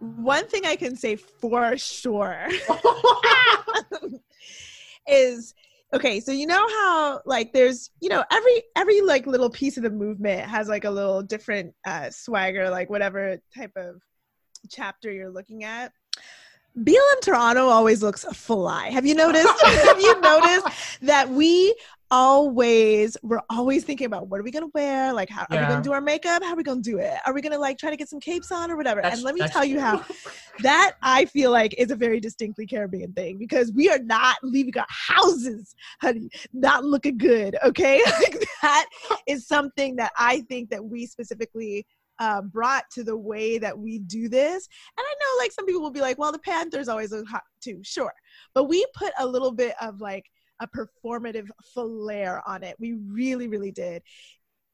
one 0.00 0.46
thing 0.48 0.66
i 0.66 0.76
can 0.76 0.96
say 0.96 1.16
for 1.16 1.76
sure 1.76 2.48
is 5.08 5.54
okay 5.94 6.18
so 6.18 6.32
you 6.32 6.46
know 6.46 6.66
how 6.68 7.20
like 7.24 7.52
there's 7.52 7.90
you 8.00 8.08
know 8.08 8.24
every 8.30 8.62
every 8.74 9.00
like 9.00 9.26
little 9.26 9.48
piece 9.48 9.76
of 9.76 9.84
the 9.84 9.90
movement 9.90 10.48
has 10.48 10.68
like 10.68 10.84
a 10.84 10.90
little 10.90 11.22
different 11.22 11.72
uh 11.86 12.10
swagger 12.10 12.68
like 12.68 12.90
whatever 12.90 13.38
type 13.56 13.70
of 13.76 14.02
chapter 14.68 15.12
you're 15.12 15.30
looking 15.30 15.64
at 15.64 15.92
BLM 16.78 17.20
Toronto 17.22 17.68
always 17.68 18.02
looks 18.02 18.24
fly. 18.34 18.90
Have 18.90 19.06
you 19.06 19.14
noticed? 19.14 19.48
have 19.64 20.00
you 20.00 20.20
noticed 20.20 20.66
that 21.02 21.30
we 21.30 21.74
always 22.10 23.16
we're 23.22 23.40
always 23.50 23.82
thinking 23.82 24.06
about 24.06 24.28
what 24.28 24.38
are 24.38 24.42
we 24.42 24.50
gonna 24.50 24.68
wear? 24.74 25.12
Like 25.12 25.28
how 25.28 25.46
yeah. 25.50 25.56
are 25.56 25.60
we 25.62 25.68
gonna 25.68 25.82
do 25.82 25.92
our 25.92 26.00
makeup? 26.00 26.42
How 26.42 26.52
are 26.52 26.56
we 26.56 26.62
gonna 26.62 26.80
do 26.80 26.98
it? 26.98 27.14
Are 27.24 27.32
we 27.32 27.40
gonna 27.40 27.58
like 27.58 27.78
try 27.78 27.90
to 27.90 27.96
get 27.96 28.08
some 28.08 28.20
capes 28.20 28.52
on 28.52 28.70
or 28.70 28.76
whatever? 28.76 29.00
That's, 29.00 29.16
and 29.16 29.24
let 29.24 29.34
me 29.34 29.46
tell 29.48 29.64
you 29.64 29.80
how 29.80 30.04
that 30.60 30.96
I 31.02 31.24
feel 31.24 31.50
like 31.50 31.74
is 31.78 31.90
a 31.90 31.96
very 31.96 32.20
distinctly 32.20 32.66
Caribbean 32.66 33.12
thing 33.14 33.38
because 33.38 33.72
we 33.72 33.88
are 33.88 33.98
not 33.98 34.36
leaving 34.42 34.76
our 34.78 34.86
houses, 34.88 35.74
honey, 36.00 36.28
not 36.52 36.84
looking 36.84 37.18
good. 37.18 37.56
Okay. 37.64 38.02
like 38.22 38.46
that 38.62 38.86
is 39.26 39.46
something 39.46 39.96
that 39.96 40.12
I 40.18 40.42
think 40.42 40.70
that 40.70 40.84
we 40.84 41.06
specifically 41.06 41.86
uh, 42.18 42.42
brought 42.42 42.84
to 42.92 43.04
the 43.04 43.16
way 43.16 43.58
that 43.58 43.78
we 43.78 43.98
do 43.98 44.28
this. 44.28 44.68
And 44.96 45.04
I 45.04 45.14
know 45.14 45.42
like 45.42 45.52
some 45.52 45.66
people 45.66 45.82
will 45.82 45.90
be 45.90 46.00
like, 46.00 46.18
well, 46.18 46.32
the 46.32 46.38
Panthers 46.38 46.88
always 46.88 47.12
look 47.12 47.28
hot 47.28 47.42
too, 47.60 47.80
sure. 47.82 48.12
But 48.54 48.64
we 48.64 48.84
put 48.94 49.12
a 49.18 49.26
little 49.26 49.52
bit 49.52 49.74
of 49.80 50.00
like 50.00 50.26
a 50.60 50.68
performative 50.68 51.48
flair 51.74 52.42
on 52.46 52.62
it. 52.62 52.76
We 52.78 52.94
really, 52.94 53.48
really 53.48 53.72
did. 53.72 54.02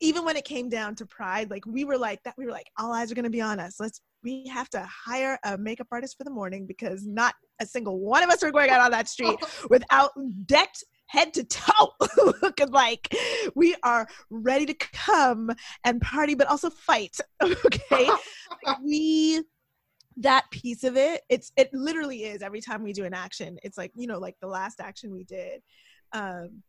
Even 0.00 0.24
when 0.24 0.36
it 0.36 0.44
came 0.44 0.68
down 0.68 0.94
to 0.96 1.06
pride, 1.06 1.50
like 1.50 1.64
we 1.66 1.84
were 1.84 1.98
like 1.98 2.22
that, 2.24 2.34
we 2.36 2.44
were 2.44 2.52
like, 2.52 2.70
all 2.78 2.92
eyes 2.92 3.10
are 3.10 3.14
gonna 3.14 3.30
be 3.30 3.40
on 3.40 3.60
us. 3.60 3.78
Let's 3.78 4.00
we 4.22 4.46
have 4.46 4.70
to 4.70 4.86
hire 4.86 5.38
a 5.44 5.58
makeup 5.58 5.88
artist 5.90 6.16
for 6.16 6.24
the 6.24 6.30
morning 6.30 6.66
because 6.66 7.04
not 7.06 7.34
a 7.60 7.66
single 7.66 7.98
one 7.98 8.22
of 8.22 8.30
us 8.30 8.42
are 8.42 8.52
going 8.52 8.70
out 8.70 8.80
on 8.80 8.90
that 8.92 9.08
street 9.08 9.38
without 9.70 10.12
decked 10.46 10.84
head 11.12 11.34
to 11.34 11.44
toe 11.44 11.92
looking 12.42 12.70
like 12.70 13.14
we 13.54 13.76
are 13.82 14.08
ready 14.30 14.64
to 14.64 14.74
come 14.92 15.50
and 15.84 16.00
party 16.00 16.34
but 16.34 16.46
also 16.46 16.70
fight 16.70 17.16
okay? 17.42 18.10
We 18.82 19.42
that 20.18 20.44
piece 20.50 20.84
of 20.84 20.96
it 20.96 21.22
it's 21.28 21.52
it 21.56 21.70
literally 21.72 22.24
is 22.24 22.42
every 22.42 22.60
time 22.60 22.82
we 22.82 22.92
do 22.92 23.04
an 23.04 23.14
action 23.14 23.58
it's 23.62 23.78
like 23.78 23.90
you 23.96 24.06
know 24.06 24.18
like 24.18 24.36
the 24.40 24.46
last 24.46 24.78
action 24.78 25.10
we 25.10 25.24
did 25.24 25.62
um 26.12 26.62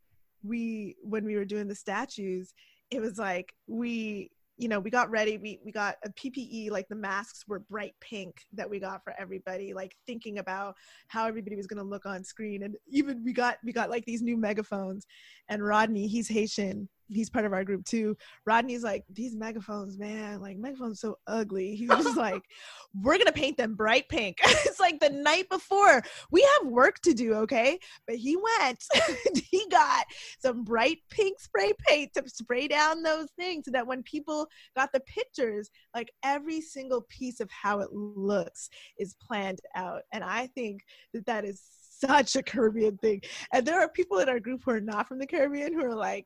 we 0.44 0.96
when 1.02 1.26
we 1.26 1.36
were 1.36 1.46
doing 1.46 1.68
the 1.68 1.76
statues 1.76 2.54
it 2.90 3.02
was 3.02 3.18
like 3.18 3.54
we 3.68 4.32
you 4.58 4.68
know 4.68 4.80
we 4.80 4.90
got 4.90 5.10
ready 5.10 5.38
we 5.38 5.60
we 5.66 5.72
got 5.72 5.96
uh, 6.06 6.10
a 6.10 6.10
ppe 6.12 6.70
like 6.70 6.88
the 6.88 6.96
masks 6.96 7.46
were 7.48 7.60
bright 7.60 7.96
pink 8.00 8.42
that 8.54 8.70
we 8.70 8.80
got 8.80 9.04
for 9.04 9.14
everybody 9.18 9.74
like 9.74 9.96
thinking 10.06 10.40
about 10.40 10.76
how 11.08 11.26
everybody 11.26 11.56
was 11.56 11.68
to 11.78 11.84
look 11.84 12.06
on 12.06 12.24
screen. 12.24 12.64
And 12.64 12.76
even 12.88 13.24
we 13.24 13.34
got 13.34 13.58
we 13.64 13.72
got 13.72 13.90
like 13.90 14.06
these 14.06 14.22
new 14.22 14.38
megaphones. 14.38 15.06
And 15.50 15.66
rodney 15.66 16.08
he's 16.08 16.28
haitian 16.28 16.90
he's 17.08 17.30
part 17.30 17.46
of 17.46 17.54
our 17.54 17.64
group 17.64 17.86
too. 17.86 18.16
Rodney's 18.46 18.84
like, 18.84 19.04
these 19.10 19.36
megaphones, 19.36 19.98
man, 19.98 20.42
like 20.42 20.58
megaphones 20.58 21.00
so 21.00 21.18
ugly. 21.28 21.76
He's 21.76 21.90
just 21.90 22.18
like, 22.18 22.42
we're 23.02 23.18
gonna 23.18 23.32
paint 23.32 23.58
them 23.58 23.76
bright 23.76 24.08
pink. 24.10 24.38
it's 24.44 24.80
like 24.80 25.00
the 25.00 25.10
night 25.10 25.50
before. 25.50 26.02
We 26.32 26.48
have 26.58 26.72
work 26.72 27.00
to 27.02 27.14
do, 27.14 27.34
okay? 27.36 27.80
But 28.08 28.18
he 28.18 28.38
went, 28.38 28.84
he 29.50 29.66
got 29.70 30.06
some 30.40 30.64
bright 30.64 31.00
pink 31.10 31.40
spray 31.40 31.74
paint 31.88 32.14
to 32.16 32.24
spray 32.28 32.68
down 32.68 33.04
those 33.04 33.28
things 33.38 33.66
so 33.66 33.72
that 33.72 33.88
when 33.88 34.04
people 34.04 34.48
got 34.76 34.92
the 34.94 35.02
pictures, 35.02 35.70
like 35.96 36.12
every 36.24 36.62
single 36.62 37.06
piece 37.10 37.40
of 37.40 37.50
how 37.50 37.80
it 37.80 37.92
looks 37.92 38.70
is 38.98 39.16
planned 39.22 39.60
out. 39.76 40.02
And 40.12 40.24
I 40.24 40.48
think 40.48 40.82
that 41.14 41.26
that 41.26 41.46
is 41.46 41.62
such 42.06 42.36
a 42.36 42.44
Caribbean 42.44 42.98
thing. 42.98 43.22
And 43.52 43.66
there 43.66 43.80
are 43.80 43.90
people 43.90 44.20
in 44.20 44.30
our 44.30 44.40
group 44.40 44.62
who 44.66 44.72
are 44.72 44.82
not 44.82 45.08
from 45.08 45.20
the 45.20 45.28
Caribbean 45.28 45.74
who 45.74 45.86
are 45.86 45.96
like, 45.96 46.26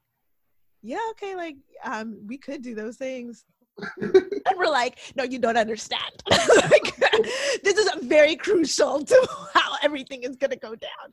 yeah, 0.87 0.99
okay, 1.11 1.35
like 1.35 1.57
um, 1.83 2.17
we 2.25 2.37
could 2.37 2.61
do 2.61 2.73
those 2.73 2.95
things. 2.95 3.45
and 4.01 4.57
we're 4.57 4.69
like, 4.69 4.97
no, 5.17 5.23
you 5.23 5.37
don't 5.37 5.57
understand. 5.57 6.01
like, 6.29 6.95
this 7.63 7.77
is 7.77 7.91
very 8.03 8.37
crucial 8.37 9.03
to 9.03 9.27
how 9.53 9.75
everything 9.83 10.23
is 10.23 10.37
going 10.37 10.49
to 10.51 10.57
go 10.57 10.75
down. 10.75 11.11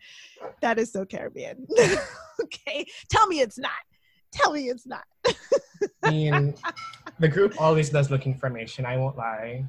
That 0.63 0.79
is 0.79 0.93
so 0.93 1.05
Caribbean. 1.05 1.67
okay, 2.43 2.87
tell 3.11 3.27
me 3.27 3.41
it's 3.41 3.59
not. 3.59 3.73
Tell 4.33 4.53
me 4.53 4.69
it's 4.69 4.87
not. 4.87 5.05
I 6.05 6.11
mean, 6.11 6.55
the 7.19 7.29
group 7.29 7.61
always 7.61 7.91
does 7.91 8.11
look 8.11 8.27
information. 8.27 8.87
I 8.87 8.97
won't 8.97 9.17
lie. 9.17 9.65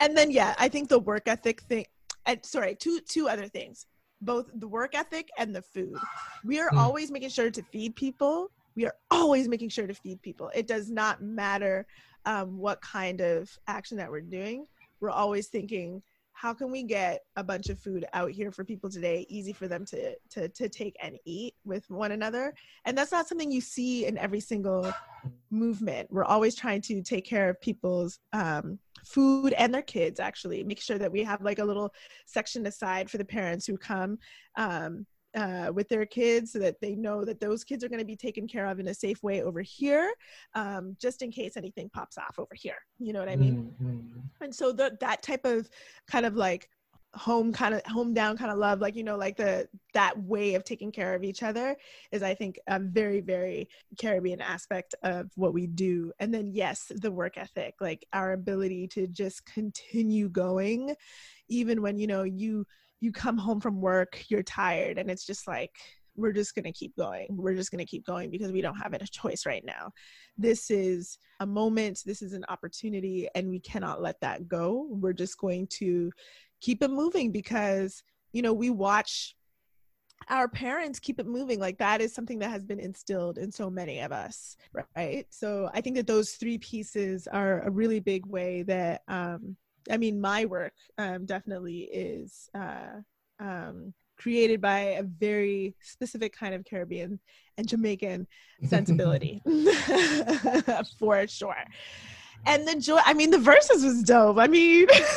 and 0.00 0.16
then, 0.16 0.30
yeah, 0.30 0.54
I 0.58 0.68
think 0.68 0.88
the 0.88 0.98
work 0.98 1.24
ethic 1.26 1.60
thing. 1.62 1.84
And 2.26 2.44
sorry, 2.44 2.74
two 2.74 3.00
two 3.08 3.28
other 3.28 3.48
things 3.48 3.86
both 4.20 4.50
the 4.54 4.68
work 4.68 4.94
ethic 4.94 5.30
and 5.38 5.54
the 5.54 5.62
food. 5.62 5.96
We 6.44 6.60
are 6.60 6.70
mm. 6.70 6.78
always 6.78 7.10
making 7.10 7.30
sure 7.30 7.50
to 7.50 7.62
feed 7.62 7.96
people. 7.96 8.50
We 8.76 8.86
are 8.86 8.94
always 9.10 9.48
making 9.48 9.70
sure 9.70 9.86
to 9.86 9.94
feed 9.94 10.22
people. 10.22 10.50
It 10.54 10.66
does 10.66 10.90
not 10.90 11.22
matter 11.22 11.86
um, 12.26 12.58
what 12.58 12.80
kind 12.80 13.20
of 13.20 13.50
action 13.66 13.96
that 13.96 14.10
we're 14.10 14.20
doing. 14.20 14.66
We're 15.00 15.10
always 15.10 15.48
thinking, 15.48 16.02
how 16.40 16.54
can 16.54 16.70
we 16.70 16.82
get 16.82 17.20
a 17.36 17.44
bunch 17.44 17.68
of 17.68 17.78
food 17.78 18.06
out 18.14 18.30
here 18.30 18.50
for 18.50 18.64
people 18.64 18.88
today? 18.88 19.26
Easy 19.28 19.52
for 19.52 19.68
them 19.68 19.84
to 19.84 20.14
to 20.30 20.48
to 20.48 20.70
take 20.70 20.96
and 21.02 21.18
eat 21.26 21.54
with 21.66 21.84
one 21.90 22.12
another. 22.12 22.54
And 22.86 22.96
that's 22.96 23.12
not 23.12 23.28
something 23.28 23.52
you 23.52 23.60
see 23.60 24.06
in 24.06 24.16
every 24.16 24.40
single 24.40 24.90
movement. 25.50 26.10
We're 26.10 26.24
always 26.24 26.54
trying 26.54 26.80
to 26.82 27.02
take 27.02 27.26
care 27.26 27.50
of 27.50 27.60
people's 27.60 28.20
um, 28.32 28.78
food 29.04 29.52
and 29.52 29.74
their 29.74 29.82
kids 29.82 30.18
actually. 30.18 30.64
Make 30.64 30.80
sure 30.80 30.96
that 30.96 31.12
we 31.12 31.22
have 31.24 31.42
like 31.42 31.58
a 31.58 31.64
little 31.64 31.92
section 32.24 32.64
aside 32.64 33.10
for 33.10 33.18
the 33.18 33.24
parents 33.24 33.66
who 33.66 33.76
come 33.76 34.18
um, 34.56 35.04
uh, 35.34 35.70
with 35.72 35.88
their 35.88 36.06
kids 36.06 36.52
so 36.52 36.58
that 36.58 36.80
they 36.80 36.94
know 36.94 37.24
that 37.24 37.40
those 37.40 37.64
kids 37.64 37.84
are 37.84 37.88
going 37.88 38.00
to 38.00 38.04
be 38.04 38.16
taken 38.16 38.48
care 38.48 38.66
of 38.66 38.80
in 38.80 38.88
a 38.88 38.94
safe 38.94 39.22
way 39.22 39.42
over 39.42 39.60
here, 39.60 40.12
um, 40.54 40.96
just 41.00 41.22
in 41.22 41.30
case 41.30 41.56
anything 41.56 41.90
pops 41.90 42.18
off 42.18 42.38
over 42.38 42.54
here. 42.54 42.78
You 42.98 43.12
know 43.12 43.20
what 43.20 43.28
I 43.28 43.36
mean? 43.36 43.72
Mm-hmm. 43.82 44.20
And 44.42 44.54
so 44.54 44.72
the, 44.72 44.96
that 45.00 45.22
type 45.22 45.44
of 45.44 45.68
kind 46.06 46.26
of 46.26 46.34
like 46.34 46.68
home 47.14 47.52
kind 47.52 47.74
of 47.74 47.84
home 47.86 48.14
down 48.14 48.36
kind 48.36 48.52
of 48.52 48.58
love 48.58 48.80
like 48.80 48.94
you 48.94 49.02
know 49.02 49.16
like 49.16 49.36
the 49.36 49.68
that 49.94 50.16
way 50.22 50.54
of 50.54 50.62
taking 50.62 50.92
care 50.92 51.12
of 51.12 51.24
each 51.24 51.42
other 51.42 51.76
is 52.12 52.22
i 52.22 52.32
think 52.32 52.58
a 52.68 52.78
very 52.78 53.20
very 53.20 53.68
caribbean 54.00 54.40
aspect 54.40 54.94
of 55.02 55.28
what 55.34 55.52
we 55.52 55.66
do 55.66 56.12
and 56.20 56.32
then 56.32 56.52
yes 56.52 56.92
the 56.96 57.10
work 57.10 57.36
ethic 57.36 57.74
like 57.80 58.06
our 58.12 58.32
ability 58.32 58.86
to 58.86 59.08
just 59.08 59.44
continue 59.44 60.28
going 60.28 60.94
even 61.48 61.82
when 61.82 61.98
you 61.98 62.06
know 62.06 62.22
you 62.22 62.64
you 63.00 63.12
come 63.12 63.38
home 63.38 63.60
from 63.60 63.80
work, 63.80 64.24
you're 64.28 64.42
tired, 64.42 64.98
and 64.98 65.10
it's 65.10 65.26
just 65.26 65.48
like, 65.48 65.70
we're 66.16 66.32
just 66.32 66.54
going 66.54 66.64
to 66.64 66.72
keep 66.72 66.94
going. 66.96 67.26
We're 67.30 67.54
just 67.54 67.70
going 67.70 67.84
to 67.84 67.90
keep 67.90 68.04
going 68.04 68.30
because 68.30 68.52
we 68.52 68.60
don't 68.60 68.76
have 68.76 68.92
a 68.92 68.98
choice 69.06 69.46
right 69.46 69.64
now. 69.64 69.90
This 70.36 70.70
is 70.70 71.18
a 71.40 71.46
moment, 71.46 72.00
this 72.04 72.22
is 72.22 72.32
an 72.32 72.44
opportunity, 72.48 73.28
and 73.34 73.48
we 73.48 73.60
cannot 73.60 74.02
let 74.02 74.20
that 74.20 74.48
go. 74.48 74.86
We're 74.90 75.12
just 75.12 75.38
going 75.38 75.66
to 75.78 76.10
keep 76.60 76.82
it 76.82 76.90
moving 76.90 77.32
because, 77.32 78.02
you 78.32 78.42
know, 78.42 78.52
we 78.52 78.70
watch 78.70 79.34
our 80.28 80.48
parents 80.48 80.98
keep 80.98 81.18
it 81.18 81.26
moving 81.26 81.58
like 81.58 81.78
that 81.78 82.02
is 82.02 82.14
something 82.14 82.38
that 82.38 82.50
has 82.50 82.62
been 82.62 82.78
instilled 82.78 83.38
in 83.38 83.50
so 83.50 83.70
many 83.70 84.00
of 84.00 84.12
us 84.12 84.54
right 84.94 85.26
so 85.30 85.70
i 85.72 85.80
think 85.80 85.96
that 85.96 86.06
those 86.06 86.32
three 86.32 86.58
pieces 86.58 87.26
are 87.26 87.62
a 87.62 87.70
really 87.70 88.00
big 88.00 88.26
way 88.26 88.62
that 88.62 89.00
um, 89.08 89.56
I 89.90 89.96
mean, 89.96 90.20
my 90.20 90.44
work 90.44 90.72
um, 90.98 91.26
definitely 91.26 91.88
is 91.92 92.48
uh, 92.54 93.00
um, 93.38 93.94
created 94.16 94.60
by 94.60 94.78
a 94.78 95.02
very 95.02 95.74
specific 95.80 96.36
kind 96.36 96.54
of 96.54 96.64
Caribbean 96.64 97.18
and 97.56 97.68
Jamaican 97.68 98.26
sensibility, 98.64 99.42
for 100.98 101.26
sure. 101.26 101.64
And 102.46 102.66
the 102.66 102.76
joy, 102.76 103.00
I 103.04 103.12
mean, 103.12 103.30
the 103.30 103.36
Verzuz 103.36 103.84
was 103.84 104.02
dope. 104.02 104.38
I 104.38 104.46
mean, 104.46 104.86
watching 104.86 105.12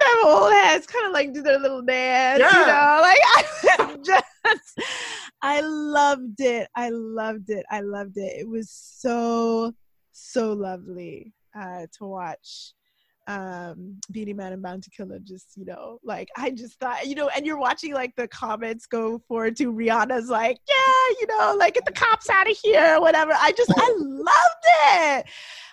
them 0.00 0.24
old 0.24 0.50
heads 0.50 0.86
kind 0.86 1.06
of 1.06 1.12
like 1.12 1.34
do 1.34 1.42
their 1.42 1.58
little 1.58 1.82
dance, 1.82 2.40
yeah. 2.40 2.58
you 2.58 2.66
know, 2.66 2.98
like 3.02 3.20
I 3.22 3.96
just, 4.02 4.80
I 5.42 5.60
loved 5.60 6.40
it. 6.40 6.68
I 6.74 6.88
loved 6.88 7.50
it. 7.50 7.66
I 7.70 7.80
loved 7.80 8.16
it. 8.16 8.40
It 8.40 8.48
was 8.48 8.70
so, 8.70 9.74
so 10.12 10.54
lovely 10.54 11.34
uh, 11.54 11.86
to 11.98 12.06
watch 12.06 12.72
um 13.28 13.98
Beenie 14.10 14.32
Man 14.32 14.52
and 14.52 14.62
Bounty 14.62 14.90
Killer 14.96 15.20
just 15.22 15.56
you 15.56 15.64
know 15.64 15.98
like 16.02 16.28
I 16.36 16.50
just 16.50 16.78
thought 16.80 17.06
you 17.06 17.14
know 17.14 17.28
and 17.28 17.46
you're 17.46 17.58
watching 17.58 17.94
like 17.94 18.14
the 18.16 18.26
comments 18.26 18.86
go 18.86 19.20
forward 19.28 19.56
to 19.58 19.72
Rihanna's 19.72 20.28
like 20.28 20.58
yeah 20.68 21.16
you 21.20 21.26
know 21.28 21.54
like 21.56 21.74
get 21.74 21.84
the 21.84 21.92
cops 21.92 22.28
out 22.28 22.50
of 22.50 22.56
here 22.62 23.00
whatever. 23.00 23.32
I 23.32 23.52
just 23.52 23.72
I 23.76 23.94
loved 23.96 24.66
it. 24.66 25.26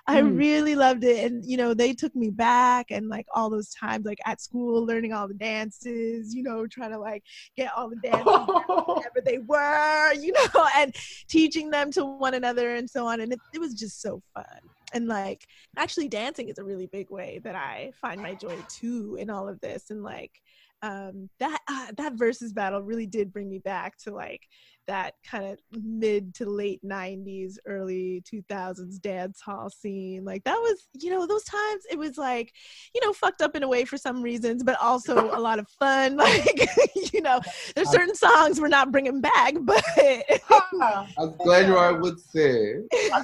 I 0.08 0.22
mm. 0.22 0.38
really 0.38 0.76
loved 0.76 1.04
it. 1.04 1.26
And 1.26 1.44
you 1.44 1.58
know 1.58 1.74
they 1.74 1.94
took 1.94 2.16
me 2.16 2.30
back 2.30 2.92
and 2.92 3.10
like 3.10 3.26
all 3.34 3.50
those 3.50 3.70
times 3.70 4.06
like 4.06 4.20
at 4.26 4.42
school 4.42 4.86
learning 4.86 5.14
all 5.14 5.28
the 5.28 5.34
dances 5.34 6.36
you 6.36 6.44
know 6.44 6.68
trying 6.68 6.92
to 6.92 7.00
like 7.00 7.24
get 7.58 7.72
all 7.76 7.90
the 7.90 7.96
dances 8.04 8.26
whatever 8.26 9.22
they 9.26 9.40
were 9.40 10.14
you 10.14 10.34
know 10.34 10.68
and 10.78 10.96
teaching 11.28 11.72
them 11.72 11.92
to 11.92 12.06
one 12.06 12.36
another 12.36 12.76
and 12.76 12.88
so 12.88 13.08
on. 13.08 13.22
And 13.22 13.34
it, 13.34 13.40
it 13.56 13.60
was 13.60 13.74
just 13.74 14.02
so 14.02 14.22
fun 14.36 14.46
and 14.94 15.08
like 15.08 15.46
actually 15.78 16.08
dancing 16.08 16.50
is 16.50 16.58
a 16.58 16.64
really 16.64 16.88
big 16.88 17.10
way 17.10 17.40
that 17.44 17.56
i 17.56 17.92
find 18.02 18.22
my 18.22 18.34
joy 18.34 18.58
too 18.70 19.18
in 19.20 19.30
all 19.30 19.48
of 19.48 19.60
this. 19.62 19.90
And 19.90 20.04
like 20.04 20.42
um 20.82 21.30
that 21.40 21.60
uh, 21.68 21.88
that 21.98 22.16
Verzuz 22.16 22.54
battle 22.54 22.82
really 22.82 23.06
did 23.06 23.34
bring 23.34 23.50
me 23.50 23.60
back 23.60 23.98
to 24.00 24.14
like 24.14 24.48
that 24.90 25.14
kind 25.24 25.46
of 25.46 25.60
mid 25.84 26.34
to 26.34 26.50
late 26.50 26.82
90s 26.84 27.58
early 27.68 28.24
2000s 28.32 29.00
dance 29.00 29.40
hall 29.40 29.70
scene. 29.70 30.26
Like 30.26 30.44
that 30.46 30.56
was 30.56 30.88
you 30.94 31.12
know 31.12 31.28
those 31.28 31.44
times 31.44 31.84
it 31.92 31.98
was 31.98 32.18
like 32.18 32.52
you 32.96 33.02
know 33.06 33.14
fucked 33.14 33.44
up 33.44 33.56
in 33.56 33.62
a 33.62 33.68
way 33.68 33.86
for 33.86 33.98
some 33.98 34.24
reasons 34.24 34.64
but 34.64 34.78
also 34.82 35.30
a 35.36 35.40
lot 35.40 35.60
of 35.60 35.68
fun. 35.80 36.18
Like 36.30 36.70
you 37.14 37.22
know 37.22 37.40
there's 37.76 37.90
certain 37.90 38.14
songs 38.14 38.60
we're 38.60 38.68
not 38.68 38.92
bringing 38.92 39.22
back 39.22 39.54
but 39.62 39.84
as 39.98 41.30
Glenroy 41.46 42.02
would 42.02 42.20
say. 42.20 42.76
I, 43.14 43.24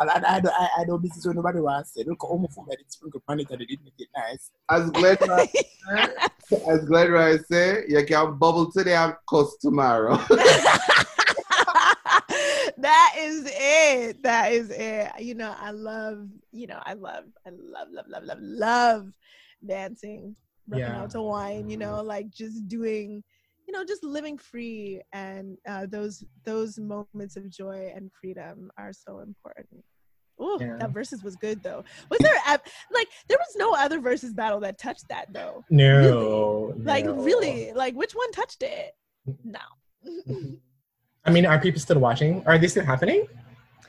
I, 0.00 0.40
I, 0.44 0.68
I 0.80 0.84
don't 0.84 1.00
business 1.00 1.26
when 1.26 1.36
nobody 1.36 1.60
wants 1.60 1.92
to 1.92 2.04
look 2.06 2.20
homophobe 2.20 2.68
and 2.68 2.78
sprinkle 2.88 3.22
on 3.28 3.40
it 3.40 3.50
and 3.50 3.62
it 3.62 3.68
didn't 3.68 3.84
make 3.84 3.94
it 3.98 4.08
nice. 4.14 4.50
As 4.68 4.90
Glenn 4.90 5.16
Roy 5.26 5.46
as 6.50 6.84
Glenroy 6.86 7.44
say 7.46 7.84
you 7.88 8.04
can 8.04 8.38
bubble 8.38 8.70
today 8.70 8.94
and 8.94 9.14
cuss 9.28 9.56
tomorrow 9.58 10.18
that 12.78 13.14
is 13.18 13.44
it. 13.46 14.22
That 14.22 14.52
is 14.52 14.70
it. 14.70 15.10
You 15.18 15.34
know, 15.34 15.54
I 15.58 15.70
love, 15.70 16.28
you 16.52 16.66
know, 16.66 16.80
I 16.84 16.94
love, 16.94 17.24
I 17.46 17.50
love, 17.50 17.88
love, 17.92 18.06
love, 18.08 18.24
love, 18.24 18.38
love 18.40 19.12
dancing, 19.66 20.36
running 20.68 20.86
yeah. 20.86 21.00
out 21.02 21.10
to 21.10 21.22
wine, 21.22 21.68
you 21.68 21.76
know, 21.76 22.02
like 22.02 22.30
just 22.30 22.68
doing, 22.68 23.22
you 23.66 23.72
know, 23.72 23.84
just 23.84 24.04
living 24.04 24.38
free 24.38 25.02
and 25.12 25.56
uh, 25.68 25.86
those 25.86 26.24
those 26.44 26.78
moments 26.78 27.36
of 27.36 27.50
joy 27.50 27.92
and 27.94 28.10
freedom 28.18 28.70
are 28.78 28.92
so 28.92 29.20
important. 29.20 29.84
Oh, 30.40 30.58
Yeah. 30.60 30.76
that 30.78 30.92
Verzuz 30.92 31.24
was 31.24 31.34
good 31.36 31.62
though. 31.62 31.84
Was 32.10 32.20
there 32.20 32.36
a- 32.46 32.60
like 32.92 33.08
there 33.28 33.38
was 33.38 33.56
no 33.56 33.74
other 33.74 34.00
Verzuz 34.00 34.34
battle 34.34 34.60
that 34.60 34.78
touched 34.78 35.08
that 35.08 35.26
though? 35.32 35.64
No, 35.70 36.74
Like 36.78 37.04
no. 37.06 37.14
really, 37.14 37.72
like 37.72 37.94
which 37.94 38.12
one 38.12 38.30
touched 38.32 38.62
it? 38.62 38.92
No. 39.44 39.58
I 41.28 41.30
mean, 41.30 41.44
are 41.44 41.60
people 41.60 41.78
still 41.78 41.98
watching? 41.98 42.42
Are 42.46 42.56
they 42.56 42.68
still 42.68 42.86
happening? 42.86 43.26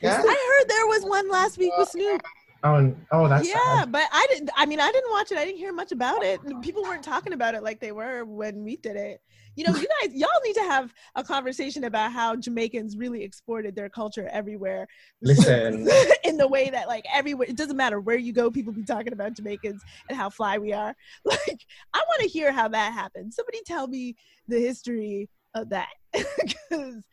Yeah. 0.02 0.22
I 0.22 0.58
heard 0.58 0.68
there 0.68 0.86
was 0.86 1.04
one 1.04 1.26
last 1.30 1.56
week 1.56 1.72
with 1.78 1.88
Snoop. 1.88 2.20
Oh, 2.62 2.94
oh, 3.12 3.28
that's 3.28 3.48
yeah, 3.48 3.54
sad. 3.78 3.92
but 3.92 4.02
I 4.12 4.26
didn't. 4.28 4.50
I 4.54 4.66
mean, 4.66 4.78
I 4.78 4.92
didn't 4.92 5.10
watch 5.10 5.32
it. 5.32 5.38
I 5.38 5.46
didn't 5.46 5.56
hear 5.56 5.72
much 5.72 5.90
about 5.90 6.22
it. 6.22 6.38
People 6.60 6.82
weren't 6.82 7.02
talking 7.02 7.32
about 7.32 7.54
it 7.54 7.62
like 7.62 7.80
they 7.80 7.92
were 7.92 8.26
when 8.26 8.62
we 8.62 8.76
did 8.76 8.96
it. 8.96 9.22
You 9.56 9.64
know, 9.64 9.74
you 9.74 9.86
guys, 10.02 10.14
y'all 10.14 10.28
need 10.44 10.52
to 10.56 10.64
have 10.64 10.92
a 11.14 11.24
conversation 11.24 11.84
about 11.84 12.12
how 12.12 12.36
Jamaicans 12.36 12.98
really 12.98 13.22
exported 13.22 13.74
their 13.74 13.88
culture 13.88 14.28
everywhere. 14.30 14.86
Listen. 15.22 15.88
in 16.24 16.36
the 16.36 16.46
way 16.46 16.68
that, 16.68 16.88
like, 16.88 17.06
everywhere, 17.14 17.48
it 17.48 17.56
doesn't 17.56 17.78
matter 17.78 18.00
where 18.00 18.18
you 18.18 18.34
go, 18.34 18.50
people 18.50 18.74
be 18.74 18.84
talking 18.84 19.14
about 19.14 19.34
Jamaicans 19.34 19.82
and 20.10 20.18
how 20.18 20.28
fly 20.28 20.58
we 20.58 20.74
are. 20.74 20.94
Like, 21.24 21.64
I 21.94 22.02
want 22.06 22.20
to 22.22 22.28
hear 22.28 22.52
how 22.52 22.68
that 22.68 22.92
happened. 22.92 23.32
Somebody 23.32 23.60
tell 23.64 23.86
me 23.86 24.16
the 24.48 24.58
history 24.58 25.30
of 25.54 25.70
that 25.70 25.88
because 26.12 27.04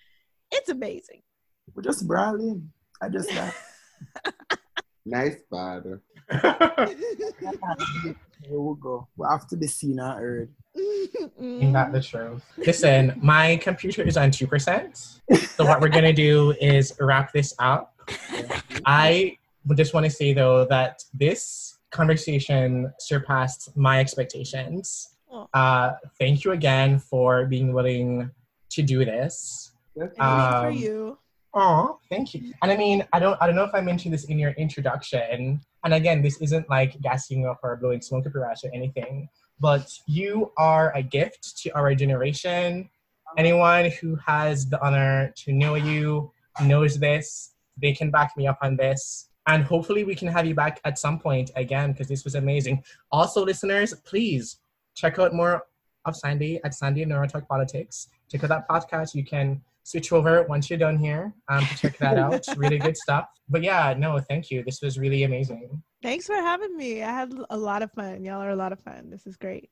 it's 0.52 0.70
amazing. 0.70 1.22
We're 1.74 1.84
just 1.84 2.08
brawling. 2.08 2.72
I 3.02 3.10
just 3.10 3.36
uh, 3.36 3.52
Nice 5.08 5.38
father. 5.50 6.02
here 6.30 6.56
we 8.60 8.76
go. 8.82 9.08
We 9.16 9.26
have 9.30 9.48
to 9.48 9.56
be 9.56 9.68
seen 9.68 10.00
and 10.00 10.20
heard. 10.20 10.54
Ain't 11.40 11.72
that 11.72 11.94
the 11.94 12.02
truth? 12.02 12.44
Listen, 12.58 13.18
my 13.22 13.56
computer 13.58 14.02
is 14.02 14.18
on 14.18 14.32
2%. 14.32 15.20
So 15.56 15.66
what 15.66 15.80
we're 15.80 15.88
going 15.88 16.04
to 16.04 16.12
do 16.12 16.54
is 16.60 16.94
wrap 17.00 17.32
this 17.32 17.54
up. 17.60 17.96
I 18.86 19.38
just 19.76 19.94
want 19.94 20.06
to 20.06 20.10
say, 20.10 20.34
though, 20.34 20.66
that 20.66 21.06
this 21.14 21.78
conversation 21.90 22.92
surpassed 23.00 23.78
my 23.78 24.02
expectations. 24.02 25.16
Oh. 25.32 25.48
Uh, 25.54 25.94
thank 26.20 26.44
you 26.44 26.52
again 26.52 27.00
for 27.00 27.46
being 27.46 27.72
willing 27.72 28.30
to 28.72 28.82
do 28.82 29.06
this. 29.06 29.72
That's 29.98 30.16
Uh, 30.20 30.62
for 30.62 30.68
Um, 30.68 30.74
you. 30.74 31.18
Oh, 31.54 32.00
thank 32.10 32.34
you. 32.34 32.54
And 32.62 32.72
I 32.72 32.78
mean, 32.78 33.04
I 33.14 33.20
don't, 33.20 33.38
I 33.42 33.48
don't 33.48 33.56
know 33.56 33.64
if 33.64 33.74
I 33.74 33.82
mentioned 33.82 34.14
this 34.14 34.26
in 34.26 34.38
your 34.38 34.52
introduction. 34.52 35.60
And 35.84 35.94
again, 35.94 36.22
this 36.22 36.40
isn't 36.42 36.70
like 36.70 37.00
gassing 37.02 37.48
up 37.48 37.60
or 37.64 37.76
blowing 37.78 38.02
smoke 38.02 38.28
up 38.28 38.34
your 38.34 38.46
ass 38.50 38.64
or 38.64 38.72
anything. 38.74 39.28
But 39.60 39.90
you 40.06 40.52
are 40.58 40.96
a 40.96 41.02
gift 41.02 41.58
to 41.64 41.72
our 41.72 41.96
generation. 41.96 42.90
Anyone 43.38 43.92
who 44.00 44.16
has 44.18 44.68
the 44.70 44.80
honor 44.86 45.34
to 45.38 45.52
know 45.52 45.76
you 45.76 46.32
knows 46.62 47.00
this. 47.00 47.54
They 47.82 47.94
can 47.94 48.12
back 48.12 48.38
me 48.38 48.46
up 48.48 48.60
on 48.62 48.76
this. 48.78 49.30
And 49.48 49.64
hopefully, 49.64 50.04
we 50.04 50.14
can 50.14 50.28
have 50.28 50.46
you 50.46 50.54
back 50.54 50.80
at 50.84 51.00
some 51.00 51.20
point 51.20 51.52
again 51.56 51.94
because 51.94 52.08
this 52.08 52.24
was 52.24 52.36
amazing. 52.36 52.84
Also, 53.12 53.44
listeners, 53.46 53.94
please 54.06 54.58
check 54.94 55.18
out 55.20 55.34
more 55.34 55.64
of 56.06 56.16
Sandy 56.16 56.60
at 56.66 56.74
Sandy 56.76 57.02
and 57.04 57.10
Nora 57.10 57.28
Talk 57.28 57.48
Politics. 57.48 58.10
Check 58.30 58.44
out 58.44 58.50
that 58.50 58.68
podcast. 58.68 59.16
You 59.16 59.24
can 59.24 59.62
switch 59.88 60.12
over 60.12 60.44
once 60.50 60.70
you're 60.70 60.78
done 60.78 60.98
here 60.98 61.34
um, 61.50 61.66
to 61.66 61.78
check 61.78 61.98
that 61.98 62.18
out. 62.18 62.46
really 62.58 62.78
good 62.78 62.98
stuff. 62.98 63.26
But 63.48 63.64
yeah, 63.64 63.96
no, 63.98 64.20
thank 64.20 64.52
you. 64.52 64.62
This 64.66 64.82
was 64.82 65.00
really 65.00 65.24
amazing. 65.24 65.82
Thanks 66.04 66.26
for 66.28 66.36
having 66.36 66.76
me. 66.76 67.02
I 67.04 67.12
had 67.12 67.34
a 67.50 67.58
lot 67.58 67.82
of 67.82 67.92
fun. 67.94 68.26
Y'all 68.26 68.42
are 68.42 68.50
a 68.50 68.56
lot 68.56 68.74
of 68.74 68.80
fun. 68.82 69.10
This 69.10 69.26
is 69.26 69.38
great. 69.38 69.70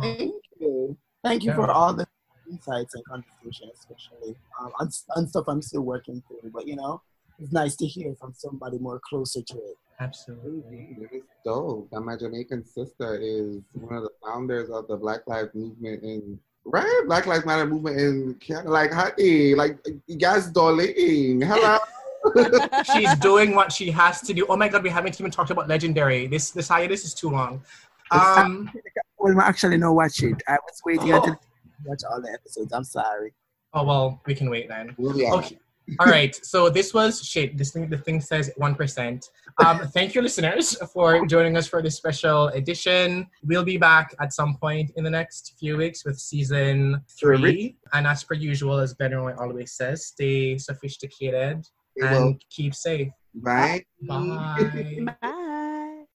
Thank 0.00 0.32
you. 0.58 0.96
Thank 1.22 1.42
you 1.44 1.50
Yeah. 1.50 1.56
for 1.56 1.70
all 1.70 1.92
the 1.92 2.06
insights 2.50 2.94
and 2.94 3.04
conversation, 3.04 3.68
especially 3.74 4.34
um, 4.60 4.72
on, 4.80 4.88
on 5.16 5.28
stuff 5.28 5.44
I'm 5.46 5.60
still 5.60 5.82
working 5.82 6.22
through. 6.26 6.50
But 6.52 6.66
you 6.66 6.76
know, 6.76 7.02
it's 7.38 7.52
nice 7.52 7.76
to 7.76 7.86
hear 7.86 8.14
from 8.18 8.32
somebody 8.34 8.78
more 8.78 9.00
closer 9.08 9.42
to 9.42 9.56
it. 9.58 9.76
absolutely. 10.00 10.96
It's 11.12 11.26
dope. 11.44 11.88
And 11.92 12.06
my 12.06 12.16
Jamaican 12.16 12.64
sister 12.64 13.18
is 13.20 13.58
one 13.74 13.94
of 13.94 14.02
the 14.04 14.10
founders 14.24 14.70
of 14.70 14.88
the 14.88 14.96
Black 14.96 15.20
Lives 15.26 15.54
Movement 15.54 16.02
in 16.02 16.38
right 16.64 17.02
Black 17.06 17.26
Lives 17.26 17.46
Matter 17.46 17.66
movement 17.66 17.98
in 18.00 18.34
Canada. 18.34 18.70
Like, 18.70 18.92
honey, 18.92 19.54
like 19.54 19.78
you 20.06 20.16
guys, 20.16 20.48
darling, 20.48 21.40
hello. 21.40 21.78
She's 22.92 23.14
doing 23.16 23.54
what 23.54 23.72
she 23.72 23.90
has 23.90 24.20
to 24.22 24.34
do. 24.34 24.44
Oh 24.48 24.56
my 24.56 24.68
god, 24.68 24.82
we 24.82 24.90
haven't 24.90 25.18
even 25.18 25.30
talked 25.30 25.50
about 25.50 25.68
Legendary. 25.68 26.26
This 26.26 26.50
this 26.50 26.68
hiatus 26.68 27.04
is 27.04 27.14
too 27.14 27.30
long. 27.30 27.62
Um, 28.10 28.70
Well, 29.18 29.40
actually 29.40 29.78
not 29.78 29.92
watch 29.94 30.22
it. 30.22 30.42
I 30.46 30.52
was 30.52 30.80
waiting 30.84 31.12
until 31.12 31.38
watch 31.84 32.02
all 32.10 32.20
the 32.20 32.30
episodes. 32.30 32.72
I'm 32.72 32.84
sorry. 32.84 33.32
oh 33.72 33.84
well, 33.84 34.20
we 34.26 34.34
can 34.34 34.50
wait 34.50 34.68
then. 34.68 34.94
Yeah. 34.98 35.32
Okay. 35.32 35.58
All 35.98 36.06
right. 36.06 36.38
So 36.44 36.70
this 36.70 36.94
was 36.94 37.22
shit. 37.22 37.56
This 37.58 37.72
thing, 37.72 37.88
the 37.90 37.98
thing 37.98 38.20
says 38.20 38.50
one 38.56 38.74
percent. 38.74 39.30
Um, 39.58 39.80
thank 39.88 40.14
you, 40.14 40.22
listeners, 40.22 40.76
for 40.92 41.26
joining 41.26 41.56
us 41.56 41.66
for 41.66 41.82
this 41.82 41.96
special 41.96 42.48
edition. 42.48 43.26
We'll 43.44 43.64
be 43.64 43.76
back 43.76 44.14
at 44.20 44.32
some 44.32 44.56
point 44.56 44.92
in 44.96 45.04
the 45.04 45.10
next 45.10 45.54
few 45.58 45.76
weeks 45.76 46.04
with 46.04 46.18
season 46.18 47.02
three. 47.08 47.76
And 47.92 48.06
as 48.06 48.22
per 48.24 48.34
usual, 48.34 48.78
as 48.78 48.94
Ben 48.94 49.14
Roy 49.14 49.34
always 49.36 49.72
says, 49.72 50.06
stay 50.06 50.56
sophisticated 50.58 51.66
It 51.96 52.04
will. 52.04 52.22
and 52.28 52.44
keep 52.50 52.74
safe. 52.74 53.08
Bye. 53.34 53.84
Bye. 54.02 55.06
Bye. 55.22 55.36